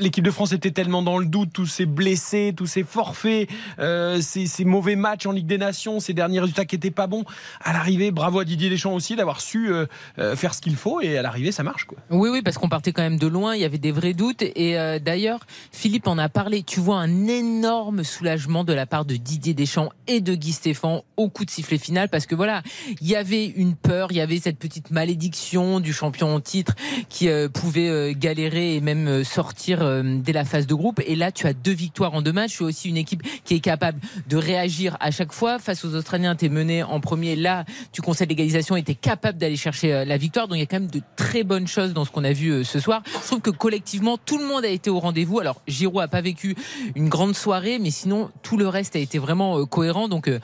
[0.00, 3.48] L'équipe de France était tellement dans le doute, tous ces blessés, tous ces forfaits,
[3.78, 7.06] euh, ces, ces, mauvais matchs en Ligue des Nations, ces derniers résultats qui étaient pas
[7.06, 7.24] bons.
[7.62, 9.86] À l'arrivée, bravo à Didier Deschamps aussi d'avoir su euh,
[10.18, 11.98] euh faire ce qu'il faut et à l'arrivée ça marche quoi.
[12.10, 14.42] Oui oui parce qu'on quand même de loin, il y avait des vrais doutes.
[14.42, 15.40] Et euh, d'ailleurs,
[15.72, 16.62] Philippe en a parlé.
[16.62, 21.00] Tu vois un énorme soulagement de la part de Didier Deschamps et de Guy Stéphane
[21.16, 22.62] au coup de sifflet final, parce que voilà,
[23.00, 26.74] il y avait une peur, il y avait cette petite malédiction du champion en titre
[27.08, 31.00] qui euh, pouvait euh, galérer et même sortir dès la phase de groupe.
[31.06, 32.56] Et là, tu as deux victoires en deux matchs.
[32.56, 35.58] Tu as aussi une équipe qui est capable de réagir à chaque fois.
[35.58, 37.36] Face aux Australiens, tu es mené en premier.
[37.36, 40.48] Là, tu concèdes l'égalisation et tu es capable d'aller chercher la victoire.
[40.48, 42.64] Donc il y a quand même de très bonnes choses dans ce qu'on a vu
[42.64, 43.02] ce soir.
[43.06, 45.40] Je trouve que collectivement, tout le monde a été au rendez-vous.
[45.40, 46.56] Alors, Giroud a pas vécu
[46.94, 50.08] une grande soirée, mais sinon, tout le reste a été vraiment euh, cohérent.
[50.08, 50.40] Donc, euh,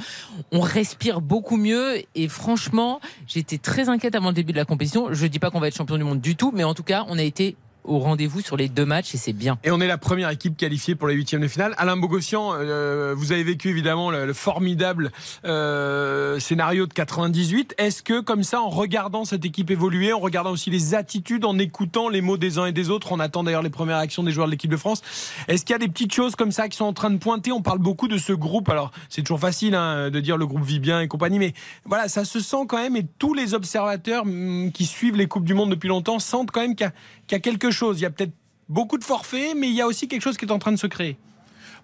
[0.51, 2.03] on respire beaucoup mieux.
[2.15, 5.13] Et franchement, j'étais très inquiète avant le début de la compétition.
[5.13, 7.05] Je dis pas qu'on va être champion du monde du tout, mais en tout cas,
[7.09, 9.59] on a été au rendez-vous sur les deux matchs et c'est bien.
[9.65, 11.75] Et on est la première équipe qualifiée pour les huitièmes de finale.
[11.79, 15.11] Alain Bogossian, euh, vous avez vécu évidemment le, formidable
[15.45, 17.75] euh, scénario de 98.
[17.79, 21.59] Est-ce que comme ça, en regardant cette équipe évoluer, en regardant aussi les attitudes, en
[21.59, 24.33] écoutant les mots des uns et des autres, on attend d'ailleurs les premières actions des
[24.33, 25.03] joueurs de l'équipe de France,
[25.49, 27.53] est-ce qu'il y a des petites choses comme ça qui sont en train de pointer?
[27.53, 28.69] On parle beaucoup de ce groupe.
[28.69, 31.53] Alors c'est toujours facile hein, de dire le groupe vit bien et compagnie, mais
[31.85, 35.45] voilà, ça se sent quand même et tous les observateurs mm, qui suivent les coupes
[35.45, 36.91] du monde depuis longtemps sentent quand même qu'il
[37.33, 38.33] y a quelque Il y a peut-être
[38.69, 40.77] beaucoup de forfaits, mais il y a aussi quelque chose qui est en train de
[40.77, 41.17] se créer.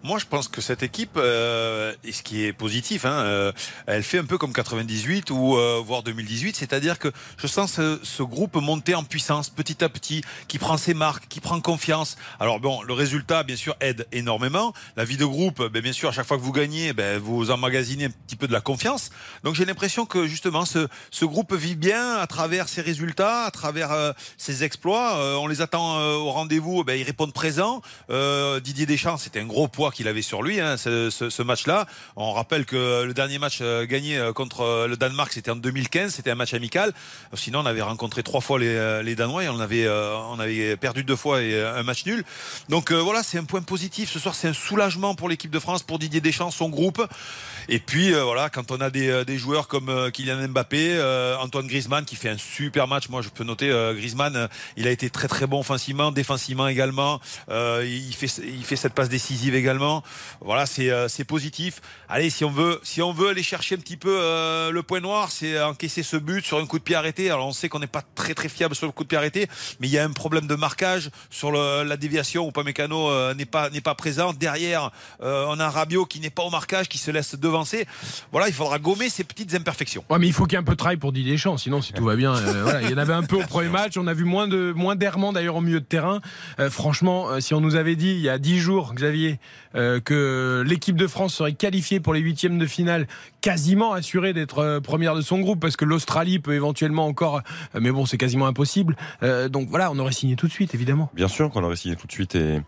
[0.04, 3.52] Moi, je pense que cette équipe, euh, et ce qui est positif, hein, euh,
[3.88, 7.98] elle fait un peu comme 98 ou euh, voire 2018, c'est-à-dire que je sens ce,
[8.04, 12.16] ce, groupe monter en puissance petit à petit, qui prend ses marques, qui prend confiance.
[12.38, 14.72] Alors bon, le résultat, bien sûr, aide énormément.
[14.96, 17.50] La vie de groupe, ben, bien sûr, à chaque fois que vous gagnez, ben, vous
[17.50, 19.10] emmagasinez un petit peu de la confiance.
[19.42, 23.50] Donc j'ai l'impression que justement, ce, ce, groupe vit bien à travers ses résultats, à
[23.50, 25.18] travers euh, ses exploits.
[25.40, 27.82] on les attend au rendez-vous, ben, ils répondent présents.
[28.62, 31.86] Didier Deschamps, c'était un gros poids qu'il avait sur lui, hein, ce, match-là.
[32.16, 35.56] On rappelle que le dernier match euh, gagné euh, contre euh, le Danemark, c'était en
[35.56, 36.92] 2015, c'était un match amical.
[37.34, 41.04] Sinon, on avait rencontré trois fois les, les Danois et on avait, on avait perdu
[41.04, 42.24] deux fois et un match nul.
[42.68, 44.10] Donc voilà, c'est un point positif.
[44.10, 47.06] Ce soir, c'est un soulagement pour l'équipe de France, pour Didier Deschamps, son groupe.
[47.68, 51.00] Et puis voilà, quand on a des, des joueurs comme Kylian Mbappé,
[51.40, 53.08] Antoine Griezmann qui fait un super match.
[53.08, 57.20] Moi, je peux noter Griezmann, il a été très très bon offensivement, défensivement également.
[57.48, 59.77] Il fait il fait cette passe décisive également.
[60.40, 61.80] Voilà, c'est euh, c'est positif.
[62.08, 65.00] Allez, si on veut si on veut aller chercher un petit peu euh, le point
[65.00, 67.30] noir, c'est encaisser ce but sur un coup de pied arrêté.
[67.30, 69.46] Alors on sait qu'on n'est pas très très fiable sur le coup de pied arrêté,
[69.80, 73.34] mais il y a un problème de marquage sur le- la déviation où Pamecano euh,
[73.34, 74.32] n'est pas n'est pas présent.
[74.32, 74.90] Derrière,
[75.22, 77.86] euh, on a un Rabiot qui n'est pas au marquage, qui se laisse devancer.
[78.32, 80.04] Voilà, il faudra gommer ces petites imperfections.
[80.10, 81.82] Ouais, mais il faut qu'il y ait un peu de travail pour Didier Deschamps, sinon
[81.82, 83.96] si tout va bien, euh, voilà, il y en avait un peu au premier match.
[83.96, 86.20] On a vu moins de moins d'errements d'ailleurs au milieu de terrain.
[86.70, 89.38] Franchement, si on nous avait dit il y a dix jours, Xavier,
[89.74, 93.06] euh, que l'équipe de France serait qualifiée pour les huitièmes de finale,
[93.40, 97.42] quasiment assurée d'être euh, première de son groupe, parce que l'Australie peut éventuellement encore,
[97.74, 98.96] euh, mais bon, c'est quasiment impossible.
[99.22, 101.10] Euh, donc voilà, on aurait signé tout de suite, évidemment.
[101.14, 102.60] Bien sûr qu'on aurait signé tout de suite et,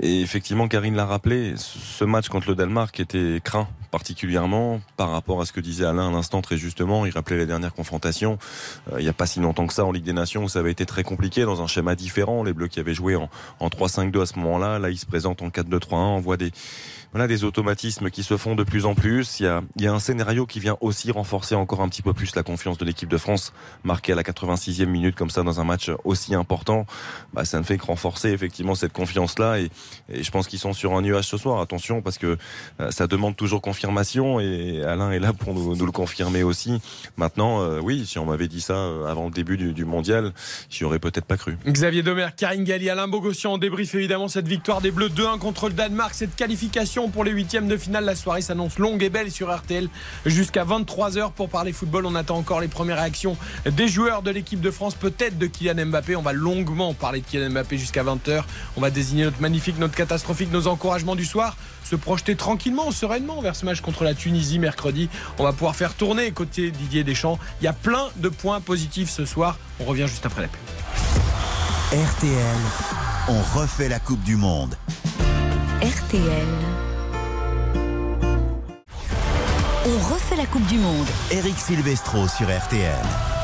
[0.00, 5.40] et effectivement Karine l'a rappelé, ce match contre le Danemark était craint particulièrement par rapport
[5.42, 7.04] à ce que disait Alain à l'instant très justement.
[7.04, 8.38] Il rappelait les dernières confrontations.
[8.90, 10.60] Euh, il n'y a pas si longtemps que ça en Ligue des Nations où ça
[10.60, 12.42] avait été très compliqué dans un schéma différent.
[12.42, 13.28] Les Bleus qui avaient joué en,
[13.60, 15.94] en 3-5-2 à ce moment-là, là ils se présentent en 4-2-3-1.
[15.94, 16.52] On voit des
[17.12, 19.38] voilà des automatismes qui se font de plus en plus.
[19.40, 22.00] Il y a, il y a un scénario qui vient aussi renforcer encore un petit
[22.00, 23.52] peu plus la confiance de l'équipe de France,
[23.84, 26.86] marqué à la 86e minute comme ça dans un match aussi important.
[27.34, 29.58] Bah, ça ne fait que renforcer effectivement cette confiance-là
[30.12, 31.60] et je pense qu'ils sont sur un nuage ce soir.
[31.60, 32.36] Attention parce que
[32.80, 36.80] euh, ça demande toujours confirmation et Alain est là pour nous, le confirmer aussi.
[37.16, 40.32] Maintenant, euh, oui, si on m'avait dit ça euh, avant le début du, du mondial,
[40.70, 41.56] j'y aurais peut-être pas cru.
[41.66, 45.68] Xavier Domer, Karine Galli, Alain Bogossian, on débrief évidemment cette victoire des Bleus 2-1 contre
[45.68, 48.04] le Danemark, cette qualification pour les huitièmes de finale.
[48.04, 49.88] La soirée s'annonce longue et belle sur RTL
[50.26, 52.06] jusqu'à 23h pour parler football.
[52.06, 53.36] On attend encore les premières réactions
[53.66, 56.16] des joueurs de l'équipe de France, peut-être de Kylian Mbappé.
[56.16, 58.42] On va longuement parler de Kylian Mbappé jusqu'à 20h.
[58.76, 63.40] On va désigner notre magnifique, notre catastrophique, nos encouragements du soir, se projeter tranquillement, sereinement
[63.40, 65.08] vers ce match contre la Tunisie mercredi.
[65.38, 67.38] On va pouvoir faire tourner côté Didier Deschamps.
[67.60, 69.58] Il y a plein de points positifs ce soir.
[69.80, 70.60] On revient juste après la pub.
[71.92, 72.56] RTL,
[73.28, 74.76] on refait la Coupe du Monde.
[75.82, 76.46] RTL.
[79.84, 81.06] On refait la Coupe du Monde.
[81.30, 83.41] Eric Silvestro sur RTL.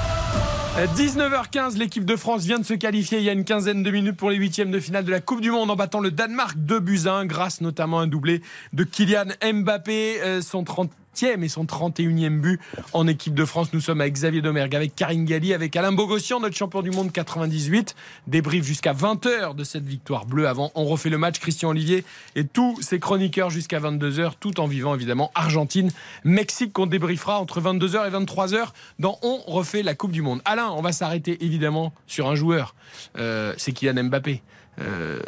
[0.78, 3.90] Euh, 19h15, l'équipe de France vient de se qualifier il y a une quinzaine de
[3.90, 6.56] minutes pour les huitièmes de finale de la Coupe du Monde en battant le Danemark
[6.56, 8.42] 2 buts à 1 grâce notamment à un doublé
[8.74, 10.22] de Kylian Mbappé.
[10.22, 10.92] Euh, son 30
[11.24, 12.60] et son 31e but
[12.92, 13.72] en équipe de France.
[13.72, 17.10] Nous sommes avec Xavier Domergue, avec Karine Galli, avec Alain Bogossian, notre champion du monde
[17.10, 17.96] 98.
[18.28, 20.46] Débrief jusqu'à 20h de cette victoire bleue.
[20.46, 21.40] Avant, on refait le match.
[21.40, 22.04] Christian Olivier
[22.36, 25.90] et tous ses chroniqueurs jusqu'à 22h, tout en vivant évidemment Argentine,
[26.22, 28.68] Mexique qu'on débriefera entre 22h et 23h
[29.00, 30.40] dans On refait la Coupe du Monde.
[30.44, 32.76] Alain, on va s'arrêter évidemment sur un joueur,
[33.18, 34.42] euh, c'est Kylian Mbappé.
[34.80, 35.18] Euh,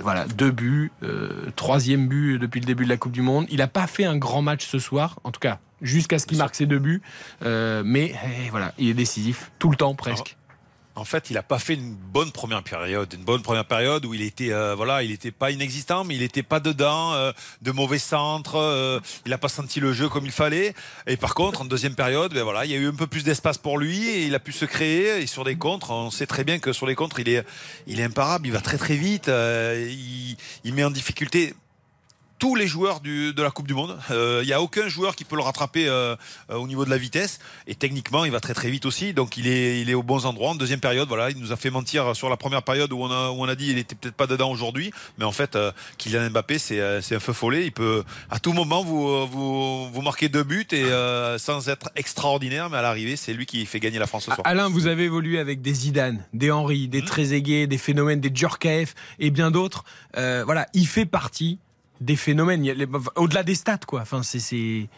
[0.00, 3.46] voilà, deux buts, euh, troisième but depuis le début de la Coupe du Monde.
[3.50, 6.38] Il n'a pas fait un grand match ce soir, en tout cas jusqu'à ce qu'il
[6.38, 7.02] marque ses deux buts,
[7.42, 10.36] Euh, mais eh, voilà, il est décisif tout le temps presque.
[10.96, 14.14] En fait, il n'a pas fait une bonne première période, une bonne première période où
[14.14, 17.72] il était, euh, voilà, il était pas inexistant, mais il était pas dedans, euh, de
[17.72, 20.72] mauvais centres, euh, il n'a pas senti le jeu comme il fallait.
[21.08, 23.24] Et par contre, en deuxième période, ben voilà, il y a eu un peu plus
[23.24, 25.20] d'espace pour lui et il a pu se créer.
[25.20, 27.44] Et sur des contres, on sait très bien que sur les contres, il est,
[27.88, 29.92] il est imparable, il va très très vite, euh,
[30.62, 31.54] il met en difficulté
[32.44, 33.98] tous les joueurs du- de la Coupe du Monde.
[34.10, 36.14] Euh, Il n'y a aucun joueur qui peut le rattraper euh,
[36.50, 37.38] euh, au niveau de la vitesse.
[37.66, 39.14] Et techniquement, il va très très vite aussi.
[39.14, 40.50] Donc il est, il est au bons endroits.
[40.50, 43.10] En deuxième période, voilà, il nous a fait mentir sur la première période où on
[43.10, 44.92] a, où on a dit il était peut-être pas dedans aujourd'hui.
[45.16, 47.64] Mais en fait, euh, Kylian Mbappé, c'est euh, un feu follet.
[47.64, 51.88] Il peut à tout moment vous, vous, vous marquer deux buts et euh, sans être
[51.96, 52.68] extraordinaire.
[52.68, 54.42] Mais à l'arrivée, c'est lui qui fait gagner la France ce soir.
[54.44, 58.94] Alain, vous avez évolué avec des Zidane, des Henry, des Trezeguet, des phénomènes, des Djorkaeff
[59.18, 59.82] et bien d'autres.
[60.18, 61.58] Euh, voilà, il fait partie
[62.00, 62.64] des phénomènes.
[63.16, 64.02] Au-delà des stats, quoi.
[64.02, 64.88] Enfin, c'est.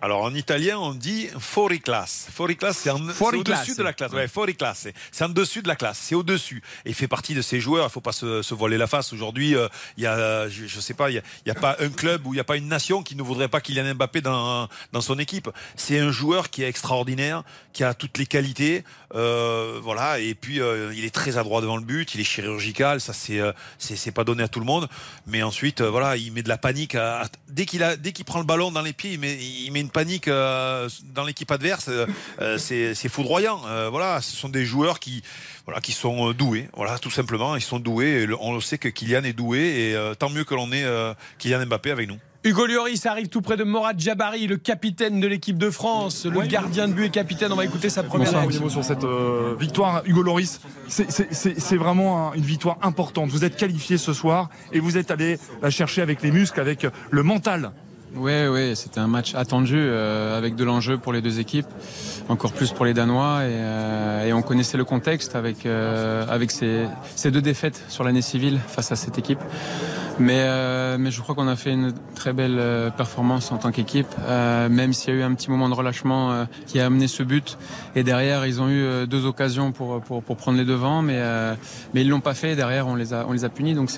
[0.00, 2.28] Alors en italien, on dit fuori classe.
[2.32, 4.12] Fuori classe, c'est au-dessus de la classe.
[4.12, 4.86] Ouais, fuori classe.
[5.10, 5.98] C'est- en dessus de la classe.
[6.00, 6.62] C'est au-dessus.
[6.84, 7.86] Et il fait partie de ces joueurs.
[7.88, 9.12] Il faut pas se, se voiler la face.
[9.12, 9.66] Aujourd'hui, euh,
[9.96, 12.26] il y a, je, je sais pas, il y a, y a pas un club
[12.26, 15.00] ou il y a pas une nation qui ne voudrait pas Kylian Mbappé dans dans
[15.00, 15.50] son équipe.
[15.74, 17.42] C'est un joueur qui est extraordinaire,
[17.72, 18.84] qui a toutes les qualités.
[19.16, 20.20] Euh, voilà.
[20.20, 22.14] Et puis euh, il est très adroit devant le but.
[22.14, 23.00] Il est chirurgical.
[23.00, 23.40] Ça c'est
[23.78, 24.88] c'est c'est pas donné à tout le monde.
[25.26, 26.94] Mais ensuite, voilà, il met de la panique.
[26.94, 29.36] À, à- dès qu'il a dès qu'il prend le ballon dans les pieds, il met
[29.36, 33.62] il met une une panique euh, dans l'équipe adverse, euh, c'est foudroyant.
[33.90, 35.22] voilà, ce sont des joueurs qui,
[35.64, 36.68] voilà, qui sont doués.
[36.76, 38.28] Voilà, tout simplement, ils sont doués.
[38.40, 40.84] on le sait que Kylian est doué et tant mieux que l'on ait
[41.38, 42.18] Kylian Mbappé avec nous.
[42.44, 46.40] Hugo Lloris arrive tout près de Morad Jabari, le capitaine de l'équipe de France, le
[46.46, 47.52] gardien de but et capitaine.
[47.52, 48.68] On va écouter sa première réaction.
[48.68, 50.60] sur cette euh, victoire, Hugo Lloris.
[50.86, 53.28] C'est vraiment une victoire importante.
[53.30, 56.86] Vous êtes qualifié ce soir et vous êtes allé la chercher avec les muscles, avec
[57.10, 57.72] le mental.
[58.16, 61.66] Oui, oui, c'était un match attendu euh, avec de l'enjeu pour les deux équipes,
[62.28, 63.42] encore plus pour les Danois.
[63.44, 66.86] Et, euh, on connaissait le contexte avec, avec ces,
[67.16, 69.40] ces deux défaites sur l'année civile face à cette équipe.
[70.20, 73.70] Mais, euh, mais je crois qu'on a fait une très belle euh, performance en tant
[73.70, 76.86] qu'équipe, euh, même s'il y a eu un petit moment de relâchement euh, qui a
[76.86, 77.56] amené ce but.
[77.94, 81.22] Et derrière, ils ont eu euh, deux occasions pour, pour, pour prendre les devants, mais,
[81.94, 82.56] mais ils l'ont pas fait.
[82.56, 83.74] Derrière, on les a, on les a punis.
[83.74, 83.90] Donc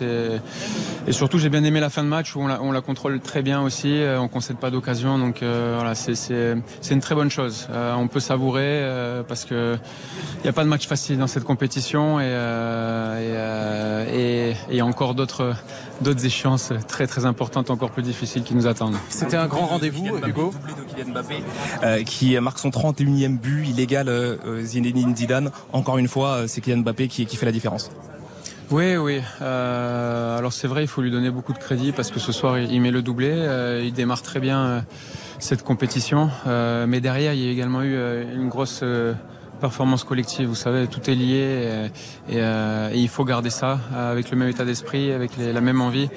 [1.07, 3.21] et surtout, j'ai bien aimé la fin de match où on la, on la contrôle
[3.21, 4.03] très bien aussi.
[4.19, 7.69] on concède pas d'occasion, donc voilà, c'est c'est une très bonne chose.
[7.73, 8.85] on peut savourer
[9.27, 9.77] parce que
[10.39, 12.31] il n'y a pas de match facile dans cette compétition et
[13.21, 15.55] et, et, et encore d'autres
[16.01, 18.97] d'autres échéances très très importantes, encore plus difficiles qui nous attendent.
[19.09, 20.53] C'était un grand rendez-vous, Hugo.
[21.83, 25.51] Euh, qui marque son 31e but illégal euh, euh, Zinedine Zidane.
[25.73, 27.91] Encore une fois, c'est Kylian Mbappé qui, qui fait la différence.
[28.71, 29.21] Oui, oui.
[29.43, 32.57] Euh, alors c'est vrai, il faut lui donner beaucoup de crédit parce que ce soir
[32.57, 34.81] il met le doublé, euh, il démarre très bien euh,
[35.41, 36.31] cette compétition.
[36.47, 37.97] mais derrière, il y a également eu
[38.37, 38.85] une grosse
[39.61, 40.49] performance collective.
[40.49, 41.91] Vous savez, tout est lié
[42.29, 46.09] et, euh, il faut garder ça avec le même état d'esprit, avec la même envie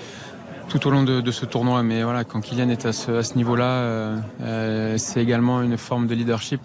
[0.70, 1.84] tout au long de, ce tournoi.
[1.84, 6.16] Mais voilà, quand Kylian est à ce, niveau-là, euh, euh, c'est également une forme de
[6.16, 6.62] leadership.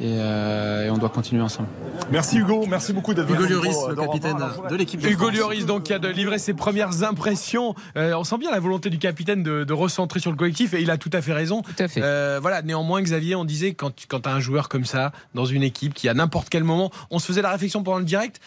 [0.00, 1.68] Euh, et, on doit continuer ensemble.
[2.10, 4.36] Merci Hugo, merci beaucoup d'être Hugo Lloris, le capitaine
[4.68, 7.74] de l'équipe de Hugo Lloris, donc qui a de livrer ses premières impressions.
[7.96, 10.90] Euh, on sent bien la volonté du capitaine de, recentrer sur le collectif et il
[10.90, 11.60] a tout à fait raison.
[11.60, 12.00] Tout à fait.
[12.02, 15.44] Euh, voilà, néanmoins Xavier, on disait quand quand tu as un joueur comme ça dans
[15.44, 18.40] une équipe qui à n'importe quel moment, on se faisait la réflexion pendant le direct,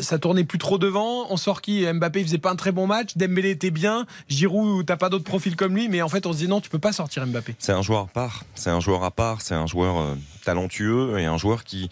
[0.00, 1.26] ça tournait plus trop devant.
[1.30, 4.84] On sort qui Mbappé il faisait pas un très bon match, Dembélé était bien, Giroud
[4.86, 6.78] t'as pas d'autres profils comme lui, mais en fait on se dit non tu peux
[6.78, 7.54] pas sortir Mbappé.
[7.58, 11.24] C'est un joueur à part, c'est un joueur à part, c'est un joueur talentueux et
[11.24, 11.90] un joueur qui,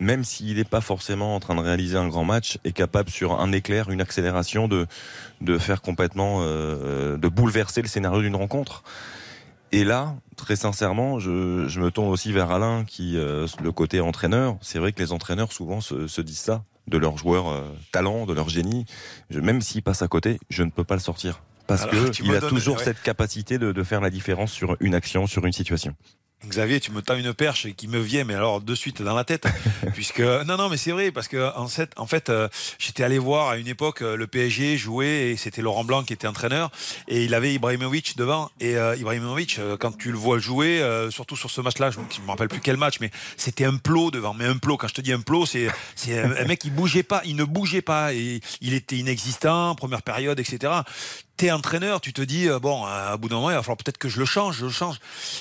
[0.00, 3.40] même s'il n'est pas forcément en train de réaliser un grand match, est capable sur
[3.40, 4.86] un éclair, une accélération de,
[5.40, 8.82] de faire complètement, euh, de bouleverser le scénario d'une rencontre.
[9.70, 14.00] Et là, très sincèrement, je, je, me tourne aussi vers Alain, qui, euh, le côté
[14.00, 17.62] entraîneur, c'est vrai que les entraîneurs souvent se, se disent ça de leurs joueurs euh,
[17.90, 18.84] talent, de leur génie.
[19.30, 22.40] Je, même s'ils passent à côté, je ne peux pas le sortir parce qu'il a
[22.40, 25.94] toujours cette capacité de, de, faire la différence sur une action, sur une situation.
[26.46, 29.24] Xavier, tu me tends une perche qui me vient, mais alors de suite dans la
[29.24, 29.46] tête,
[29.94, 32.48] puisque non, non, mais c'est vrai parce que en fait, en fait, euh,
[32.78, 36.12] j'étais allé voir à une époque euh, le PSG jouer et c'était Laurent Blanc qui
[36.12, 36.70] était entraîneur
[37.08, 38.50] et il avait Ibrahimovic devant.
[38.60, 42.30] Et euh, Ibrahimovic, quand tu le vois jouer, surtout sur ce match-là, je, ne me
[42.30, 44.76] rappelle plus quel match, mais c'était un plot devant, mais un plot.
[44.76, 47.44] Quand je te dis un plot, c'est c'est un, mec qui bougeait pas, il ne
[47.44, 50.82] bougeait pas et il était inexistant, première période, etc
[51.36, 54.08] t'es entraîneur, tu te dis bon, à bout d'un moment, il va falloir peut-être que
[54.08, 54.98] je le change, je le change.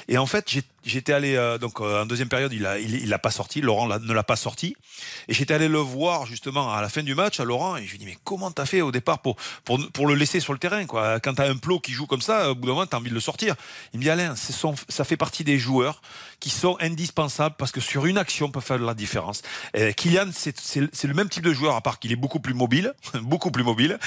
[0.07, 0.49] Et en fait,
[0.83, 3.87] j'étais allé euh, donc euh, en deuxième période, il a il, l'a pas sorti, Laurent
[3.87, 4.75] ne l'a pas sorti,
[5.27, 7.91] et j'étais allé le voir justement à la fin du match à Laurent et je
[7.91, 10.59] lui dis mais comment t'as fait au départ pour pour pour le laisser sur le
[10.59, 11.19] terrain quoi?
[11.19, 13.15] Quand t'as un plot qui joue comme ça, au bout d'un moment t'as envie de
[13.15, 13.55] le sortir.
[13.93, 16.01] Il me dit Alain, son, ça fait partie des joueurs
[16.41, 19.43] qui sont indispensables parce que sur une action on peut faire la différence.
[19.73, 22.93] Et Kylian c'est le même type de joueur à part qu'il est beaucoup plus mobile,
[23.21, 23.97] beaucoup plus mobile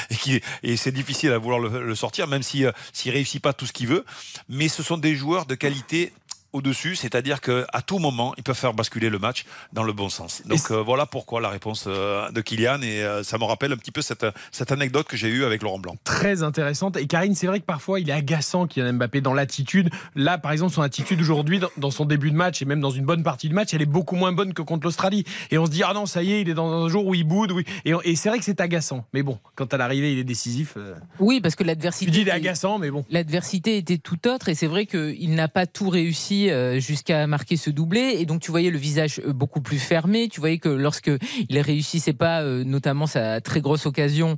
[0.62, 3.72] et c'est difficile à vouloir le, sortir même si euh, s'il réussit pas tout ce
[3.72, 4.04] qu'il veut,
[4.48, 6.12] mais ce sont des joueurs de qualité
[6.54, 10.42] au-dessus, c'est-à-dire qu'à tout moment, ils peuvent faire basculer le match dans le bon sens.
[10.46, 13.76] Donc euh, voilà pourquoi la réponse euh, de Kylian, et euh, ça me rappelle un
[13.76, 15.96] petit peu cette, cette anecdote que j'ai eue avec Laurent Blanc.
[16.04, 16.96] Très intéressante.
[16.96, 19.90] Et Karine, c'est vrai que parfois, il est agaçant, Kylian Mbappé, dans l'attitude.
[20.14, 23.04] Là, par exemple, son attitude aujourd'hui, dans, son début de match, et même dans une
[23.04, 25.24] bonne partie du match, elle est beaucoup moins bonne que contre l'Australie.
[25.50, 27.14] Et on se dit, ah non, ça y est, il est dans un jour où
[27.16, 27.52] il boude.
[27.84, 29.04] Et, c'est vrai que c'est agaçant.
[29.12, 30.78] Mais bon, quand à l'arrivée, il est décisif.
[31.18, 32.06] Oui, parce que l'adversité.
[32.06, 33.04] Tu dis, il est agaçant, mais bon.
[33.10, 36.43] L'adversité était tout autre, et c'est vrai qu'il n'a pas tout réussi
[36.80, 40.28] jusqu'à marqué ce doublé et donc tu voyais le visage euh, beaucoup plus fermé.
[40.28, 41.10] Tu voyais que lorsque
[41.48, 44.36] il réussissait pas, euh, notamment sa très grosse occasion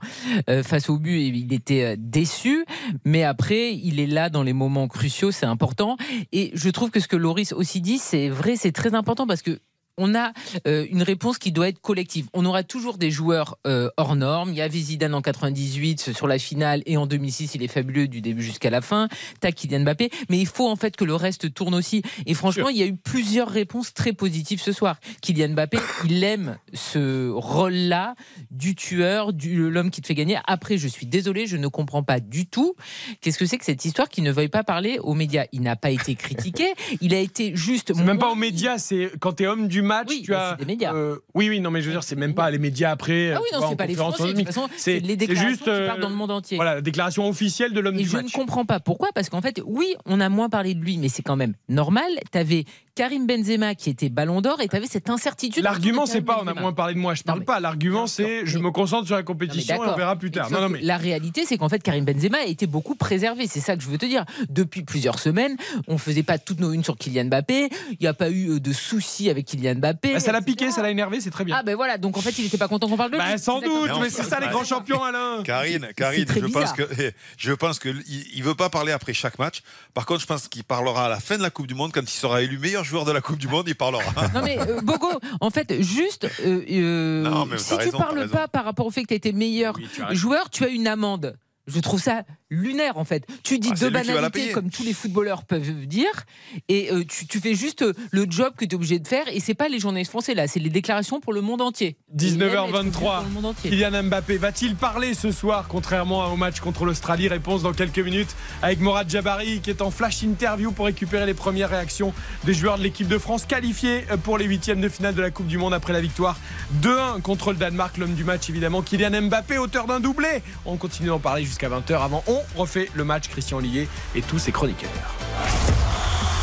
[0.48, 2.64] euh, face au but, il était déçu.
[3.04, 5.96] Mais après, il est là dans les moments cruciaux, c'est important.
[6.32, 9.42] Et je trouve que ce que Loris aussi dit, c'est vrai, c'est très important parce
[9.42, 9.58] que
[9.98, 10.32] on a
[10.66, 12.26] euh, une réponse qui doit être collective.
[12.34, 14.50] On aura toujours des joueurs euh, hors normes.
[14.50, 18.08] Il y avait Zidane en 98 sur la finale et en 2006, il est fabuleux
[18.08, 19.08] du début jusqu'à la fin.
[19.40, 22.02] T'as Kylian Mbappé, mais il faut en fait que le reste tourne aussi.
[22.26, 24.96] Et franchement, il y a eu plusieurs réponses très positives ce soir.
[25.22, 28.14] Kylian Mbappé, il aime ce rôle-là
[28.50, 30.38] du tueur, du l'homme qui te fait gagner.
[30.46, 32.74] Après, je suis désolé, je ne comprends pas du tout.
[33.20, 35.76] Qu'est-ce que c'est que cette histoire qui ne veuille pas parler aux médias Il n'a
[35.76, 37.94] pas été critiqué, il a été juste.
[37.94, 40.50] Même pas aux médias, c'est quand t'es homme du match, tu bah, as.
[40.58, 40.92] c'est des médias.
[40.94, 43.32] euh, oui, oui, non, mais je veux dire, c'est même pas les médias après.
[43.32, 44.22] Ah oui, tu non, c'est pas les Français.
[44.24, 46.56] De en toute façon, c'est les déclarations juste qui euh, partent dans le monde entier.
[46.56, 48.26] Voilà, la déclaration officielle de l'homme Et du je match.
[48.26, 51.08] ne comprends pas pourquoi, parce qu'en fait, oui, on a moins parlé de lui, mais
[51.08, 52.06] c'est quand même normal.
[52.30, 52.64] T'avais
[52.96, 55.62] Karim Benzema qui était Ballon d'Or et t'avais cette incertitude.
[55.62, 57.60] L'argument, c'est pas on a moins parlé de moi, je parle pas.
[57.60, 60.50] L'argument, c'est je me concentre sur la compétition et on verra plus tard.
[60.50, 60.80] Non, non, mais.
[60.80, 63.46] La réalité, c'est qu'en fait, Karim Benzema a été beaucoup préservé.
[63.46, 64.24] C'est ça que je veux te dire.
[64.48, 65.56] Depuis plusieurs semaines,
[65.88, 67.68] on faisait pas toutes nos unes sur Kylian Mbappé.
[67.90, 70.14] Il n'y a pas eu euh, de soucis avec Kylian Mbappé.
[70.14, 71.56] Bah, ça l'a piqué, ça l'a énervé, c'est très bien.
[71.58, 73.22] Ah ben voilà, donc en fait, il n'était pas content qu'on parle de lui.
[73.22, 73.88] Bah, sans C'est d'accord.
[73.88, 75.42] doute, mais c'est ça les grands champions, Alain.
[75.44, 76.82] Karine, Karine, je pense que
[77.36, 79.62] je pense que il, il veut pas parler après chaque match.
[79.92, 82.00] Par contre, je pense qu'il parlera à la fin de la Coupe du Monde quand
[82.00, 83.66] il sera élu meilleur joueur de la Coupe du Monde.
[83.68, 84.04] Il parlera.
[84.34, 85.08] Non mais euh, Bogo,
[85.40, 88.90] en fait, juste, euh, euh, Non, mais si tu raison, parles pas par rapport au
[88.90, 91.38] fait que tu as été meilleur tu joueur, tu as une amende.
[91.66, 93.26] Je trouve ça lunaire en fait.
[93.42, 96.24] Tu dis Ah, deux banalités comme tous les footballeurs peuvent dire
[96.68, 99.24] et euh, tu, tu fais juste euh, le job que tu es obligé de faire
[99.28, 101.96] et c'est pas les journalistes français là, c'est les déclarations pour le monde entier.
[102.18, 103.24] Et il aime être vu pour 19h23.
[103.24, 103.70] le monde entier.
[103.70, 107.28] Kylian Mbappé va-t-il parler ce soir, contrairement au match contre l'Australie?
[107.28, 111.34] Réponse dans quelques minutes avec Morad Jabari qui est en flash interview pour récupérer les
[111.34, 112.12] premières réactions
[112.44, 115.46] des joueurs de l'équipe de France qualifiés pour les huitièmes de finale de la Coupe
[115.46, 116.38] du Monde après la victoire
[116.82, 117.96] 2-1 contre le Danemark.
[117.96, 120.42] L'homme du match évidemment, Kylian Mbappé, auteur d'un doublé.
[120.64, 122.02] On continue d'en parler jusqu'à 20h.
[122.02, 124.90] Avant, on refait le match Christian Lié et tous ses chroniqueurs.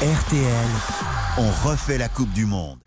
[0.01, 0.69] RTL,
[1.37, 2.77] on refait la Coupe du Monde.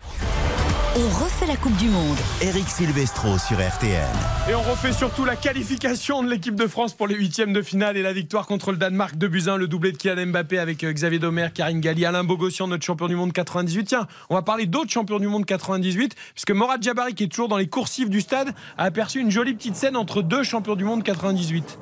[0.98, 2.16] On refait la Coupe du Monde.
[2.40, 4.08] Eric Silvestro sur RTL.
[4.48, 7.98] Et on refait surtout la qualification de l'équipe de France pour les huitièmes de finale
[7.98, 10.92] et la victoire contre le Danemark de Buzyn, le doublé de Kylian Mbappé avec euh,
[10.92, 13.84] Xavier Domer, Karine Galli, Alain Bogossian, notre champion du monde 98.
[13.84, 17.48] Tiens, on va parler d'autres champions du monde 98, puisque Morad Jabari, qui est toujours
[17.48, 20.84] dans les coursives du stade, a aperçu une jolie petite scène entre deux champions du
[20.84, 21.78] monde 98.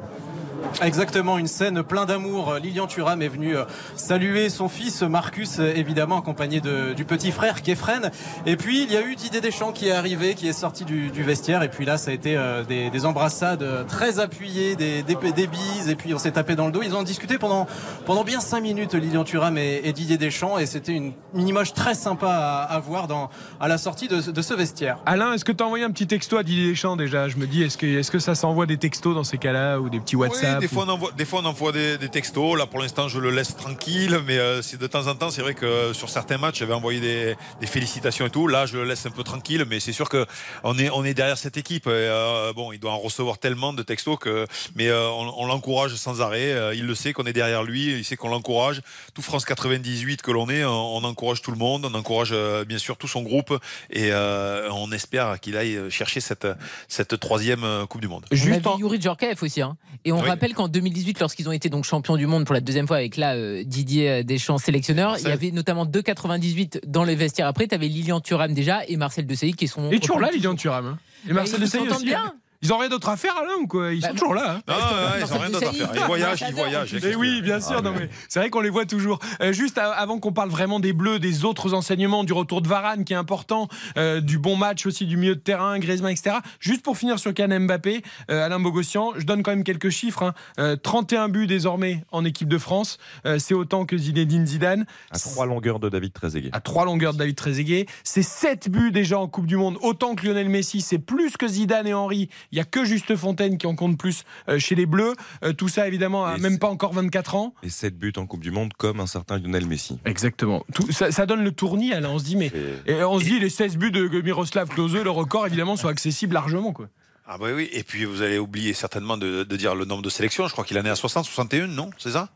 [0.83, 2.55] Exactement, une scène plein d'amour.
[2.63, 3.65] Lilian Thuram est venu euh,
[3.97, 8.11] saluer son fils Marcus, euh, évidemment accompagné de- du petit frère Kefren.
[8.45, 11.11] Et puis il y a eu Didier Deschamps qui est arrivé, qui est sorti du,
[11.11, 11.63] du vestiaire.
[11.63, 15.47] Et puis là, ça a été euh, des, des embrassades très appuyées, des, des, des
[15.47, 15.89] bises.
[15.89, 16.83] Et puis on s'est tapé dans le dos.
[16.83, 17.67] Ils ont discuté pendant,
[18.05, 20.59] pendant bien cinq minutes, Lilian Thuram et, et Didier Deschamps.
[20.59, 24.21] Et c'était une, une image très sympa à, à voir dans, à la sortie de,
[24.21, 24.99] de ce vestiaire.
[25.07, 27.29] Alain, est-ce que tu as envoyé un petit texto à Didier Deschamps déjà?
[27.29, 29.89] Je me dis, est-ce que, est que ça s'envoie des textos dans ces cas-là ou
[29.89, 32.57] des petits WhatsApp Oui, des fois, on envoie, des, fois on envoie des, des textos.
[32.59, 34.21] Là, pour l'instant, je le laisse tranquille.
[34.27, 36.75] Mais euh, c'est de temps en temps, c'est vrai que euh, sur certains matchs, j'avais
[36.75, 38.47] envoyé des, des félicitations et tout.
[38.49, 39.65] Là, je le laisse un peu tranquille.
[39.69, 40.27] Mais c'est sûr que
[40.63, 41.87] on est, on est derrière cette équipe.
[41.87, 45.47] Et, euh, bon, il doit en recevoir tellement de textos que, mais euh, on, on
[45.47, 46.77] l'encourage sans arrêt.
[46.77, 47.93] Il le sait qu'on est derrière lui.
[47.99, 48.83] Il sait qu'on l'encourage.
[49.15, 51.85] Tout France 98 que l'on est, on, on encourage tout le monde.
[51.91, 53.57] On encourage euh, bien sûr tout son groupe.
[53.91, 56.47] Et euh, on espère qu'il aille chercher cette,
[56.89, 58.27] cette troisième Coupe du Monde.
[58.31, 59.61] on a vu Yuri Djorkaeff aussi.
[59.63, 59.77] hein.
[60.05, 60.29] Et on Oui.
[60.29, 63.17] rappelle qu'en 2018, lorsqu'ils ont été donc champions du monde pour la deuxième fois avec
[63.17, 67.47] là euh, Didier Deschamps sélectionneur, il y avait notamment 2,98 dans les vestiaires.
[67.47, 69.89] Après, tu avais Lilian Thuram déjà et Marcel Desailly qui sont.
[69.91, 70.87] Il est toujours là, Lilian Thuram.
[70.87, 70.99] hein.
[71.25, 72.07] Et Bah, Marcel ils Desailly s'entendent aussi.
[72.07, 72.35] bien.
[72.65, 73.93] Ils ont rien d'autre à faire, Alain, ou quoi?
[73.93, 74.57] Ils Bah, sont toujours là.
[74.57, 74.63] hein.
[74.67, 75.91] Non, ouais, ils ont rien d'autre à faire.
[75.95, 76.95] Ils voyagent, ils voyagent.
[77.03, 77.77] Eh oui, bien sûr.
[77.79, 79.19] Ah, mais- mais c'est vrai qu'on les voit toujours.
[79.43, 83.05] Euh, juste avant qu'on parle vraiment des Bleus, des autres enseignements, du retour de Varane
[83.05, 83.69] qui est important,
[83.99, 86.37] euh, du bon match aussi du milieu de terrain, Griezmann, etc.
[86.59, 90.23] Juste pour finir sur Kylian Mbappé, euh, Alain Bogossian, je donne quand même quelques chiffres.
[90.23, 90.35] hein.
[90.59, 92.99] Euh, 31 buts désormais en équipe de France.
[93.27, 94.87] Euh, c'est autant que Zinedine Zidane.
[95.11, 96.51] À trois longueurs de David Trezeguet.
[96.53, 97.87] À trois longueurs de David Trezeguet.
[98.05, 99.77] C'est 7 buts déjà en Coupe du Monde.
[99.83, 100.81] Autant que Lionel Messi.
[100.81, 102.29] C'est plus que Zidane et Henry.
[102.55, 105.15] Il y a que Juste Fontaine qui en compte plus euh, chez les Bleus.
[105.43, 107.53] Euh, tout ça, évidemment, à Et même pas encore 24 ans.
[107.65, 109.99] Et 7 buts en Coupe du Monde comme un certain Lionel Messi.
[110.05, 110.65] Exactement.
[110.73, 112.09] Tout, ça, ça donne le tournis, là.
[112.09, 112.53] On se dit, mais.
[112.87, 116.35] Et on se dit, les 16 buts de Miroslav Klose, le record, évidemment, sont accessibles
[116.35, 116.87] largement, quoi.
[117.27, 120.11] Ah bah oui, et puis vous allez oublier certainement de, de dire le nombre de
[120.11, 120.47] sélections.
[120.47, 121.91] Je crois qu'il en est à 60, 61, non?
[121.99, 122.29] C'est ça?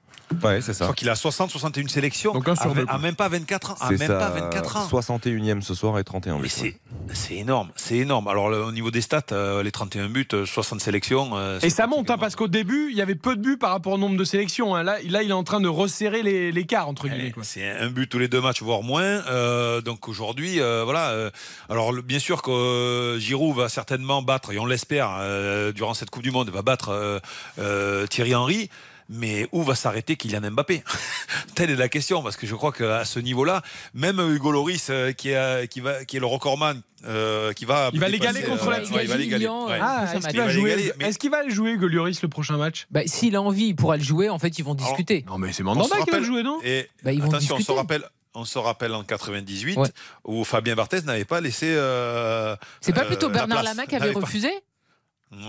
[0.45, 0.85] Ouais, c'est Je ça.
[0.85, 2.33] crois qu'il a 60, 61 sélections.
[2.33, 3.75] Donc un sur à, deux, à même pas 24 ans.
[3.81, 4.87] À même pas 24 ans.
[4.89, 6.49] 61e ce soir et 31 Mais buts.
[6.49, 6.77] c'est,
[7.13, 8.29] c'est énorme, c'est énorme.
[8.29, 11.31] Alors le- au niveau des stats, euh, les 31 buts, euh, 60 sélections.
[11.37, 13.71] euh, Et ça monte, hein, parce qu'au début, il y avait peu de buts par
[13.71, 14.75] rapport au nombre de sélections.
[14.77, 14.83] hein.
[14.83, 17.33] Là, là, il est en train de resserrer les- l'écart, entre guillemets.
[17.33, 17.43] quoi.
[17.45, 19.03] C'est un but tous les deux matchs, voire moins.
[19.03, 21.09] Euh, donc aujourd'hui, euh, voilà.
[21.11, 21.31] euh,
[21.71, 25.95] alors le- bien sûr que euh, Giroud va certainement battre, et on l'espère, euh, durant
[25.95, 27.19] cette Coupe du Monde, va battre euh,
[27.59, 28.69] euh, Thierry Henry.
[29.09, 30.83] Mais où va s'arrêter Kylian Mbappé
[31.55, 33.63] Telle est la question, parce que je crois qu'à ce niveau-là,
[33.95, 37.91] même Hugo Loris, euh, qui, est, qui, va, qui est le recordman, euh, qui va.
[37.95, 38.81] Il va l'égaler contre la.
[38.81, 39.49] Va l'égaler.
[39.49, 39.79] Ouais.
[39.81, 42.87] Ah, est-ce qu'il va, jouer Est-ce qu'il va jouer Hugo Lloris le prochain match?
[42.91, 44.29] Bah, S'il a envie, il pourra le jouer.
[44.29, 45.25] En fait, ils vont discuter.
[45.27, 46.61] non, mais c'est Mandanda qui va le jouer, non?
[46.63, 48.05] Et bah, ils vont Attention, on se rappelle.
[48.35, 49.89] On se rappelle en 98 Ouais.
[50.25, 51.67] où Fabien Barthez n'avait pas laissé.
[51.71, 53.75] euh, C'est pas euh, plutôt la Bernard place.
[53.77, 54.51] Lama qui avait pas- refusé?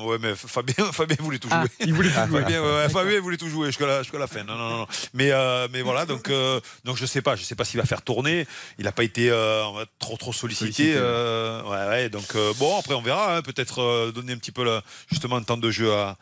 [0.03, 1.61] Ouais, mais Fabien, Fabien voulait tout Ah.
[1.61, 1.69] jouer.
[1.87, 2.41] Il voulait tout jouer.
[2.41, 4.43] Fabien, ouais, ouais, Fabien voulait tout jouer jusqu'à la, la fin.
[4.43, 4.87] Non, non, non.
[5.13, 7.85] Mais, euh, mais voilà, donc, euh, donc je sais pas, je sais pas s'il va
[7.85, 8.45] faire tourner.
[8.77, 9.63] Il n'a pas été euh,
[9.97, 10.93] trop, trop sollicité.
[10.93, 11.87] Sollicité, ouais.
[11.87, 13.37] ouais, donc bon, après on verra.
[13.37, 14.65] hein, Peut-être donner un petit peu
[15.09, 16.17] justement un temps de jeu à.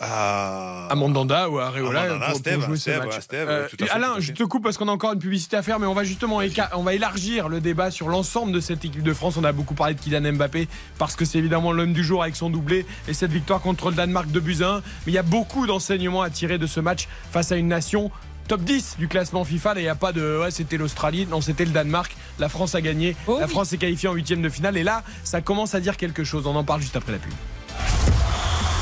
[0.00, 0.86] À...
[0.90, 3.14] à Mandanda ou à Areola À Mandanda, pour, pour Steve, jouer ce Steve, match.
[3.14, 4.92] ouais, Steve, Euh, tout à fait, Alain, tout à je te coupe parce qu'on a
[4.92, 7.90] encore une publicité à faire, mais on va justement éca- on va élargir le débat
[7.90, 9.36] sur l'ensemble de cette équipe de France.
[9.36, 10.68] On a beaucoup parlé de Kylian Mbappé
[10.98, 13.96] parce que c'est évidemment l'homme du jour avec son doublé et cette victoire contre le
[13.96, 14.76] Danemark de 1.
[14.78, 18.10] Mais il y a beaucoup d'enseignements à tirer de ce match face à une nation
[18.46, 19.74] top 10 du classement FIFA.
[19.74, 22.16] Là, il n'y a pas de ouais, c'était l'Australie, non, c'était le Danemark.
[22.38, 23.14] La France a gagné.
[23.26, 23.46] Oh la.
[23.48, 24.76] France est qualifiée en huitième de finale.
[24.78, 26.46] Et là, ça commence à dire quelque chose.
[26.46, 27.32] On en parle juste après la pub.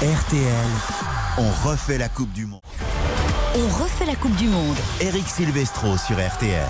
[0.02, 0.68] RTL,
[1.38, 2.60] on refait la Coupe du Monde.
[3.54, 4.76] On refait la Coupe du Monde.
[5.00, 6.68] Eric Silvestro sur RTL.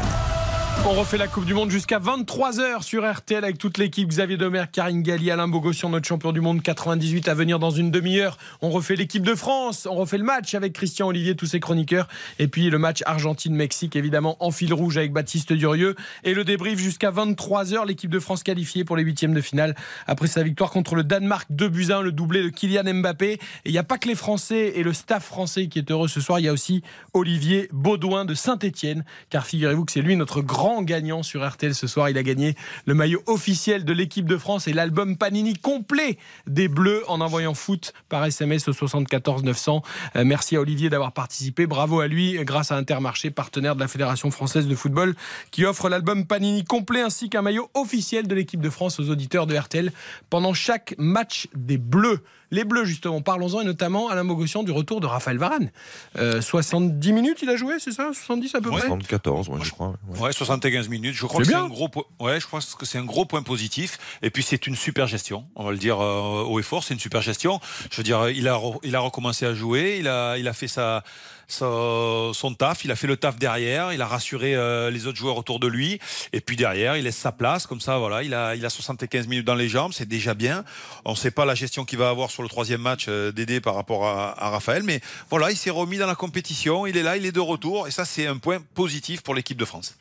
[0.85, 4.09] On refait la Coupe du Monde jusqu'à 23h sur RTL avec toute l'équipe.
[4.09, 7.91] Xavier Domer, Karine Galli, Alain Bogossian, notre champion du monde 98 à venir dans une
[7.91, 8.39] demi-heure.
[8.63, 9.89] On refait l'équipe de France.
[9.91, 12.07] On refait le match avec Christian Olivier, tous ses chroniqueurs.
[12.39, 15.97] Et puis le match Argentine-Mexique, évidemment, en fil rouge avec Baptiste Durieux.
[16.23, 17.87] Et le débrief jusqu'à 23h.
[17.87, 19.75] L'équipe de France qualifiée pour les huitièmes de finale
[20.07, 23.33] après sa victoire contre le Danemark 2 buts à 1, le doublé de Kylian Mbappé.
[23.33, 26.09] Et il n'y a pas que les Français et le staff français qui est heureux
[26.09, 26.39] ce soir.
[26.39, 26.83] Il y a aussi
[27.13, 29.05] Olivier Baudouin de Saint-Etienne.
[29.31, 32.11] Car figurez-vous que c'est lui notre grand gagnant sur RTL ce soir.
[32.11, 32.55] Il a gagné
[32.87, 37.55] le maillot officiel de l'équipe de France et l'album Panini complet des Bleus en envoyant
[37.55, 39.83] foot par SMS au 74 900.
[40.17, 41.67] Euh, merci à Olivier d'avoir participé.
[41.67, 45.15] Bravo à lui grâce à Intermarché, partenaire de la Fédération française de football,
[45.51, 49.47] qui offre l'album Panini complet ainsi qu'un maillot officiel de l'équipe de France aux auditeurs
[49.47, 49.93] de RTL
[50.31, 52.21] pendant chaque match des Bleus.
[52.51, 55.71] Les Bleus, justement, parlons-en et notamment Alain Mogossian du retour de Raphaël Varane.
[56.17, 58.11] Euh, 70 minutes il a joué, c'est ça?
[58.13, 58.81] 70 à peu près?
[58.83, 59.95] 74, ouais, je crois.
[60.09, 60.21] ouais.
[60.21, 61.15] Ouais, 75 minutes.
[61.15, 61.65] Je crois C'est que c'est bien.
[61.65, 61.89] un gros.
[61.89, 63.99] po- Ouais, je pense que c'est un gros point positif.
[64.23, 65.45] Et puis c'est une super gestion.
[65.57, 67.61] On va le dire euh, haut et fort, c'est une super gestion.
[67.91, 69.97] Je veux dire, il a re- il a recommencé à jouer.
[69.99, 71.03] Il a il a fait sa,
[71.49, 72.85] son taf.
[72.85, 73.93] Il a fait le taf derrière.
[73.93, 75.99] Il a rassuré euh, les autres joueurs autour de lui.
[76.33, 77.99] Et puis derrière, il laisse sa place comme ça.
[77.99, 79.93] Voilà, il a il a 75 minutes dans les jambes.
[79.93, 80.65] C'est déjà bien.
[81.05, 83.75] On ne sait pas la gestion qu'il va avoir sur le troisième match euh, par
[83.75, 85.01] rapport à Raphaël, mais
[85.31, 86.87] voilà, il s'est remis dans la compétition.
[86.87, 87.87] Il est là, il est de retour.
[87.87, 89.97] Et ça, c'est un point positif pour l'équipe de France.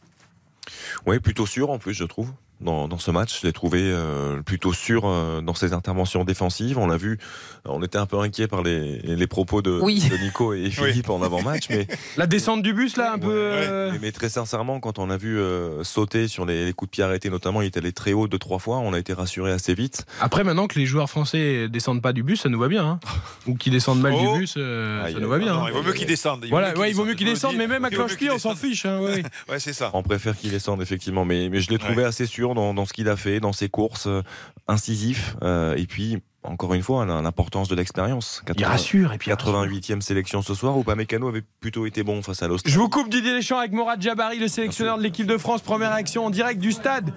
[1.05, 2.31] Oui, plutôt sûr en plus, je trouve.
[2.61, 6.77] Dans, dans ce match, je l'ai trouvé euh, plutôt sûr euh, dans ses interventions défensives.
[6.77, 7.19] On l'a vu,
[7.65, 10.07] on était un peu inquiet par les, les propos de, Oui.
[10.09, 11.85] de Nico et Philippe en avant-match, mais,
[12.17, 13.27] La descente du bus, là, un peu.
[13.31, 16.89] euh, mais, mais très sincèrement, quand on a vu euh, sauter sur les, les coups
[16.89, 18.77] de pied arrêtés, notamment, il est allé très haut deux trois fois.
[18.77, 20.05] On a été rassuré assez vite.
[20.21, 22.85] Après, maintenant que les joueurs français descendent pas du bus, ça nous va bien.
[22.85, 22.99] hein.
[23.47, 24.33] Ou qu'ils descendent mal Oh.
[24.35, 25.53] du bus, euh, Aïe, ça nous va bien.
[25.53, 25.67] Non, hein.
[25.67, 26.45] il vaut mieux qu'ils descendent.
[26.49, 28.69] Voilà, ouais, il vaut mieux qu'ils descendent, mais même à cloche-pied, qu'ils on s'en descendent.
[28.71, 28.85] fiche.
[28.85, 29.23] hein, ouais.
[29.49, 29.91] Ouais, c'est ça.
[29.93, 32.03] On préfère qu'il descende effectivement, mais, mais je l'ai trouvé Ouais.
[32.05, 34.21] assez sûr dans, dans ce qu'il a fait, dans ses courses, euh,
[34.67, 38.43] incisif, euh, et puis encore une fois l'importance de l'expérience.
[38.55, 42.43] Il rassure, et puis 88e sélection ce soir, où Pamecano avait plutôt été bon face
[42.43, 42.73] à l'Australie.
[42.73, 45.61] Je vous coupe Didier Deschamps avec Morad Jabari, le sélectionneur de l'équipe de France.
[45.61, 47.11] Première réaction en direct du stade.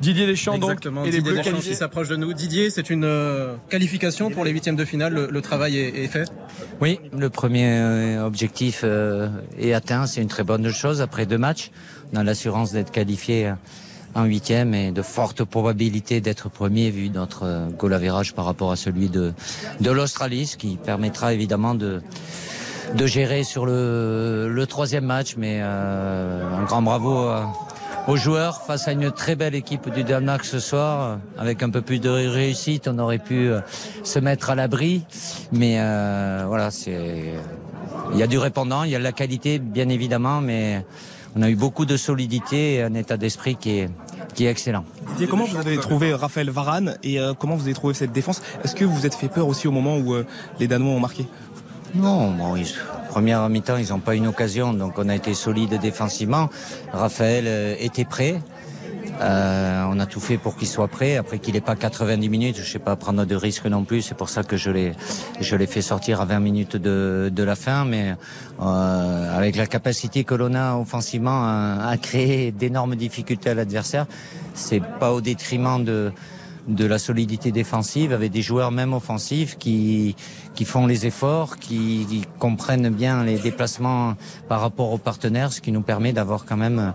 [0.00, 2.32] Didier Deschamps, donc, Exactement, et les Didier Bleus Deschamps qui s'approche de nous.
[2.34, 5.14] Didier, c'est une euh, qualification pour les huitièmes de finale.
[5.14, 6.30] Le, le travail est, est fait.
[6.80, 10.06] Oui, le premier objectif euh, est atteint.
[10.06, 11.00] C'est une très bonne chose.
[11.00, 11.70] Après deux matchs,
[12.12, 13.54] on a l'assurance d'être qualifié euh,
[14.14, 18.70] en huitième et de fortes probabilités d'être premier vu notre euh, goal average par rapport
[18.72, 19.32] à celui de,
[19.80, 22.00] de l'Australie, ce qui permettra évidemment de,
[22.94, 25.34] de gérer sur le, le troisième match.
[25.36, 27.52] Mais euh, un grand bravo à-
[28.06, 31.18] aux joueurs face à une très belle équipe du Danemark ce soir.
[31.38, 33.60] Avec un peu plus de réussite, on aurait pu euh,
[34.04, 35.04] se mettre à l'abri.
[35.52, 37.32] Mais euh, voilà, c'est
[38.12, 40.84] il y a du répondant, il y a de la qualité bien évidemment, mais
[41.34, 43.88] on a eu beaucoup de solidité et un état d'esprit qui est
[44.34, 44.84] qui est excellent.
[45.12, 48.42] Didier, comment vous avez trouvé Raphaël Varane et euh, comment vous avez trouvé cette défense?
[48.64, 50.26] Est-ce que vous vous êtes fait peur aussi au moment où euh,
[50.60, 51.26] les Danois ont marqué?
[51.94, 52.74] Non, bon, ils-
[53.10, 56.50] première mi-temps, ils n'ont pas une occasion, donc on a été solide défensivement.
[56.92, 58.42] Raphaël euh, était prêt.
[59.20, 61.16] Euh, on a tout fait pour qu'il soit prêt.
[61.16, 64.02] Après qu'il n'ait pas 90 minutes, je ne sais pas prendre de risques non plus.
[64.02, 64.92] C'est pour ça que je l'ai,
[65.40, 67.84] je l'ai fait sortir à 20 minutes de, de la fin.
[67.84, 68.14] Mais
[68.60, 74.06] euh, avec la capacité que l'on a offensivement à, à créer d'énormes difficultés à l'adversaire,
[74.54, 76.12] c'est pas au détriment de
[76.68, 80.16] de la solidité défensive avec des joueurs même offensifs qui,
[80.54, 84.14] qui font les efforts, qui, qui comprennent bien les déplacements
[84.48, 86.92] par rapport aux partenaires, ce qui nous permet d'avoir quand même,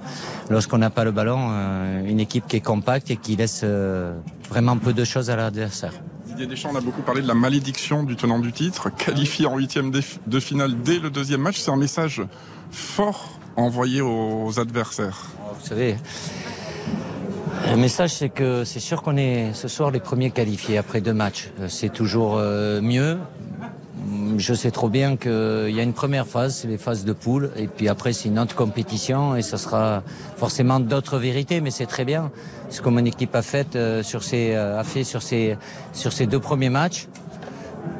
[0.50, 4.18] lorsqu'on n'a pas le ballon, euh, une équipe qui est compacte et qui laisse euh,
[4.50, 5.94] vraiment peu de choses à l'adversaire.
[6.26, 9.58] Didier Deschamps, on a beaucoup parlé de la malédiction du tenant du titre, qualifié en
[9.58, 11.58] huitième de de finale dès le deuxième match.
[11.58, 12.22] C'est un message
[12.72, 15.26] fort envoyé aux adversaires.
[15.60, 15.98] Vous savez,
[17.70, 21.14] le message, c'est que c'est sûr qu'on est ce soir les premiers qualifiés après deux
[21.14, 21.52] matchs.
[21.60, 23.18] Euh, C'est toujours euh, mieux.
[24.38, 27.52] Je sais trop bien qu'il y a une première phase, c'est les phases de poule,
[27.58, 30.04] et puis après c'est une autre compétition, et ce sera
[30.38, 32.32] forcément d'autres vérités, mais c'est très bien
[32.70, 37.08] ce que mon équipe a fait euh, sur ces, euh, deux premiers matchs.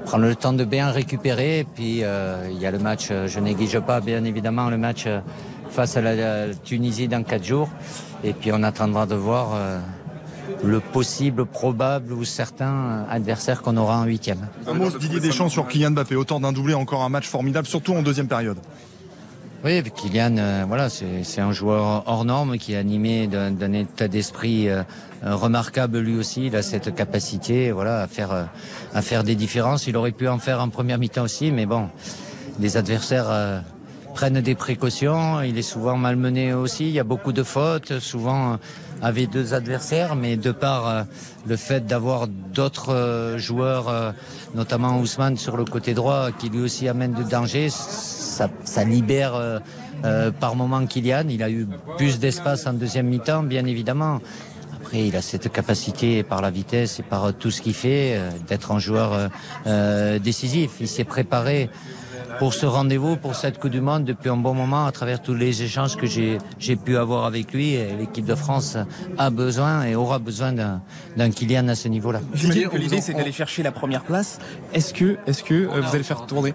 [0.06, 3.28] Prendre le temps de bien récupérer, et puis euh, il y a le match, euh,
[3.28, 5.20] je néglige pas bien évidemment le match euh,
[5.70, 7.70] face à la Tunisie dans quatre jours,
[8.24, 9.80] et puis on attendra de voir euh,
[10.64, 14.48] le possible, probable ou certain adversaire qu'on aura en huitième.
[14.68, 17.94] Un mot Didier Deschamps sur Kylian Mbappé, autant d'un doublé, encore un match formidable, surtout
[17.94, 18.58] en deuxième période.
[19.64, 24.70] Oui, Kylian, euh, voilà, c'est un joueur hors norme qui est animé d'un état d'esprit
[24.70, 24.84] euh,
[25.22, 26.46] remarquable lui aussi.
[26.46, 28.44] Il a cette capacité, voilà, à faire euh,
[28.94, 29.86] à faire des différences.
[29.88, 31.90] Il aurait pu en faire en première mi-temps aussi, mais bon,
[32.62, 33.64] les adversaires
[34.20, 35.42] prennent des précautions.
[35.44, 36.90] Il est souvent malmené aussi.
[36.90, 38.56] Il y a beaucoup de fautes, souvent euh,
[39.02, 41.04] avec deux adversaires, mais de par euh,
[41.48, 44.14] le fait d'avoir d'autres euh, joueurs,
[44.56, 49.36] notamment Ousmane sur le côté droit, qui lui aussi amène du danger, ça, ça libère
[49.36, 51.30] euh, par moment Kylian.
[51.30, 51.66] Il a eu
[51.96, 54.20] plus d'espace en deuxième mi-temps, bien évidemment.
[54.76, 58.74] Après, il a cette capacité par la vitesse et par tout ce qu'il fait d'être
[58.74, 59.30] un joueur
[59.66, 60.72] euh, décisif.
[60.82, 61.70] Il s'est préparé
[62.40, 65.34] pour ce rendez-vous, pour cette Coupe du Monde depuis un bon moment à travers tous
[65.34, 67.74] les échanges que j'ai j'ai pu avoir avec lui.
[67.74, 68.78] Et L'équipe de France
[69.18, 70.82] a besoin et aura besoin d'un
[71.18, 72.22] d'un Kylian à ce niveau-là.
[72.34, 74.40] L'idée c'est d'aller chercher la première place.
[74.74, 76.54] Est-ce que, est-ce que euh, vous allez faire tourner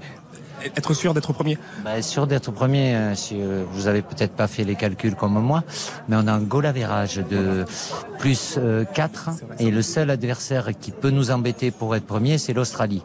[0.64, 4.46] Être sûr d'être premier Bah, sûr d'être premier, euh, si euh, vous avez peut-être pas
[4.46, 5.62] fait les calculs comme moi,
[6.08, 7.64] mais on a un goal average de
[8.18, 12.52] plus euh, 4 et le seul adversaire qui peut nous embêter pour être premier, c'est
[12.52, 13.02] l'Australie.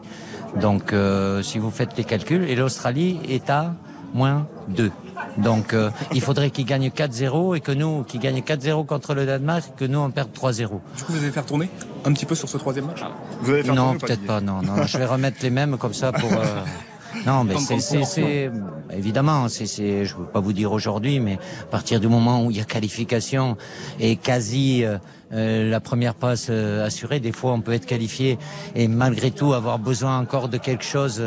[0.60, 3.74] Donc euh, si vous faites les calculs, et l'Australie est à
[4.14, 4.90] moins 2.
[5.38, 9.26] Donc euh, il faudrait qu'il gagne 4-0 et que nous, qu'il gagne 4-0 contre le
[9.26, 10.56] Danemark, que nous on perde 3-0.
[10.96, 11.68] Du coup, vous allez faire tourner
[12.04, 13.02] un petit peu sur ce troisième match?
[13.42, 14.40] Vous allez faire Non, peut-être pas.
[14.40, 16.32] Non, non, je vais remettre les mêmes comme ça pour.
[16.32, 16.44] euh,
[17.26, 18.50] Non, mais c'est,
[18.92, 22.56] évidemment, c'est, je veux pas vous dire aujourd'hui, mais à partir du moment où il
[22.56, 23.56] y a qualification
[23.98, 24.98] et quasi euh,
[25.32, 28.38] euh, la première passe euh, assurée, des fois on peut être qualifié
[28.74, 31.22] et malgré tout avoir besoin encore de quelque chose.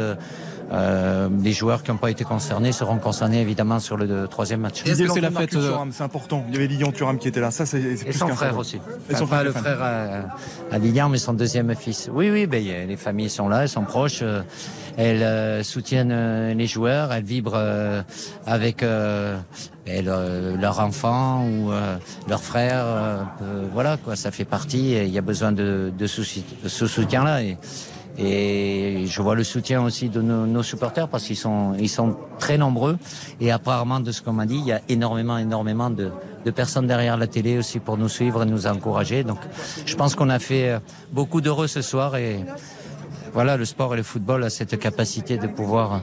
[0.72, 4.28] Euh, euh, les joueurs qui n'ont pas été concernés seront concernés évidemment sur le euh,
[4.28, 4.84] troisième match.
[4.86, 6.46] L'entrée de Marcus Thuram, c'est important.
[6.50, 7.52] Il y avait Lilian Thuram qui était là.
[7.52, 8.80] Ça, c'est c'est Et son frère aussi.
[9.10, 12.10] Et son pas le frère à, à Lilian, mais son deuxième fils.
[12.12, 14.20] Oui, oui, ben, il y a- les familles sont là, elles sont proches.
[14.22, 14.42] euh,
[14.96, 18.04] elles euh, soutiennent euh, les joueurs, elles vibrent euh,
[18.46, 19.38] avec euh,
[19.88, 20.22] ben, leur,
[20.60, 21.96] leur enfant ou euh,
[22.30, 22.84] leur frère.
[22.86, 24.94] euh, euh, voilà, quoi, ça fait partie.
[24.94, 27.42] et Il y a besoin de, de, souci- de ce soutien-là.
[27.42, 27.58] Et,
[28.18, 32.58] et je vois le soutien aussi de nos, supporters parce qu'ils sont, ils sont très
[32.58, 32.98] nombreux.
[33.42, 36.12] Et apparemment, de ce qu'on m'a dit, il y a énormément, énormément de,
[36.46, 39.24] de personnes derrière la télé aussi pour nous suivre et nous encourager.
[39.24, 39.40] Donc,
[39.86, 40.80] je pense qu'on a fait euh,
[41.12, 42.46] beaucoup d'heureux ce soir et
[43.34, 46.02] voilà, le sport et le football a cette capacité de pouvoir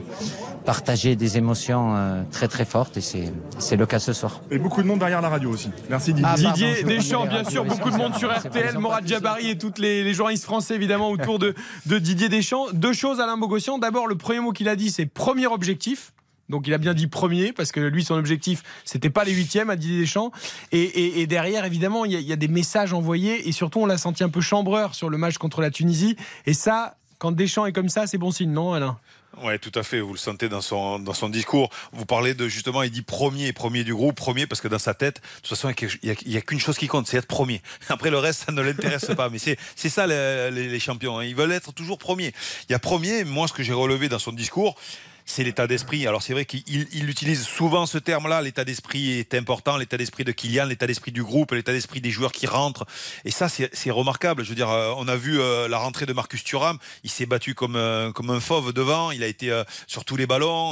[0.65, 4.41] partager des émotions euh, très très fortes et c'est, c'est le cas ce soir.
[4.51, 5.69] Et beaucoup de monde derrière la radio aussi.
[5.89, 6.33] Merci Didier.
[6.35, 10.13] Didier Deschamps, bien sûr, beaucoup de monde sur RTL, Morad Jabari et tous les, les
[10.13, 11.53] journalistes français, évidemment, autour de,
[11.87, 12.67] de Didier Deschamps.
[12.73, 13.77] Deux choses, Alain Bogossian.
[13.79, 16.13] D'abord, le premier mot qu'il a dit, c'est premier objectif.
[16.49, 19.69] Donc il a bien dit premier parce que lui son objectif c'était pas les huitièmes
[19.69, 20.31] à Didier Deschamps
[20.73, 23.53] et, et- et derrière évidemment il y, a, il y a des messages envoyés et
[23.53, 26.97] surtout on l'a senti un peu chambreur sur le match contre la Tunisie et ça
[27.19, 28.97] quand Deschamps est comme ça c'est bon signe non Alain?
[29.41, 30.01] Ouais, tout à fait.
[30.01, 31.69] Vous le sentez dans son, dans son discours.
[31.93, 34.93] Vous parlez de justement, il dit premier, premier du groupe, premier parce que dans sa
[34.93, 37.61] tête, de toute façon, il y a- qu'une chose qui compte, c'est être premier.
[37.89, 39.29] Après le reste, ça ne l'intéresse pas.
[39.29, 41.17] Mais c'est, ça les, les- les champions.
[41.19, 41.23] hein.
[41.23, 42.33] Ils veulent être toujours premiers.
[42.67, 43.23] Il y a premier.
[43.23, 44.75] Moi, ce que j'ai relevé dans son discours,
[45.25, 46.07] c'est l'état d'esprit.
[46.07, 48.41] Alors c'est vrai qu'il il utilise souvent ce terme-là.
[48.41, 49.77] L'état d'esprit est important.
[49.77, 52.85] L'état d'esprit de Kylian, l'état d'esprit du groupe, l'état d'esprit des joueurs qui rentrent.
[53.25, 54.43] Et ça, c'est remarquable.
[54.43, 56.77] Je veux dire, euh, on a vu euh, la rentrée de Marcus Thuram.
[57.03, 59.11] Il s'est battu comme euh, comme un fauve devant.
[59.11, 59.51] Il a été
[59.87, 60.71] sur tous les ballons.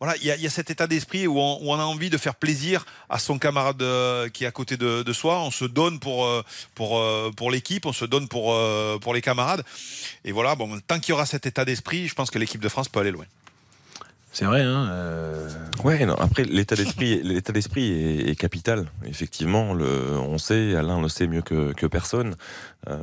[0.00, 2.18] Voilà, il y, a, il y a cet état d'esprit où, on- a envie de
[2.18, 3.82] faire plaisir à son camarade
[4.32, 5.40] qui est à côté de, de soi.
[5.40, 6.28] On se donne pour
[6.74, 7.02] pour
[7.36, 7.86] pour l'équipe.
[7.86, 8.56] On se donne pour
[9.00, 9.64] pour les camarades.
[10.24, 12.68] Et voilà, bon, tant qu'il y aura cet état d'esprit, je pense que l'équipe de
[12.68, 13.24] France peut aller loin.
[14.32, 15.48] C'est vrai, hein euh...
[15.84, 18.86] Ouais, non, après l'état d'esprit, l'état d'esprit est, capital.
[19.04, 22.34] Effectivement, on sait, Alain le sait mieux que, que personne.
[22.88, 22.98] Euh,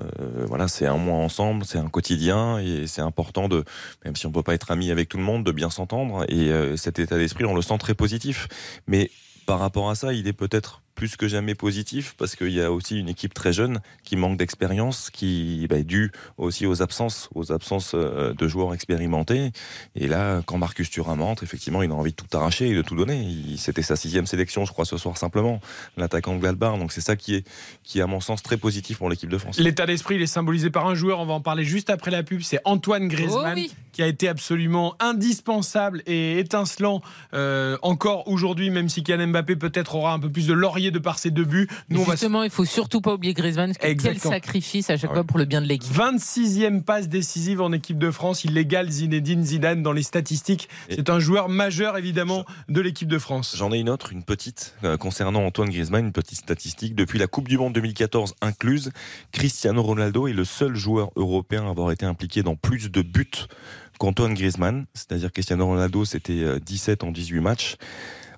[0.47, 3.63] voilà, c'est un mois ensemble, c'est un quotidien et c'est important de,
[4.05, 6.25] même si on peut pas être ami avec tout le monde, de bien s'entendre.
[6.29, 8.47] Et euh, cet état d'esprit, on le sent très positif.
[8.87, 9.11] Mais
[9.45, 12.73] par rapport à ça, il est peut-être plus que jamais positif parce qu'il y a
[12.73, 17.29] aussi une équipe très jeune qui manque d'expérience, qui bah, est due aussi aux absences,
[17.33, 19.51] aux absences euh, de joueurs expérimentés.
[19.95, 22.81] Et là, quand Marcus Thuram entre, effectivement, il a envie de tout arracher et de
[22.81, 23.25] tout donner.
[23.55, 25.61] C'était sa sixième sélection, je crois, ce soir simplement,
[25.95, 26.77] l'attaquant de Gladbach.
[26.77, 27.47] Donc c'est ça qui est,
[27.83, 29.57] qui est, à mon sens, très positif pour l'équipe de France.
[29.57, 31.21] L'état d'esprit, il est symbolisé par un joueur.
[31.21, 32.41] On va en parler juste après la pub.
[32.41, 33.71] C'est Antoine Griezmann Oh oui.
[33.93, 37.01] qui a été absolument indispensable et étincelant
[37.33, 40.99] euh, encore aujourd'hui, même si Kylian Mbappé peut-être aura un peu plus de laurier de
[40.99, 41.67] par ses deux buts.
[41.89, 43.73] Nous, on va Justement, il faut surtout pas oublier Griezmann.
[43.79, 45.93] Quel sacrifice à chaque fois pour le bien de l'équipe.
[45.93, 48.43] 26e passe décisive en équipe de France.
[48.43, 50.69] Il égale Zinedine Zidane dans les statistiques.
[50.89, 53.55] C'est un joueur majeur, évidemment, de l'équipe de France.
[53.57, 56.95] J'en ai une autre, une petite, euh, concernant Antoine Griezmann, une petite statistique.
[56.95, 58.91] Depuis la Coupe du Monde 2014 incluse,
[59.31, 63.47] Cristiano Ronaldo est le seul joueur européen à avoir été impliqué dans plus de buts
[63.99, 64.85] qu'Antoine Griezmann.
[64.93, 67.75] C'est-à-dire Cristiano Ronaldo, c'était euh, 17 en 18 matchs.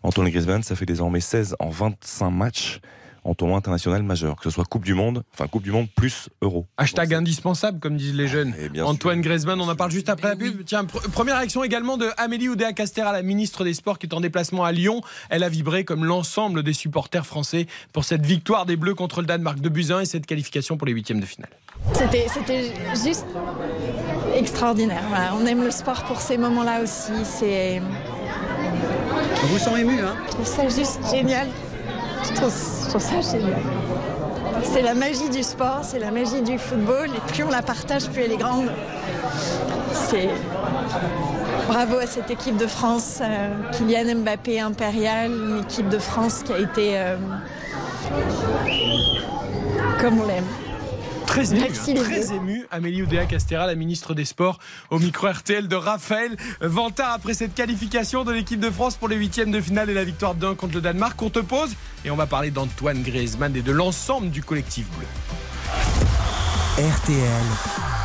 [0.03, 2.79] Antoine Griezmann, ça fait désormais 16 en 25 matchs
[3.23, 6.27] en tournoi international majeur, que ce soit Coupe du Monde, enfin Coupe du Monde plus
[6.41, 6.65] Euro.
[6.77, 8.51] Hashtag indispensable, comme disent les jeunes.
[8.73, 10.65] bien Antoine Griezmann, on en parle juste après la pub.
[10.65, 14.15] Tiens, pr- première réaction également de Amélie Oudéa Castera, la ministre des Sports qui est
[14.15, 15.01] en déplacement à Lyon.
[15.29, 19.27] Elle a vibré comme l'ensemble des supporters français pour cette victoire des Bleus contre le
[19.27, 21.51] Danemark de Buzyn et cette qualification pour les huitièmes de finale.
[21.93, 22.71] C'était, c'était
[23.03, 23.27] juste
[24.35, 25.03] extraordinaire.
[25.09, 27.11] Voilà, On aime le sport pour ces moments-là aussi.
[27.23, 27.83] C'est...
[29.43, 31.47] Vous sent ému, hein Je trouve ça juste génial.
[32.23, 32.51] Je trouve,
[33.01, 33.59] ça génial.
[34.63, 37.09] C'est la magie du sport, c'est la magie du football.
[37.09, 38.69] Et plus on la partage, plus elle est grande.
[41.67, 46.51] Bravo à cette équipe de France, euh, Kylian Mbappé impérial, une équipe de France qui
[46.51, 47.15] a été euh,
[50.01, 50.43] comme on l'aime.
[51.31, 52.67] Très ému, hein, très ému.
[52.71, 57.55] Amélie Oudéa Castera, la ministre des Sports, au micro RTL de Raphaël Vantard après cette
[57.55, 60.75] qualification de l'équipe de France pour les huitièmes de finale et la victoire d'un contre
[60.75, 61.21] le Danemark.
[61.21, 65.07] On te pose et on va parler d'Antoine Griezmann et de l'ensemble du collectif bleu.
[66.77, 67.45] RTL,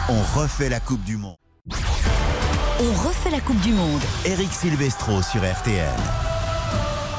[0.08, 1.34] on refait la Coupe du Monde.
[2.78, 4.02] On refait la Coupe du Monde.
[4.24, 6.35] Eric Silvestro sur RTL.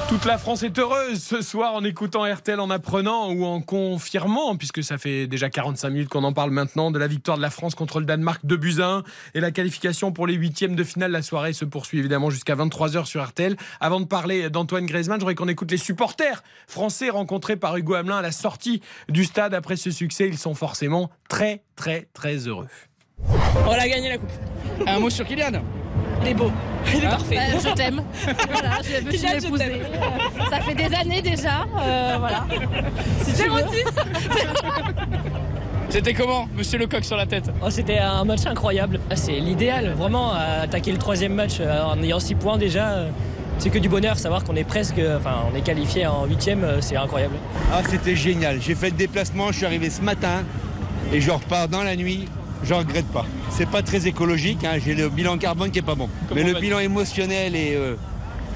[0.10, 4.56] Toute la France est heureuse ce soir en écoutant RTL, en apprenant ou en confirmant,
[4.56, 7.50] puisque ça fait déjà 45 minutes qu'on en parle maintenant, de la victoire de la
[7.50, 9.03] France contre le Danemark de Buzyn
[9.34, 11.11] et la qualification pour les huitièmes de finale.
[11.11, 13.58] La soirée se poursuit évidemment jusqu'à 23h sur RTL.
[13.82, 18.19] Avant de parler d'Antoine Griezmann, j'aurais qu'on écoute les supporters français rencontrés par Hugo Hamelin
[18.19, 20.30] à la sortie du stade après ce succès.
[20.30, 22.68] Ils sont forcément très, très, très heureux.
[23.66, 24.32] On a gagné la coupe.
[24.88, 25.61] Un mot sur Kylian
[26.22, 26.52] Il est beau.
[26.96, 27.36] Il est parfait.
[27.36, 28.02] Bah, je t'aime.
[28.52, 29.80] voilà, je me suis Kylian, je t'aime.
[30.50, 31.66] Ça fait des années déjà.
[31.80, 32.46] euh, voilà.
[33.24, 33.64] Si tu Zéro veux.
[35.90, 37.50] C'était comment, monsieur Lecoq sur la tête?
[37.66, 39.00] Oh, C'était un match incroyable.
[39.10, 43.06] Ah, C'est l'idéal, vraiment, à attaquer le troisième match euh, en ayant 6 points déjà.
[43.60, 46.64] C'est que du bonheur, savoir qu'on est presque, euh, enfin, on est qualifié en huitième,
[46.64, 47.36] euh, c'est incroyable.
[47.74, 48.62] Ah, c'était génial.
[48.62, 50.44] J'ai fait le déplacement, je suis arrivé ce matin
[51.12, 52.28] et je repars dans la nuit.
[52.64, 53.26] Je regrette pas.
[53.50, 56.10] C'est pas très écologique, hein, j'ai le bilan carbone qui est pas bon.
[56.27, 57.95] Comment Mais le bilan émotionnel et euh,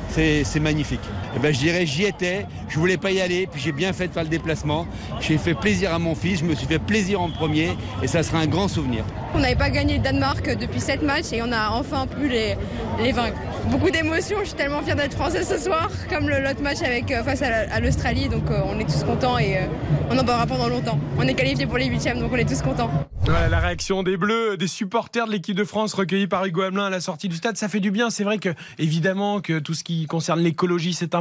[0.10, 1.02] c'est magnifique.
[1.36, 4.08] Eh ben, je dirais j'y étais, je voulais pas y aller, puis j'ai bien fait
[4.08, 4.86] de faire le déplacement.
[5.22, 7.70] J'ai fait plaisir à mon fils, je me suis fait plaisir en premier
[8.04, 9.04] et ça sera un grand souvenir.
[9.34, 12.56] On n'avait pas gagné le Danemark depuis 7 matchs et on a enfin pu les,
[13.02, 13.38] les vaincre.
[13.70, 17.12] Beaucoup d'émotions, je suis tellement fière d'être françaais ce soir, comme le- l'autre match avec,
[17.12, 19.62] euh, face à la- à l'Australie, donc euh, on est tous contents et euh,
[20.10, 21.00] on en parlera pendant longtemps.
[21.18, 22.90] On est qualifié pour les huitièmes, donc on est tous contents.
[23.24, 26.86] Voilà la réaction des Bleus, des supporters de l'équipe de France recueillis par Hugo Hamelin
[26.88, 27.56] à la sortie du stade.
[27.56, 28.10] Ça fait du bien.
[28.10, 31.14] C'est vrai que, évidemment, que tout ce qui concerne l'écologie, c'est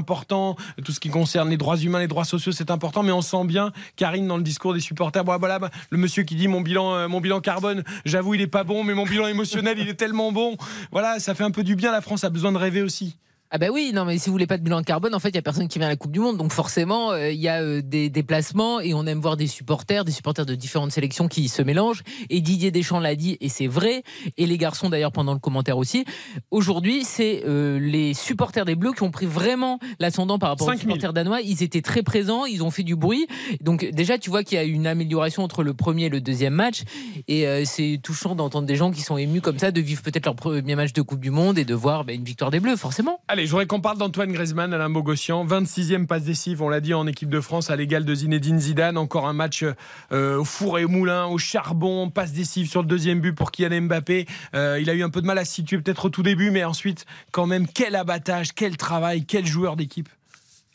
[0.84, 3.02] Tout ce qui concerne les droits humains, les droits sociaux, c'est important.
[3.02, 6.34] Mais on sent bien, Karine, dans le discours des supporters, voilà, bah, le monsieur qui
[6.34, 9.26] dit mon bilan, euh, mon bilan carbone, j'avoue, il est pas bon, mais mon bilan
[9.26, 10.56] émotionnel, il est tellement bon.
[10.92, 11.92] Voilà, ça fait un peu du bien.
[11.92, 13.16] La France a besoin de rêver aussi.
[13.52, 15.34] Ah bah oui, non mais si vous voulez pas de bilan carbone, en fait, il
[15.34, 17.48] y a personne qui vient à la Coupe du Monde, donc forcément, euh, il y
[17.48, 21.26] a euh, des déplacements et on aime voir des supporters, des supporters de différentes sélections
[21.26, 22.04] qui se mélangent.
[22.28, 24.04] Et Didier Deschamps l'a dit, et c'est vrai,
[24.36, 26.04] et les garçons d'ailleurs pendant le commentaire aussi.
[26.52, 30.70] Aujourd'hui, c'est euh, les supporters des Bleus qui ont pris vraiment l'ascendant par rapport aux
[30.70, 30.82] 5000.
[30.82, 31.40] supporters danois.
[31.40, 33.26] Ils étaient très présents, ils ont fait du bruit.
[33.60, 36.54] Donc déjà, tu vois qu'il y a une amélioration entre le premier et le deuxième
[36.54, 36.82] match,
[37.26, 40.36] et c'est touchant d'entendre des gens qui sont émus comme ça, de vivre peut-être leur
[40.36, 43.20] premier match de Coupe du Monde et de voir bah, une victoire des Bleus, forcément.
[43.26, 45.46] Allez, Allez, je voudrais qu'on parle d'Antoine Griezmann, Alain Bogossian.
[45.46, 48.98] 26e passe décisive, on l'a dit, en équipe de France, à l'égal de Zinedine Zidane.
[48.98, 49.64] Encore un match
[50.12, 53.50] euh, au four et au moulin, au charbon, passe décisive sur le deuxième but pour
[53.50, 54.26] Kylian Mbappé.
[54.54, 56.50] Euh, il a eu un peu de mal à se situer peut-être au tout début,
[56.50, 60.10] mais ensuite, quand même, quel abattage, quel travail, quel joueur d'équipe.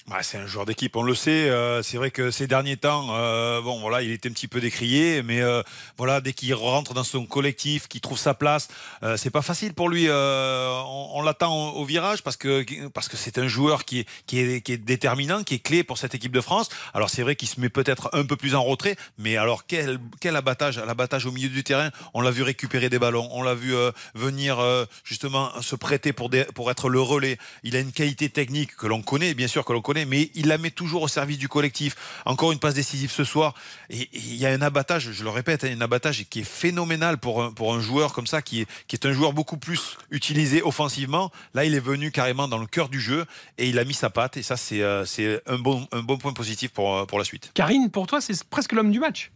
[0.08, 1.50] Bah, c'est un joueur d'équipe, on le sait.
[1.50, 4.62] Euh, c'est vrai que ces derniers temps, euh, bon voilà, il était un petit peu
[4.62, 5.64] décrié, mais euh,
[5.98, 8.68] voilà, dès qu'il rentre dans son collectif, qu'il trouve sa place,
[9.02, 10.06] euh, c'est pas facile pour lui.
[10.08, 14.08] Euh, on, on l'attend au, virage parce que parce que c'est un joueur qui est,
[14.28, 16.70] qui est qui est déterminant, qui est clé pour cette équipe de France.
[16.94, 19.98] Alors c'est vrai qu'il se met peut-être un peu plus en retrait, mais alors quel
[20.20, 21.90] quel abattage, l'abattage au milieu du terrain.
[22.14, 24.64] On l'a vu récupérer des ballons, on l'a vu euh, venir
[25.04, 27.40] justement se prêter pour des, pour être le relais.
[27.64, 30.48] Il a une qualité technique que l'on connaît, bien sûr que l'on connaît mais il
[30.48, 31.96] la met toujours au service du collectif.
[32.26, 33.54] Encore une passe décisive ce soir.
[33.90, 37.18] Et il y a un abattage, je le répète, hein, un abattage qui est phénoménal
[37.18, 39.98] pour un, pour un joueur comme ça, qui est, qui est un joueur beaucoup plus
[40.12, 41.32] utilisé offensivement.
[41.54, 43.26] Là, il est venu carrément dans le cœur du jeu
[43.58, 44.36] et il a mis sa patte.
[44.36, 45.06] Et ça, c'est euh,
[45.46, 47.52] un bon, un bon point positif pour, euh, pour la suite.
[47.54, 49.32] Karine, pour toi, c'est presque l'homme du match.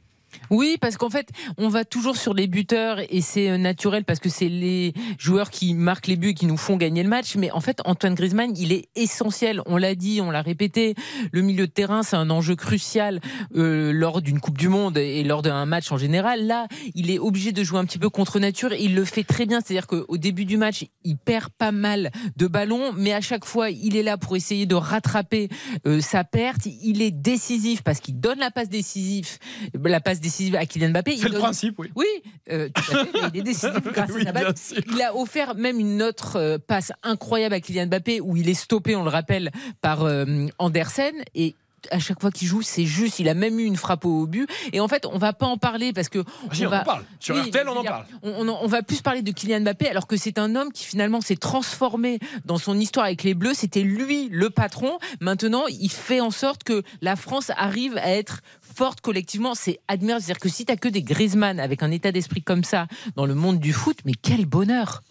[0.49, 4.19] Oui, parce qu'en fait, on va toujours sur les buteurs et c'est euh, naturel parce
[4.19, 7.35] que c'est les joueurs qui marquent les buts et qui nous font gagner le match.
[7.35, 9.61] Mais en fait, Antoine Griezmann, il est essentiel.
[9.65, 10.95] On l'a dit, on l'a répété.
[11.31, 13.19] Le milieu de terrain, c'est un enjeu crucial
[13.55, 16.45] euh, lors d'une Coupe du Monde et lors d'un match en général.
[16.45, 18.73] Là, il est obligé de jouer un petit peu contre nature.
[18.73, 19.59] Il le fait très bien.
[19.61, 23.69] C'est-à-dire qu'au début du match, il perd pas mal de ballons, mais à chaque fois,
[23.69, 25.49] il est là pour essayer de rattraper
[25.85, 26.65] euh, sa perte.
[26.65, 29.37] Il est décisif parce qu'il donne la passe décisive,
[29.83, 31.17] la passe décisive à Kylian Mbappé.
[31.17, 31.41] C'est le donne...
[31.41, 31.91] principe, oui.
[31.95, 32.05] Oui,
[32.51, 34.73] euh, tout à fait, mais il est décisif grâce Oui, à sa passe.
[34.91, 38.53] Il a offert même une autre euh, passe incroyable à Kylian Mbappé où il est
[38.53, 41.55] stoppé, on le rappelle, par euh, Andersen et
[41.91, 43.19] à chaque fois qu'il joue, c'est juste.
[43.19, 44.49] Il a même eu une frappe au but.
[44.73, 46.83] Et en fait, on va pas en parler parce que Ah, si, on va en
[46.85, 47.03] parle.
[47.19, 48.05] Sur RTL, je on en parle.
[48.23, 50.85] On, on- on va plus parler de Kylian Mbappé alors que c'est un homme qui
[50.85, 53.53] finalement s'est transformé dans son histoire avec les Bleus.
[53.53, 54.97] C'était lui le patron.
[55.21, 59.55] Maintenant, il fait en sorte que la France arrive à être forte collectivement.
[59.55, 60.21] C'est admirable.
[60.21, 63.35] C'est-à-dire que si t'as que des Griezmann avec un état d'esprit comme ça dans le
[63.35, 65.03] monde du foot, mais quel bonheur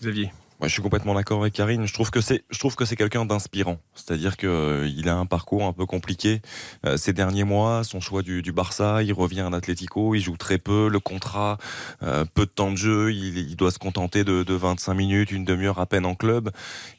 [0.00, 0.32] Xavier.
[0.62, 1.88] Moi, je suis complètement d'accord avec Karine.
[1.88, 3.78] Je trouve que c'est, je trouve que c'est quelqu'un d'inspirant.
[3.96, 6.40] C'est-à-dire que euh, il a un parcours un peu compliqué
[6.86, 7.82] euh, ces derniers mois.
[7.82, 11.58] Son choix du, du Barça, il revient à Atlético, il joue très peu, le contrat,
[12.04, 15.32] euh, peu de temps de jeu, il, il doit se contenter de, de 25 minutes,
[15.32, 16.52] une demi-heure à peine en club.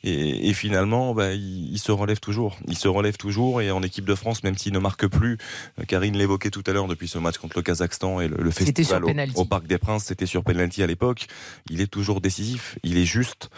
[0.04, 2.58] Et, et finalement, bah, il, il se relève toujours.
[2.68, 5.38] Il se relève toujours et en équipe de France, même s'il ne marque plus,
[5.80, 8.52] euh, Karine l'évoquait tout à l'heure depuis ce match contre le Kazakhstan et le, le
[8.52, 11.28] C'était sur festival au, au Parc des Princes, c'était sur penalty à l'époque.
[11.70, 13.52] Il est toujours décisif, il est juste.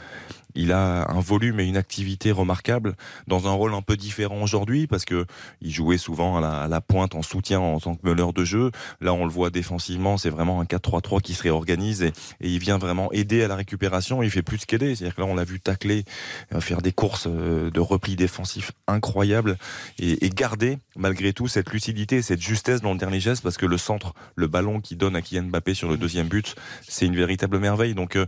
[0.55, 2.95] Il a un volume et une activité remarquable
[3.27, 5.25] dans un rôle un peu différent aujourd'hui parce que
[5.61, 8.71] il jouait souvent à la, pointe en soutien en tant que meneur de jeu.
[9.01, 12.77] Là, on le voit défensivement, c'est vraiment un 4-3-3 qui se réorganise et, il vient
[12.77, 14.23] vraiment aider à la récupération.
[14.23, 14.95] Il fait plus qu'aider.
[14.95, 16.05] C'est-à-dire que là, on l'a vu tacler,
[16.53, 19.57] euh, faire des courses euh, de repli défensif incroyables
[19.99, 23.65] et, et garder malgré tout cette lucidité, cette justesse dans le dernier geste parce que
[23.65, 26.55] le centre, le ballon qui donne à Kylian Mbappé sur le deuxième but,
[26.87, 27.93] c'est une véritable merveille.
[27.93, 28.25] Donc euh,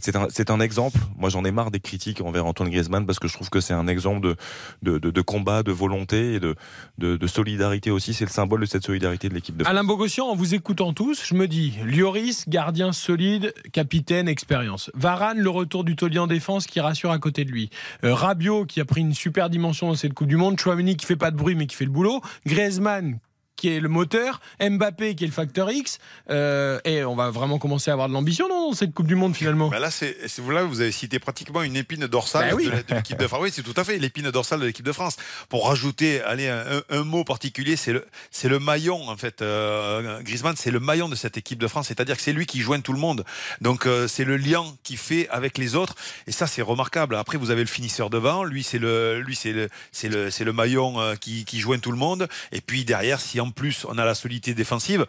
[0.00, 0.98] c'est un, exemple.
[1.16, 3.74] Moi, j'en ai marre des critiques envers Antoine Griezmann parce que je trouve que c'est
[3.74, 4.34] un exemple
[4.82, 8.14] de, combat, de volonté et de, solidarité aussi.
[8.14, 9.70] C'est le symbole de cette solidarité de l'équipe de France.
[9.70, 14.90] Alain Bogossian, en vous écoutant tous, je me dis Lloris, gardien solide, capitaine, expérience.
[14.94, 17.70] Varane, le retour du taulier en défense qui rassure à côté de lui.
[18.04, 20.58] Euh, Rabiot, qui a pris une super dimension dans cette Coupe du Monde.
[20.58, 22.20] Chouameni, qui fait pas de bruit mais qui fait le boulot.
[22.46, 23.18] Griezmann,
[23.56, 24.40] qui est le moteur.
[24.60, 25.98] Mbappé, qui est le facteur X.
[26.30, 29.34] Euh, et on va vraiment commencer à avoir de l'ambition dans cette Coupe du Monde
[29.34, 29.68] finalement.
[29.68, 30.16] Bah là, c'est
[30.48, 32.66] là, vous avez cité pratiquement une épine dorsale Bah oui.
[32.68, 33.40] de l'équipe de France.
[33.42, 35.16] Oui, c'est tout à fait l'épine dorsale de l'équipe de France.
[35.48, 39.42] Pour rajouter, allez, un, mot particulier, c'est le, c'est le maillon en fait.
[39.42, 41.88] Euh, Griezmann, c'est le maillon de cette équipe de France.
[41.88, 43.24] C'est-à-dire que c'est lui qui joint tout le monde.
[43.60, 45.94] Donc euh, c'est le lien qu'il fait avec les autres.
[46.26, 47.16] Et ça, c'est remarquable.
[47.16, 48.44] Après, vous avez le finisseur devant.
[48.44, 51.92] Lui, c'est le, lui, c'est le, c'est le, c'est le maillon qui, qui joint tout
[51.92, 52.28] le monde.
[52.52, 55.06] Et puis derrière, si en plus on a la solidité défensive,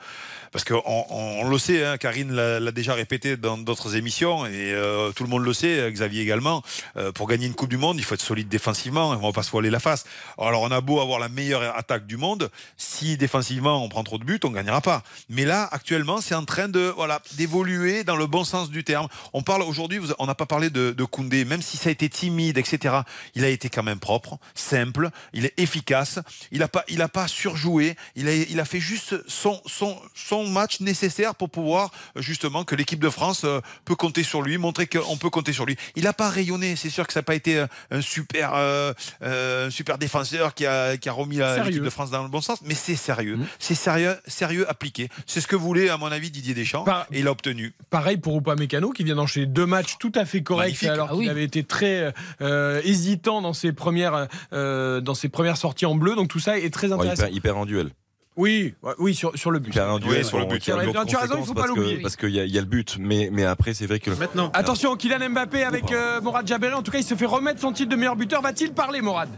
[0.52, 4.74] parce qu'on on, on le sait, hein, Karine l'a déjà répété dans d'autres émissions, et
[4.74, 6.64] euh, tout le monde le sait, Xavier également,
[6.96, 9.44] euh, pour gagner une Coupe du Monde, il faut être solide défensivement, on va pas
[9.44, 10.06] se voiler la face.
[10.38, 14.18] Alors on a beau avoir la meilleure attaque du monde, si défensivement on prend trop
[14.18, 15.04] de buts, on gagnera pas.
[15.30, 19.08] Mais là, actuellement, c'est en train de voilà d'évoluer dans le bon sens du terme.
[19.34, 22.10] On parle aujourd'hui, on n'a pas parlé de, de Koundé, même si ça a été
[22.10, 22.96] timide, etc.
[23.36, 26.20] Il a été quand même propre, simple, il est efficace,
[26.52, 29.98] il a pas, pas surjoué, il a, il a fait juste son, son
[30.46, 34.86] match nécessaire pour pouvoir justement que l'équipe de France euh, peut compter sur lui, montrer
[34.88, 35.76] qu'on peut compter sur lui.
[35.96, 38.94] Il n'a pas rayonné, c'est sûr que ça n'a pas été euh, un super, euh,
[39.24, 42.30] euh, un super défenseur qui a, qui a remis la- l'équipe de France dans le
[42.30, 45.10] bon sens, mais c'est sérieux, c'est sérieux, sérieux appliqué.
[45.26, 47.74] C'est ce que voulait à mon avis Didier Deschamps et il a obtenu.
[47.90, 50.90] Pareil pour Upamecano qui vient d'enchaîner deux matchs tout à fait corrects Magnifique.
[50.90, 55.58] alors Ah qu'il avait été très euh, hésitant dans ses premières euh, dans ses premières
[55.58, 56.16] sorties en bleu.
[56.16, 57.24] Donc tout ça est très Ouais, il, intéressant.
[57.24, 57.90] perd, il perd un duel.
[58.38, 59.72] Oui, oui sur, sur le but.
[59.72, 60.60] Il perd un duel sur le but.
[60.62, 61.98] Tu as raison, il faut conséquence pas parce que- l'oublier.
[62.02, 64.12] Parce qu'il y, a- il y a le but, mais, mais après, c'est vrai que.
[64.12, 64.52] Maintenant.
[64.54, 66.74] Attention, Kylian Mbappé avec euh, Morad Jaberi.
[66.74, 68.42] En tout cas, il se fait remettre son titre de meilleur buteur.
[68.42, 69.30] Va-t-il parler, Morad?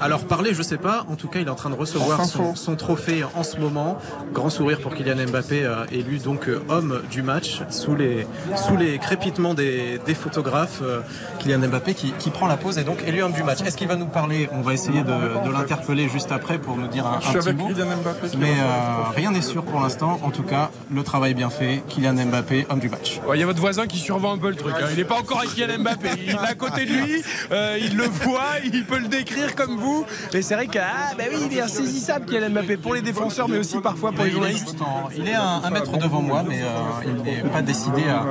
[0.00, 1.04] Alors parler, je sais pas.
[1.10, 3.98] En tout cas, il est en train de recevoir son, son trophée en ce moment.
[4.32, 8.26] Grand sourire pour Kylian Mbappé, euh, élu donc euh, homme du match sous les
[8.56, 10.80] sous les crépitements des, des photographes.
[10.82, 11.00] euh,
[11.40, 13.60] Kylian Mbappé qui, qui prend la pause et donc élu homme du match.
[13.62, 14.48] Est-ce qu'il va nous parler?
[14.52, 17.38] On va essayer de, de l'interpeller juste après pour nous dire un, un Je suis
[17.38, 17.68] petit avec mot.
[17.68, 20.20] Kylian Mbappé qui Mais euh, rien n'est sûr pour l'instant.
[20.22, 21.82] En tout cas, le travail bien fait.
[21.88, 23.20] Kylian Mbappé, homme du match.
[23.26, 24.74] Ouais, Il y a votre voisin qui survend un peu le truc.
[24.80, 24.86] hein.
[24.92, 26.10] Il n'est pas encore avec Kylian Mbappé.
[26.24, 29.76] Il est à côté de lui, euh, il le voit, il peut le décrire comme
[29.78, 30.04] vous.
[30.34, 33.48] Mais c'est vrai que ah, bah oui, il est insaisissable Kylian Mbappé pour les défenseurs,
[33.48, 34.76] mais aussi parfois pour les journalistes.
[34.80, 36.66] en- il est un, un mètre devant moi, mais euh,
[37.06, 38.24] il n'est pas décidé à,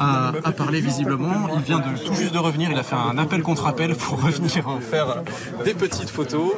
[0.00, 1.48] à- à parler visiblement.
[1.56, 2.70] Il vient de tout juste de revenir.
[2.70, 6.52] Il a fait un appel contre appel pour revenir euh, faire euh, des petites photos.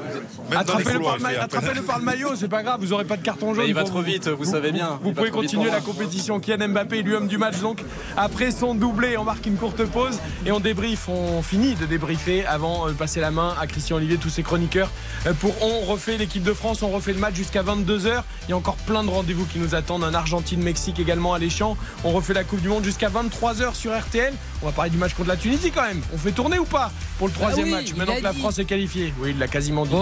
[0.54, 3.64] Attrapez-le par, le par maillot, c'est pas grave, vous aurez pas de carton jaune.
[3.64, 4.98] Mais il va trop vite, vous savez bien.
[5.02, 6.40] Vous pouvez continuer la compétition.
[6.40, 7.82] Kylian Mbappé, lui homme du match donc.
[8.16, 11.08] Après son doublé, on marque une courte pause et on débrief.
[11.08, 14.90] On finit de débriefer avant de passer la main à Christian Olivier, tous ses chroniqueurs.
[15.26, 18.22] euh, Pour on refait l'équipe de France, on refait le match jusqu'à 22h.
[18.48, 20.02] Il y a encore plein de rendez-vous qui nous attendent.
[20.04, 21.76] Un Argentine-Mexique également alléchant.
[22.04, 24.32] On refait la Coupe du Monde jusqu'à 23h sur RTL.
[24.62, 26.00] On va parler du match contre la Tunisie quand même.
[26.14, 28.38] On fait tourner ou pas pour le troisième oui, match maintenant que la dit.
[28.40, 29.12] France est qualifiée?
[29.20, 29.94] Oui, il l'a quasiment dit.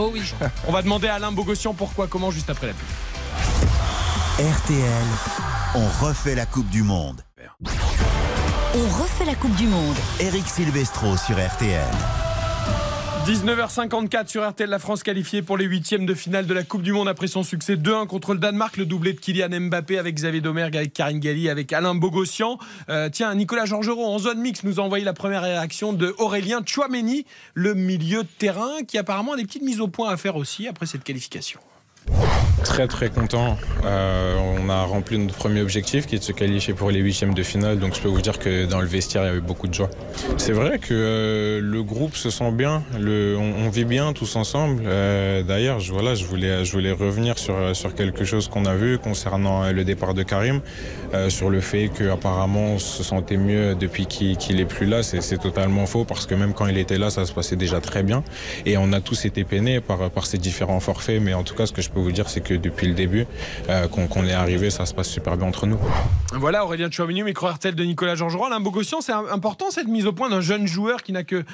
[0.66, 2.86] On va demander à Alain Bogossian pourquoi, comment juste après la pub.
[4.38, 5.06] RTL,
[5.74, 7.22] on refait la Coupe du Monde.
[8.74, 9.96] On refait la Coupe du Monde.
[10.20, 11.82] Eric Silvestro sur RTL.
[13.28, 16.92] 19h54 sur RTL, la France qualifiée pour les huitièmes de finale de la Coupe du
[16.92, 20.40] Monde après son succès 2-1 contre le Danemark, le doublé de Kylian Mbappé avec Xavier
[20.40, 22.56] Domergue, avec Karine Galli, avec Alain Bogossian.
[22.88, 26.62] Euh, tiens, Nicolas Georgerot en zone mix nous a envoyé la première réaction de Aurélien
[26.64, 30.36] Chouameni, le milieu de terrain, qui apparemment a des petites mises au point à faire
[30.36, 31.60] aussi après cette qualification.
[32.64, 33.56] Très très content.
[33.84, 37.34] Euh, on a rempli notre premier objectif qui est de se qualifier pour les huitièmes
[37.34, 37.78] de finale.
[37.78, 39.90] Donc je peux vous dire que dans le vestiaire il y avait beaucoup de joie.
[40.36, 44.82] C'est vrai que euh, le groupe se sent bien, on, vit bien tous ensemble.
[44.86, 49.84] Euh, D'ailleurs, je, voilà, je voulais revenir sur quelque chose qu'on a vu concernant le
[49.84, 50.60] départ de Karim,
[51.28, 55.02] sur le fait qu'apparemment on se sentait mieux depuis qu'il qu'il est plus là.
[55.02, 58.02] C'est totalement faux parce que même quand il était là, ça se passait déjà très
[58.02, 58.24] bien.
[58.66, 61.20] Et on a tous été peinés par par ces différents forfaits.
[61.22, 63.26] Mais en tout cas, ce que je peux vous dire, c'est que depuis le début
[63.68, 65.78] euh, qu'on est arrivé, ça se passe super bien entre nous.
[66.32, 68.46] Voilà Aurélien Chouameni, micro RTL de Nicolas Georgerot.
[68.46, 71.44] Alain Bogossian, c'est important cette mise au point d'un jeune joueur qui n'a que,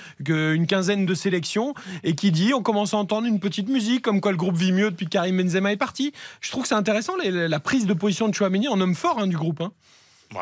[0.66, 4.30] quinzaine de sélections et qui dit on commence à entendre une petite musique comme quoi
[4.32, 6.12] le groupe vit mieux depuis que Karim Benzema est parti.
[6.40, 9.26] Je trouve que c'est intéressant la prise de position de Chouameni en homme fort hein,
[9.26, 9.60] du groupe.
[9.60, 9.72] hein.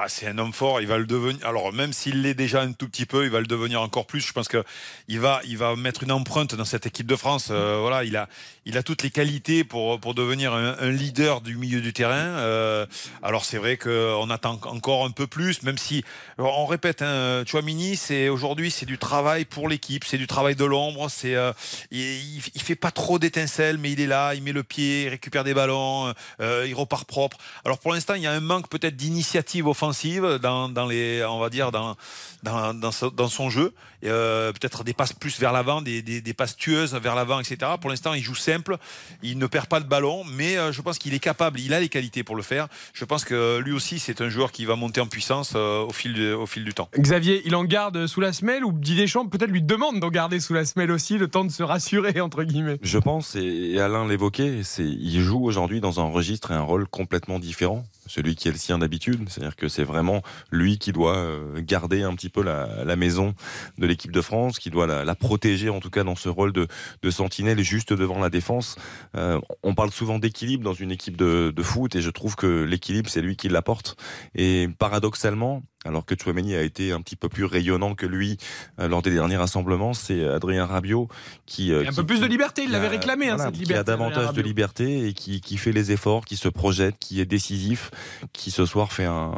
[0.09, 1.47] C'est un homme fort, il va le devenir.
[1.47, 4.21] Alors même s'il l'est déjà un tout petit peu, il va le devenir encore plus.
[4.21, 4.65] Je pense que
[5.09, 7.49] il va, il va mettre une empreinte dans cette équipe de France.
[7.51, 8.29] Euh, voilà, il a,
[8.65, 12.15] il a toutes les qualités pour pour devenir un, leader du milieu du terrain.
[12.15, 12.87] Euh,
[13.23, 16.05] alors c'est vrai qu'on attend encore un peu plus, même si
[16.39, 20.65] on répète, hein, Chouamini, c'est aujourd'hui c'est du travail pour l'équipe, c'est du travail de
[20.65, 21.11] l'ombre.
[21.11, 21.53] C'est, euh,
[21.91, 25.09] il, il- fait pas trop d'étincelles, mais il est là, il met le pied, il
[25.09, 27.37] récupère des ballons, il repart propre.
[27.65, 31.39] Alors pour l'instant, il y a un manque peut-être d'initiative offensive dans, dans les, on
[31.41, 31.97] va dire dans
[32.43, 33.73] dans, dans, son jeu.
[34.05, 37.57] Euh, peut-être des passes plus vers l'avant, des, des, des passes tueuses vers l'avant, etc.
[37.81, 38.78] Pour l'instant, il joue simple,
[39.23, 41.78] il ne perd pas de ballon, mais euh, je pense qu'il est capable, il a
[41.78, 42.67] les qualités pour le faire.
[42.94, 45.93] Je pense que lui aussi, c'est un joueur qui va monter en puissance euh, au
[45.93, 46.89] fil de- au fil du temps.
[46.99, 50.41] Xavier, il en garde sous la semelle ou Didier Deschamps peut-être lui demande d'en garder
[50.41, 52.78] sous la semelle aussi, le temps de se rassurer entre guillemets?
[52.83, 56.89] Je pense, et Alain l'évoquait, c'est il joue aujourd'hui dans un registre et un rôle
[56.89, 59.28] complètement différent, celui qui est le sien d'habitude.
[59.28, 63.34] C'est-à-dire que c'est vraiment lui qui doit euh, garder un petit peu la, maison
[63.78, 66.66] de l'équipe de France, qui doit la, protéger en tout cas dans ce rôle de,
[67.02, 68.76] de sentinelle juste devant la défense.
[69.16, 72.64] Euh, on parle souvent d'équilibre dans une équipe de, de foot et je trouve que
[72.64, 73.97] l'équilibre c'est lui qui l'apporte.
[74.34, 78.39] Et paradoxalement, alors que Chouameni a été un petit peu plus rayonnant que lui
[78.78, 79.94] euh, lors des derniers rassemblements.
[79.94, 81.09] C'est Adrien Rabiot
[81.47, 81.73] qui.
[81.73, 83.75] un peu plus de liberté, il l'avait réclamé, hein, cette liberté.
[83.75, 87.20] Qui a davantage de liberté et qui, qui, fait les efforts, qui se projette, qui
[87.20, 87.91] est décisif,
[88.33, 89.33] qui ce soir fait un,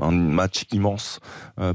[0.00, 1.20] un match immense,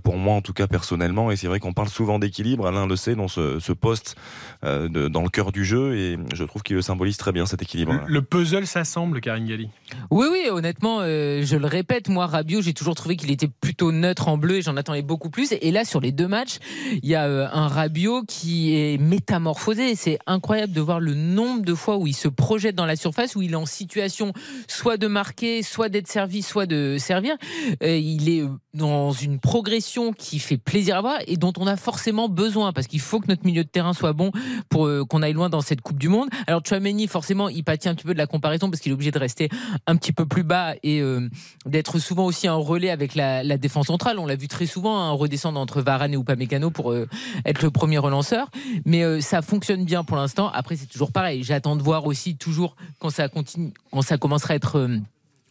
[0.04, 1.32] pour moi en tout cas personnellement.
[1.32, 4.16] Et c'est vrai qu'on parle souvent d'équilibre, Alain le sait, dans ce, ce poste
[4.64, 7.94] de, dans le cœur du jeu, et je trouve qu'il symbolise très bien cet équilibre.
[8.08, 9.70] Le, le puzzle s'assemble, Karine Galli.
[10.10, 13.92] Oui, oui, honnêtement, euh, je le répète, moi, Rabiot, j'ai toujours trouvé qu'il était plutôt
[13.92, 15.54] neutre en bleu et j'en attendais beaucoup plus.
[15.62, 16.58] Et là, sur les deux matchs,
[17.04, 19.96] il y a euh, un Rabiot qui est métamorphosé.
[19.96, 23.36] C'est incroyable de voir le nombre de fois où il se projette dans la surface,
[23.36, 24.34] où il est en situation
[24.68, 27.36] soit de marquer, soit d'être servi, soit de servir.
[27.84, 28.44] Euh, il est
[28.76, 32.88] dans une progression qui fait plaisir à voir et dont on a forcément besoin parce
[32.88, 34.32] qu'il faut que notre milieu de terrain soit bon
[34.70, 36.30] pour qu'on aille loin dans cette Coupe du Monde.
[36.48, 39.12] Alors Chouameni, forcément, il pâtit un petit peu de la comparaison parce qu'il est obligé
[39.12, 39.50] de rester
[39.88, 41.30] un petit peu plus bas et euh,
[41.66, 44.20] d'être souvent aussi un relais avec la, défense centrale.
[44.20, 47.08] On l'a vu très souvent, hein, redescendre entre Varane et Upamecano pour euh,
[47.46, 48.50] être le premier relanceur.
[48.86, 50.50] Mais euh, ça fonctionne bien pour l'instant.
[50.54, 51.44] Après, c'est toujours pareil.
[51.44, 54.90] J'attends de voir aussi toujours quand ça continue, quand ça commencera à être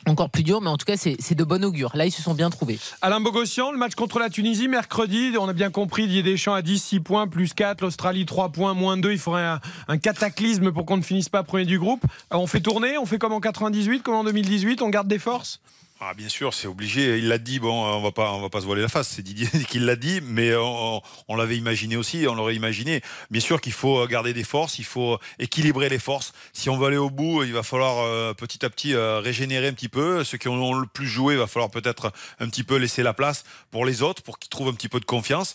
[0.06, 1.90] encore plus dur, mais en tout cas, c'est de bon augure.
[1.94, 2.78] Là, ils se sont bien trouvés.
[3.02, 6.62] Alain Bogossian, le match contre la Tunisie, mercredi, on a bien compris, Didier Deschamps à
[6.62, 9.12] 10, 6 points, plus 4, l'Australie 3 points, moins 2.
[9.12, 9.58] Il faudrait
[9.88, 12.04] un, cataclysme pour qu'on ne finisse pas premier du groupe.
[12.32, 15.18] Euh, on fait tourner, on fait comme en 98, comme en 2018, on garde des
[15.18, 15.60] forces?
[16.00, 17.18] Ah, bien sûr, c'est obligé.
[17.18, 17.60] Il l'a dit.
[17.60, 19.08] Bon, on va pas, on va pas se voiler la face.
[19.08, 21.00] C'est Didier qui l'a dit, mais on,
[21.36, 22.26] l'avait imaginé aussi.
[22.28, 23.00] On l'aurait imaginé.
[23.30, 24.78] Bien sûr qu'il faut garder des forces.
[24.80, 26.32] Il faut équilibrer les forces.
[26.52, 29.68] Si on veut aller au bout, il va falloir euh, petit à petit euh, régénérer
[29.68, 30.24] un petit peu.
[30.24, 33.14] Ceux qui ont le plus joué, il va falloir peut-être un petit peu laisser la
[33.14, 35.54] place pour les autres, pour qu'ils trouvent un petit peu de confiance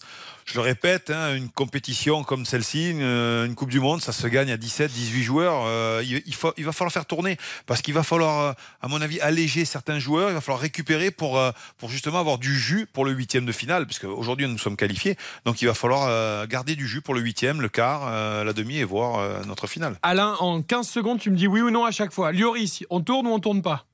[0.49, 4.51] je le répète, hein, une compétition comme celle-ci, une, Coupe du Monde, ça se gagne
[4.51, 5.63] à 17, 18 joueurs.
[5.65, 7.37] Euh, il, faut, il, va falloir faire tourner
[7.67, 10.29] parce qu'il va falloir, euh, à mon avis, alléger certains joueurs.
[10.29, 13.51] Il va falloir récupérer pour, euh, pour justement avoir du jus pour le huitième de
[13.51, 15.17] finale, parce qu'aujourd'hui nous sommes qualifiés.
[15.45, 18.09] Donc il va falloir garder du jus pour le huitième, le quart,
[18.43, 19.99] la demi et voir notre finale.
[20.01, 22.31] Alain, en 15 secondes, tu me dis oui ou non à chaque fois.
[22.31, 23.85] Lloris, on tourne ou on tourne pas?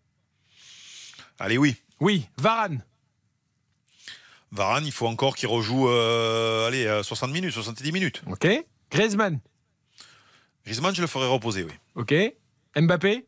[1.37, 1.75] Allez, oui.
[1.99, 2.27] Oui.
[2.37, 2.81] Varane?
[4.55, 8.21] Varane, il faut encore qu'il rejoue euh, allez, 60 minutes, 70 minutes.
[8.27, 8.47] Ok.
[8.89, 9.39] Griezmann
[10.65, 11.73] Griezmann, je le ferai reposer, oui.
[11.95, 12.13] Ok.
[12.75, 13.25] Mbappé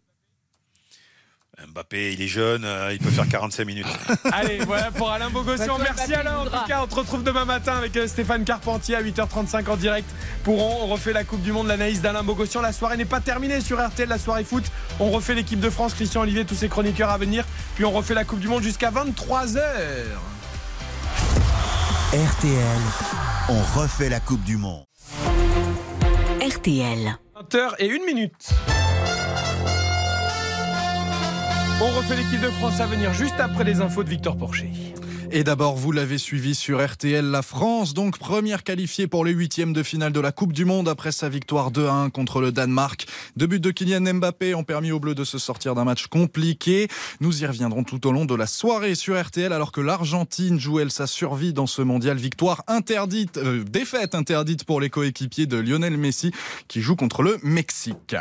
[1.66, 3.88] Mbappé, il est jeune, euh, il peut faire 45 minutes.
[4.32, 5.80] Allez, voilà pour Alain Bogossian.
[5.80, 6.38] Merci Alain.
[6.38, 9.76] En tout cas, on se retrouve demain matin avec euh, Stéphane Carpentier à 8h35 en
[9.76, 10.08] direct
[10.44, 10.84] pour On.
[10.84, 12.62] On refait la Coupe du Monde, l'analyse d'Alain Bogossian.
[12.62, 14.64] La soirée n'est pas terminée sur RTL, la soirée foot.
[15.00, 17.44] On refait l'équipe de France, Christian Olivier, tous ses chroniqueurs à venir.
[17.76, 19.60] Puis on refait la Coupe du Monde jusqu'à 23h.
[22.14, 22.80] RTL,
[23.50, 24.86] on refait la Coupe du Monde.
[26.42, 27.18] RTL.
[27.36, 28.50] 20h et une minute.
[31.82, 34.72] On refait l'équipe de France à venir juste après les infos de Victor Porcher.
[35.30, 39.74] Et d'abord, vous l'avez suivi sur RTL, la France, donc première qualifiée pour les huitièmes
[39.74, 43.06] de finale de la Coupe du Monde après sa victoire 2-1 contre le Danemark.
[43.36, 46.88] Deux buts de Kylian Mbappé ont permis aux Bleus de se sortir d'un match compliqué.
[47.20, 50.80] Nous y reviendrons tout au long de la soirée sur RTL alors que l'Argentine joue
[50.80, 52.18] elle sa survie dans ce mondial?
[52.18, 56.32] Victoire interdite, euh, défaite interdite pour les coéquipiers de Lionel Messi
[56.70, 58.16] qui joue contre le Mexique.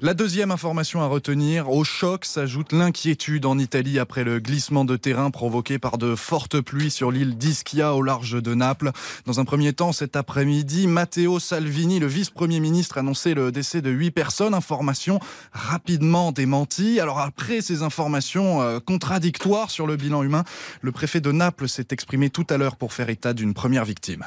[0.00, 4.96] La deuxième information à retenir, au choc s'ajoute l'inquiétude en Italie après le glissement de
[4.96, 8.92] terrain provoqué par de fortes pluie sur l'île d'Ischia au large de Naples.
[9.26, 13.90] Dans un premier temps, cet après-midi, Matteo Salvini, le vice-premier ministre, annonçait le décès de
[13.90, 14.54] huit personnes.
[14.54, 15.20] Information
[15.52, 17.00] rapidement démentie.
[17.00, 20.44] Alors après ces informations euh, contradictoires sur le bilan humain,
[20.80, 24.24] le préfet de Naples s'est exprimé tout à l'heure pour faire état d'une première victime.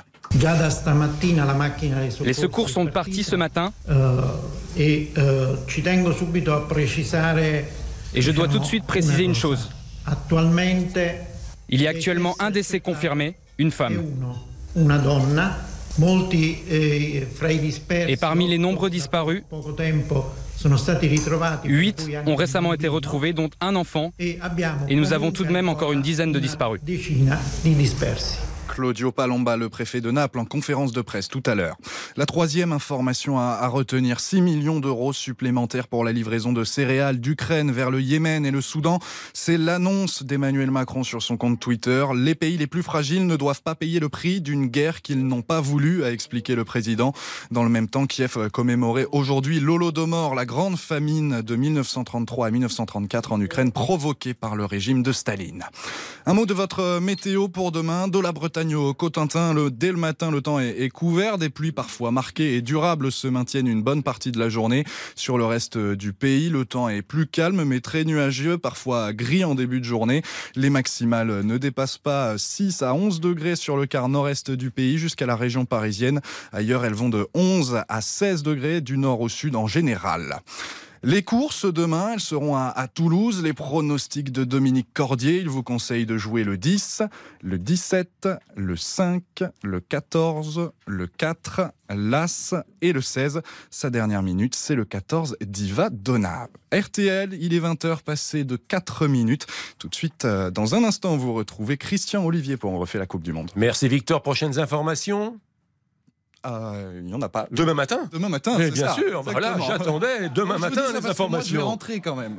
[2.25, 3.71] Les secours sont partis ce matin.
[8.13, 9.69] et je dois tout de suite préciser une chose.
[11.69, 14.03] Il y a actuellement un décès confirmé, une femme.
[17.89, 19.43] Et parmi les nombreux disparus,
[21.65, 25.93] huit ont récemment été retrouvés, dont un enfant, et nous avons tout de même encore
[25.93, 26.81] une dizaine de disparus.
[28.77, 31.77] Claudio Palomba, le préfet de Naples, en conférence de presse tout à l'heure.
[32.15, 37.71] La troisième information à, retenir, 6 millions d'euros supplémentaires pour la livraison de céréales d'Ukraine
[37.71, 38.99] vers le Yémen et le Soudan.
[39.33, 42.05] C'est l'annonce d'Emmanuel Macron sur son compte Twitter.
[42.13, 45.41] Les pays les plus fragiles ne doivent pas payer le prix d'une guerre qu'ils n'ont
[45.41, 47.13] pas voulu, a expliqué le président.
[47.49, 53.31] Dans le même temps, Kiev commémorait aujourd'hui l'Holodomor, la grande famine de 1933 à 1934
[53.31, 55.65] en Ukraine provoquée par le régime de Staline.
[56.27, 58.07] Un mot de votre météo pour demain.
[58.07, 61.37] De la Bretagne Au Cotentin, le, dès le matin, le temps est, est, couvert.
[61.37, 64.83] Des pluies parfois marquées et durables se maintiennent une bonne partie de la journée.
[65.15, 69.43] Sur le reste du pays, le temps est plus calme mais très nuageux, parfois gris
[69.43, 70.21] en début de journée.
[70.55, 74.97] Les maximales ne dépassent pas 6 à 11 degrés sur le quart nord-est du pays
[74.97, 76.21] jusqu'à la région parisienne.
[76.51, 80.41] Ailleurs, elles vont de 11 à 16 degrés du nord au sud en général.
[81.03, 83.43] Les courses demain, elles seront à, Toulouse.
[83.43, 87.03] Les pronostics de Dominique Cordier, il vous conseille de jouer le 10,
[87.41, 89.23] le 17, le 5,
[89.63, 93.41] le 14, le 4, l'As et le 16.
[93.69, 96.47] Sa dernière minute, c'est le 14 Diva Donna.
[96.73, 99.45] RTL, il est 20h passé de 4 minutes.
[99.77, 103.05] Tout de suite, euh, dans un instant, vous retrouvez Christian Olivier pour On refait la
[103.05, 103.51] Coupe du Monde.
[103.55, 104.21] Merci Victor.
[104.23, 105.39] Prochaines informations?
[106.45, 107.47] Euh, il n'y en a pas.
[107.51, 109.21] Demain matin Demain matin, Mais bien ça, sûr.
[109.23, 111.51] Voilà, j'attendais demain matin les informations.
[111.51, 112.37] je vais rentrer quand même.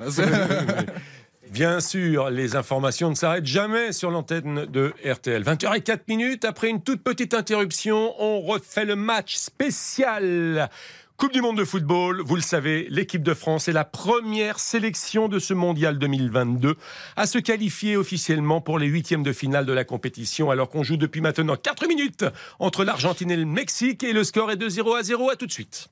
[1.51, 5.43] Bien sûr, les informations ne s'arrêtent jamais sur l'antenne de RTL.
[5.43, 10.69] 20h04 minutes, après une toute petite interruption, on refait le match spécial
[11.19, 15.27] Coupe du monde de football, vous le savez, l'équipe de France est la première sélection
[15.27, 16.77] de ce mondial 2022
[17.17, 20.97] à se qualifier officiellement pour les huitièmes de finale de la compétition, alors qu'on joue
[20.97, 22.25] depuis maintenant 4 minutes
[22.61, 25.31] entre l'Argentine et le Mexique et le score est de 0 à 0.
[25.31, 25.89] À tout de suite.